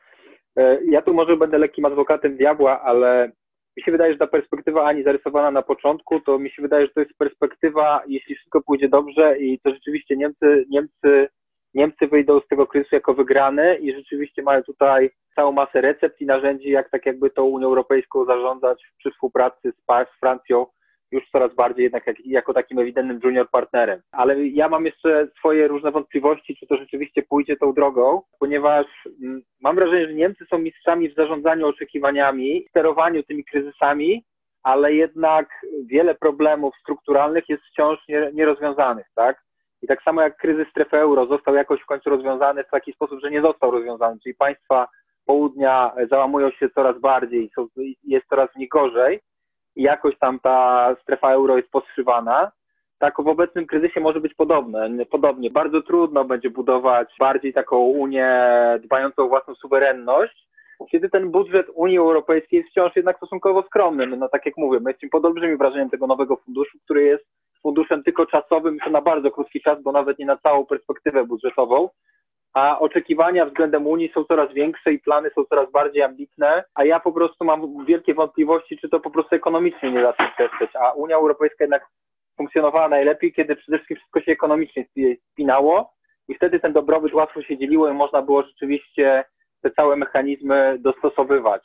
[0.56, 3.32] e, ja tu może będę lekkim adwokatem diabła, ale
[3.76, 6.92] mi się wydaje, że ta perspektywa Ani zarysowana na początku, to mi się wydaje, że
[6.92, 11.28] to jest perspektywa, jeśli wszystko pójdzie dobrze i to rzeczywiście Niemcy, Niemcy
[11.74, 16.26] Niemcy wyjdą z tego kryzysu jako wygrane i rzeczywiście mają tutaj całą masę recept i
[16.26, 20.66] narzędzi, jak tak jakby tą Unią Europejską zarządzać przy współpracy z, z Francją
[21.10, 24.00] już coraz bardziej jednak jak, jako takim ewidentnym junior partnerem.
[24.12, 28.86] Ale ja mam jeszcze swoje różne wątpliwości, czy to rzeczywiście pójdzie tą drogą, ponieważ
[29.22, 34.24] mm, mam wrażenie, że Niemcy są mistrzami w zarządzaniu oczekiwaniami, sterowaniu tymi kryzysami,
[34.62, 35.48] ale jednak
[35.86, 37.98] wiele problemów strukturalnych jest wciąż
[38.32, 39.47] nierozwiązanych, tak?
[39.82, 43.20] I tak samo jak kryzys strefy euro został jakoś w końcu rozwiązany w taki sposób,
[43.20, 44.88] że nie został rozwiązany, czyli państwa
[45.26, 47.50] południa załamują się coraz bardziej,
[48.04, 49.20] jest coraz nich gorzej
[49.76, 52.52] i jakoś tam ta strefa euro jest podszywana,
[52.98, 55.06] tak w obecnym kryzysie może być podobne.
[55.10, 58.50] Podobnie, bardzo trudno będzie budować bardziej taką Unię
[58.82, 60.48] dbającą o własną suwerenność,
[60.90, 64.06] kiedy ten budżet Unii Europejskiej jest wciąż jednak stosunkowo skromny.
[64.06, 67.24] No tak jak mówię, my jesteśmy pod olbrzymim wrażeniem tego nowego funduszu, który jest
[67.62, 71.88] funduszem tylko czasowym to na bardzo krótki czas, bo nawet nie na całą perspektywę budżetową.
[72.54, 77.00] A oczekiwania względem Unii są coraz większe i plany są coraz bardziej ambitne, a ja
[77.00, 80.70] po prostu mam wielkie wątpliwości, czy to po prostu ekonomicznie nie da się przespeć.
[80.76, 81.86] A Unia Europejska jednak
[82.36, 84.84] funkcjonowała najlepiej, kiedy przede wszystkim wszystko się ekonomicznie
[85.32, 85.92] spinało
[86.28, 89.24] i wtedy ten dobrobyt łatwo się dzieliło i można było rzeczywiście
[89.62, 91.62] te całe mechanizmy dostosowywać.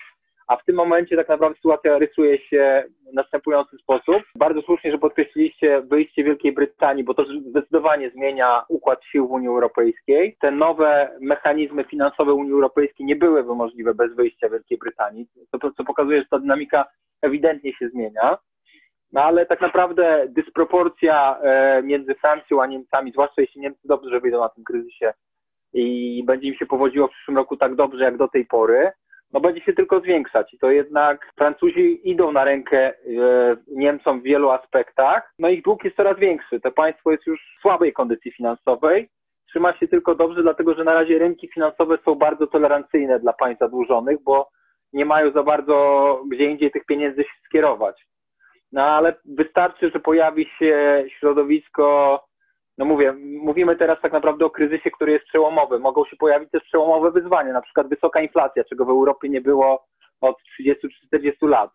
[0.53, 4.23] A w tym momencie tak naprawdę sytuacja rysuje się w następujący sposób.
[4.35, 9.47] Bardzo słusznie, że podkreśliliście wyjście Wielkiej Brytanii, bo to zdecydowanie zmienia układ sił w Unii
[9.47, 10.37] Europejskiej.
[10.41, 15.83] Te nowe mechanizmy finansowe Unii Europejskiej nie byłyby możliwe bez wyjścia Wielkiej Brytanii, co, co
[15.83, 16.85] pokazuje, że ta dynamika
[17.21, 18.37] ewidentnie się zmienia.
[19.11, 24.39] No ale tak naprawdę dysproporcja e, między Francją a Niemcami, zwłaszcza jeśli Niemcy dobrze wyjdą
[24.39, 25.13] na tym kryzysie
[25.73, 28.91] i będzie im się powodziło w przyszłym roku tak dobrze jak do tej pory,
[29.33, 32.93] no będzie się tylko zwiększać i to jednak Francuzi idą na rękę e,
[33.67, 36.59] Niemcom w wielu aspektach, no ich dług jest coraz większy.
[36.59, 39.09] To państwo jest już w słabej kondycji finansowej,
[39.49, 43.59] trzyma się tylko dobrze, dlatego że na razie rynki finansowe są bardzo tolerancyjne dla państw
[43.59, 44.49] zadłużonych, bo
[44.93, 48.05] nie mają za bardzo gdzie indziej tych pieniędzy skierować.
[48.71, 52.19] No ale wystarczy, że pojawi się środowisko
[52.77, 55.79] no mówię, mówimy teraz tak naprawdę o kryzysie, który jest przełomowy.
[55.79, 59.85] Mogą się pojawić też przełomowe wyzwania, na przykład wysoka inflacja, czego w Europie nie było
[60.21, 61.71] od 30 czy 40 lat.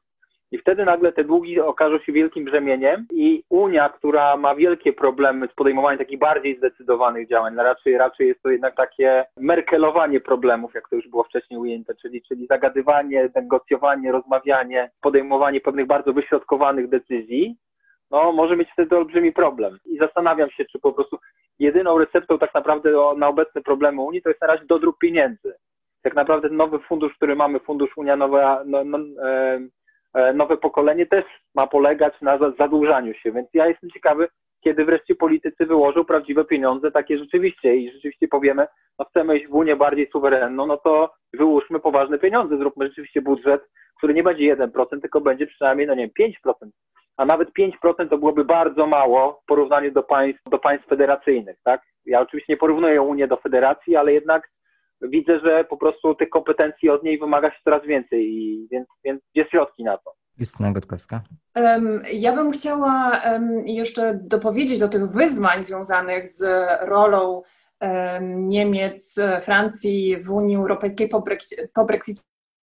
[0.53, 5.49] I wtedy nagle te długi okażą się wielkim brzemieniem i Unia, która ma wielkie problemy
[5.53, 10.75] z podejmowaniem takich bardziej zdecydowanych działań, no raczej, raczej jest to jednak takie merkelowanie problemów,
[10.75, 16.89] jak to już było wcześniej ujęte, czyli, czyli zagadywanie, negocjowanie, rozmawianie, podejmowanie pewnych bardzo wyśrodkowanych
[16.89, 17.57] decyzji,
[18.11, 19.79] no może mieć wtedy olbrzymi problem.
[19.87, 21.19] I zastanawiam się, czy po prostu
[21.59, 25.55] jedyną receptą tak naprawdę na obecne problemy Unii to jest na razie dodruk pieniędzy.
[26.03, 29.61] Tak naprawdę nowy fundusz, który mamy, Fundusz Unia Nowa, no, no, e,
[30.15, 31.25] E, nowe pokolenie też
[31.55, 34.29] ma polegać na zadłużaniu się, więc ja jestem ciekawy,
[34.61, 38.67] kiedy wreszcie politycy wyłożą prawdziwe pieniądze, takie rzeczywiście i rzeczywiście powiemy,
[38.99, 43.63] no chcemy iść w Unię bardziej suwerenną, no to wyłóżmy poważne pieniądze, zróbmy rzeczywiście budżet,
[43.99, 46.71] który nie będzie 1%, tylko będzie przynajmniej, no nie wiem, 5%.
[47.19, 51.81] A nawet 5% to byłoby bardzo mało w porównaniu do państw, do państw federacyjnych, tak?
[52.07, 54.51] Ja oczywiście nie porównuję Unię do federacji, ale jednak
[55.03, 59.23] widzę, że po prostu tych kompetencji od niej wymaga się coraz więcej, i więc, więc
[59.35, 60.13] gdzie środki na to?
[60.39, 61.21] Justyna Gotkowska.
[62.13, 63.23] Ja bym chciała
[63.65, 66.45] jeszcze dopowiedzieć do tych wyzwań związanych z
[66.81, 67.43] rolą
[68.31, 72.23] Niemiec, Francji w Unii Europejskiej po, Brexicie, po Brexicie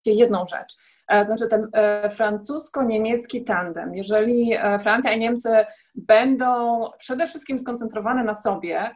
[0.07, 0.77] jedną rzecz.
[1.13, 3.95] E, znaczy ten e, francusko-niemiecki tandem.
[3.95, 5.49] Jeżeli e, Francja i Niemcy
[5.95, 8.91] będą przede wszystkim skoncentrowane na sobie,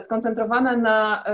[0.00, 1.24] skoncentrowane na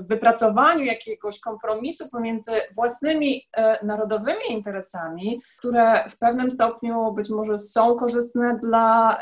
[0.00, 3.42] wypracowaniu jakiegoś kompromisu pomiędzy własnymi
[3.82, 9.18] narodowymi interesami, które w pewnym stopniu być może są korzystne dla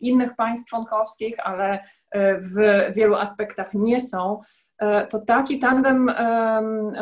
[0.00, 1.84] innych państw członkowskich, ale
[2.38, 2.54] w
[2.94, 4.40] wielu aspektach nie są,
[5.10, 6.10] to taki tandem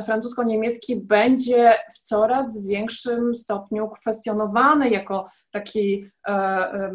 [0.04, 6.90] francusko-niemiecki będzie w coraz większym stopniu kwestionowany jako taki e,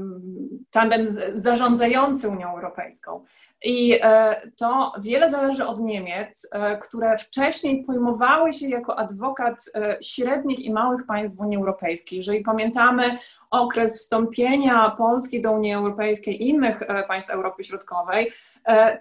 [0.72, 3.24] tandem zarządzający Unią Europejską.
[3.64, 6.50] I e, to wiele zależy od Niemiec,
[6.82, 9.66] które wcześniej pojmowały się jako adwokat
[10.02, 12.18] średnich i małych państw w Unii Europejskiej.
[12.18, 13.18] Jeżeli pamiętamy
[13.52, 18.49] okres wstąpienia Polski do Unii Europejskiej i innych państw Europy Środkowej, E,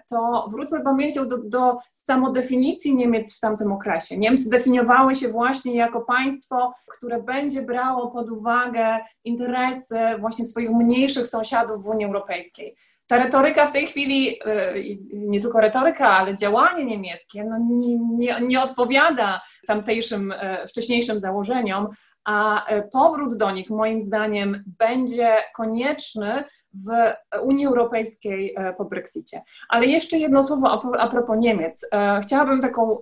[0.09, 4.17] to wróćmy pamięcią do, do samodefinicji Niemiec w tamtym okresie.
[4.17, 11.27] Niemcy definiowały się właśnie jako państwo, które będzie brało pod uwagę interesy właśnie swoich mniejszych
[11.27, 12.75] sąsiadów w Unii Europejskiej
[13.09, 14.73] ta retoryka w tej chwili, e,
[15.13, 21.87] nie tylko retoryka, ale działanie niemieckie, no nie, nie, nie, odpowiada tamtejszym, e, wcześniejszym założeniom,
[22.25, 26.43] a powrót do nich moim zdaniem będzie konieczny
[26.73, 29.41] w Unii Europejskiej e, po Brexicie.
[29.69, 31.87] Ale jeszcze jedno słowo a propos Niemiec.
[31.91, 32.99] E, chciałabym taką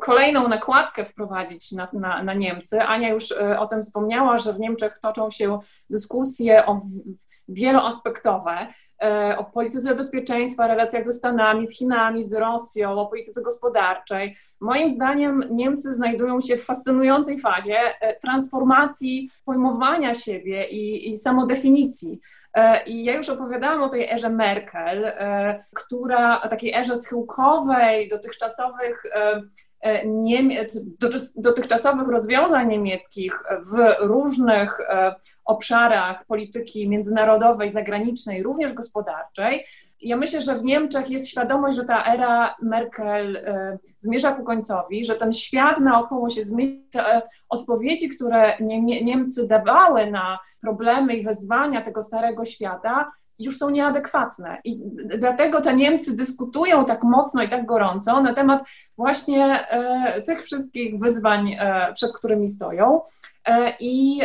[0.00, 2.82] kolejną nakładkę wprowadzić na, na, na Niemcy.
[2.82, 5.58] Ania już e, o tym wspomniała, że w Niemczech toczą się
[5.90, 6.80] dyskusje o
[7.48, 8.66] wieloaspektowe
[9.36, 14.36] o polityce bezpieczeństwa, relacjach ze Stanami, z Chinami, z Rosją, o polityce gospodarczej.
[14.60, 17.78] Moim zdaniem Niemcy znajdują się w fascynującej fazie
[18.22, 22.20] transformacji pojmowania siebie i, i samodefinicji.
[22.58, 29.02] E, I ja już opowiadałam o tej erze Merkel, e, która, takiej erze schyłkowej, dotychczasowych
[29.14, 29.42] e,
[31.36, 34.78] dotychczasowych rozwiązań niemieckich w różnych
[35.44, 39.64] obszarach polityki międzynarodowej, zagranicznej, również gospodarczej,
[40.00, 45.04] ja myślę, że w Niemczech jest świadomość, że ta era Merkel e, zmierza ku końcowi,
[45.04, 46.78] że ten świat naokoło się zmienia.
[46.92, 48.58] Te odpowiedzi, które
[49.02, 54.60] Niemcy dawały na problemy i wezwania tego starego świata, już są nieadekwatne.
[54.64, 54.80] I
[55.18, 58.62] dlatego te Niemcy dyskutują tak mocno i tak gorąco na temat
[58.96, 63.00] właśnie e, tych wszystkich wyzwań, e, przed którymi stoją.
[63.44, 64.20] E, I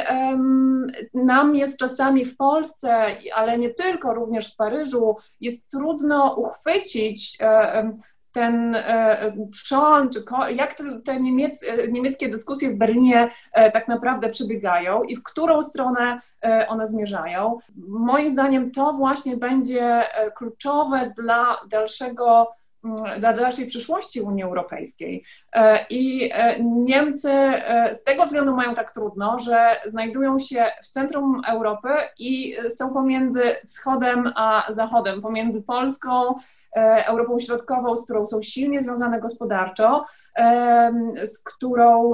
[1.13, 3.05] nam jest czasami w Polsce,
[3.35, 7.37] ale nie tylko, również w Paryżu, jest trudno uchwycić
[8.33, 8.77] ten
[9.51, 13.29] trzon, czy jak te, te niemiec, niemieckie dyskusje w Berlinie
[13.73, 16.19] tak naprawdę przebiegają i w którą stronę
[16.67, 17.59] one zmierzają.
[17.87, 20.03] Moim zdaniem to właśnie będzie
[20.35, 22.51] kluczowe dla dalszego
[23.19, 25.23] dla dalszej przyszłości Unii Europejskiej.
[25.53, 30.87] E, I e, Niemcy e, z tego względu mają tak trudno, że znajdują się w
[30.87, 36.35] centrum Europy i są pomiędzy wschodem a zachodem, pomiędzy Polską,
[37.05, 40.05] Europą Środkową, z którą są silnie związane gospodarczo,
[41.23, 42.11] z którą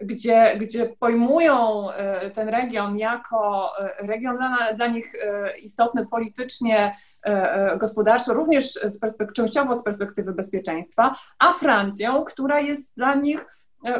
[0.00, 1.88] gdzie, gdzie pojmują
[2.34, 5.12] ten region jako region dla, dla nich
[5.62, 6.94] istotny politycznie,
[7.78, 9.00] gospodarczo, również z
[9.34, 13.46] częściowo z perspektywy bezpieczeństwa, a Francją, która jest dla nich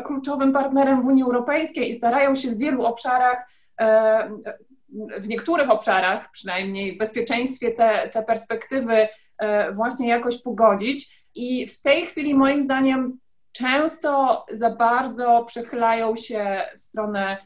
[0.04, 3.46] kluczowym partnerem w Unii Europejskiej i starają się w wielu obszarach
[5.18, 9.08] w niektórych obszarach przynajmniej w bezpieczeństwie te, te perspektywy
[9.72, 11.26] właśnie jakoś pogodzić.
[11.34, 13.18] I w tej chwili moim zdaniem
[13.52, 17.36] często za bardzo przechylają się w stronę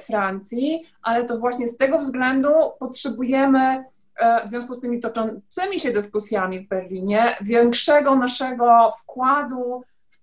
[0.00, 3.84] Francji, ale to właśnie z tego względu potrzebujemy
[4.46, 9.82] w związku z tymi toczącymi się dyskusjami w Berlinie większego naszego wkładu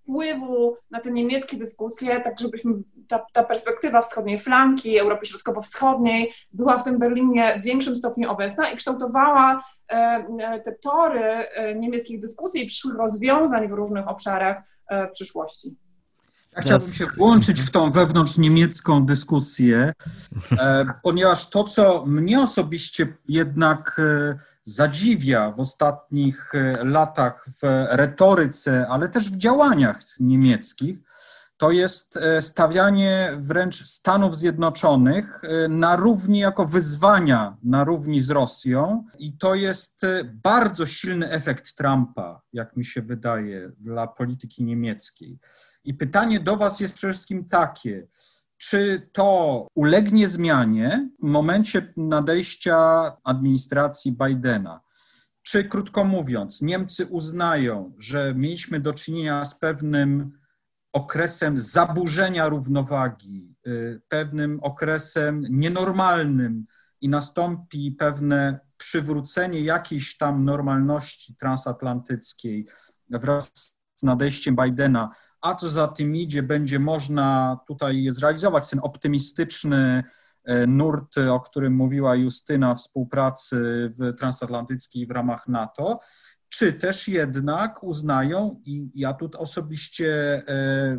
[0.09, 2.73] wpływu na te niemieckie dyskusje, tak żebyśmy
[3.07, 8.69] ta, ta perspektywa wschodniej flanki, Europy Środkowo-Wschodniej była w tym Berlinie w większym stopniu obecna
[8.69, 9.95] i kształtowała e,
[10.39, 14.63] e, te tory e, niemieckich dyskusji i przyszłych rozwiązań w różnych obszarach
[15.07, 15.75] w przyszłości.
[16.59, 19.93] Ja chciałbym się włączyć w tą wewnątrz niemiecką dyskusję,
[21.03, 24.01] ponieważ to, co mnie osobiście jednak
[24.63, 26.51] zadziwia w ostatnich
[26.83, 30.97] latach w retoryce, ale też w działaniach niemieckich,
[31.59, 38.29] to jest e, stawianie wręcz Stanów Zjednoczonych e, na równi jako wyzwania, na równi z
[38.29, 39.05] Rosją.
[39.19, 45.39] I to jest e, bardzo silny efekt Trumpa, jak mi się wydaje, dla polityki niemieckiej.
[45.83, 48.07] I pytanie do Was jest przede wszystkim takie.
[48.57, 52.77] Czy to ulegnie zmianie w momencie nadejścia
[53.23, 54.81] administracji Bidena?
[55.41, 60.38] Czy krótko mówiąc, Niemcy uznają, że mieliśmy do czynienia z pewnym
[60.93, 66.65] okresem zaburzenia równowagi, y, pewnym okresem nienormalnym
[67.01, 72.67] i nastąpi pewne przywrócenie jakiejś tam normalności transatlantyckiej
[73.09, 73.51] wraz
[73.95, 75.09] z nadejściem Bidena,
[75.41, 80.03] a co za tym idzie, będzie można tutaj zrealizować ten optymistyczny
[80.49, 85.99] y, nurt, o którym mówiła Justyna, współpracy w transatlantyckiej w ramach NATO,
[86.49, 90.97] czy też jednak uznają, i ja tu osobiście e,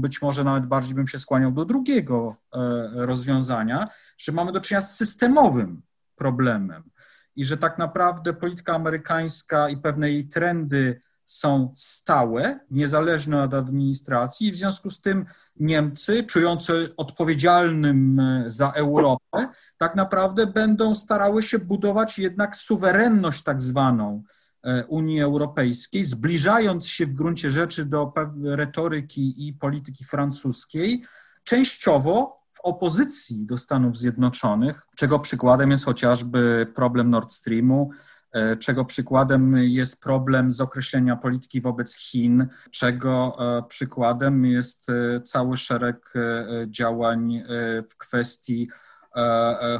[0.00, 2.58] być może nawet bardziej bym się skłaniał do drugiego e,
[2.92, 3.88] rozwiązania,
[4.18, 5.82] że mamy do czynienia z systemowym
[6.16, 6.90] problemem
[7.36, 14.46] i że tak naprawdę polityka amerykańska i pewne jej trendy są stałe, niezależne od administracji,
[14.46, 21.42] i w związku z tym Niemcy, czujące odpowiedzialnym e, za Europę, tak naprawdę będą starały
[21.42, 24.22] się budować jednak suwerenność tak zwaną
[24.88, 28.12] Unii Europejskiej, zbliżając się w gruncie rzeczy do
[28.44, 31.04] retoryki i polityki francuskiej,
[31.44, 37.90] częściowo w opozycji do Stanów Zjednoczonych, czego przykładem jest chociażby problem Nord Streamu,
[38.32, 44.86] e, czego przykładem jest problem z określenia polityki wobec Chin, czego e, przykładem jest
[45.24, 46.12] cały szereg
[46.68, 47.42] działań
[47.90, 48.89] w kwestii E, e,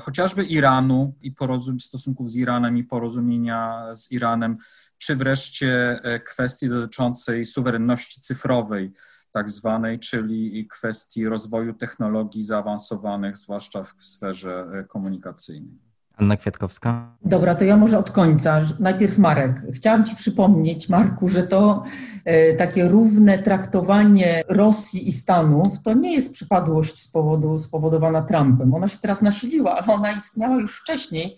[0.00, 1.34] chociażby Iranu i
[1.80, 4.56] stosunków z Iranem i porozumienia z Iranem,
[4.98, 8.92] czy wreszcie e, kwestii dotyczącej suwerenności cyfrowej,
[9.30, 15.89] tak zwanej, czyli kwestii rozwoju technologii zaawansowanych, zwłaszcza w sferze komunikacyjnej.
[16.20, 17.16] Anna Kwiatkowska.
[17.24, 18.60] Dobra, to ja może od końca.
[18.78, 19.62] Najpierw Marek.
[19.72, 21.82] Chciałam Ci przypomnieć, Marku, że to
[22.24, 28.74] e, takie równe traktowanie Rosji i Stanów to nie jest przypadłość z powodu, spowodowana Trumpem.
[28.74, 31.36] Ona się teraz nasiliła, ale ona istniała już wcześniej.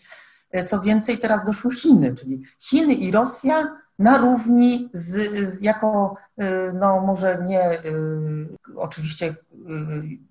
[0.51, 6.17] E, co więcej, teraz doszły Chiny, czyli Chiny i Rosja na równi z, z jako,
[6.43, 7.77] y, no może nie y,
[8.77, 9.35] oczywiście y,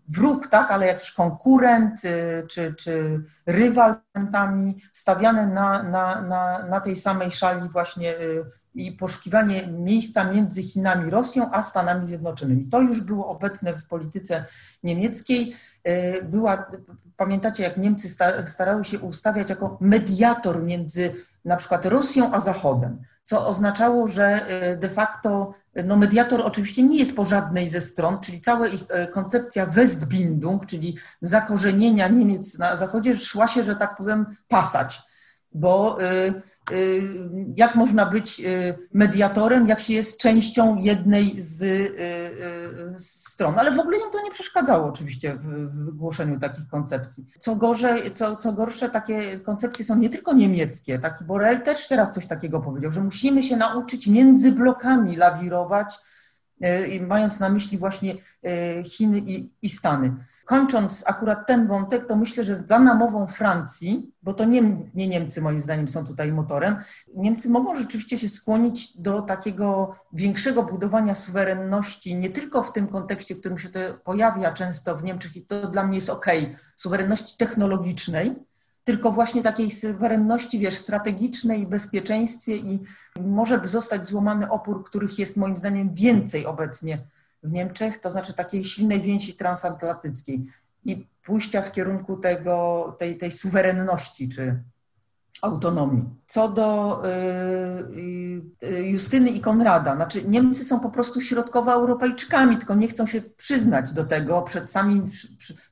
[0.10, 2.02] wróg, tak, ale jakiś konkurent
[2.50, 3.96] czy, czy rywal
[4.94, 8.14] stawiane na, na, na, na tej samej szali właśnie
[8.74, 12.68] i poszukiwanie miejsca między Chinami, Rosją, a Stanami Zjednoczonymi.
[12.70, 14.46] To już było obecne w polityce
[14.84, 15.56] niemieckiej.
[16.24, 16.72] Była,
[17.18, 18.10] pamiętacie, jak Niemcy
[18.46, 21.12] starały się ustawiać jako mediator między
[21.46, 24.42] na przykład Rosją a Zachodem co oznaczało, że
[24.74, 25.54] y, de facto
[25.86, 30.66] no mediator oczywiście nie jest po żadnej ze stron, czyli cała ich y, koncepcja Westbindung,
[30.66, 35.02] czyli zakorzenienia Niemiec na Zachodzie, szła się, że tak powiem, pasać,
[35.54, 36.42] bo Y,
[37.56, 43.60] jak można być y, mediatorem, jak się jest częścią jednej z, y, stron.
[43.60, 47.28] Ale w ogóle im to nie przeszkadzało oczywiście w, w głoszeniu takich koncepcji.
[47.40, 51.00] Co, gorzej, co, co gorsze, takie koncepcje są nie tylko niemieckie.
[51.00, 56.00] Taki Borel też teraz coś takiego powiedział, że musimy się nauczyć między blokami lawirować,
[57.08, 58.16] mając na myśli właśnie
[58.84, 60.16] Chiny i, i Stany
[60.52, 64.62] kończąc akurat ten wątek, to myślę, że za namową Francji, bo to nie,
[64.94, 66.76] nie Niemcy moim zdaniem są tutaj motorem,
[67.16, 73.36] Niemcy mogą rzeczywiście się skłonić do takiego większego budowania suwerenności, nie tylko w tym kontekście,
[73.36, 76.26] w którym się to pojawia często w Niemczech i to dla mnie jest ok,
[76.76, 78.36] suwerenności technologicznej,
[78.84, 82.80] tylko właśnie takiej suwerenności, wiesz, strategicznej, bezpieczeństwie i
[83.20, 87.04] może zostać złamany opór, których jest moim zdaniem więcej obecnie
[87.44, 90.46] w Niemczech, to znaczy takiej silnej więzi transatlantyckiej
[90.86, 94.64] i pójścia w kierunku tego, tej, tej suwerenności, czy
[95.42, 96.04] autonomii.
[96.28, 97.02] Co do
[98.84, 104.04] Justyny i Konrada, znaczy Niemcy są po prostu środkowoeuropejczykami, tylko nie chcą się przyznać do
[104.04, 105.08] tego przed samym,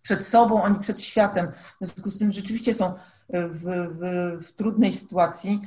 [0.02, 1.52] przed sobą ani przed światem.
[1.52, 2.94] W związku z tym rzeczywiście są
[3.32, 5.62] w, w, w trudnej sytuacji.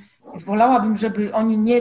[0.45, 1.81] Wolałabym, żeby oni nie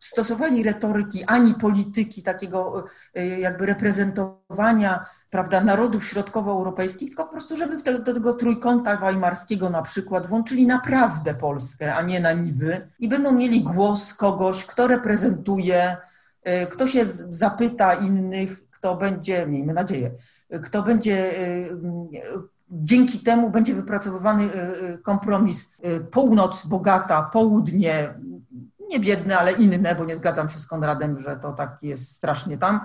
[0.00, 2.84] stosowali retoryki ani polityki takiego
[3.14, 9.82] e, jakby reprezentowania prawda, narodów środkowoeuropejskich, tylko po prostu, żeby do tego trójkąta weimarskiego na
[9.82, 15.96] przykład włączyli naprawdę Polskę, a nie na niby i będą mieli głos kogoś, kto reprezentuje,
[16.42, 20.10] e, kto się zapyta innych, kto będzie, miejmy nadzieję,
[20.62, 21.64] kto będzie e,
[22.70, 24.48] dzięki temu będzie wypracowywany
[25.02, 25.76] kompromis
[26.10, 28.14] północ bogata, południe
[28.88, 32.58] nie biedne, ale inne, bo nie zgadzam się z Konradem, że to tak jest strasznie
[32.58, 32.80] tam,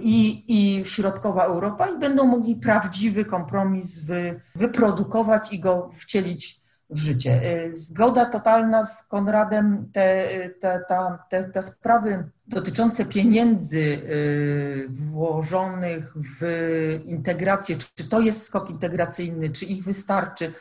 [0.00, 6.98] i, i środkowa Europa i będą mogli prawdziwy kompromis wy, wyprodukować i go wcielić w
[6.98, 7.40] życie.
[7.72, 10.28] Zgoda totalna z Konradem, te,
[10.60, 10.84] te,
[11.30, 19.64] te, te sprawy dotyczące pieniędzy y, włożonych w integrację, czy to jest skok integracyjny, czy
[19.64, 20.52] ich wystarczy,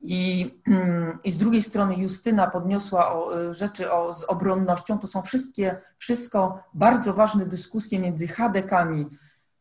[0.00, 4.98] i, mm, I z drugiej strony Justyna podniosła o, y, rzeczy o, z obronnością.
[4.98, 9.06] To są wszystkie, wszystko bardzo ważne dyskusje między HDK-ami,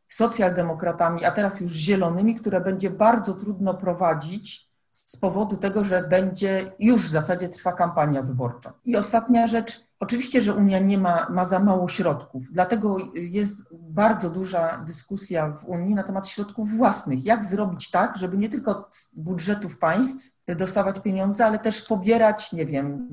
[0.08, 6.72] socjaldemokratami, a teraz już zielonymi, które będzie bardzo trudno prowadzić z powodu tego, że będzie
[6.80, 8.74] już w zasadzie trwa kampania wyborcza.
[8.86, 14.30] I ostatnia rzecz, oczywiście, że Unia nie ma, ma za mało środków, dlatego jest bardzo
[14.30, 17.26] duża dyskusja w Unii na temat środków własnych.
[17.26, 22.66] Jak zrobić tak, żeby nie tylko z budżetów państw dostawać pieniądze, ale też pobierać, nie
[22.66, 23.08] wiem,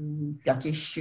[0.45, 0.99] jakieś,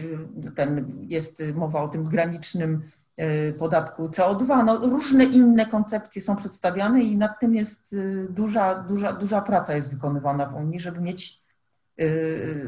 [0.56, 2.82] ten, jest mowa o tym granicznym
[3.18, 4.66] e, podatku CO2.
[4.66, 9.76] No, różne inne koncepcje są przedstawiane i nad tym jest e, duża, duża, duża praca
[9.76, 11.43] jest wykonywana w Unii, żeby mieć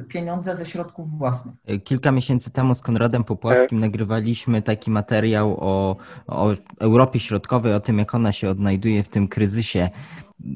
[0.07, 1.55] pieniądze ze środków własnych.
[1.83, 5.97] Kilka miesięcy temu z Konradem Popławskim nagrywaliśmy taki materiał o,
[6.27, 9.89] o Europie Środkowej, o tym, jak ona się odnajduje w tym kryzysie.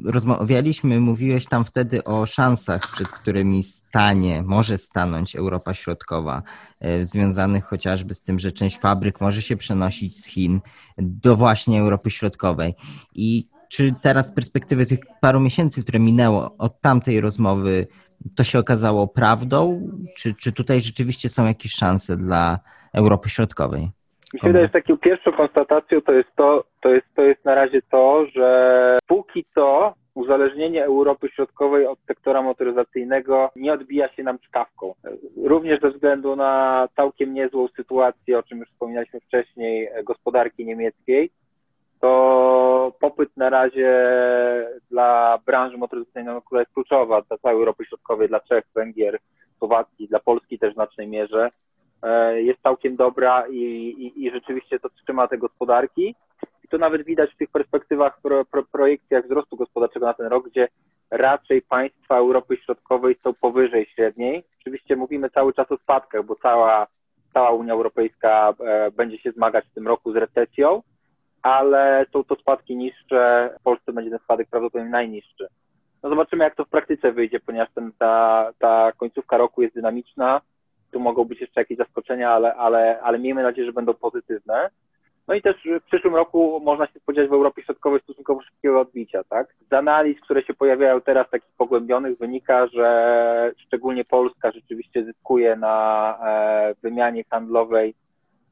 [0.06, 6.44] Rozmawialiśmy, mówiłeś tam wtedy o szansach, przed którymi stanie, może stanąć Europa Środkowa,
[6.80, 10.60] e, związanych chociażby z tym, że część fabryk może się przenosić z Chin
[10.98, 12.76] do właśnie Europy Środkowej.
[13.16, 17.88] I czy teraz z perspektywy tych paru miesięcy, które minęło od tamtej rozmowy,
[18.38, 19.90] to się okazało prawdą?
[20.18, 22.60] Czy, czy tutaj rzeczywiście są jakieś szanse dla
[22.94, 23.90] Europy Środkowej?
[24.34, 27.56] Mi się wydaje, że taką pierwszą konstatacją to jest to, to jest, to jest na
[27.56, 34.40] razie to, że póki co uzależnienie Europy Środkowej od sektora motoryzacyjnego nie odbija się nam
[34.40, 34.94] czkawką.
[35.44, 41.32] Również ze względu na całkiem niezłą sytuację, o czym już wspominaliśmy wcześniej, gospodarki niemieckiej,
[42.00, 43.92] to popyt na razie
[44.92, 49.20] dla branży motoryzacyjnej, która jest kluczowa dla całej Europy Środkowej, dla Czech, Węgier,
[49.58, 51.50] Słowacji, dla Polski też w znacznej mierze,
[52.04, 56.16] e, jest całkiem dobra i, i, i rzeczywiście to trzyma te gospodarki.
[56.64, 60.50] I to nawet widać w tych perspektywach, pro, pro, projekcjach wzrostu gospodarczego na ten rok,
[60.50, 60.68] gdzie
[61.12, 64.44] raczej państwa Europy Środkowej są powyżej średniej.
[64.62, 66.88] Oczywiście mówimy cały czas o spadkach, bo cała,
[67.34, 70.82] cała Unia Europejska e, będzie się zmagać w tym roku z recesją,
[71.42, 73.50] ale są to spadki niższe.
[73.60, 75.48] W Polsce będzie ten spadek prawdopodobnie najniższy.
[76.04, 80.42] No zobaczymy, jak to w praktyce wyjdzie, ponieważ ten, ta, ta końcówka roku jest dynamiczna.
[80.92, 84.70] Tu mogą być jeszcze jakieś zaskoczenia, ale, ale, ale miejmy nadzieję, że będą pozytywne.
[85.28, 89.24] No i też w przyszłym roku można się spodziewać w Europie Środkowej stosunkowo szybkiego odbicia,
[89.24, 89.48] tak?
[89.70, 96.18] Z analiz, które się pojawiają teraz, takich pogłębionych, wynika, że szczególnie Polska rzeczywiście zyskuje na
[96.26, 97.94] e, wymianie handlowej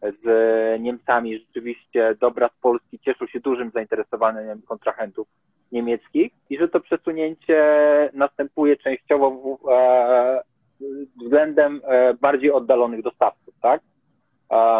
[0.01, 1.39] z Niemcami.
[1.39, 5.27] Rzeczywiście dobra z Polski cieszą się dużym zainteresowaniem kontrahentów
[5.71, 7.63] niemieckich i że to przesunięcie
[8.13, 10.41] następuje częściowo e,
[11.21, 13.81] względem e, bardziej oddalonych dostawców, tak?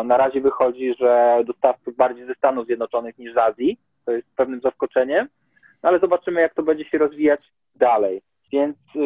[0.06, 4.62] Na razie wychodzi, że dostawców bardziej ze Stanów Zjednoczonych niż z Azji, to jest pewnym
[4.62, 5.28] zaskoczeniem,
[5.84, 7.42] no ale zobaczymy, jak to będzie się rozwijać
[7.76, 8.22] dalej.
[8.52, 9.00] Więc y,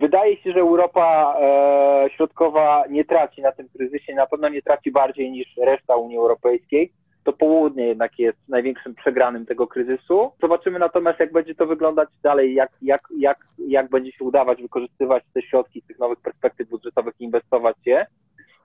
[0.00, 4.90] Wydaje się, że Europa e, Środkowa nie traci na tym kryzysie, na pewno nie traci
[4.90, 6.92] bardziej niż reszta Unii Europejskiej.
[7.24, 10.32] To południe jednak jest największym przegranym tego kryzysu.
[10.40, 15.24] Zobaczymy natomiast, jak będzie to wyglądać dalej, jak, jak, jak, jak będzie się udawać wykorzystywać
[15.34, 18.06] te środki z tych nowych perspektyw budżetowych i inwestować je.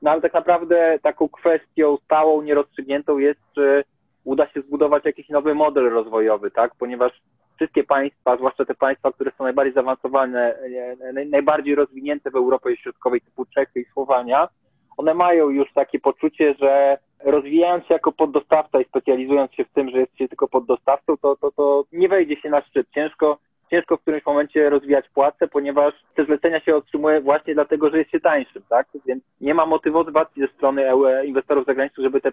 [0.01, 3.83] No ale tak naprawdę taką kwestią stałą, nierozstrzygniętą jest, czy
[4.23, 6.71] uda się zbudować jakiś nowy model rozwojowy, tak?
[6.79, 7.11] Ponieważ
[7.55, 10.55] wszystkie państwa, zwłaszcza te państwa, które są najbardziej zaawansowane,
[11.29, 14.47] najbardziej rozwinięte w Europie Środkowej, typu Czechy i Słowania,
[14.97, 19.89] one mają już takie poczucie, że rozwijając się jako poddostawca i specjalizując się w tym,
[19.89, 22.87] że jest się tylko poddostawcą, to, to, to nie wejdzie się na szczyt.
[22.95, 23.37] Ciężko,
[23.69, 28.11] ciężko w którymś momencie rozwijać płace, ponieważ te zlecenia się otrzymuje właśnie dlatego, że jest
[28.11, 28.87] się tańszym, tak?
[29.05, 30.85] Więc nie ma motywacji ze strony
[31.25, 32.31] inwestorów zagranicznych, żeby te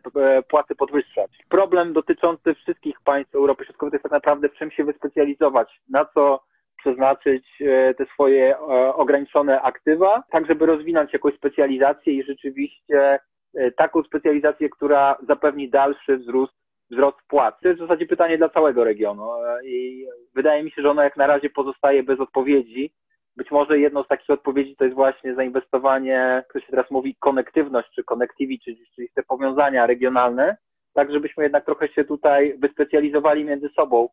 [0.48, 1.30] płace podwyższać.
[1.48, 6.04] Problem dotyczący wszystkich państw Europy Środkowej to jest tak naprawdę w czym się wyspecjalizować, na
[6.04, 6.40] co
[6.82, 8.58] przeznaczyć e, te swoje e,
[8.94, 13.18] ograniczone aktywa, tak żeby rozwinąć jakąś specjalizację i rzeczywiście
[13.54, 16.61] e, taką specjalizację, która zapewni dalszy wzrost
[16.92, 17.54] wzrost płac.
[17.62, 19.28] To jest w zasadzie pytanie dla całego regionu
[19.64, 22.92] i wydaje mi się, że ono jak na razie pozostaje bez odpowiedzi.
[23.36, 27.16] Być może jedną z takich odpowiedzi to jest właśnie zainwestowanie, jak to się teraz mówi,
[27.20, 30.56] konektywność czy connectivity, czyli, te powiązania regionalne,
[30.94, 34.08] tak żebyśmy jednak trochę się tutaj wyspecjalizowali między sobą,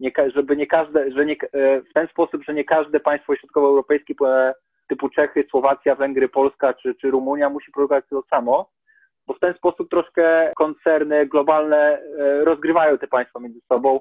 [0.00, 4.14] nie, żeby nie każde, że nie, e, w ten sposób, że nie każde państwo środkowoeuropejskie
[4.88, 8.70] typu Czechy, Słowacja, Węgry, Polska czy, czy Rumunia musi produkować to samo,
[9.26, 14.00] bo w ten sposób troszkę koncerny globalne e, rozgrywają te państwa między sobą.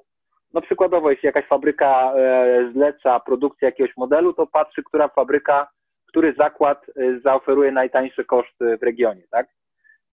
[0.54, 5.68] No przykładowo, jeśli jakaś fabryka e, zleca produkcję jakiegoś modelu, to patrzy, która fabryka,
[6.08, 6.86] który zakład
[7.24, 9.48] zaoferuje najtańsze koszty w regionie, tak?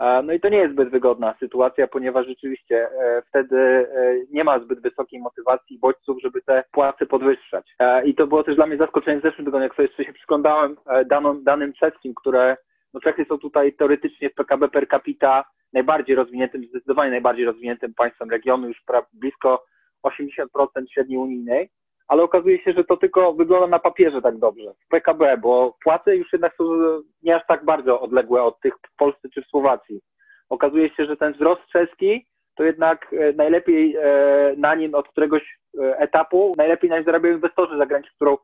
[0.01, 4.59] No i to nie jest zbyt wygodna sytuacja, ponieważ rzeczywiście e, wtedy e, nie ma
[4.59, 7.75] zbyt wysokiej motywacji bodźców, żeby te płace podwyższać.
[7.79, 10.13] E, I to było też dla mnie zaskoczenie w zeszłym tygodniu, jak sobie jeszcze się
[10.13, 12.57] przyglądałem danom, danym czeskim, które
[12.95, 18.31] no Czechy są tutaj teoretycznie w PKB per capita najbardziej rozwiniętym, zdecydowanie najbardziej rozwiniętym państwem
[18.31, 19.65] regionu, już blisko
[20.05, 20.47] 80%
[20.91, 21.71] średniej unijnej
[22.09, 26.17] ale okazuje się, że to tylko wygląda na papierze tak dobrze, w PKB, bo płace
[26.17, 26.65] już jednak są
[27.23, 30.01] nie aż tak bardzo odległe od tych w Polsce czy w Słowacji.
[30.49, 32.27] Okazuje się, że ten wzrost czeski
[32.57, 34.03] to jednak e, najlepiej e,
[34.57, 38.37] na nim od któregoś e, etapu, najlepiej na nim zarabiają inwestorzy zagraniczni, którą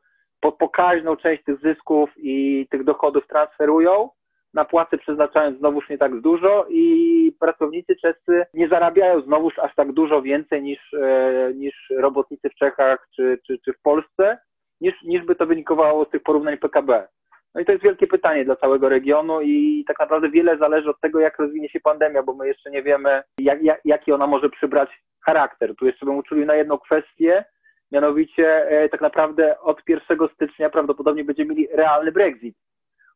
[0.58, 4.10] pokaźną część tych zysków i tych dochodów transferują,
[4.54, 9.92] na płace przeznaczając znowuż nie tak dużo i pracownicy czescy nie zarabiają znowuż aż tak
[9.92, 14.38] dużo więcej niż, e, niż robotnicy w Czechach czy, czy, czy w Polsce,
[14.80, 17.08] niż, niż by to wynikowało z tych porównań PKB.
[17.54, 21.00] No i to jest wielkie pytanie dla całego regionu i tak naprawdę wiele zależy od
[21.00, 24.50] tego, jak rozwinie się pandemia, bo my jeszcze nie wiemy, jak, jak, jaki ona może
[24.50, 24.90] przybrać
[25.26, 25.76] charakter.
[25.76, 27.44] Tu jeszcze bym uczulił na jedną kwestię,
[27.92, 32.56] mianowicie e, tak naprawdę od 1 stycznia prawdopodobnie będziemy mieli realny Brexit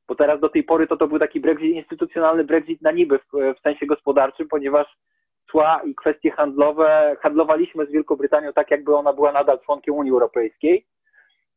[0.08, 3.56] bo teraz do tej pory to to był taki Brexit, instytucjonalny Brexit na niby w,
[3.58, 4.96] w sensie gospodarczym, ponieważ
[5.50, 10.12] cła i kwestie handlowe, handlowaliśmy z Wielką Brytanią tak, jakby ona była nadal członkiem Unii
[10.12, 10.86] Europejskiej.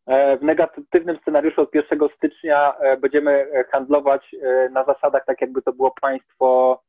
[0.07, 5.61] E, w negatywnym scenariuszu od 1 stycznia e, będziemy handlować e, na zasadach tak, jakby
[5.61, 6.79] to było państwo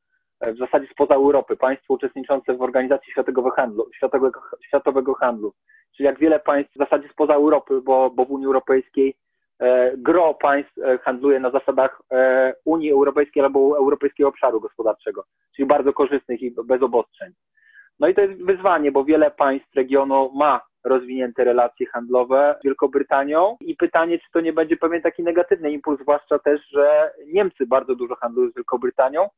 [0.55, 5.52] w zasadzie spoza Europy, państwo uczestniczące w organizacji światowego handlu, światowego, światowego handlu.
[5.97, 9.15] Czyli jak wiele państw w zasadzie spoza Europy, bo, bo w Unii Europejskiej
[9.97, 15.24] gro państw e, handluje na zasadach e, Unii Europejskiej albo Europejskiego Obszaru Gospodarczego,
[15.57, 17.32] czyli bardzo korzystnych i bez obostrzeń.
[18.00, 22.89] No i to jest wyzwanie, bo wiele państw regionu ma rozwinięte relacje handlowe z Wielką
[22.89, 27.66] Brytanią i pytanie, czy to nie będzie pewien taki negatywny impuls, zwłaszcza też, że Niemcy
[27.66, 29.28] bardzo dużo handlują z Wielką Brytanią,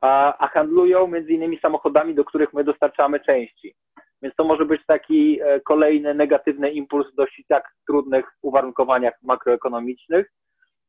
[0.00, 3.74] a, a handlują między innymi samochodami, do których my dostarczamy części.
[4.22, 10.32] Więc to może być taki e, kolejny negatywny impuls w dość tak trudnych uwarunkowaniach makroekonomicznych.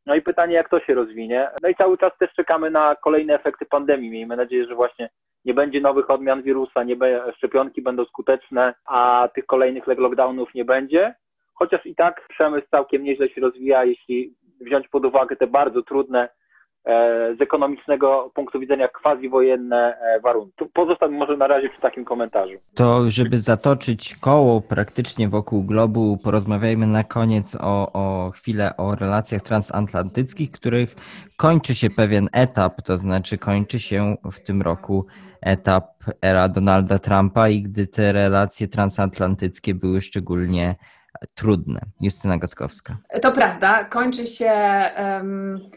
[0.05, 1.49] No i pytanie, jak to się rozwinie.
[1.63, 4.09] No i cały czas też czekamy na kolejne efekty pandemii.
[4.09, 5.09] Miejmy nadzieję, że właśnie
[5.45, 10.65] nie będzie nowych odmian wirusa, nie be, szczepionki będą skuteczne, a tych kolejnych lockdownów nie
[10.65, 11.15] będzie.
[11.53, 16.29] Chociaż i tak przemysł całkiem nieźle się rozwija, jeśli wziąć pod uwagę te bardzo trudne
[17.37, 20.65] z ekonomicznego punktu widzenia quasi-wojenne e, warunki.
[20.73, 22.53] Pozostań może na razie przy takim komentarzu.
[22.75, 29.41] To, żeby zatoczyć koło praktycznie wokół globu, porozmawiajmy na koniec o, o chwilę o relacjach
[29.41, 30.95] transatlantyckich, których
[31.37, 35.05] kończy się pewien etap, to znaczy kończy się w tym roku
[35.41, 35.85] etap
[36.21, 40.75] era Donalda Trumpa i gdy te relacje transatlantyckie były szczególnie
[41.35, 41.79] trudne.
[42.01, 42.97] Justyna Gotkowska.
[43.21, 44.51] To prawda, kończy się
[44.97, 45.69] um,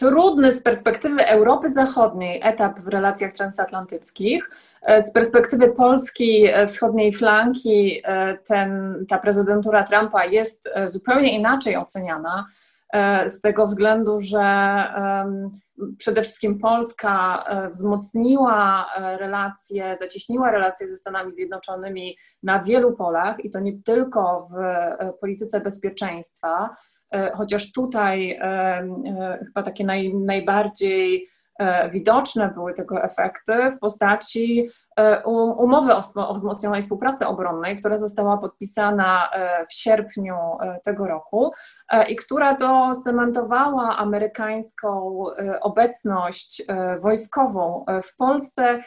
[0.00, 4.50] trudny z perspektywy Europy Zachodniej etap w relacjach transatlantyckich.
[4.82, 11.76] E, z perspektywy Polski, e, wschodniej flanki, e, ten, ta prezydentura Trumpa jest zupełnie inaczej
[11.76, 12.46] oceniana,
[13.26, 14.84] z tego względu, że
[15.98, 18.86] przede wszystkim Polska wzmocniła
[19.18, 24.54] relacje, zacieśniła relacje ze Stanami Zjednoczonymi na wielu polach i to nie tylko w
[25.20, 26.76] polityce bezpieczeństwa,
[27.34, 31.30] chociaż tutaj e, e, chyba takie naj, najbardziej
[31.92, 34.70] widoczne były tego efekty w postaci
[35.56, 39.30] umowy o, wzmocnionej współpracy obronnej, która została podpisana
[39.68, 40.36] w sierpniu
[40.84, 41.52] tego roku
[42.08, 45.24] i która to cementowała amerykańską
[45.60, 46.62] obecność
[47.00, 48.82] wojskową w Polsce,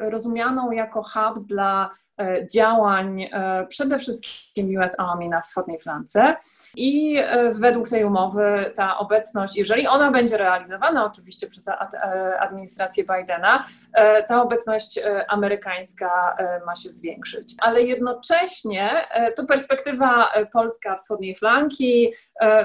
[0.00, 1.90] rozumianą jako hub dla
[2.54, 3.30] działań
[3.68, 6.36] przede wszystkim US Army na wschodniej flance
[6.76, 7.18] i
[7.52, 11.68] według tej umowy ta obecność, jeżeli ona będzie realizowana oczywiście przez
[12.40, 13.66] administrację Bidena,
[14.28, 16.36] ta obecność amerykańska
[16.66, 17.54] ma się zwiększyć.
[17.58, 18.90] Ale jednocześnie
[19.36, 22.12] to perspektywa polska wschodniej flanki,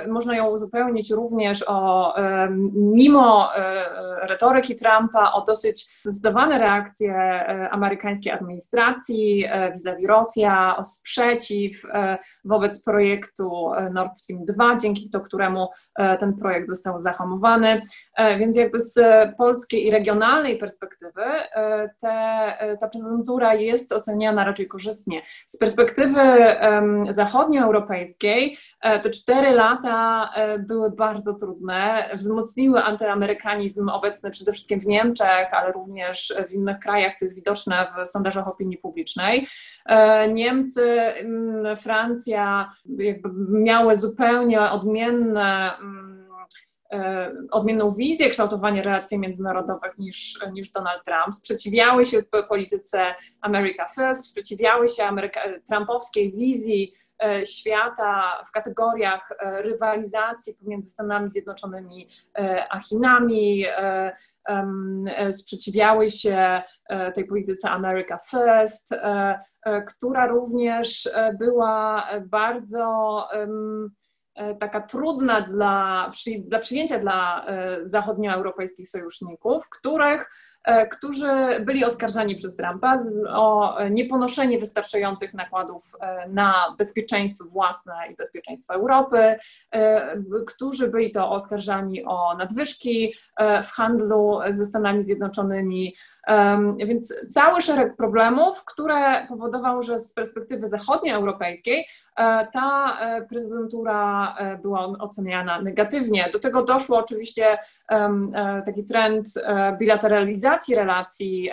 [0.08, 2.14] można ją uzupełnić również o,
[2.74, 3.50] mimo
[4.22, 7.16] retoryki Trumpa, o dosyć zdecydowane reakcje
[7.72, 11.76] amerykańskiej administracji vis-a-vis Rosja, o sprzeciw
[12.46, 15.68] wobec projektu Nord Stream 2, dzięki to któremu
[16.20, 17.82] ten projekt został zahamowany.
[18.40, 19.00] Więc jakby z
[19.38, 21.24] polskiej i regionalnej perspektywy
[22.02, 25.22] te, ta prezydentura jest oceniana raczej korzystnie.
[25.48, 26.22] Z perspektywy
[27.10, 35.48] zachodnioeuropejskiej te cztery lata e, były bardzo trudne, wzmocniły antyamerykanizm obecny przede wszystkim w Niemczech,
[35.52, 39.48] ale również w innych krajach, co jest widoczne w sondażach opinii publicznej.
[39.86, 41.78] E, Niemcy, mm,
[42.32, 46.28] Francja jakby miały zupełnie odmienne mm,
[46.94, 51.36] e, odmienną wizję kształtowania relacji międzynarodowych niż, niż Donald Trump.
[51.36, 59.62] Sprzeciwiały się polityce America First, sprzeciwiały się Ameryka, trumpowskiej wizji E, świata w kategoriach e,
[59.62, 63.66] rywalizacji pomiędzy Stanami Zjednoczonymi e, a Chinami,
[65.32, 66.62] sprzeciwiały się
[67.16, 68.96] tej polityce America First,
[69.88, 73.28] która również była bardzo
[74.60, 76.12] taka trudna dla,
[76.48, 77.46] dla przyjęcia dla
[77.84, 80.51] zachodnioeuropejskich sojuszników, których E,
[80.92, 88.74] którzy byli oskarżani przez Trumpa o nieponoszenie wystarczających nakładów e, na bezpieczeństwo własne i bezpieczeństwo
[88.74, 89.36] Europy,
[89.72, 90.18] e,
[90.48, 93.14] którzy byli to oskarżani o nadwyżki
[93.64, 95.96] w handlu ze Stanami Zjednoczonymi,
[96.78, 104.58] więc cały szereg problemów, które powodował, że z perspektywy zachodnioeuropejskiej e, ta e, prezydentura e,
[104.58, 106.30] była oceniana negatywnie.
[106.34, 107.58] Do tego doszło oczywiście
[108.66, 109.28] taki trend
[109.80, 111.50] bilateralizacji relacji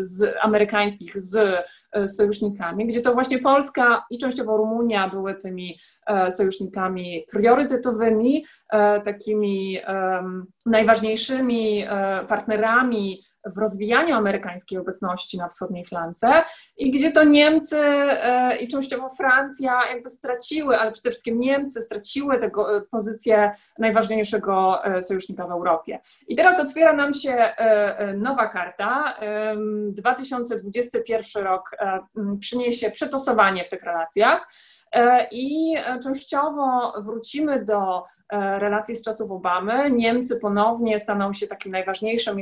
[0.00, 1.64] z amerykańskich z
[2.16, 5.78] sojusznikami, gdzie to właśnie Polska i częściowo Rumunia były tymi
[6.30, 8.44] sojusznikami priorytetowymi,
[9.04, 9.78] takimi
[10.66, 11.84] najważniejszymi
[12.28, 13.22] partnerami
[13.54, 16.42] w rozwijaniu amerykańskiej obecności na wschodniej flance
[16.76, 22.38] i gdzie to Niemcy e, i częściowo Francja jakby straciły, ale przede wszystkim Niemcy straciły
[22.38, 26.00] tego e, pozycję najważniejszego e, sojusznika w Europie.
[26.28, 27.52] I teraz otwiera nam się
[28.16, 29.18] nowa karta.
[29.90, 31.70] 2021 rok
[32.40, 34.48] przyniesie przetosowanie w tych relacjach
[35.30, 39.90] i częściowo wrócimy do E, relacji z czasów Obamy.
[39.90, 42.36] Niemcy ponownie staną się takim najważniejszym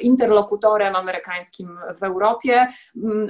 [0.00, 2.66] interlokutorem amerykańskim w Europie.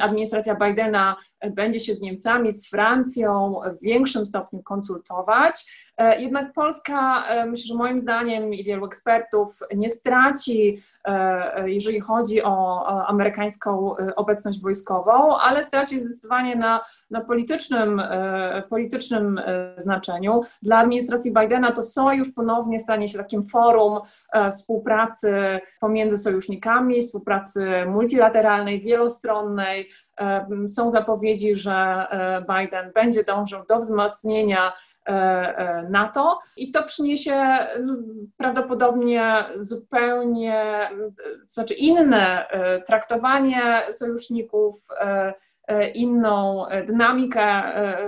[0.01, 1.17] Administracja Bidena
[1.51, 5.65] będzie się z Niemcami, z Francją w większym stopniu konsultować.
[5.97, 12.01] E, jednak Polska, e, myślę, że moim zdaniem i wielu ekspertów nie straci, e, jeżeli
[12.01, 16.81] chodzi o amerykańską obecność wojskową, ale straci zdecydowanie na,
[17.11, 18.03] na politycznym,
[18.69, 19.41] politycznym
[19.77, 20.43] znaczeniu.
[20.63, 24.01] Dla administracji Bidena to sojusz ponownie stanie się takim forum
[24.53, 29.91] współpracy pomiędzy sojusznikami, współpracy multilateralnej, wielostronnej,
[30.69, 32.07] są zapowiedzi, że
[32.49, 34.73] Biden będzie dążył do wzmocnienia
[35.09, 35.13] E,
[35.59, 37.59] e, NATO i to przyniesie
[38.37, 40.91] prawdopodobnie zupełnie,
[41.51, 44.89] znaczy inne e, traktowanie sojuszników,
[45.95, 47.63] inną dynamikę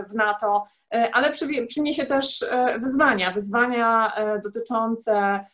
[0.09, 0.65] w NATO,
[1.13, 1.31] ale
[1.67, 2.45] przyniesie też
[2.81, 4.13] wyzwania, wyzwania
[4.45, 5.45] dotyczące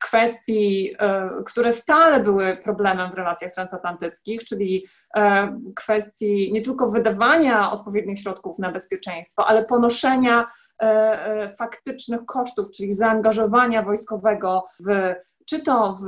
[0.00, 7.72] kwestii, e, które stale były problemem w relacjach transatlantyckich, czyli e, kwestii nie tylko wydawania
[7.72, 10.46] odpowiednich środków na bezpieczeństwo, ale ponoszenia
[10.78, 15.14] e, faktycznych kosztów, czyli zaangażowania wojskowego w
[15.46, 16.06] czy to w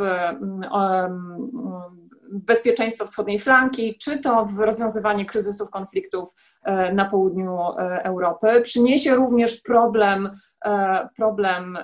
[2.31, 8.61] bezpieczeństwo wschodniej flanki, czy to w rozwiązywanie kryzysów, konfliktów e, na południu e, Europy.
[8.63, 10.31] Przyniesie również problem,
[10.65, 11.79] e, problem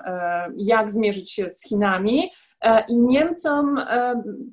[0.56, 2.30] jak zmierzyć się z Chinami.
[2.88, 3.80] I Niemcom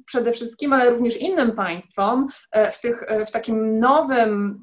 [0.06, 2.27] przede wszystkim, ale również innym państwom
[2.72, 4.61] w, tych, w takim nowym,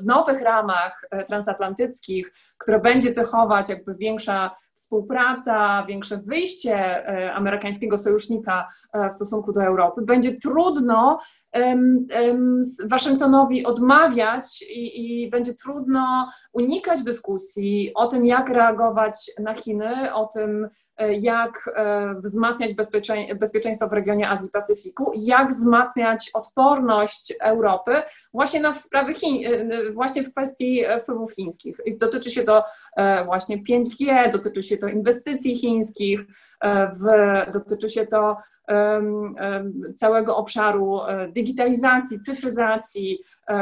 [0.00, 8.68] w nowych ramach transatlantyckich, które będzie cechować jakby większa współpraca, większe wyjście e, amerykańskiego sojusznika
[8.92, 11.18] e, w stosunku do Europy, będzie trudno
[12.90, 20.26] Waszyngtonowi odmawiać i, i, będzie trudno unikać dyskusji o tym, jak reagować na Chiny, o
[20.26, 20.68] tym,
[21.20, 21.70] jak
[22.22, 22.74] wzmacniać
[23.38, 28.02] bezpieczeństwo w regionie Azji-Pacyfiku, jak wzmacniać odporność Europy
[28.34, 29.48] właśnie na sprawy Chin,
[29.94, 31.76] właśnie w kwestii wpływów chińskich.
[32.00, 32.64] Dotyczy się to
[33.24, 36.20] właśnie 5G, dotyczy się to inwestycji chińskich,
[36.92, 37.06] w,
[37.52, 38.36] dotyczy się to
[39.96, 41.00] całego obszaru
[41.32, 43.18] digitalizacji, cyfryzacji,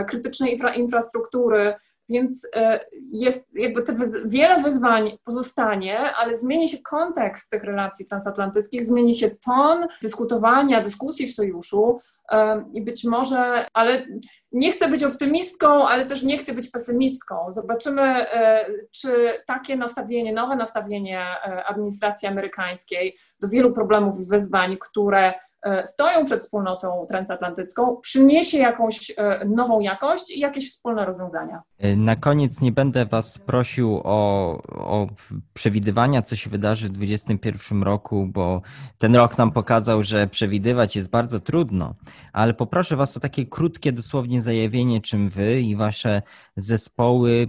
[0.08, 1.74] krytycznej infra, infrastruktury,
[2.08, 2.80] więc e,
[3.12, 9.30] jest jakby te wiele wyzwań pozostanie, ale zmieni się kontekst tych relacji transatlantyckich, zmieni się
[9.30, 12.00] ton dyskutowania, dyskusji w sojuszu
[12.30, 14.06] e, i być może, ale
[14.52, 17.36] nie chcę być optymistką, ale też nie chcę być pesymistką.
[17.48, 19.10] Zobaczymy, e, czy
[19.46, 21.26] takie nastawienie, nowe nastawienie
[21.66, 25.34] administracji amerykańskiej do wielu problemów i wyzwań, które
[25.84, 31.62] stoją przed wspólnotą transatlantycką, przyniesie jakąś e, nową jakość i jakieś wspólne rozwiązania.
[31.78, 35.06] E, na koniec nie będę Was prosił o, o
[35.54, 38.62] przewidywania, co się wydarzy w 2021 roku, bo
[38.98, 41.94] ten rok nam pokazał, że przewidywać jest bardzo trudno,
[42.32, 46.22] ale poproszę Was o takie krótkie, dosłownie zajawienie, czym Wy i Wasze
[46.56, 47.48] zespoły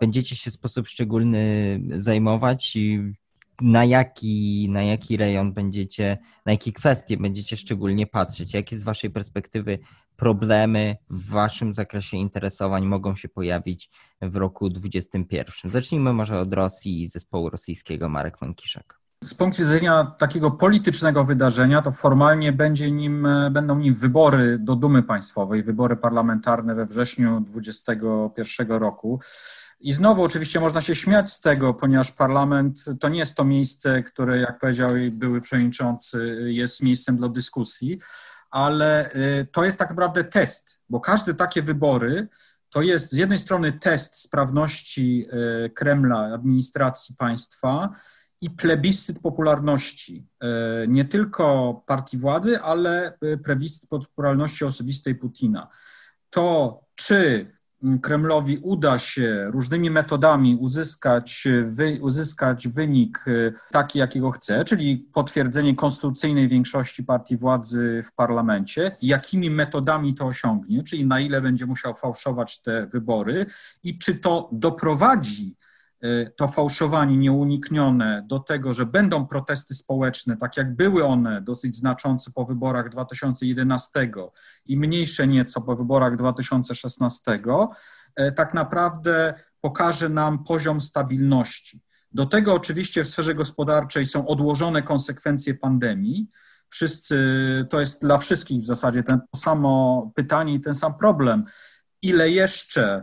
[0.00, 3.14] będziecie się w sposób szczególny zajmować i
[3.60, 8.54] na jaki, na jaki rejon będziecie, na jakie kwestie będziecie szczególnie patrzeć?
[8.54, 9.78] Jakie z Waszej perspektywy
[10.16, 13.90] problemy w Waszym zakresie interesowań mogą się pojawić
[14.22, 15.70] w roku 2021?
[15.70, 19.00] Zacznijmy może od Rosji i zespołu rosyjskiego Marek Mankiszek.
[19.24, 25.02] Z punktu widzenia takiego politycznego wydarzenia, to formalnie będzie nim, będą nim wybory do Dumy
[25.02, 29.20] Państwowej, wybory parlamentarne we wrześniu 2021 roku.
[29.80, 34.02] I znowu oczywiście można się śmiać z tego, ponieważ parlament to nie jest to miejsce,
[34.02, 37.98] które, jak powiedział były przewodniczący, jest miejscem dla dyskusji,
[38.50, 42.28] ale y, to jest tak naprawdę test, bo każde takie wybory
[42.70, 45.26] to jest z jednej strony test sprawności
[45.66, 47.88] y, Kremla, administracji państwa
[48.40, 50.28] i plebiscyt popularności
[50.84, 55.68] y, nie tylko partii władzy, ale plebiscyt popularności osobistej Putina.
[56.30, 57.52] To, czy
[58.02, 65.74] Kremlowi uda się różnymi metodami uzyskać, wy, uzyskać wynik e, taki, jakiego chce, czyli potwierdzenie
[65.74, 71.94] konstytucyjnej większości partii władzy w parlamencie, jakimi metodami to osiągnie, czyli na ile będzie musiał
[71.94, 73.46] fałszować te wybory
[73.82, 75.65] i czy to doprowadzi Y,
[76.36, 82.30] to fałszowanie nieuniknione do tego, że będą protesty społeczne, tak jak były one dosyć znaczące
[82.30, 84.10] po wyborach 2011
[84.66, 87.40] i mniejsze nieco po wyborach 2016,
[88.20, 91.80] y, tak naprawdę pokaże nam poziom stabilności.
[92.12, 96.30] Do tego oczywiście w sferze gospodarczej są odłożone konsekwencje pandemii.
[96.68, 97.16] Wszyscy,
[97.70, 101.42] to jest dla wszystkich w zasadzie ten samo pytanie i ten sam problem.
[102.02, 103.02] Ile jeszcze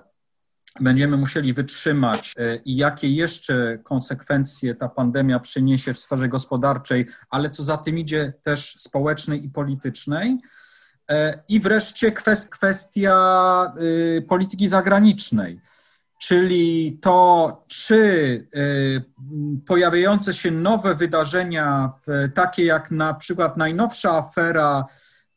[0.79, 7.49] będziemy musieli wytrzymać e, i jakie jeszcze konsekwencje ta pandemia przyniesie w sferze gospodarczej, ale
[7.49, 10.37] co za tym idzie też społecznej i politycznej.
[11.11, 12.11] E, I wreszcie
[12.49, 15.61] kwestia y, polityki zagranicznej,
[16.19, 17.95] czyli to, czy
[18.55, 19.03] y,
[19.65, 21.93] pojawiające się nowe wydarzenia,
[22.33, 24.85] takie jak na przykład najnowsza afera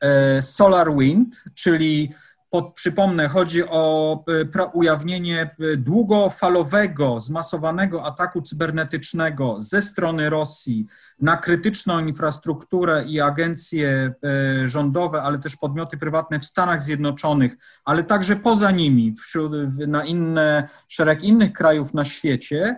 [0.00, 2.12] e, SolarWind, czyli
[2.56, 4.24] pod, przypomnę, chodzi o
[4.58, 10.86] e, ujawnienie e, długofalowego, zmasowanego ataku cybernetycznego ze strony Rosji
[11.20, 13.88] na krytyczną infrastrukturę i agencje
[14.64, 19.52] e, rządowe, ale też podmioty prywatne w Stanach Zjednoczonych, ale także poza nimi, wśród,
[19.86, 22.76] na inne, szereg innych krajów na świecie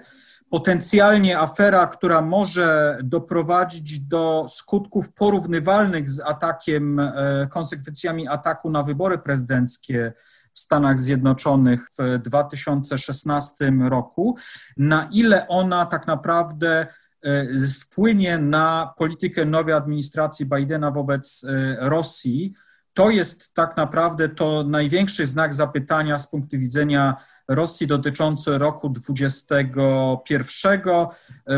[0.51, 7.12] potencjalnie afera, która może doprowadzić do skutków porównywalnych z atakiem, e,
[7.51, 10.12] konsekwencjami ataku na wybory prezydenckie
[10.52, 14.36] w Stanach Zjednoczonych w 2016 roku,
[14.77, 16.86] na ile ona tak naprawdę
[17.23, 17.47] e,
[17.81, 22.55] wpłynie na politykę nowej administracji Bidena wobec e, Rosji.
[22.94, 27.17] To jest tak naprawdę to największy znak zapytania z punktu widzenia
[27.49, 30.81] Rosji dotyczący roku 2021,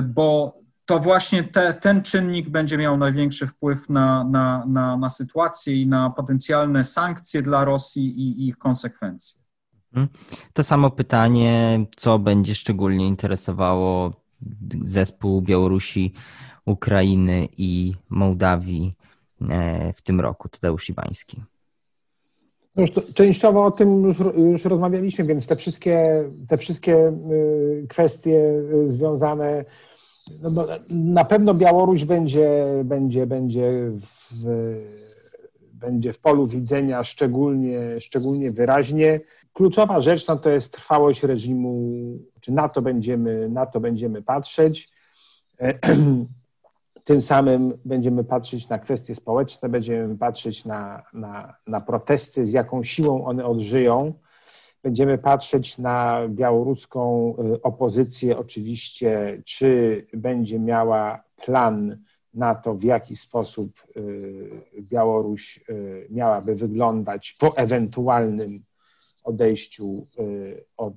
[0.04, 0.60] bo
[0.90, 5.86] to właśnie te, ten czynnik będzie miał największy wpływ na, na, na, na sytuację i
[5.86, 9.40] na potencjalne sankcje dla Rosji i ich konsekwencje.
[9.92, 10.08] Mhm.
[10.52, 14.12] To samo pytanie, co będzie szczególnie interesowało
[14.84, 16.14] zespół Białorusi,
[16.64, 18.96] Ukrainy i Mołdawii
[19.40, 21.42] e, w tym roku, Tadeusz Iwański.
[22.76, 27.86] No już to, częściowo o tym już, już rozmawialiśmy, więc te wszystkie, te wszystkie y,
[27.88, 29.64] kwestie y, związane,
[30.42, 34.44] no, no, na pewno Białoruś będzie, będzie, będzie, w,
[35.72, 39.20] będzie w polu widzenia szczególnie, szczególnie wyraźnie.
[39.52, 41.90] Kluczowa rzecz no, to jest trwałość reżimu,
[42.40, 44.88] czy na to będziemy, na to będziemy patrzeć.
[47.10, 52.84] Tym samym będziemy patrzeć na kwestie społeczne, będziemy patrzeć na, na, na protesty, z jaką
[52.84, 54.14] siłą one odżyją.
[54.82, 61.98] Będziemy patrzeć na białoruską y, opozycję, oczywiście, czy będzie miała plan
[62.34, 68.64] na to, w jaki sposób y, Białoruś y, miałaby wyglądać po ewentualnym
[69.24, 70.06] odejściu
[70.76, 70.94] od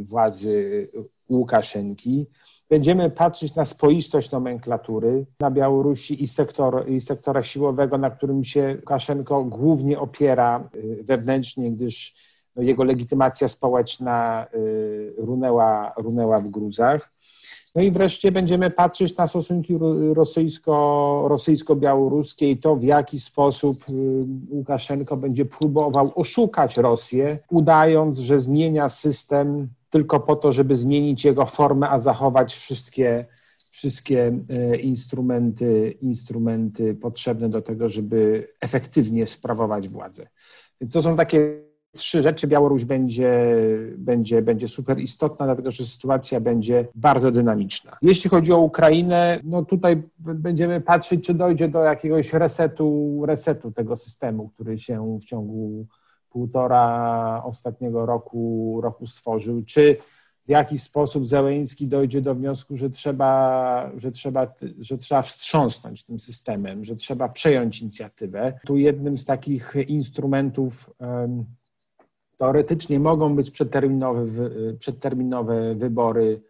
[0.00, 0.88] władzy
[1.30, 2.26] Łukaszenki.
[2.70, 8.76] Będziemy patrzeć na spoistość nomenklatury na Białorusi i, sektor, i sektora siłowego, na którym się
[8.76, 12.14] Łukaszenko głównie opiera y, wewnętrznie, gdyż
[12.56, 17.12] no, jego legitymacja społeczna y, runęła, runęła w gruzach.
[17.74, 19.78] No i wreszcie będziemy patrzeć na stosunki
[20.14, 23.92] rosyjsko, rosyjsko-białoruskie i to, w jaki sposób y,
[24.50, 31.46] Łukaszenko będzie próbował oszukać Rosję, udając, że zmienia system tylko po to, żeby zmienić jego
[31.46, 33.26] formę, a zachować wszystkie,
[33.70, 40.26] wszystkie e, instrumenty, instrumenty potrzebne do tego, żeby efektywnie sprawować władzę.
[40.80, 42.46] Więc to są takie trzy rzeczy.
[42.46, 43.46] Białoruś będzie,
[43.96, 47.96] będzie, będzie super istotna, dlatego że sytuacja będzie bardzo dynamiczna.
[48.02, 53.96] Jeśli chodzi o Ukrainę, no tutaj będziemy patrzeć, czy dojdzie do jakiegoś resetu, resetu tego
[53.96, 55.86] systemu, który się w ciągu
[56.36, 59.96] półtora ostatniego roku, roku stworzył, czy
[60.46, 66.20] w jaki sposób Zełeński dojdzie do wniosku, że trzeba, że, trzeba, że trzeba wstrząsnąć tym
[66.20, 68.58] systemem, że trzeba przejąć inicjatywę.
[68.66, 71.44] Tu jednym z takich instrumentów um,
[72.38, 74.26] teoretycznie mogą być przedterminowe,
[74.78, 76.42] przedterminowe wybory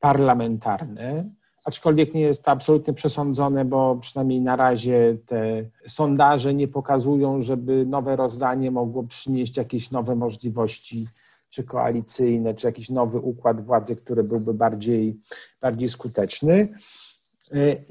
[0.00, 1.30] parlamentarne
[1.64, 7.86] aczkolwiek nie jest to absolutnie przesądzone, bo przynajmniej na razie te sondaże nie pokazują, żeby
[7.86, 11.06] nowe rozdanie mogło przynieść jakieś nowe możliwości,
[11.50, 15.20] czy koalicyjne, czy jakiś nowy układ władzy, który byłby bardziej,
[15.60, 16.68] bardziej skuteczny.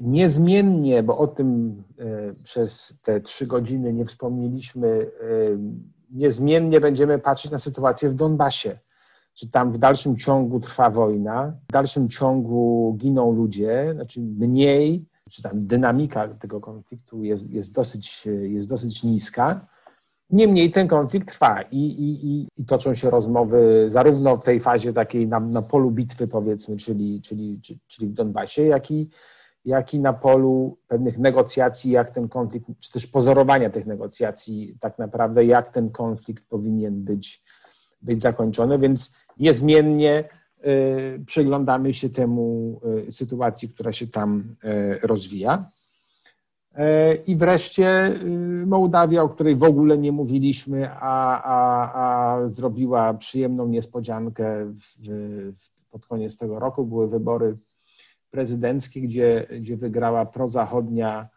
[0.00, 5.06] Niezmiennie, bo o tym e, przez te trzy godziny nie wspomnieliśmy, e,
[6.10, 8.78] niezmiennie będziemy patrzeć na sytuację w Donbasie
[9.40, 15.42] czy tam w dalszym ciągu trwa wojna, w dalszym ciągu giną ludzie, znaczy mniej, czy
[15.42, 19.66] tam dynamika tego konfliktu jest, jest, dosyć, jest dosyć niska.
[20.30, 25.28] Niemniej ten konflikt trwa i, i, i, toczą się rozmowy zarówno w tej fazie takiej
[25.28, 29.08] na, na polu bitwy, powiedzmy, czyli, czyli, czyli w Donbasie, jak i,
[29.64, 34.98] jak i na polu pewnych negocjacji, jak ten konflikt, czy też pozorowania tych negocjacji, tak
[34.98, 37.42] naprawdę, jak ten konflikt powinien być
[38.02, 40.24] być zakończone, więc niezmiennie
[40.66, 45.64] y, przyglądamy się temu y, sytuacji, która się tam y, rozwija.
[47.26, 48.14] I wreszcie
[48.66, 55.08] Mołdawia, o której w ogóle nie mówiliśmy, a, a, a zrobiła przyjemną niespodziankę w,
[55.52, 56.84] w, pod koniec tego roku.
[56.84, 57.56] Były wybory
[58.30, 61.28] prezydenckie, gdzie, gdzie wygrała prozachodnia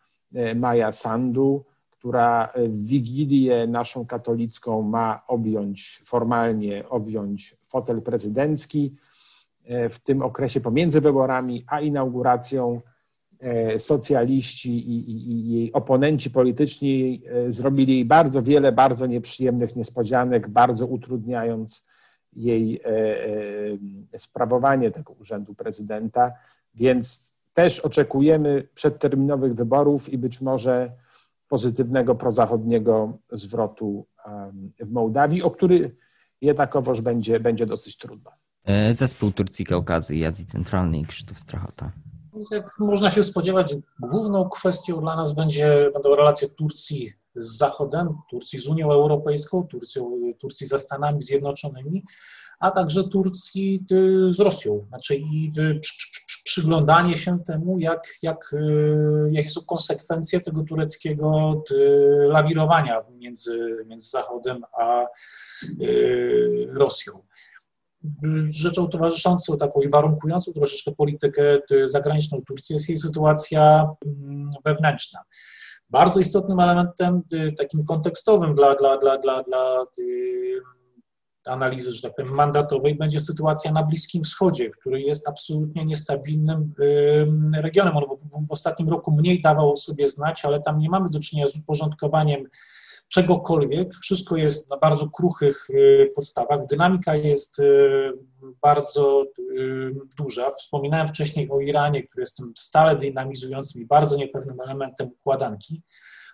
[0.56, 1.66] Maja Sandu
[2.04, 8.96] która w Wigilię naszą katolicką ma objąć, formalnie objąć fotel prezydencki.
[9.66, 12.82] E, w tym okresie pomiędzy wyborami a inauguracją
[13.40, 19.76] e, socjaliści i, i, i, jej oponenci polityczni e, zrobili jej bardzo wiele bardzo nieprzyjemnych
[19.76, 21.86] niespodzianek, bardzo utrudniając
[22.34, 22.82] jej
[24.18, 26.32] sprawowanie tego urzędu prezydenta.
[26.76, 31.03] Więc też oczekujemy przedterminowych wyborów i być może
[31.54, 34.06] pozytywnego prozachodniego zwrotu
[34.80, 35.96] w Mołdawii, o który
[36.42, 38.32] jednakowoż będzie, będzie dosyć trudno.
[38.64, 41.92] E, zespół Turcji Kaukazu i Azji Centralnej Krzysztof Strachota.
[42.52, 48.60] Jak można się spodziewać, główną kwestią dla nas będzie, będą relacje Turcji z Zachodem, Turcji
[48.60, 52.04] z Unią Europejską, Turcją, Turcji ze Stanami Zjednoczonymi,
[52.60, 54.86] a także Turcji y, z Rosją.
[54.88, 55.52] Znaczy i
[56.44, 61.64] przyglądanie się temu, jak, jak, y, jakie są konsekwencje tego tureckiego
[62.28, 65.06] lawirowania między, między Zachodem a
[66.74, 67.14] Rosją.
[68.44, 75.20] Rzeczą towarzyszącą, taką i warunkującą troszeczkę politykę zagraniczną Turcji jest jej sytuacja mm, wewnętrzna.
[75.90, 77.22] Bardzo istotnym elementem,
[77.58, 79.84] takim kontekstowym dla, dla, dla, dla, dla
[81.48, 86.74] analizy, że tak powiem, mandatowej będzie sytuacja na Bliskim Wschodzie, który jest absolutnie niestabilnym
[87.56, 87.98] regionem.
[87.98, 91.48] On w ostatnim roku mniej dawał o sobie znać, ale tam nie mamy do czynienia
[91.48, 92.48] z uporządkowaniem
[93.14, 93.94] czegokolwiek.
[93.94, 96.66] Wszystko jest na bardzo kruchych y, podstawach.
[96.66, 98.14] Dynamika jest y,
[98.62, 99.26] bardzo
[99.60, 100.52] y, duża.
[100.52, 105.82] Wspominałem wcześniej o Iranie, który jest tym stale dynamizującym i bardzo niepewnym elementem układanki.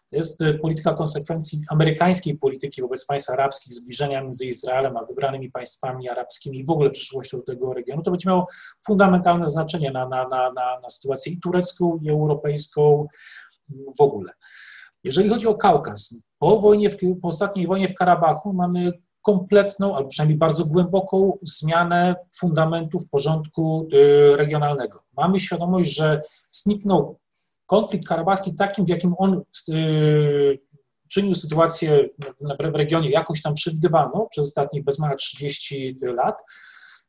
[0.10, 5.52] To jest y, polityka konsekwencji amerykańskiej polityki wobec państw arabskich, zbliżenia między Izraelem a wybranymi
[5.52, 8.02] państwami arabskimi i w ogóle przyszłością tego regionu.
[8.02, 8.48] To będzie miało
[8.86, 13.08] fundamentalne znaczenie na, na, na, na, na sytuację i turecką, i europejską
[13.98, 14.32] w ogóle.
[15.04, 16.90] Jeżeli chodzi o Kaukaz, po, wojnie
[17.22, 24.36] po ostatniej wojnie w Karabachu mamy kompletną, albo przynajmniej bardzo głęboką zmianę fundamentów porządku y,
[24.38, 25.04] regionalnego.
[25.18, 26.22] Mamy świadomość, że
[26.52, 27.20] zniknął
[27.70, 30.60] konflikt karabachski takim, w jakim on y,
[31.10, 32.10] czynił sytuację
[32.72, 36.44] w regionie jakoś tam przewidywalną przez ostatnich bez mała 30 lat.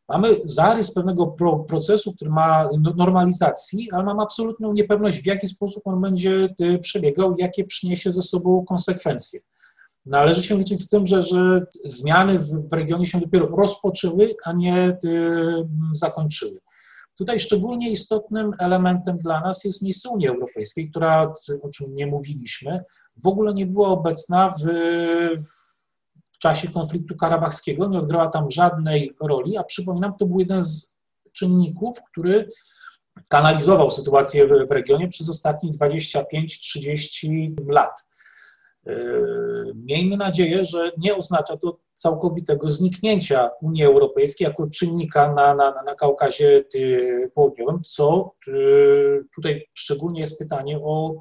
[0.08, 5.48] Mamy zarys pewnego pro, procesu, który ma no, normalizacji, ale mamy absolutną niepewność, w jaki
[5.48, 9.40] sposób on będzie y, przebiegał, jakie przyniesie ze sobą konsekwencje.
[10.06, 14.52] Należy się liczyć z tym, że, że zmiany w, w regionie się dopiero rozpoczęły, a
[14.52, 14.98] nie y,
[15.92, 16.58] zakończyły.
[17.20, 22.84] Tutaj szczególnie istotnym elementem dla nas jest miejsce Unii Europejskiej, która, o czym nie mówiliśmy,
[23.16, 24.64] w ogóle nie była obecna w,
[26.32, 30.98] w czasie konfliktu karabachskiego, nie odgrała tam żadnej roli, a przypominam, to był jeden z
[31.32, 32.48] czynników, który
[33.28, 38.06] kanalizował sytuację w, regionie przez ostatnich 25-30 lat.
[38.86, 38.94] E,
[39.74, 45.94] miejmy nadzieję, że nie oznacza to całkowitego zniknięcia Unii Europejskiej jako czynnika na, na, na
[45.94, 46.64] Kaukazie
[47.34, 48.52] Południowym, co e,
[49.34, 51.14] tutaj szczególnie jest pytanie o,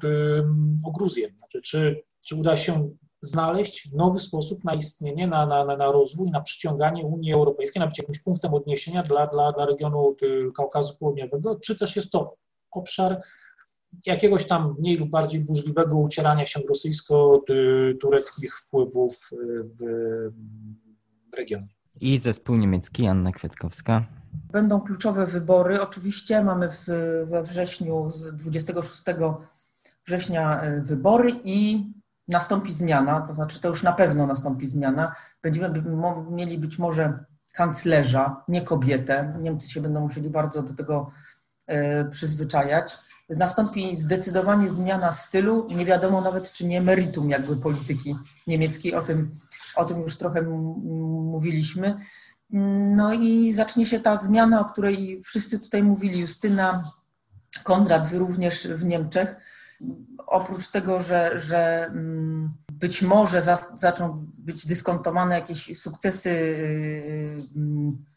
[0.84, 1.28] o Gruzję.
[1.38, 2.90] Znaczy, czy, czy uda się
[3.22, 7.98] znaleźć nowy sposób na istnienie, na, na, na rozwój, na przyciąganie Unii Europejskiej, na być
[7.98, 10.16] jakimś punktem odniesienia dla, dla, dla regionu
[10.56, 12.36] Kaukazu Południowego, czy też jest to
[12.70, 13.22] obszar
[14.06, 19.30] jakiegoś tam mniej lub bardziej burzliwego ucierania się rosyjsko-tureckich wpływów
[19.80, 19.84] w
[21.36, 21.68] regionie.
[22.00, 24.04] I zespół niemiecki, Anna Kwiatkowska.
[24.52, 25.80] Będą kluczowe wybory.
[25.80, 26.86] Oczywiście mamy w,
[27.26, 29.02] we wrześniu, z 26
[30.06, 31.84] września e, wybory i
[32.28, 35.14] nastąpi zmiana, to znaczy to już na pewno nastąpi zmiana.
[35.42, 35.82] Będziemy
[36.30, 39.34] mieli być może kanclerza, nie kobietę.
[39.40, 41.10] Niemcy się będą musieli bardzo do tego
[41.66, 42.98] e, przyzwyczajać
[43.36, 48.14] nastąpi zdecydowanie zmiana stylu, nie wiadomo nawet czy nie meritum jakby polityki
[48.46, 49.30] niemieckiej, o tym,
[49.76, 51.98] o tym już trochę mówiliśmy.
[52.94, 56.84] No i zacznie się ta zmiana, o której wszyscy tutaj mówili, Justyna,
[57.64, 59.36] Konrad, wy również w Niemczech.
[60.26, 63.42] Oprócz tego, że, że mm, być może
[63.74, 66.32] zaczną być dyskontowane jakieś sukcesy y,
[67.56, 68.09] y,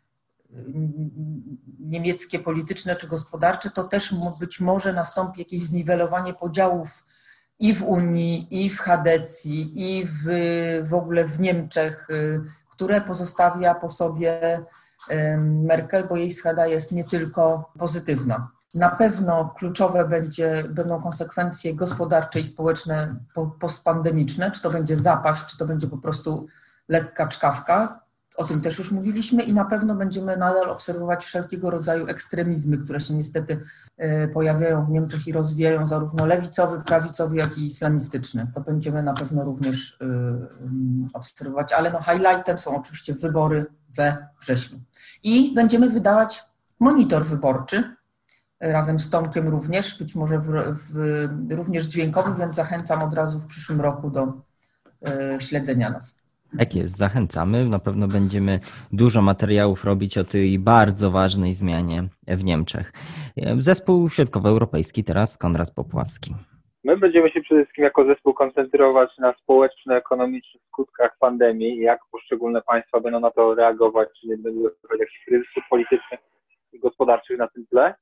[1.80, 7.06] niemieckie polityczne czy gospodarcze, to też być może nastąpi jakieś zniwelowanie podziałów
[7.59, 10.23] i w Unii, i w Hadecji, i w,
[10.90, 12.41] w ogóle w Niemczech, y,
[12.72, 14.65] które pozostawia po sobie
[15.38, 18.51] Merkel, bo jej schada jest nie tylko pozytywna.
[18.73, 23.15] Na pewno kluczowe będzie, będą konsekwencje gospodarcze i społeczne
[23.59, 26.48] postpandemiczne, czy to będzie zapaść, czy to będzie po prostu
[26.90, 28.02] lekka czkawka.
[28.36, 33.00] O tym też już mówiliśmy i na pewno będziemy nadal obserwować wszelkiego rodzaju ekstremizmy, które
[33.00, 33.60] się niestety
[33.98, 38.48] e, pojawiają w Niemczech i rozwijają zarówno lewicowy, prawicowy, jak i islamistyczny.
[38.53, 44.80] To będziemy na pewno również e, obserwować, ale no highlightem są oczywiście wybory we wrześniu.
[45.24, 46.44] I będziemy wydawać
[46.80, 47.84] monitor wyborczy,
[48.60, 53.40] e, razem z Tomkiem również, być może w, w, również dźwiękowy, więc zachęcam od razu
[53.40, 54.34] w przyszłym roku do
[55.40, 56.23] śledzenia nas.
[56.57, 57.65] Tak jest, zachęcamy.
[57.65, 58.59] Na pewno będziemy
[58.91, 62.93] dużo materiałów robić o tej bardzo ważnej zmianie w Niemczech.
[63.57, 66.35] Zespół Środkowoeuropejski teraz Konrad Popławski.
[66.83, 72.99] My będziemy się przede wszystkim jako zespół koncentrować na społeczno-ekonomicznych skutkach pandemii, jak poszczególne państwa
[72.99, 74.61] będą na to reagować, czy nie będą
[74.99, 76.19] jakichś kryzysów politycznych
[76.73, 77.95] i gospodarczych na tym tle.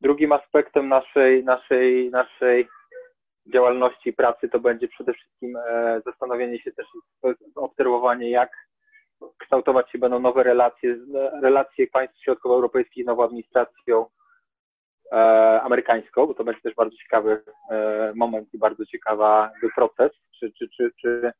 [0.00, 2.68] Drugim aspektem naszej, naszej, naszej
[3.52, 6.86] działalności pracy to będzie przede wszystkim e, zastanowienie się też,
[7.54, 8.50] obserwowanie, jak
[9.38, 10.96] kształtować się będą nowe relacje,
[11.42, 14.06] relacje państw środkowoeuropejskich z nową administracją
[15.12, 15.16] e,
[15.62, 19.24] amerykańską, bo to będzie też bardzo ciekawy e, moment i bardzo ciekawy
[19.74, 21.32] proces, czy, czy, czy, czy,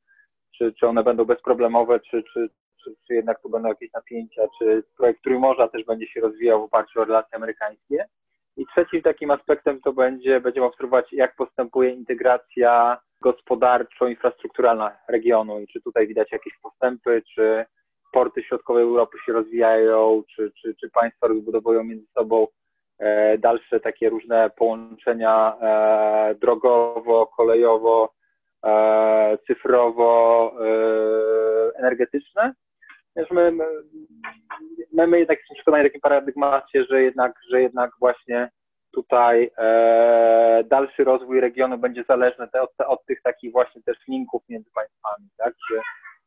[0.58, 2.48] czy, czy one będą bezproblemowe, czy, czy,
[2.84, 6.64] czy, czy jednak tu będą jakieś napięcia, czy projekt Trójmorza też będzie się rozwijał w
[6.64, 8.06] oparciu o relacje amerykańskie.
[8.56, 15.80] I trzecim takim aspektem to będzie, będziemy obserwować, jak postępuje integracja gospodarczo-infrastrukturalna regionu i czy
[15.80, 17.64] tutaj widać jakieś postępy, czy
[18.12, 22.46] porty środkowej Europy się rozwijają, czy, czy, czy państwa rozbudowują między sobą
[22.98, 28.12] e, dalsze takie różne połączenia e, drogowo, kolejowo,
[28.64, 32.54] e, cyfrowo, e, energetyczne.
[33.16, 33.52] Wiesz, my,
[34.92, 38.50] my, my, jednak jesteśmy przekonani w takim paradygmacie, że jednak, że jednak właśnie
[38.92, 44.42] tutaj e, dalszy rozwój regionu będzie zależny te, od, od, tych takich właśnie też linków
[44.48, 45.54] między państwami, tak?
[45.68, 45.80] Czy,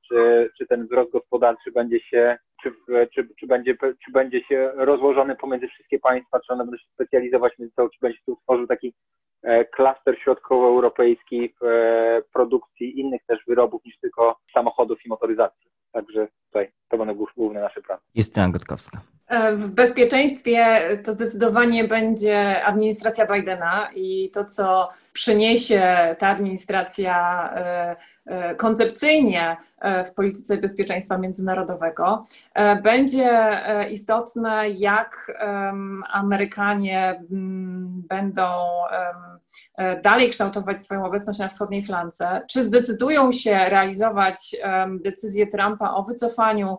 [0.08, 2.74] czy, czy ten wzrost gospodarczy będzie się, czy,
[3.14, 7.53] czy, czy, będzie, czy będzie się rozłożony pomiędzy wszystkie państwa, czy one będą się specjalizować
[7.59, 8.93] między sobą, czy będzie się tu tworzył taki
[9.43, 15.69] e, klaster środkowoeuropejski w e, produkcji innych też wyrobów niż tylko samochodów i motoryzacji.
[15.92, 18.01] Także tutaj to będą główne nasze plany.
[18.16, 19.01] Justyna Gotkowska.
[19.56, 27.95] W bezpieczeństwie to zdecydowanie będzie administracja Bidena i to, co przyniesie ta administracja E,
[28.58, 32.26] koncepcyjnie e, w polityce bezpieczeństwa międzynarodowego.
[32.54, 35.32] E, będzie istotne, jak
[36.12, 37.24] Amerykanie
[38.10, 38.46] będą
[40.04, 44.56] dalej kształtować swoją obecność na wschodniej flance, czy zdecydują się realizować
[45.02, 46.78] decyzję Trumpa o wycofaniu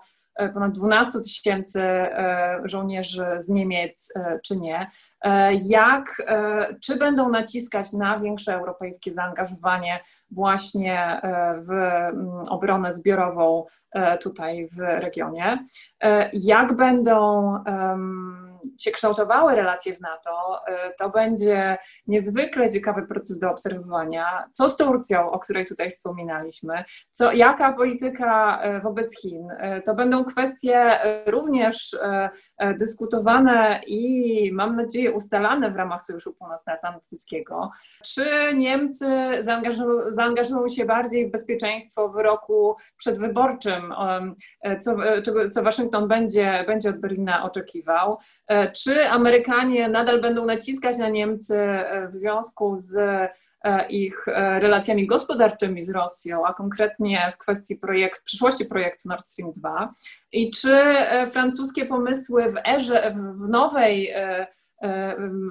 [0.55, 1.83] ponad 12 tysięcy
[2.65, 4.13] żołnierzy z Niemiec,
[4.45, 4.91] czy nie.
[5.63, 6.23] Jak,
[6.85, 10.01] czy będą naciskać na większe europejskie zaangażowanie
[10.31, 15.65] właśnie e, w mm, obronę zbiorową e, tutaj w regionie.
[16.03, 17.55] E, jak będą
[18.81, 20.61] się kształtowały relacje w NATO,
[20.99, 24.45] to będzie niezwykle ciekawy proces do obserwowania.
[24.53, 29.49] Co z Turcją, o której tutaj wspominaliśmy, co, jaka polityka wobec Chin.
[29.85, 31.99] To będą kwestie również
[32.79, 37.71] dyskutowane i mam nadzieję ustalane w ramach Sojuszu Północnoatlantyckiego.
[38.05, 38.25] Czy
[38.55, 39.07] Niemcy
[39.41, 43.95] zaangażują zaangażują się bardziej w bezpieczeństwo w roku przedwyborczym,
[44.63, 48.19] e, co, e, co Waszyngton będzie, będzie od Berlina oczekiwał.
[48.49, 51.59] E, czy Amerykanie nadal będą naciskać na Niemcy
[52.09, 52.99] w związku z
[53.89, 59.93] ich relacjami gospodarczymi z Rosją, a konkretnie w kwestii projekt, przyszłości projektu Nord Stream 2
[60.33, 60.77] i czy
[61.31, 64.15] francuskie pomysły w erze, w nowej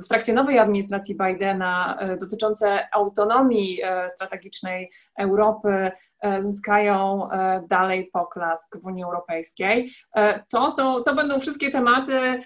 [0.03, 5.91] w trakcie nowej administracji Bidena e, dotyczące autonomii e, strategicznej Europy
[6.39, 9.91] zyskają e, dalej poklask w Unii Europejskiej.
[10.15, 12.43] E, to, są, to będą wszystkie tematy,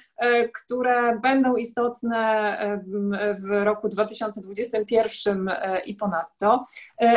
[0.54, 2.58] które będą istotne
[3.40, 5.52] w roku 2021
[5.86, 6.64] i ponadto,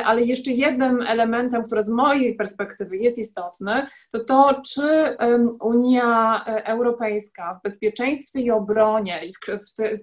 [0.05, 5.17] ale jeszcze jednym elementem, który z mojej perspektywy jest istotny, to to, czy
[5.61, 9.21] Unia Europejska w bezpieczeństwie i obronie,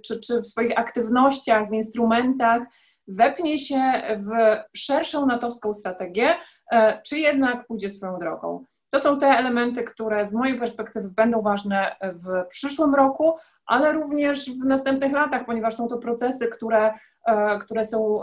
[0.02, 2.64] czy, czy w swoich aktywnościach, w instrumentach
[3.08, 4.30] wepnie się w
[4.78, 6.36] szerszą natowską strategię,
[6.72, 8.66] e, czy jednak pójdzie swoją drogą.
[8.90, 13.34] To są te elementy, które z mojej perspektywy będą ważne w przyszłym roku,
[13.66, 16.94] ale również w następnych latach, ponieważ są to procesy, które,
[17.28, 18.22] e, które są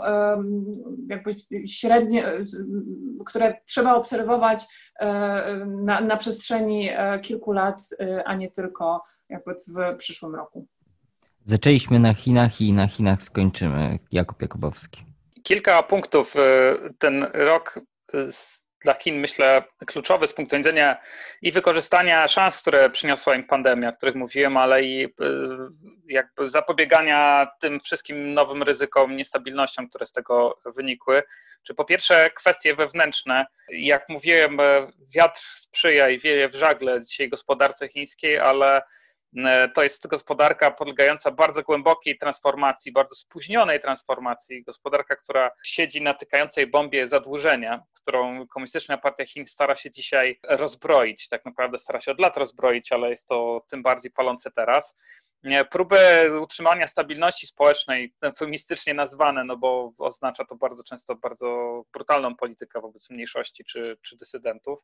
[1.07, 1.31] jakby
[1.67, 2.31] średnie,
[3.25, 4.65] które trzeba obserwować
[4.99, 5.07] e,
[5.65, 6.89] na, na przestrzeni
[7.21, 7.81] kilku lat,
[8.25, 10.67] a nie tylko jakby w przyszłym roku.
[11.43, 13.99] Zaczęliśmy na Chinach i na Chinach skończymy.
[14.11, 15.05] Jakub Jakubowski.
[15.43, 16.35] Kilka punktów.
[16.35, 16.39] Y,
[16.99, 17.79] ten rok
[18.83, 21.01] dla Chin, myślę, kluczowy z punktu widzenia
[21.41, 25.09] i wykorzystania szans, które przyniosła im pandemia, o których mówiłem, ale i y,
[26.07, 31.23] jakby zapobiegania tym wszystkim nowym ryzykom, niestabilnościom, które z tego wynikły.
[31.63, 34.57] Czy po pierwsze kwestie wewnętrzne, jak mówiłem,
[35.15, 38.81] wiatr sprzyja i wieje w żagle dzisiaj gospodarce chińskiej, ale
[39.73, 44.63] to jest gospodarka podlegająca bardzo głębokiej transformacji, bardzo spóźnionej transformacji.
[44.63, 51.27] Gospodarka, która siedzi na tykającej bombie zadłużenia, którą Komunistyczna Partia Chin stara się dzisiaj rozbroić.
[51.27, 54.95] Tak naprawdę stara się od lat rozbroić, ale jest to tym bardziej palące teraz
[55.71, 55.97] próby
[56.41, 63.09] utrzymania stabilności społecznej, eufemistycznie nazwane, no bo oznacza to bardzo często bardzo brutalną politykę wobec
[63.09, 64.79] mniejszości czy, czy dysydentów,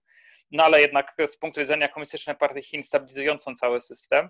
[0.52, 4.30] no ale jednak z punktu widzenia Komunistycznej Partii Chin stabilizującą cały system.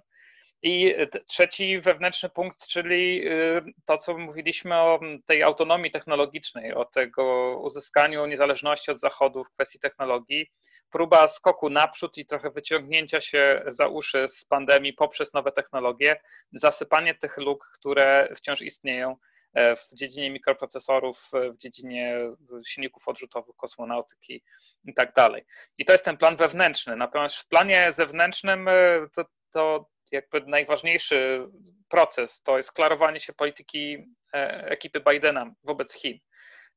[0.61, 0.95] I
[1.27, 8.25] trzeci wewnętrzny punkt, czyli y, to, co mówiliśmy o tej autonomii technologicznej, o tego uzyskaniu
[8.25, 10.51] niezależności od Zachodu w kwestii technologii,
[10.91, 16.19] próba skoku naprzód i trochę wyciągnięcia się za uszy z pandemii poprzez nowe technologie,
[16.51, 19.15] zasypanie tych luk, które wciąż istnieją
[19.53, 22.19] e, w dziedzinie mikroprocesorów, w dziedzinie
[22.67, 24.43] silników odrzutowych, kosmonautyki
[24.85, 25.45] i tak dalej.
[25.77, 26.95] I to jest ten plan wewnętrzny.
[26.95, 28.73] Natomiast w planie zewnętrznym e,
[29.15, 31.47] to, to jakby najważniejszy
[31.89, 33.97] proces to jest klarowanie się polityki
[34.33, 36.19] e, ekipy Bidena wobec Chin.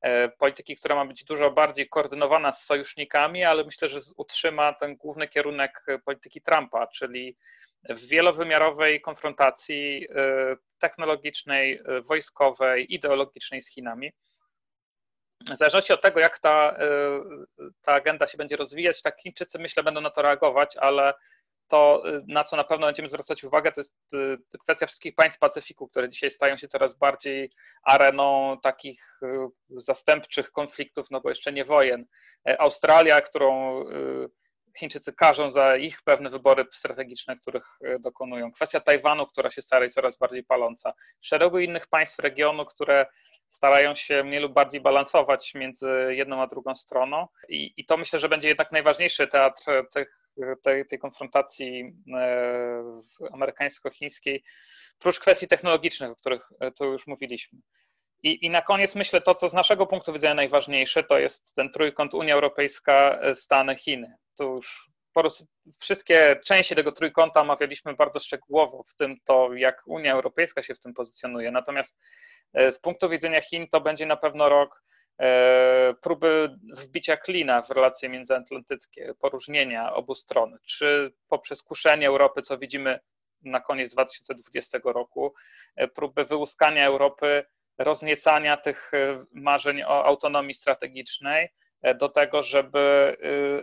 [0.02, 4.96] E, polityki, która ma być dużo bardziej koordynowana z sojusznikami, ale myślę, że utrzyma ten
[4.96, 7.36] główny kierunek polityki Trumpa, czyli
[7.88, 14.12] w wielowymiarowej konfrontacji e, technologicznej, wojskowej, ideologicznej z Chinami.
[15.50, 16.76] W zależności od tego, jak ta,
[17.82, 21.14] ta agenda się będzie rozwijać, tak Chińczycy myślę będą na to reagować, ale
[21.70, 25.38] to y, na co na pewno będziemy zwracać uwagę, to jest y, kwestia wszystkich państw
[25.38, 27.50] Pacyfiku, które dzisiaj stają się coraz bardziej
[27.82, 29.26] areną takich y,
[29.68, 32.06] zastępczych konfliktów, no bo jeszcze nie wojen.
[32.48, 33.84] E, Australia, którą
[34.78, 38.52] Chińczycy każą za ich pewne wybory strategiczne, których dokonują.
[38.52, 40.92] Kwestia Tajwanu, która się stara i coraz bardziej paląca.
[41.20, 43.06] Szeregu innych państw regionu, które
[43.48, 47.26] starają się mniej lub bardziej balansować między jedną a drugą stroną.
[47.48, 50.19] I, i to myślę, że będzie jednak najważniejszy teatr tych,
[50.62, 51.94] tej, tej konfrontacji
[53.32, 54.42] amerykańsko-chińskiej,
[54.98, 57.58] prócz kwestii technologicznych, o których tu już mówiliśmy.
[58.22, 61.70] I, I na koniec myślę, to co z naszego punktu widzenia najważniejsze, to jest ten
[61.70, 64.14] trójkąt Unia Europejska, e, Stany, Chiny.
[64.38, 64.90] Tu już
[65.78, 70.80] wszystkie części tego trójkąta omawialiśmy bardzo szczegółowo, w tym to, jak Unia Europejska się w
[70.80, 71.50] tym pozycjonuje.
[71.50, 71.96] Natomiast
[72.52, 74.89] e, z punktu widzenia Chin to będzie na pewno rok e,
[76.02, 83.00] próby wbicia klina w relacje międzyatlantyckie, poróżnienia obu stron, czy poprzez kuszenie Europy, co widzimy
[83.42, 85.34] na koniec 2020 roku,
[85.94, 87.44] próby wyłuskania Europy
[87.80, 91.48] rozniecania tych y, marzeń o autonomii strategicznej
[91.82, 93.16] e, do tego, żeby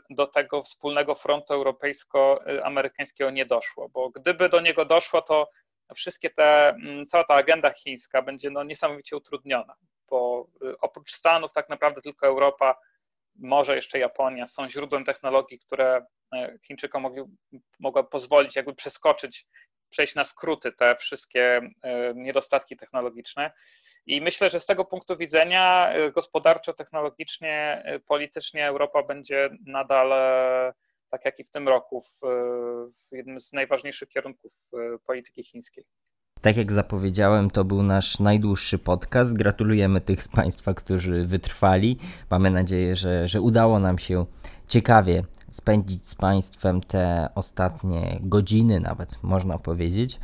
[0.10, 5.50] y, do tego wspólnego frontu europejsko-amerykańskiego nie doszło, bo gdyby do niego doszło, to
[5.96, 6.76] wszystkie te,
[7.08, 9.76] cała ta agenda chińska będzie no niesamowicie utrudniona,
[10.10, 12.80] bo y, oprócz Stanów tak naprawdę tylko Europa,
[13.36, 17.24] może jeszcze Japonia są źródłem technologii, które e, Chińczykom mogli,
[17.80, 19.48] mogła pozwolić jakby przeskoczyć,
[19.90, 23.52] przejść na skróty te wszystkie e, niedostatki technologiczne.
[24.08, 30.14] I myślę, że z tego punktu widzenia y, gospodarczo, technologicznie, y, politycznie Europa będzie nadal,
[30.14, 30.74] e,
[31.10, 32.20] tak jak i w tym roku, w,
[33.10, 35.86] w jednym z najważniejszych kierunków y, polityki chińskiej.
[36.48, 39.34] Tak jak zapowiedziałem, to był nasz najdłuższy podcast.
[39.34, 41.98] Gratulujemy tych z Państwa, którzy wytrwali.
[42.32, 44.26] Mamy nadzieję, że, że udało nam się
[44.68, 50.20] ciekawie spędzić z Państwem te ostatnie godziny, nawet można powiedzieć.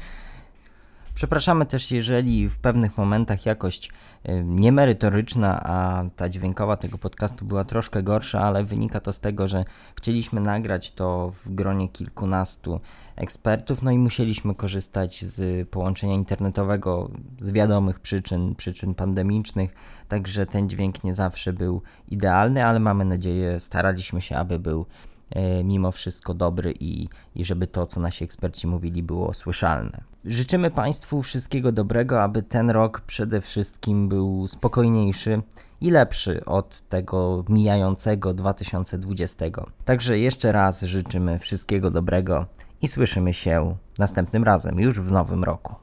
[1.16, 3.90] Przepraszamy też, jeżeli w pewnych momentach jakość
[4.30, 9.48] y, niemerytoryczna, a ta dźwiękowa tego podcastu była troszkę gorsza, ale wynika to z tego,
[9.48, 12.80] że chcieliśmy nagrać to w gronie kilkunastu
[13.16, 19.74] ekspertów, no i musieliśmy korzystać z połączenia internetowego z wiadomych przyczyn, przyczyn pandemicznych,
[20.08, 24.86] także ten dźwięk nie zawsze był idealny, ale mamy nadzieję, staraliśmy się, aby był
[25.64, 30.04] mimo wszystko dobry i, i żeby to, co nasi eksperci mówili, było słyszalne.
[30.26, 35.42] Życzymy Państwu wszystkiego dobrego, aby ten rok przede wszystkim był spokojniejszy
[35.82, 39.46] i lepszy od tego mijającego 2020.
[39.86, 42.46] Także jeszcze raz życzymy wszystkiego dobrego
[42.82, 45.83] i słyszymy się następnym razem, już w nowym roku.